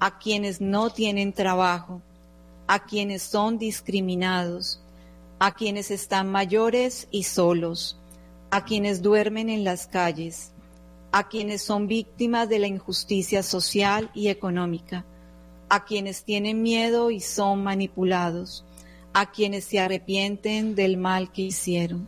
a 0.01 0.19
quienes 0.19 0.61
no 0.61 0.91
tienen 0.91 1.33
trabajo, 1.33 2.03
a 2.67 2.85
quienes 2.85 3.23
son 3.23 3.59
discriminados, 3.59 4.81
a 5.39 5.53
quienes 5.53 5.91
están 5.91 6.31
mayores 6.31 7.09
y 7.11 7.25
solos, 7.25 7.99
a 8.53 8.67
quienes 8.67 9.01
duermen 9.01 9.49
en 9.49 9.65
las 9.65 9.87
calles, 9.87 10.53
a 11.11 11.27
quienes 11.31 11.63
son 11.63 11.87
víctimas 11.87 12.51
de 12.51 12.59
la 12.59 12.67
injusticia 12.67 13.43
social 13.43 14.11
y 14.13 14.29
económica, 14.29 15.07
a 15.71 15.87
quienes 15.87 16.23
tienen 16.23 16.61
miedo 16.61 17.11
y 17.11 17.21
son 17.21 17.65
manipulados, 17.65 18.67
a 19.15 19.31
quienes 19.31 19.65
se 19.65 19.81
arrepienten 19.81 20.75
del 20.75 20.99
mal 20.99 21.33
que 21.33 21.41
hicieron. 21.41 22.07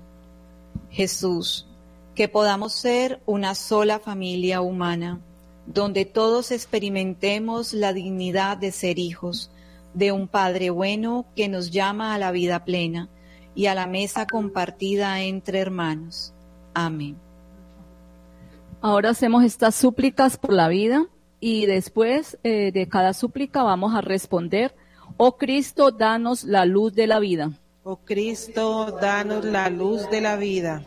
Jesús, 0.91 1.67
que 2.15 2.29
podamos 2.29 2.75
ser 2.75 3.23
una 3.25 3.55
sola 3.55 3.99
familia 3.99 4.61
humana, 4.61 5.23
donde 5.65 6.05
todos 6.05 6.51
experimentemos 6.51 7.73
la 7.73 7.95
dignidad 7.95 8.59
de 8.59 8.71
ser 8.71 8.99
hijos 8.99 9.51
de 9.95 10.13
un 10.13 10.29
Padre 10.29 10.69
bueno 10.69 11.25
que 11.35 11.49
nos 11.49 11.71
llama 11.71 12.15
a 12.15 12.19
la 12.19 12.33
vida 12.33 12.67
plena 12.67 13.09
y 13.55 13.65
a 13.65 13.75
la 13.75 13.87
mesa 13.87 14.27
compartida 14.27 15.23
entre 15.23 15.61
hermanos. 15.61 16.34
Amén. 16.75 17.17
Ahora 18.81 19.11
hacemos 19.11 19.45
estas 19.45 19.75
súplicas 19.75 20.37
por 20.37 20.53
la 20.53 20.69
vida 20.69 21.07
y 21.41 21.67
después 21.67 22.39
eh, 22.43 22.71
de 22.73 22.89
cada 22.89 23.15
súplica 23.15 23.63
vamos 23.63 23.95
a 23.95 24.01
responder, 24.01 24.75
oh 25.17 25.37
Cristo, 25.37 25.91
danos 25.91 26.45
la 26.45 26.67
luz 26.67 26.95
de 26.95 27.07
la 27.07 27.19
vida. 27.19 27.53
Oh 27.83 27.97
Cristo, 27.97 28.99
danos 29.01 29.45
la 29.45 29.71
luz 29.71 30.11
de 30.11 30.21
la 30.21 30.37
vida. 30.37 30.83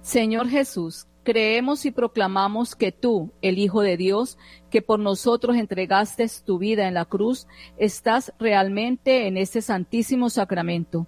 Señor 0.00 0.48
Jesús, 0.48 1.06
creemos 1.24 1.84
y 1.84 1.90
proclamamos 1.90 2.76
que 2.76 2.92
tú, 2.92 3.32
el 3.42 3.58
Hijo 3.58 3.82
de 3.82 3.96
Dios, 3.96 4.38
que 4.70 4.80
por 4.80 5.00
nosotros 5.00 5.56
entregaste 5.56 6.26
tu 6.44 6.58
vida 6.58 6.86
en 6.86 6.94
la 6.94 7.04
cruz, 7.04 7.48
estás 7.76 8.32
realmente 8.38 9.26
en 9.26 9.36
este 9.36 9.60
santísimo 9.60 10.30
sacramento 10.30 11.06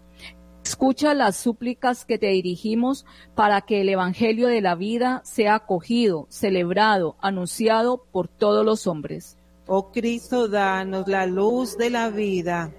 Escucha 0.68 1.14
las 1.14 1.38
súplicas 1.38 2.04
que 2.04 2.18
te 2.18 2.26
dirigimos 2.26 3.06
para 3.34 3.62
que 3.62 3.80
el 3.80 3.88
Evangelio 3.88 4.48
de 4.48 4.60
la 4.60 4.74
vida 4.74 5.22
sea 5.24 5.54
acogido, 5.54 6.26
celebrado, 6.28 7.16
anunciado 7.22 8.04
por 8.12 8.28
todos 8.28 8.66
los 8.66 8.86
hombres. 8.86 9.38
Oh 9.66 9.90
Cristo, 9.90 10.46
danos 10.46 11.08
la 11.08 11.24
luz 11.24 11.78
de 11.78 11.88
la 11.88 12.10
vida. 12.10 12.70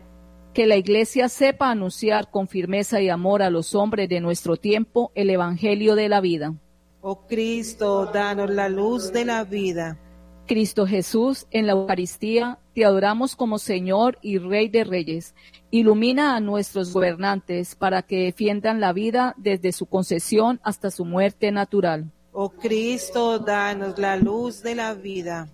Que 0.54 0.68
la 0.68 0.76
Iglesia 0.76 1.30
sepa 1.30 1.72
anunciar 1.72 2.30
con 2.30 2.48
firmeza 2.48 3.02
y 3.02 3.10
amor 3.10 3.42
a 3.42 3.50
los 3.50 3.74
hombres 3.74 4.08
de 4.08 4.20
nuestro 4.20 4.56
tiempo 4.56 5.12
el 5.16 5.32
Evangelio 5.32 5.96
de 5.96 6.10
la 6.10 6.22
vida. 6.22 6.54
Oh 7.02 7.26
Cristo, 7.26 8.06
danos 8.06 8.52
la 8.52 8.70
luz 8.70 9.12
de 9.12 9.26
la 9.26 9.44
vida. 9.46 9.98
Cristo 10.46 10.86
Jesús, 10.86 11.48
en 11.50 11.66
la 11.66 11.74
Eucaristía 11.74 12.60
te 12.74 12.86
adoramos 12.86 13.36
como 13.36 13.58
Señor 13.60 14.20
y 14.22 14.38
Rey 14.38 14.68
de 14.68 14.84
Reyes. 14.84 15.36
Ilumina 15.72 16.36
a 16.36 16.40
nuestros 16.40 16.94
gobernantes 16.94 17.76
para 17.76 18.02
que 18.02 18.24
defiendan 18.24 18.80
la 18.80 18.92
vida 18.92 19.36
desde 19.38 19.72
su 19.72 19.86
concesión 19.86 20.60
hasta 20.64 20.90
su 20.90 21.06
muerte 21.06 21.52
natural. 21.52 22.12
Oh 22.32 22.50
Cristo, 22.50 23.38
danos 23.38 24.00
la 24.00 24.16
luz 24.16 24.64
de 24.64 24.74
la 24.74 24.96
vida. 24.96 25.48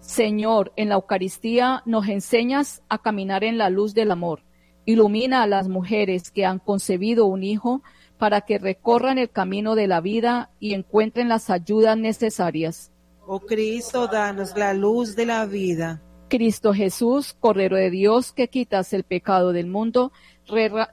Señor, 0.00 0.72
en 0.74 0.88
la 0.88 0.96
Eucaristía 0.96 1.82
nos 1.86 2.08
enseñas 2.08 2.82
a 2.88 2.98
caminar 2.98 3.44
en 3.44 3.56
la 3.56 3.70
luz 3.70 3.94
del 3.94 4.10
amor. 4.10 4.42
Ilumina 4.84 5.44
a 5.44 5.46
las 5.46 5.68
mujeres 5.68 6.32
que 6.32 6.44
han 6.44 6.58
concebido 6.58 7.26
un 7.26 7.44
hijo 7.44 7.82
para 8.18 8.40
que 8.40 8.58
recorran 8.58 9.18
el 9.18 9.30
camino 9.30 9.76
de 9.76 9.86
la 9.86 10.00
vida 10.00 10.50
y 10.58 10.74
encuentren 10.74 11.28
las 11.28 11.50
ayudas 11.50 11.96
necesarias. 11.96 12.90
Oh 13.26 13.38
Cristo, 13.38 14.08
danos 14.08 14.56
la 14.56 14.74
luz 14.74 15.14
de 15.14 15.26
la 15.26 15.46
vida. 15.46 16.02
Cristo 16.32 16.72
Jesús, 16.72 17.36
Cordero 17.38 17.76
de 17.76 17.90
Dios, 17.90 18.32
que 18.32 18.48
quitas 18.48 18.94
el 18.94 19.04
pecado 19.04 19.52
del 19.52 19.66
mundo, 19.66 20.12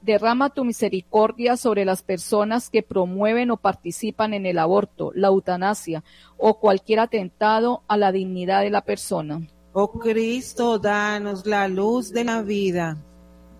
derrama 0.01 0.49
tu 0.49 0.65
misericordia 0.65 1.55
sobre 1.55 1.85
las 1.85 2.03
personas 2.03 2.69
que 2.69 2.83
promueven 2.83 3.49
o 3.49 3.55
participan 3.55 4.33
en 4.33 4.45
el 4.45 4.59
aborto, 4.59 5.13
la 5.15 5.29
eutanasia 5.29 6.03
o 6.37 6.59
cualquier 6.59 6.99
atentado 6.99 7.83
a 7.87 7.95
la 7.95 8.11
dignidad 8.11 8.63
de 8.63 8.69
la 8.69 8.81
persona. 8.81 9.47
Oh 9.71 9.89
Cristo, 9.91 10.77
danos 10.77 11.45
la 11.45 11.69
luz 11.69 12.11
de 12.11 12.25
la 12.25 12.41
vida. 12.41 12.97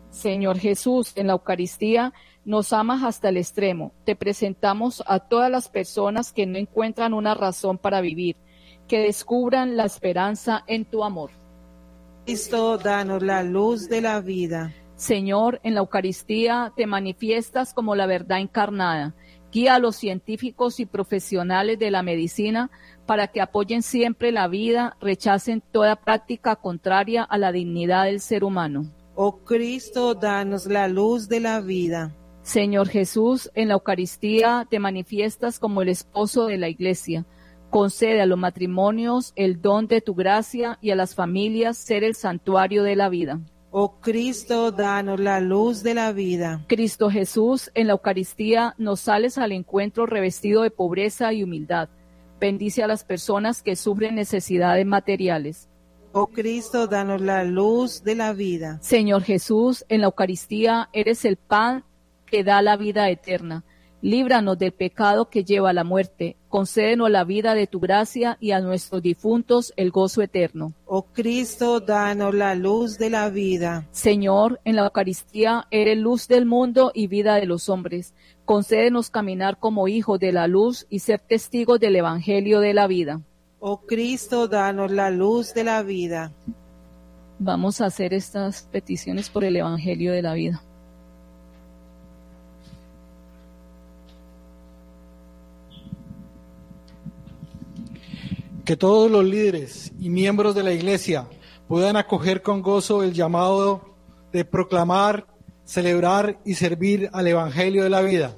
Señor 0.10 0.60
Jesús, 0.60 1.14
en 1.16 1.28
la 1.28 1.34
Eucaristía 1.34 2.12
nos 2.44 2.74
amas 2.74 3.04
hasta 3.04 3.30
el 3.30 3.38
extremo. 3.38 3.94
Te 4.04 4.18
presentamos 4.18 5.02
a 5.08 5.20
todas 5.20 5.50
las 5.50 5.70
personas 5.70 6.34
que 6.34 6.46
no 6.46 6.58
encuentran 6.58 7.14
una 7.14 7.36
razón 7.36 7.78
para 7.78 8.02
vivir 8.02 8.36
que 8.90 9.00
descubran 9.00 9.78
la 9.78 9.86
esperanza 9.86 10.64
en 10.68 10.84
tu 10.84 11.04
amor. 11.04 11.39
Cristo, 12.30 12.78
danos 12.78 13.24
la 13.24 13.42
luz 13.42 13.90
de 13.90 14.02
la 14.02 14.22
vida. 14.22 14.72
Señor, 14.96 15.60
en 15.64 15.74
la 15.74 15.80
Eucaristía 15.80 16.72
te 16.78 16.86
manifiestas 16.86 17.74
como 17.74 17.96
la 17.96 18.06
verdad 18.06 18.40
encarnada. 18.40 19.16
Guía 19.52 19.74
a 19.74 19.80
los 19.80 19.96
científicos 19.96 20.80
y 20.80 20.86
profesionales 20.86 21.80
de 21.80 21.90
la 21.90 22.04
medicina 22.04 22.70
para 23.08 23.30
que 23.30 23.42
apoyen 23.42 23.82
siempre 23.82 24.32
la 24.32 24.48
vida, 24.48 24.96
rechacen 25.02 25.64
toda 25.72 25.96
práctica 25.96 26.56
contraria 26.56 27.24
a 27.24 27.40
la 27.40 27.52
dignidad 27.52 28.06
del 28.06 28.20
ser 28.20 28.44
humano. 28.44 28.86
Oh 29.16 29.38
Cristo, 29.38 30.14
danos 30.14 30.68
la 30.68 30.88
luz 30.88 31.30
de 31.30 31.40
la 31.40 31.62
vida. 31.62 32.16
Señor 32.44 32.90
Jesús, 32.90 33.50
en 33.56 33.70
la 33.70 33.74
Eucaristía 33.74 34.68
te 34.70 34.78
manifiestas 34.78 35.58
como 35.58 35.82
el 35.82 35.90
esposo 35.90 36.46
de 36.46 36.60
la 36.60 36.70
Iglesia 36.70 37.26
Concede 37.70 38.22
a 38.22 38.26
los 38.26 38.38
matrimonios 38.38 39.34
el 39.36 39.62
don 39.62 39.88
de 39.88 40.02
tu 40.02 40.16
gracia 40.16 40.80
y 40.82 40.90
a 40.90 40.96
las 40.96 41.14
familias 41.14 41.78
ser 41.78 42.04
el 42.04 42.16
santuario 42.16 42.84
de 42.84 42.96
la 42.96 43.10
vida. 43.10 43.40
Oh 43.72 44.00
Cristo, 44.02 44.72
danos 44.72 45.20
la 45.20 45.40
luz 45.40 45.84
de 45.84 45.94
la 45.94 46.12
vida. 46.12 46.66
Cristo 46.68 47.12
Jesús, 47.12 47.70
en 47.76 47.86
la 47.86 47.94
Eucaristía 47.94 48.74
nos 48.80 49.02
sales 49.02 49.38
al 49.38 49.52
encuentro 49.52 50.08
revestido 50.08 50.64
de 50.64 50.72
pobreza 50.72 51.32
y 51.34 51.44
humildad. 51.44 51.90
Bendice 52.40 52.82
a 52.82 52.88
las 52.88 53.04
personas 53.04 53.62
que 53.62 53.76
sufren 53.76 54.16
necesidades 54.16 54.88
materiales. 54.88 55.70
Oh 56.12 56.26
Cristo, 56.28 56.88
danos 56.88 57.22
la 57.22 57.44
luz 57.44 58.04
de 58.04 58.16
la 58.16 58.34
vida. 58.34 58.80
Señor 58.82 59.22
Jesús, 59.22 59.86
en 59.90 60.02
la 60.02 60.08
Eucaristía 60.08 60.90
eres 60.92 61.24
el 61.24 61.38
pan 61.38 61.84
que 62.26 62.44
da 62.44 62.64
la 62.64 62.78
vida 62.78 63.08
eterna. 63.12 63.64
Líbranos 64.02 64.58
del 64.58 64.72
pecado 64.72 65.30
que 65.30 65.44
lleva 65.44 65.72
a 65.72 65.74
la 65.74 65.84
muerte. 65.84 66.38
Concédenos 66.48 67.12
la 67.12 67.26
vida 67.26 67.54
de 67.54 67.68
tu 67.68 67.82
gracia 67.82 68.38
y 68.40 68.52
a 68.52 68.62
nuestros 68.62 69.02
difuntos 69.02 69.74
el 69.76 69.92
gozo 69.92 70.22
eterno. 70.22 70.74
Oh 70.86 71.04
Cristo, 71.04 71.82
danos 71.82 72.34
la 72.34 72.56
luz 72.56 72.98
de 72.98 73.10
la 73.10 73.30
vida. 73.30 73.88
Señor, 73.92 74.62
en 74.64 74.78
la 74.78 74.84
Eucaristía 74.84 75.68
eres 75.70 75.98
luz 75.98 76.30
del 76.30 76.46
mundo 76.46 76.92
y 76.94 77.08
vida 77.08 77.36
de 77.36 77.46
los 77.46 77.68
hombres. 77.68 78.14
Concédenos 78.46 79.10
caminar 79.10 79.60
como 79.60 79.90
hijos 79.90 80.18
de 80.20 80.32
la 80.32 80.48
luz 80.48 80.88
y 80.90 81.00
ser 81.00 81.20
testigos 81.20 81.80
del 81.80 81.98
Evangelio 81.98 82.62
de 82.62 82.74
la 82.74 82.88
vida. 82.88 83.22
Oh 83.60 83.82
Cristo, 83.82 84.48
danos 84.48 84.92
la 84.92 85.10
luz 85.10 85.54
de 85.54 85.66
la 85.66 85.84
vida. 85.84 86.32
Vamos 87.38 87.82
a 87.82 87.88
hacer 87.88 88.14
estas 88.14 88.64
peticiones 88.64 89.30
por 89.30 89.44
el 89.44 89.58
Evangelio 89.58 90.14
de 90.14 90.22
la 90.22 90.34
vida. 90.34 90.64
Que 98.70 98.78
todos 98.78 99.10
los 99.10 99.26
líderes 99.26 99.92
y 100.00 100.12
miembros 100.12 100.54
de 100.54 100.62
la 100.62 100.72
Iglesia 100.72 101.28
puedan 101.68 101.96
acoger 101.96 102.44
con 102.44 102.62
gozo 102.62 103.02
el 103.02 103.14
llamado 103.14 103.96
de 104.32 104.46
proclamar, 104.46 105.26
celebrar 105.66 106.38
y 106.46 106.54
servir 106.54 107.10
al 107.12 107.26
Evangelio 107.26 107.82
de 107.82 107.90
la 107.90 108.02
vida. 108.02 108.36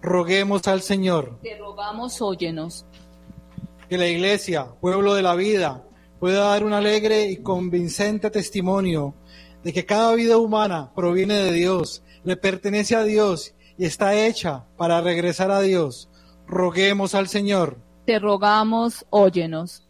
Roguemos 0.00 0.66
al 0.66 0.80
Señor. 0.80 1.40
Te 1.42 1.58
rogamos, 1.58 2.22
óyenos. 2.22 2.86
Que 3.90 3.98
la 3.98 4.08
Iglesia, 4.08 4.68
pueblo 4.80 5.12
de 5.12 5.20
la 5.20 5.34
vida, 5.34 5.84
pueda 6.20 6.48
dar 6.48 6.64
un 6.64 6.72
alegre 6.72 7.30
y 7.30 7.36
convincente 7.42 8.30
testimonio 8.30 9.14
de 9.62 9.74
que 9.74 9.84
cada 9.84 10.14
vida 10.14 10.38
humana 10.38 10.90
proviene 10.94 11.34
de 11.34 11.52
Dios, 11.52 12.02
le 12.22 12.38
pertenece 12.38 12.96
a 12.96 13.04
Dios 13.04 13.54
y 13.76 13.84
está 13.84 14.14
hecha 14.14 14.64
para 14.78 15.02
regresar 15.02 15.50
a 15.50 15.60
Dios. 15.60 16.08
Roguemos 16.46 17.14
al 17.14 17.28
Señor. 17.28 17.83
Te 18.04 18.18
rogamos, 18.18 19.06
óyenos. 19.10 19.82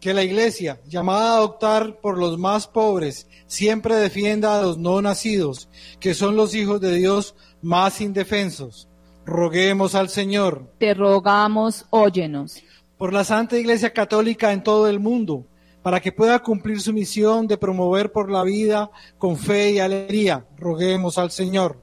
Que 0.00 0.14
la 0.14 0.22
Iglesia, 0.22 0.80
llamada 0.86 1.32
a 1.32 1.36
adoptar 1.38 2.00
por 2.00 2.16
los 2.16 2.38
más 2.38 2.66
pobres, 2.66 3.26
siempre 3.46 3.96
defienda 3.96 4.58
a 4.58 4.62
los 4.62 4.78
no 4.78 5.02
nacidos, 5.02 5.68
que 5.98 6.14
son 6.14 6.36
los 6.36 6.54
hijos 6.54 6.80
de 6.80 6.94
Dios 6.94 7.34
más 7.60 8.00
indefensos. 8.00 8.88
Roguemos 9.26 9.94
al 9.94 10.08
Señor. 10.08 10.72
Te 10.78 10.94
rogamos, 10.94 11.86
óyenos. 11.90 12.62
Por 12.96 13.12
la 13.12 13.24
Santa 13.24 13.58
Iglesia 13.58 13.92
Católica 13.92 14.52
en 14.52 14.62
todo 14.62 14.88
el 14.88 15.00
mundo, 15.00 15.44
para 15.82 16.00
que 16.00 16.12
pueda 16.12 16.38
cumplir 16.38 16.80
su 16.80 16.92
misión 16.92 17.46
de 17.46 17.58
promover 17.58 18.12
por 18.12 18.30
la 18.30 18.44
vida 18.44 18.90
con 19.18 19.36
fe 19.36 19.72
y 19.72 19.78
alegría. 19.80 20.46
Roguemos 20.56 21.18
al 21.18 21.30
Señor. 21.30 21.80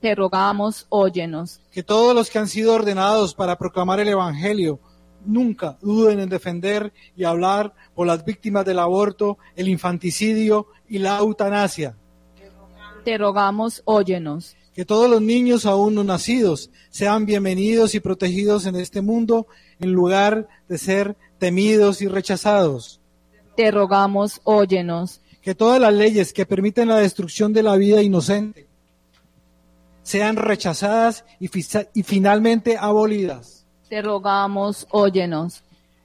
te 0.00 0.14
rogamos, 0.14 0.86
óyenos. 0.90 1.60
Que 1.72 1.82
todos 1.82 2.14
los 2.14 2.30
que 2.30 2.38
han 2.38 2.48
sido 2.48 2.74
ordenados 2.74 3.34
para 3.34 3.56
proclamar 3.56 4.00
el 4.00 4.08
Evangelio 4.08 4.80
nunca 5.28 5.78
duden 5.80 6.20
en 6.20 6.28
defender 6.28 6.92
y 7.16 7.24
hablar 7.24 7.74
por 7.94 8.06
las 8.06 8.24
víctimas 8.24 8.64
del 8.64 8.78
aborto, 8.78 9.38
el 9.54 9.68
infanticidio 9.68 10.66
y 10.88 10.98
la 10.98 11.18
eutanasia. 11.18 11.94
Te 13.04 13.16
rogamos, 13.18 13.82
óyenos. 13.84 14.56
Que 14.74 14.84
todos 14.84 15.10
los 15.10 15.22
niños 15.22 15.66
aún 15.66 15.94
no 15.94 16.04
nacidos 16.04 16.70
sean 16.90 17.26
bienvenidos 17.26 17.94
y 17.94 18.00
protegidos 18.00 18.66
en 18.66 18.76
este 18.76 19.02
mundo 19.02 19.46
en 19.80 19.92
lugar 19.92 20.48
de 20.68 20.78
ser 20.78 21.16
temidos 21.38 22.02
y 22.02 22.08
rechazados 22.08 23.00
te 23.58 23.72
rogamos, 23.72 24.40
óyenos. 24.44 25.20
Que 25.42 25.52
todas 25.52 25.80
las 25.80 25.92
leyes 25.92 26.32
que 26.32 26.46
permiten 26.46 26.86
la 26.86 26.98
destrucción 26.98 27.52
de 27.52 27.64
la 27.64 27.74
vida 27.74 28.00
inocente 28.02 28.68
sean 30.04 30.36
rechazadas 30.36 31.24
y, 31.40 31.50
y 31.92 32.02
finalmente 32.04 32.76
abolidas. 32.78 33.57
Te 33.88 34.02
rogamos, 34.02 34.86
óyenos. 34.90 35.62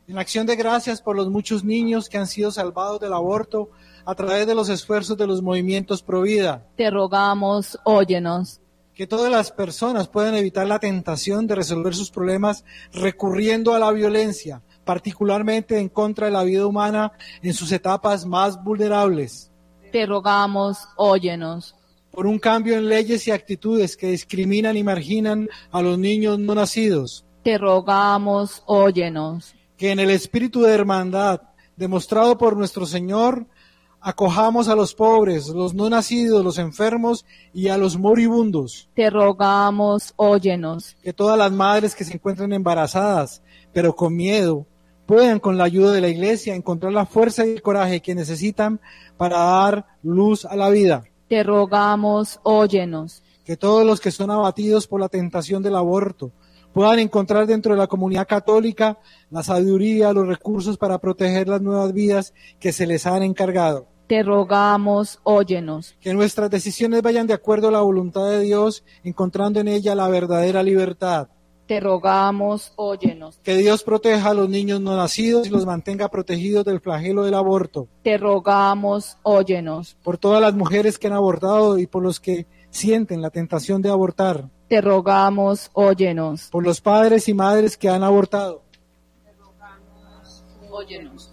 En 0.08 0.18
acción 0.18 0.46
de 0.46 0.56
gracias 0.56 1.02
por 1.02 1.16
los 1.16 1.30
muchos 1.30 1.64
niños 1.64 2.08
que 2.08 2.18
han 2.18 2.28
sido 2.28 2.52
salvados 2.52 3.00
del 3.00 3.14
aborto 3.14 3.70
a 4.06 4.16
través 4.16 4.48
de 4.48 4.56
los 4.56 4.70
esfuerzos 4.70 5.18
de 5.18 5.28
los 5.28 5.42
movimientos 5.42 6.02
pro 6.02 6.22
vida. 6.22 6.66
Te 6.78 6.90
rogamos, 6.90 7.78
óyenos. 7.84 8.62
Que 8.94 9.08
todas 9.08 9.32
las 9.32 9.52
personas 9.52 10.08
puedan 10.08 10.36
evitar 10.36 10.68
la 10.68 10.80
tentación 10.80 11.48
de 11.48 11.56
resolver 11.56 11.96
sus 11.96 12.12
problemas 12.12 12.64
recurriendo 12.94 13.74
a 13.74 13.80
la 13.80 13.92
violencia, 13.92 14.62
particularmente 14.86 15.80
en 15.80 15.90
contra 15.90 16.28
de 16.28 16.34
la 16.34 16.44
vida 16.44 16.66
humana 16.66 17.12
en 17.42 17.54
sus 17.54 17.72
etapas 17.72 18.26
más 18.26 18.64
vulnerables. 18.64 19.52
Te 19.92 20.06
rogamos, 20.06 20.88
óyenos. 20.96 21.76
Por 22.12 22.28
un 22.28 22.40
cambio 22.40 22.78
en 22.78 22.88
leyes 22.88 23.28
y 23.28 23.32
actitudes 23.32 23.98
que 23.98 24.12
discriminan 24.12 24.78
y 24.78 24.84
marginan 24.84 25.50
a 25.72 25.82
los 25.82 25.98
niños 25.98 26.40
no 26.40 26.56
nacidos. 26.56 27.26
Te 27.44 27.58
rogamos, 27.58 28.64
óyenos. 28.66 29.54
Que 29.76 29.92
en 29.92 30.00
el 30.00 30.10
espíritu 30.10 30.62
de 30.62 30.74
hermandad 30.74 31.42
demostrado 31.76 32.38
por 32.38 32.56
nuestro 32.56 32.86
Señor, 32.86 33.46
acojamos 34.00 34.70
a 34.70 34.76
los 34.76 34.94
pobres, 34.94 35.50
los 35.50 35.74
no 35.74 35.90
nacidos, 35.90 36.44
los 36.44 36.58
enfermos 36.58 37.26
y 37.54 37.68
a 37.68 37.78
los 37.78 37.98
moribundos. 37.98 38.88
Te 38.94 39.10
rogamos, 39.10 40.14
óyenos. 40.16 40.96
Que 41.04 41.12
todas 41.12 41.38
las 41.38 41.52
madres 41.52 41.96
que 41.96 42.06
se 42.06 42.14
encuentran 42.14 42.54
embarazadas, 42.54 43.42
pero 43.74 43.94
con 43.94 44.16
miedo, 44.16 44.66
puedan 45.06 45.40
con 45.40 45.58
la 45.58 45.66
ayuda 45.66 45.92
de 45.92 46.00
la 46.00 46.08
iglesia 46.08 46.56
encontrar 46.56 46.94
la 46.94 47.06
fuerza 47.06 47.46
y 47.46 47.52
el 47.52 47.62
coraje 47.62 48.02
que 48.02 48.16
necesitan 48.16 48.80
para 49.18 49.38
dar 49.38 49.86
luz 50.02 50.46
a 50.46 50.56
la 50.56 50.70
vida. 50.70 51.04
Te 51.28 51.44
rogamos, 51.44 52.40
óyenos. 52.44 53.22
Que 53.44 53.58
todos 53.58 53.86
los 53.86 54.00
que 54.00 54.12
son 54.12 54.32
abatidos 54.32 54.88
por 54.88 55.02
la 55.02 55.10
tentación 55.10 55.62
del 55.62 55.76
aborto 55.76 56.32
puedan 56.74 57.00
encontrar 57.00 57.48
dentro 57.48 57.74
de 57.74 57.80
la 57.80 57.88
comunidad 57.88 58.28
católica 58.28 58.98
la 59.30 59.44
sabiduría, 59.44 60.12
los 60.12 60.28
recursos 60.28 60.78
para 60.78 60.98
proteger 60.98 61.48
las 61.48 61.62
nuevas 61.62 61.94
vidas 61.94 62.34
que 62.60 62.74
se 62.74 62.88
les 62.88 63.06
han 63.06 63.24
encargado. 63.24 63.88
Te 64.08 64.22
rogamos, 64.22 65.20
óyenos. 65.24 65.96
Que 66.02 66.14
nuestras 66.14 66.50
decisiones 66.50 67.02
vayan 67.02 67.26
de 67.26 67.34
acuerdo 67.34 67.70
a 67.70 67.72
la 67.72 67.82
voluntad 67.82 68.30
de 68.30 68.42
Dios, 68.42 68.84
encontrando 69.04 69.60
en 69.62 69.70
ella 69.70 69.96
la 69.96 70.10
verdadera 70.10 70.62
libertad. 70.62 71.30
Te 71.68 71.80
rogamos, 71.80 72.74
óyenos. 72.76 73.40
Que 73.42 73.56
Dios 73.56 73.84
proteja 73.84 74.32
a 74.32 74.34
los 74.34 74.50
niños 74.50 74.82
no 74.82 74.98
nacidos 74.98 75.48
y 75.48 75.50
los 75.50 75.66
mantenga 75.66 76.10
protegidos 76.10 76.66
del 76.66 76.82
flagelo 76.82 77.24
del 77.24 77.36
aborto. 77.36 77.88
Te 78.04 78.18
rogamos, 78.18 79.18
óyenos. 79.24 79.96
Por 80.04 80.18
todas 80.18 80.42
las 80.42 80.54
mujeres 80.54 81.00
que 81.00 81.08
han 81.08 81.14
abortado 81.14 81.78
y 81.78 81.88
por 81.88 82.04
los 82.04 82.20
que 82.20 82.48
sienten 82.74 83.22
la 83.22 83.30
tentación 83.30 83.82
de 83.82 83.90
abortar. 83.90 84.50
Te 84.68 84.82
rogamos, 84.82 85.70
óyenos. 85.74 86.50
Por 86.50 86.66
los 86.66 86.82
padres 86.82 87.30
y 87.30 87.34
madres 87.34 87.78
que 87.78 87.88
han 87.88 88.04
abortado. 88.04 88.64
Te 89.24 89.32
rogamos, 89.34 90.44
óyenos. 90.70 91.33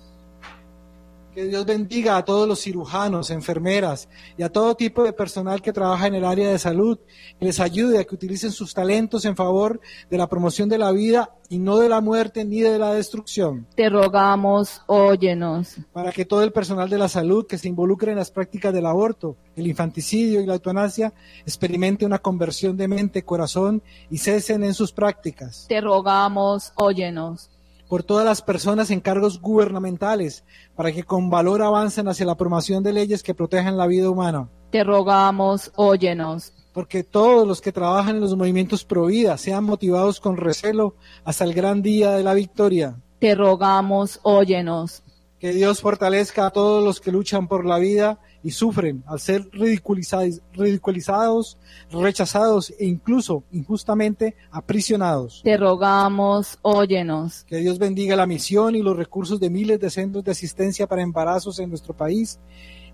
Que 1.41 1.47
Dios 1.47 1.65
bendiga 1.65 2.19
a 2.19 2.25
todos 2.27 2.47
los 2.47 2.61
cirujanos, 2.61 3.31
enfermeras 3.31 4.11
y 4.37 4.43
a 4.43 4.53
todo 4.53 4.75
tipo 4.75 5.05
de 5.05 5.15
personal 5.15 5.63
que 5.63 5.73
trabaja 5.73 6.07
en 6.07 6.15
el 6.15 6.27
área 6.27 6.51
de 6.51 6.59
salud 6.59 6.99
y 7.41 7.47
les 7.47 7.61
ayude 7.61 7.99
a 7.99 8.05
que 8.05 8.15
utilicen 8.15 8.53
sus 8.53 8.75
talentos 8.75 9.25
en 9.25 9.37
favor 9.37 9.81
de 10.11 10.19
la 10.19 10.29
promoción 10.29 10.69
de 10.69 10.77
la 10.77 10.93
vida 10.93 11.35
y 11.49 11.59
no 11.59 11.79
de 11.79 11.89
la 11.89 12.03
muerte 12.03 12.45
ni 12.45 12.61
de 12.61 12.79
la 12.79 12.93
destrucción. 12.93 13.67
Te 13.75 13.89
rogamos, 13.89 14.83
óyenos. 14.87 15.77
Para 15.95 16.13
que 16.13 16.27
todo 16.27 16.43
el 16.43 16.53
personal 16.53 16.91
de 16.91 16.99
la 16.99 17.09
salud 17.09 17.47
que 17.47 17.57
se 17.57 17.69
involucre 17.69 18.11
en 18.11 18.19
las 18.19 18.31
prácticas 18.31 18.75
del 18.75 18.85
aborto, 18.85 19.39
el 19.57 19.67
infanticidio 19.67 20.43
y 20.43 20.47
la 20.47 20.53
eutanasia 20.53 21.15
experimente 21.47 22.05
una 22.05 22.19
conversión 22.19 22.77
de 22.77 22.87
mente, 22.87 23.25
corazón 23.25 23.83
y 24.11 24.19
cesen 24.19 24.63
en 24.63 24.75
sus 24.75 24.93
prácticas. 24.93 25.65
Te 25.71 25.81
rogamos, 25.81 26.75
óyenos 26.77 27.50
por 27.91 28.05
todas 28.05 28.25
las 28.25 28.41
personas 28.41 28.93
en 28.93 29.01
cargos 29.01 29.41
gubernamentales, 29.41 30.45
para 30.77 30.93
que 30.93 31.03
con 31.03 31.29
valor 31.29 31.61
avancen 31.61 32.07
hacia 32.07 32.25
la 32.25 32.37
promoción 32.37 32.85
de 32.85 32.93
leyes 32.93 33.25
que 33.25 33.35
protejan 33.35 33.77
la 33.77 33.89
vida 33.89 34.09
humana. 34.09 34.49
Te 34.71 34.85
rogamos, 34.85 35.73
óyenos. 35.75 36.53
Porque 36.73 37.03
todos 37.03 37.49
los 37.49 37.61
que 37.61 37.73
trabajan 37.73 38.15
en 38.15 38.21
los 38.21 38.37
movimientos 38.37 38.85
pro 38.85 39.07
vida 39.07 39.37
sean 39.39 39.65
motivados 39.65 40.21
con 40.21 40.37
recelo 40.37 40.95
hasta 41.25 41.43
el 41.43 41.53
gran 41.53 41.83
día 41.83 42.13
de 42.13 42.23
la 42.23 42.33
victoria. 42.33 42.95
Te 43.19 43.35
rogamos, 43.35 44.21
óyenos. 44.23 45.03
Que 45.41 45.51
Dios 45.51 45.81
fortalezca 45.81 46.47
a 46.47 46.51
todos 46.51 46.85
los 46.85 47.01
que 47.01 47.11
luchan 47.11 47.49
por 47.49 47.67
la 47.67 47.81
vida 47.81 48.21
y 48.43 48.51
sufren 48.51 49.03
al 49.07 49.21
ser 49.21 49.49
ridiculizados, 49.53 50.41
ridiculizados, 50.53 51.59
rechazados 51.91 52.71
e 52.79 52.87
incluso 52.87 53.45
injustamente 53.53 54.37
aprisionados. 54.51 55.43
Te 55.45 55.57
rogamos, 55.57 56.59
óyenos. 56.63 57.45
Que 57.45 57.57
Dios 57.57 57.79
bendiga 57.79 58.17
la 58.17 58.27
misión 58.27 58.75
y 58.75 58.83
los 58.83 58.97
recursos 58.97 59.41
de 59.41 59.51
miles 59.51 59.81
de 59.81 59.91
centros 59.91 60.25
de 60.25 60.33
asistencia 60.33 60.87
para 60.87 61.03
embarazos 61.03 61.59
en 61.59 61.69
nuestro 61.69 61.95
país 61.95 62.39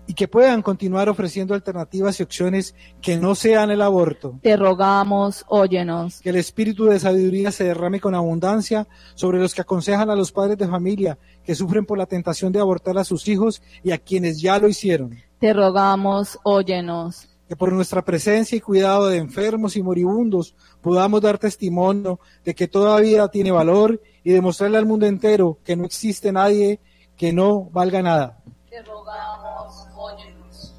y 0.07 0.13
que 0.13 0.27
puedan 0.27 0.61
continuar 0.61 1.09
ofreciendo 1.09 1.53
alternativas 1.53 2.19
y 2.19 2.23
opciones 2.23 2.73
que 3.01 3.17
no 3.17 3.35
sean 3.35 3.69
el 3.71 3.81
aborto. 3.81 4.39
Te 4.41 4.55
rogamos, 4.55 5.43
óyenos. 5.49 6.21
Que 6.21 6.29
el 6.29 6.37
espíritu 6.37 6.85
de 6.85 6.99
sabiduría 6.99 7.51
se 7.51 7.65
derrame 7.65 7.99
con 7.99 8.15
abundancia 8.15 8.87
sobre 9.15 9.39
los 9.39 9.53
que 9.53 9.61
aconsejan 9.61 10.09
a 10.09 10.15
los 10.15 10.31
padres 10.31 10.57
de 10.57 10.67
familia 10.67 11.19
que 11.43 11.55
sufren 11.55 11.85
por 11.85 11.97
la 11.97 12.05
tentación 12.05 12.53
de 12.53 12.59
abortar 12.59 12.97
a 12.97 13.03
sus 13.03 13.27
hijos 13.27 13.61
y 13.83 13.91
a 13.91 13.97
quienes 13.97 14.39
ya 14.39 14.57
lo 14.59 14.69
hicieron. 14.69 15.26
Te 15.39 15.53
rogamos, 15.53 16.39
óyenos. 16.43 17.29
Que 17.47 17.55
por 17.55 17.71
nuestra 17.71 18.03
presencia 18.03 18.57
y 18.57 18.61
cuidado 18.61 19.07
de 19.07 19.17
enfermos 19.17 19.77
y 19.77 19.83
moribundos 19.83 20.55
podamos 20.81 21.21
dar 21.21 21.37
testimonio 21.37 22.19
de 22.43 22.55
que 22.55 22.67
toda 22.67 22.99
vida 22.99 23.29
tiene 23.29 23.51
valor 23.51 24.01
y 24.23 24.31
demostrarle 24.31 24.79
al 24.79 24.87
mundo 24.87 25.05
entero 25.05 25.59
que 25.63 25.75
no 25.75 25.85
existe 25.85 26.31
nadie 26.31 26.81
que 27.15 27.31
no 27.31 27.69
valga 27.71 28.01
nada. 28.01 28.39
Te 28.69 28.81
rogamos, 28.81 29.87
óyenos. 29.95 30.75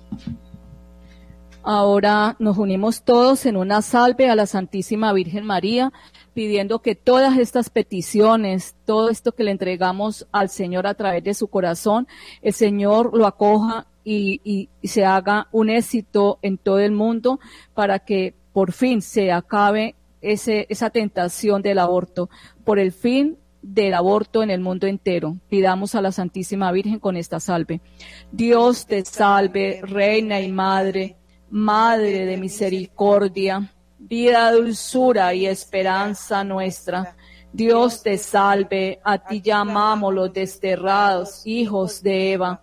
Ahora 1.63 2.35
nos 2.39 2.59
unimos 2.59 3.03
todos 3.03 3.47
en 3.47 3.57
una 3.57 3.81
salve 3.81 4.29
a 4.29 4.35
la 4.35 4.47
Santísima 4.47 5.13
Virgen 5.13 5.45
María, 5.45 5.93
pidiendo 6.35 6.81
que 6.81 6.95
todas 6.95 7.39
estas 7.39 7.71
peticiones, 7.71 8.75
todo 8.85 9.09
esto 9.09 9.33
que 9.33 9.45
le 9.45 9.53
entregamos 9.53 10.27
al 10.33 10.49
Señor 10.49 10.87
a 10.87 10.95
través 10.95 11.23
de 11.25 11.35
su 11.35 11.49
corazón, 11.49 12.09
el 12.43 12.55
Señor 12.55 13.17
lo 13.17 13.27
acoja 13.27 13.87
y, 14.09 14.69
se 14.83 15.05
haga 15.05 15.49
un 15.53 15.71
éxito 15.71 16.39
en 16.43 16.59
todo 16.59 16.79
el 16.79 16.93
mundo 16.93 17.41
para 17.75 17.99
que 17.99 18.35
por 18.53 18.73
fin 18.73 19.03
se 19.03 19.31
acabe 19.31 19.97
ese, 20.21 20.67
esa 20.69 20.91
tentación 20.91 21.63
del 21.63 21.79
aborto, 21.79 22.31
por 22.65 22.79
el 22.79 22.93
fin 22.93 23.37
del 23.61 23.95
aborto 23.95 24.43
en 24.43 24.51
el 24.51 24.61
mundo 24.61 24.87
entero. 24.87 25.37
Pidamos 25.49 25.95
a 25.95 26.01
la 26.01 26.13
Santísima 26.13 26.73
Virgen 26.73 26.99
con 26.99 27.17
esta 27.17 27.39
salve. 27.39 27.81
Dios 28.33 28.87
te 28.87 29.05
salve, 29.05 29.81
Reina 29.83 30.41
y 30.41 30.51
Madre, 30.51 31.17
Madre 31.51 32.27
de 32.27 32.37
misericordia, 32.37 33.73
vida, 33.99 34.53
dulzura 34.53 35.35
y 35.35 35.47
esperanza 35.47 36.45
nuestra. 36.45 37.17
Dios 37.53 38.03
te 38.03 38.19
salve, 38.19 39.01
a 39.03 39.19
ti 39.19 39.41
llamamos 39.41 40.15
los 40.15 40.33
desterrados, 40.33 41.43
hijos 41.47 42.03
de 42.03 42.33
Eva. 42.33 42.63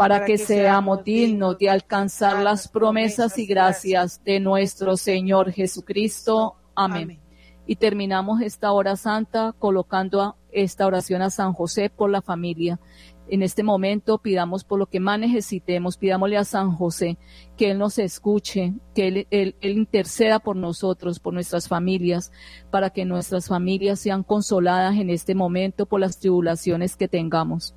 para 0.00 0.24
que 0.24 0.38
seamos 0.38 1.04
dignos 1.04 1.58
de 1.58 1.68
alcanzar 1.68 2.42
las 2.42 2.68
promesas 2.68 3.36
y 3.36 3.44
gracias 3.44 4.24
de 4.24 4.40
nuestro 4.40 4.96
Señor 4.96 5.52
Jesucristo. 5.52 6.56
Amén. 6.74 7.20
Y 7.66 7.76
terminamos 7.76 8.40
esta 8.40 8.72
hora 8.72 8.96
santa 8.96 9.54
colocando 9.58 10.36
esta 10.52 10.86
oración 10.86 11.20
a 11.20 11.28
San 11.28 11.52
José 11.52 11.90
por 11.90 12.08
la 12.08 12.22
familia. 12.22 12.80
En 13.28 13.42
este 13.42 13.62
momento 13.62 14.16
pidamos 14.16 14.64
por 14.64 14.78
lo 14.78 14.86
que 14.86 15.00
más 15.00 15.20
necesitemos, 15.20 15.98
pidámosle 15.98 16.38
a 16.38 16.44
San 16.44 16.72
José 16.72 17.18
que 17.58 17.72
Él 17.72 17.78
nos 17.78 17.98
escuche, 17.98 18.72
que 18.94 19.06
él, 19.06 19.26
él, 19.30 19.54
interceda 19.60 20.38
por 20.38 20.56
nosotros, 20.56 21.20
por 21.20 21.34
nuestras 21.34 21.68
familias, 21.68 22.32
para 22.70 22.88
que 22.88 23.04
nuestras 23.04 23.48
familias 23.48 24.00
sean 24.00 24.22
consoladas 24.22 24.96
en 24.96 25.10
este 25.10 25.34
momento 25.34 25.84
por 25.84 26.00
las 26.00 26.18
tribulaciones 26.18 26.96
que 26.96 27.06
tengamos. 27.06 27.74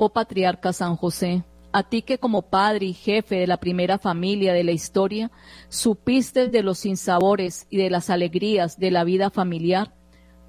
Oh 0.00 0.10
Patriarca 0.10 0.72
San 0.72 0.94
José, 0.94 1.42
a 1.72 1.82
ti 1.82 2.02
que 2.02 2.18
como 2.18 2.42
padre 2.42 2.86
y 2.86 2.92
jefe 2.92 3.34
de 3.34 3.48
la 3.48 3.56
primera 3.56 3.98
familia 3.98 4.52
de 4.52 4.62
la 4.62 4.70
historia, 4.70 5.32
supiste 5.68 6.46
de 6.46 6.62
los 6.62 6.78
sinsabores 6.78 7.66
y 7.68 7.78
de 7.78 7.90
las 7.90 8.08
alegrías 8.08 8.78
de 8.78 8.92
la 8.92 9.02
vida 9.02 9.30
familiar, 9.30 9.92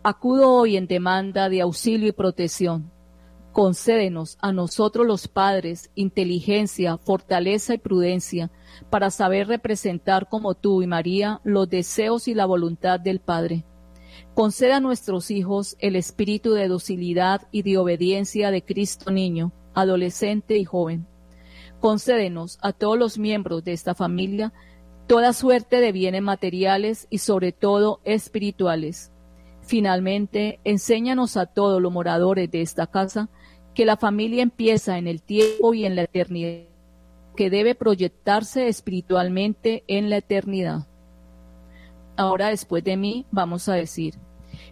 acudo 0.03 0.53
hoy 0.53 0.77
en 0.77 0.85
demanda 0.85 1.49
de 1.49 1.61
auxilio 1.61 2.09
y 2.09 2.11
protección. 2.11 2.91
Concédenos 3.51 4.37
a 4.39 4.51
nosotros 4.51 5.07
los 5.07 5.27
padres 5.27 5.89
inteligencia, 5.95 6.99
fortaleza 6.99 7.73
y 7.73 7.79
prudencia 7.79 8.51
para 8.91 9.09
saber 9.09 9.47
representar 9.47 10.29
como 10.29 10.53
tú 10.53 10.83
y 10.83 10.87
María 10.87 11.41
los 11.43 11.67
deseos 11.67 12.27
y 12.27 12.35
la 12.35 12.45
voluntad 12.45 12.99
del 12.99 13.19
Padre 13.19 13.65
Conceda 14.33 14.77
a 14.77 14.79
nuestros 14.79 15.31
hijos 15.31 15.75
el 15.79 15.95
espíritu 15.95 16.53
de 16.53 16.67
docilidad 16.67 17.47
y 17.51 17.63
de 17.63 17.77
obediencia 17.77 18.51
de 18.51 18.63
Cristo 18.63 19.11
niño, 19.11 19.51
adolescente 19.73 20.57
y 20.57 20.65
joven. 20.65 21.07
Concédenos 21.79 22.57
a 22.61 22.73
todos 22.73 22.97
los 22.97 23.17
miembros 23.17 23.63
de 23.63 23.73
esta 23.73 23.95
familia 23.95 24.53
toda 25.09 25.33
suerte 25.33 25.81
de 25.81 25.91
bienes 25.91 26.21
materiales 26.21 27.07
y 27.09 27.17
sobre 27.17 27.51
todo 27.51 27.99
espirituales. 28.03 29.11
Finalmente, 29.63 30.59
enséñanos 30.63 31.35
a 31.35 31.47
todos 31.47 31.81
los 31.81 31.91
moradores 31.91 32.51
de 32.51 32.61
esta 32.61 32.85
casa 32.85 33.27
que 33.73 33.85
la 33.85 33.97
familia 33.97 34.43
empieza 34.43 34.99
en 34.99 35.07
el 35.07 35.23
tiempo 35.23 35.73
y 35.73 35.85
en 35.85 35.95
la 35.95 36.03
eternidad, 36.03 36.67
que 37.35 37.49
debe 37.49 37.73
proyectarse 37.73 38.67
espiritualmente 38.67 39.83
en 39.87 40.11
la 40.11 40.17
eternidad. 40.17 40.88
Ahora 42.19 42.49
después 42.49 42.83
de 42.83 42.97
mí 42.97 43.25
vamos 43.31 43.69
a 43.69 43.75
decir, 43.75 44.15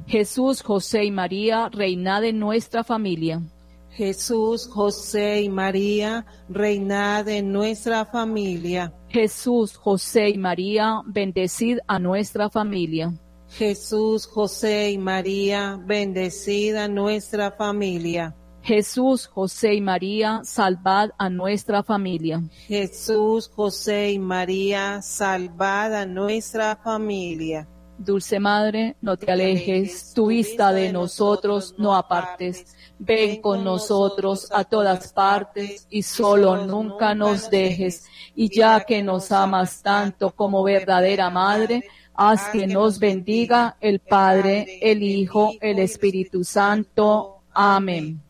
Jesús, 0.05 0.61
José 0.61 1.05
y 1.05 1.11
María, 1.11 1.69
reina 1.69 2.19
de 2.19 2.33
nuestra 2.33 2.83
familia. 2.83 3.41
Jesús, 3.89 4.67
José 4.67 5.43
y 5.43 5.49
María, 5.49 6.25
reina 6.49 7.23
de 7.23 7.41
nuestra 7.41 8.03
familia. 8.03 8.93
Jesús, 9.07 9.77
José 9.77 10.27
y 10.27 10.37
María, 10.37 11.01
bendecid 11.05 11.77
a 11.87 11.99
nuestra 11.99 12.49
familia. 12.49 13.13
Jesús, 13.51 14.27
José 14.27 14.91
y 14.91 14.97
María, 14.97 15.79
bendecid 15.85 16.75
a 16.75 16.89
nuestra 16.89 17.51
familia. 17.51 18.35
Jesús, 18.67 19.27
José 19.27 19.75
y 19.75 19.81
María, 19.81 20.41
salvad 20.43 21.11
a 21.17 21.29
nuestra 21.29 21.83
familia. 21.83 22.43
Jesús, 22.67 23.49
José 23.55 24.11
y 24.11 24.19
María, 24.19 25.01
salvad 25.01 25.95
a 25.95 26.05
nuestra 26.05 26.75
familia. 26.75 27.65
Dulce 27.97 28.41
Madre, 28.41 28.97
no 28.99 29.15
te 29.15 29.31
alejes, 29.31 30.11
tu 30.13 30.27
vista 30.27 30.73
de 30.73 30.91
nosotros 30.91 31.75
no 31.77 31.95
apartes. 31.95 32.75
Ven 32.99 33.41
con 33.41 33.63
nosotros 33.63 34.49
a 34.51 34.65
todas 34.65 35.13
partes 35.13 35.87
y 35.89 36.03
solo 36.03 36.65
nunca 36.65 37.15
nos 37.15 37.49
dejes. 37.49 38.03
Y 38.35 38.53
ya 38.53 38.81
que 38.81 39.01
nos 39.01 39.31
amas 39.31 39.81
tanto 39.81 40.31
como 40.31 40.61
verdadera 40.61 41.29
Madre, 41.29 41.85
haz 42.13 42.49
que 42.49 42.67
nos 42.67 42.99
bendiga 42.99 43.77
el 43.79 43.99
Padre, 43.99 44.77
el 44.81 45.03
Hijo, 45.03 45.53
el 45.61 45.79
Espíritu 45.79 46.43
Santo. 46.43 47.43
Amén. 47.53 48.26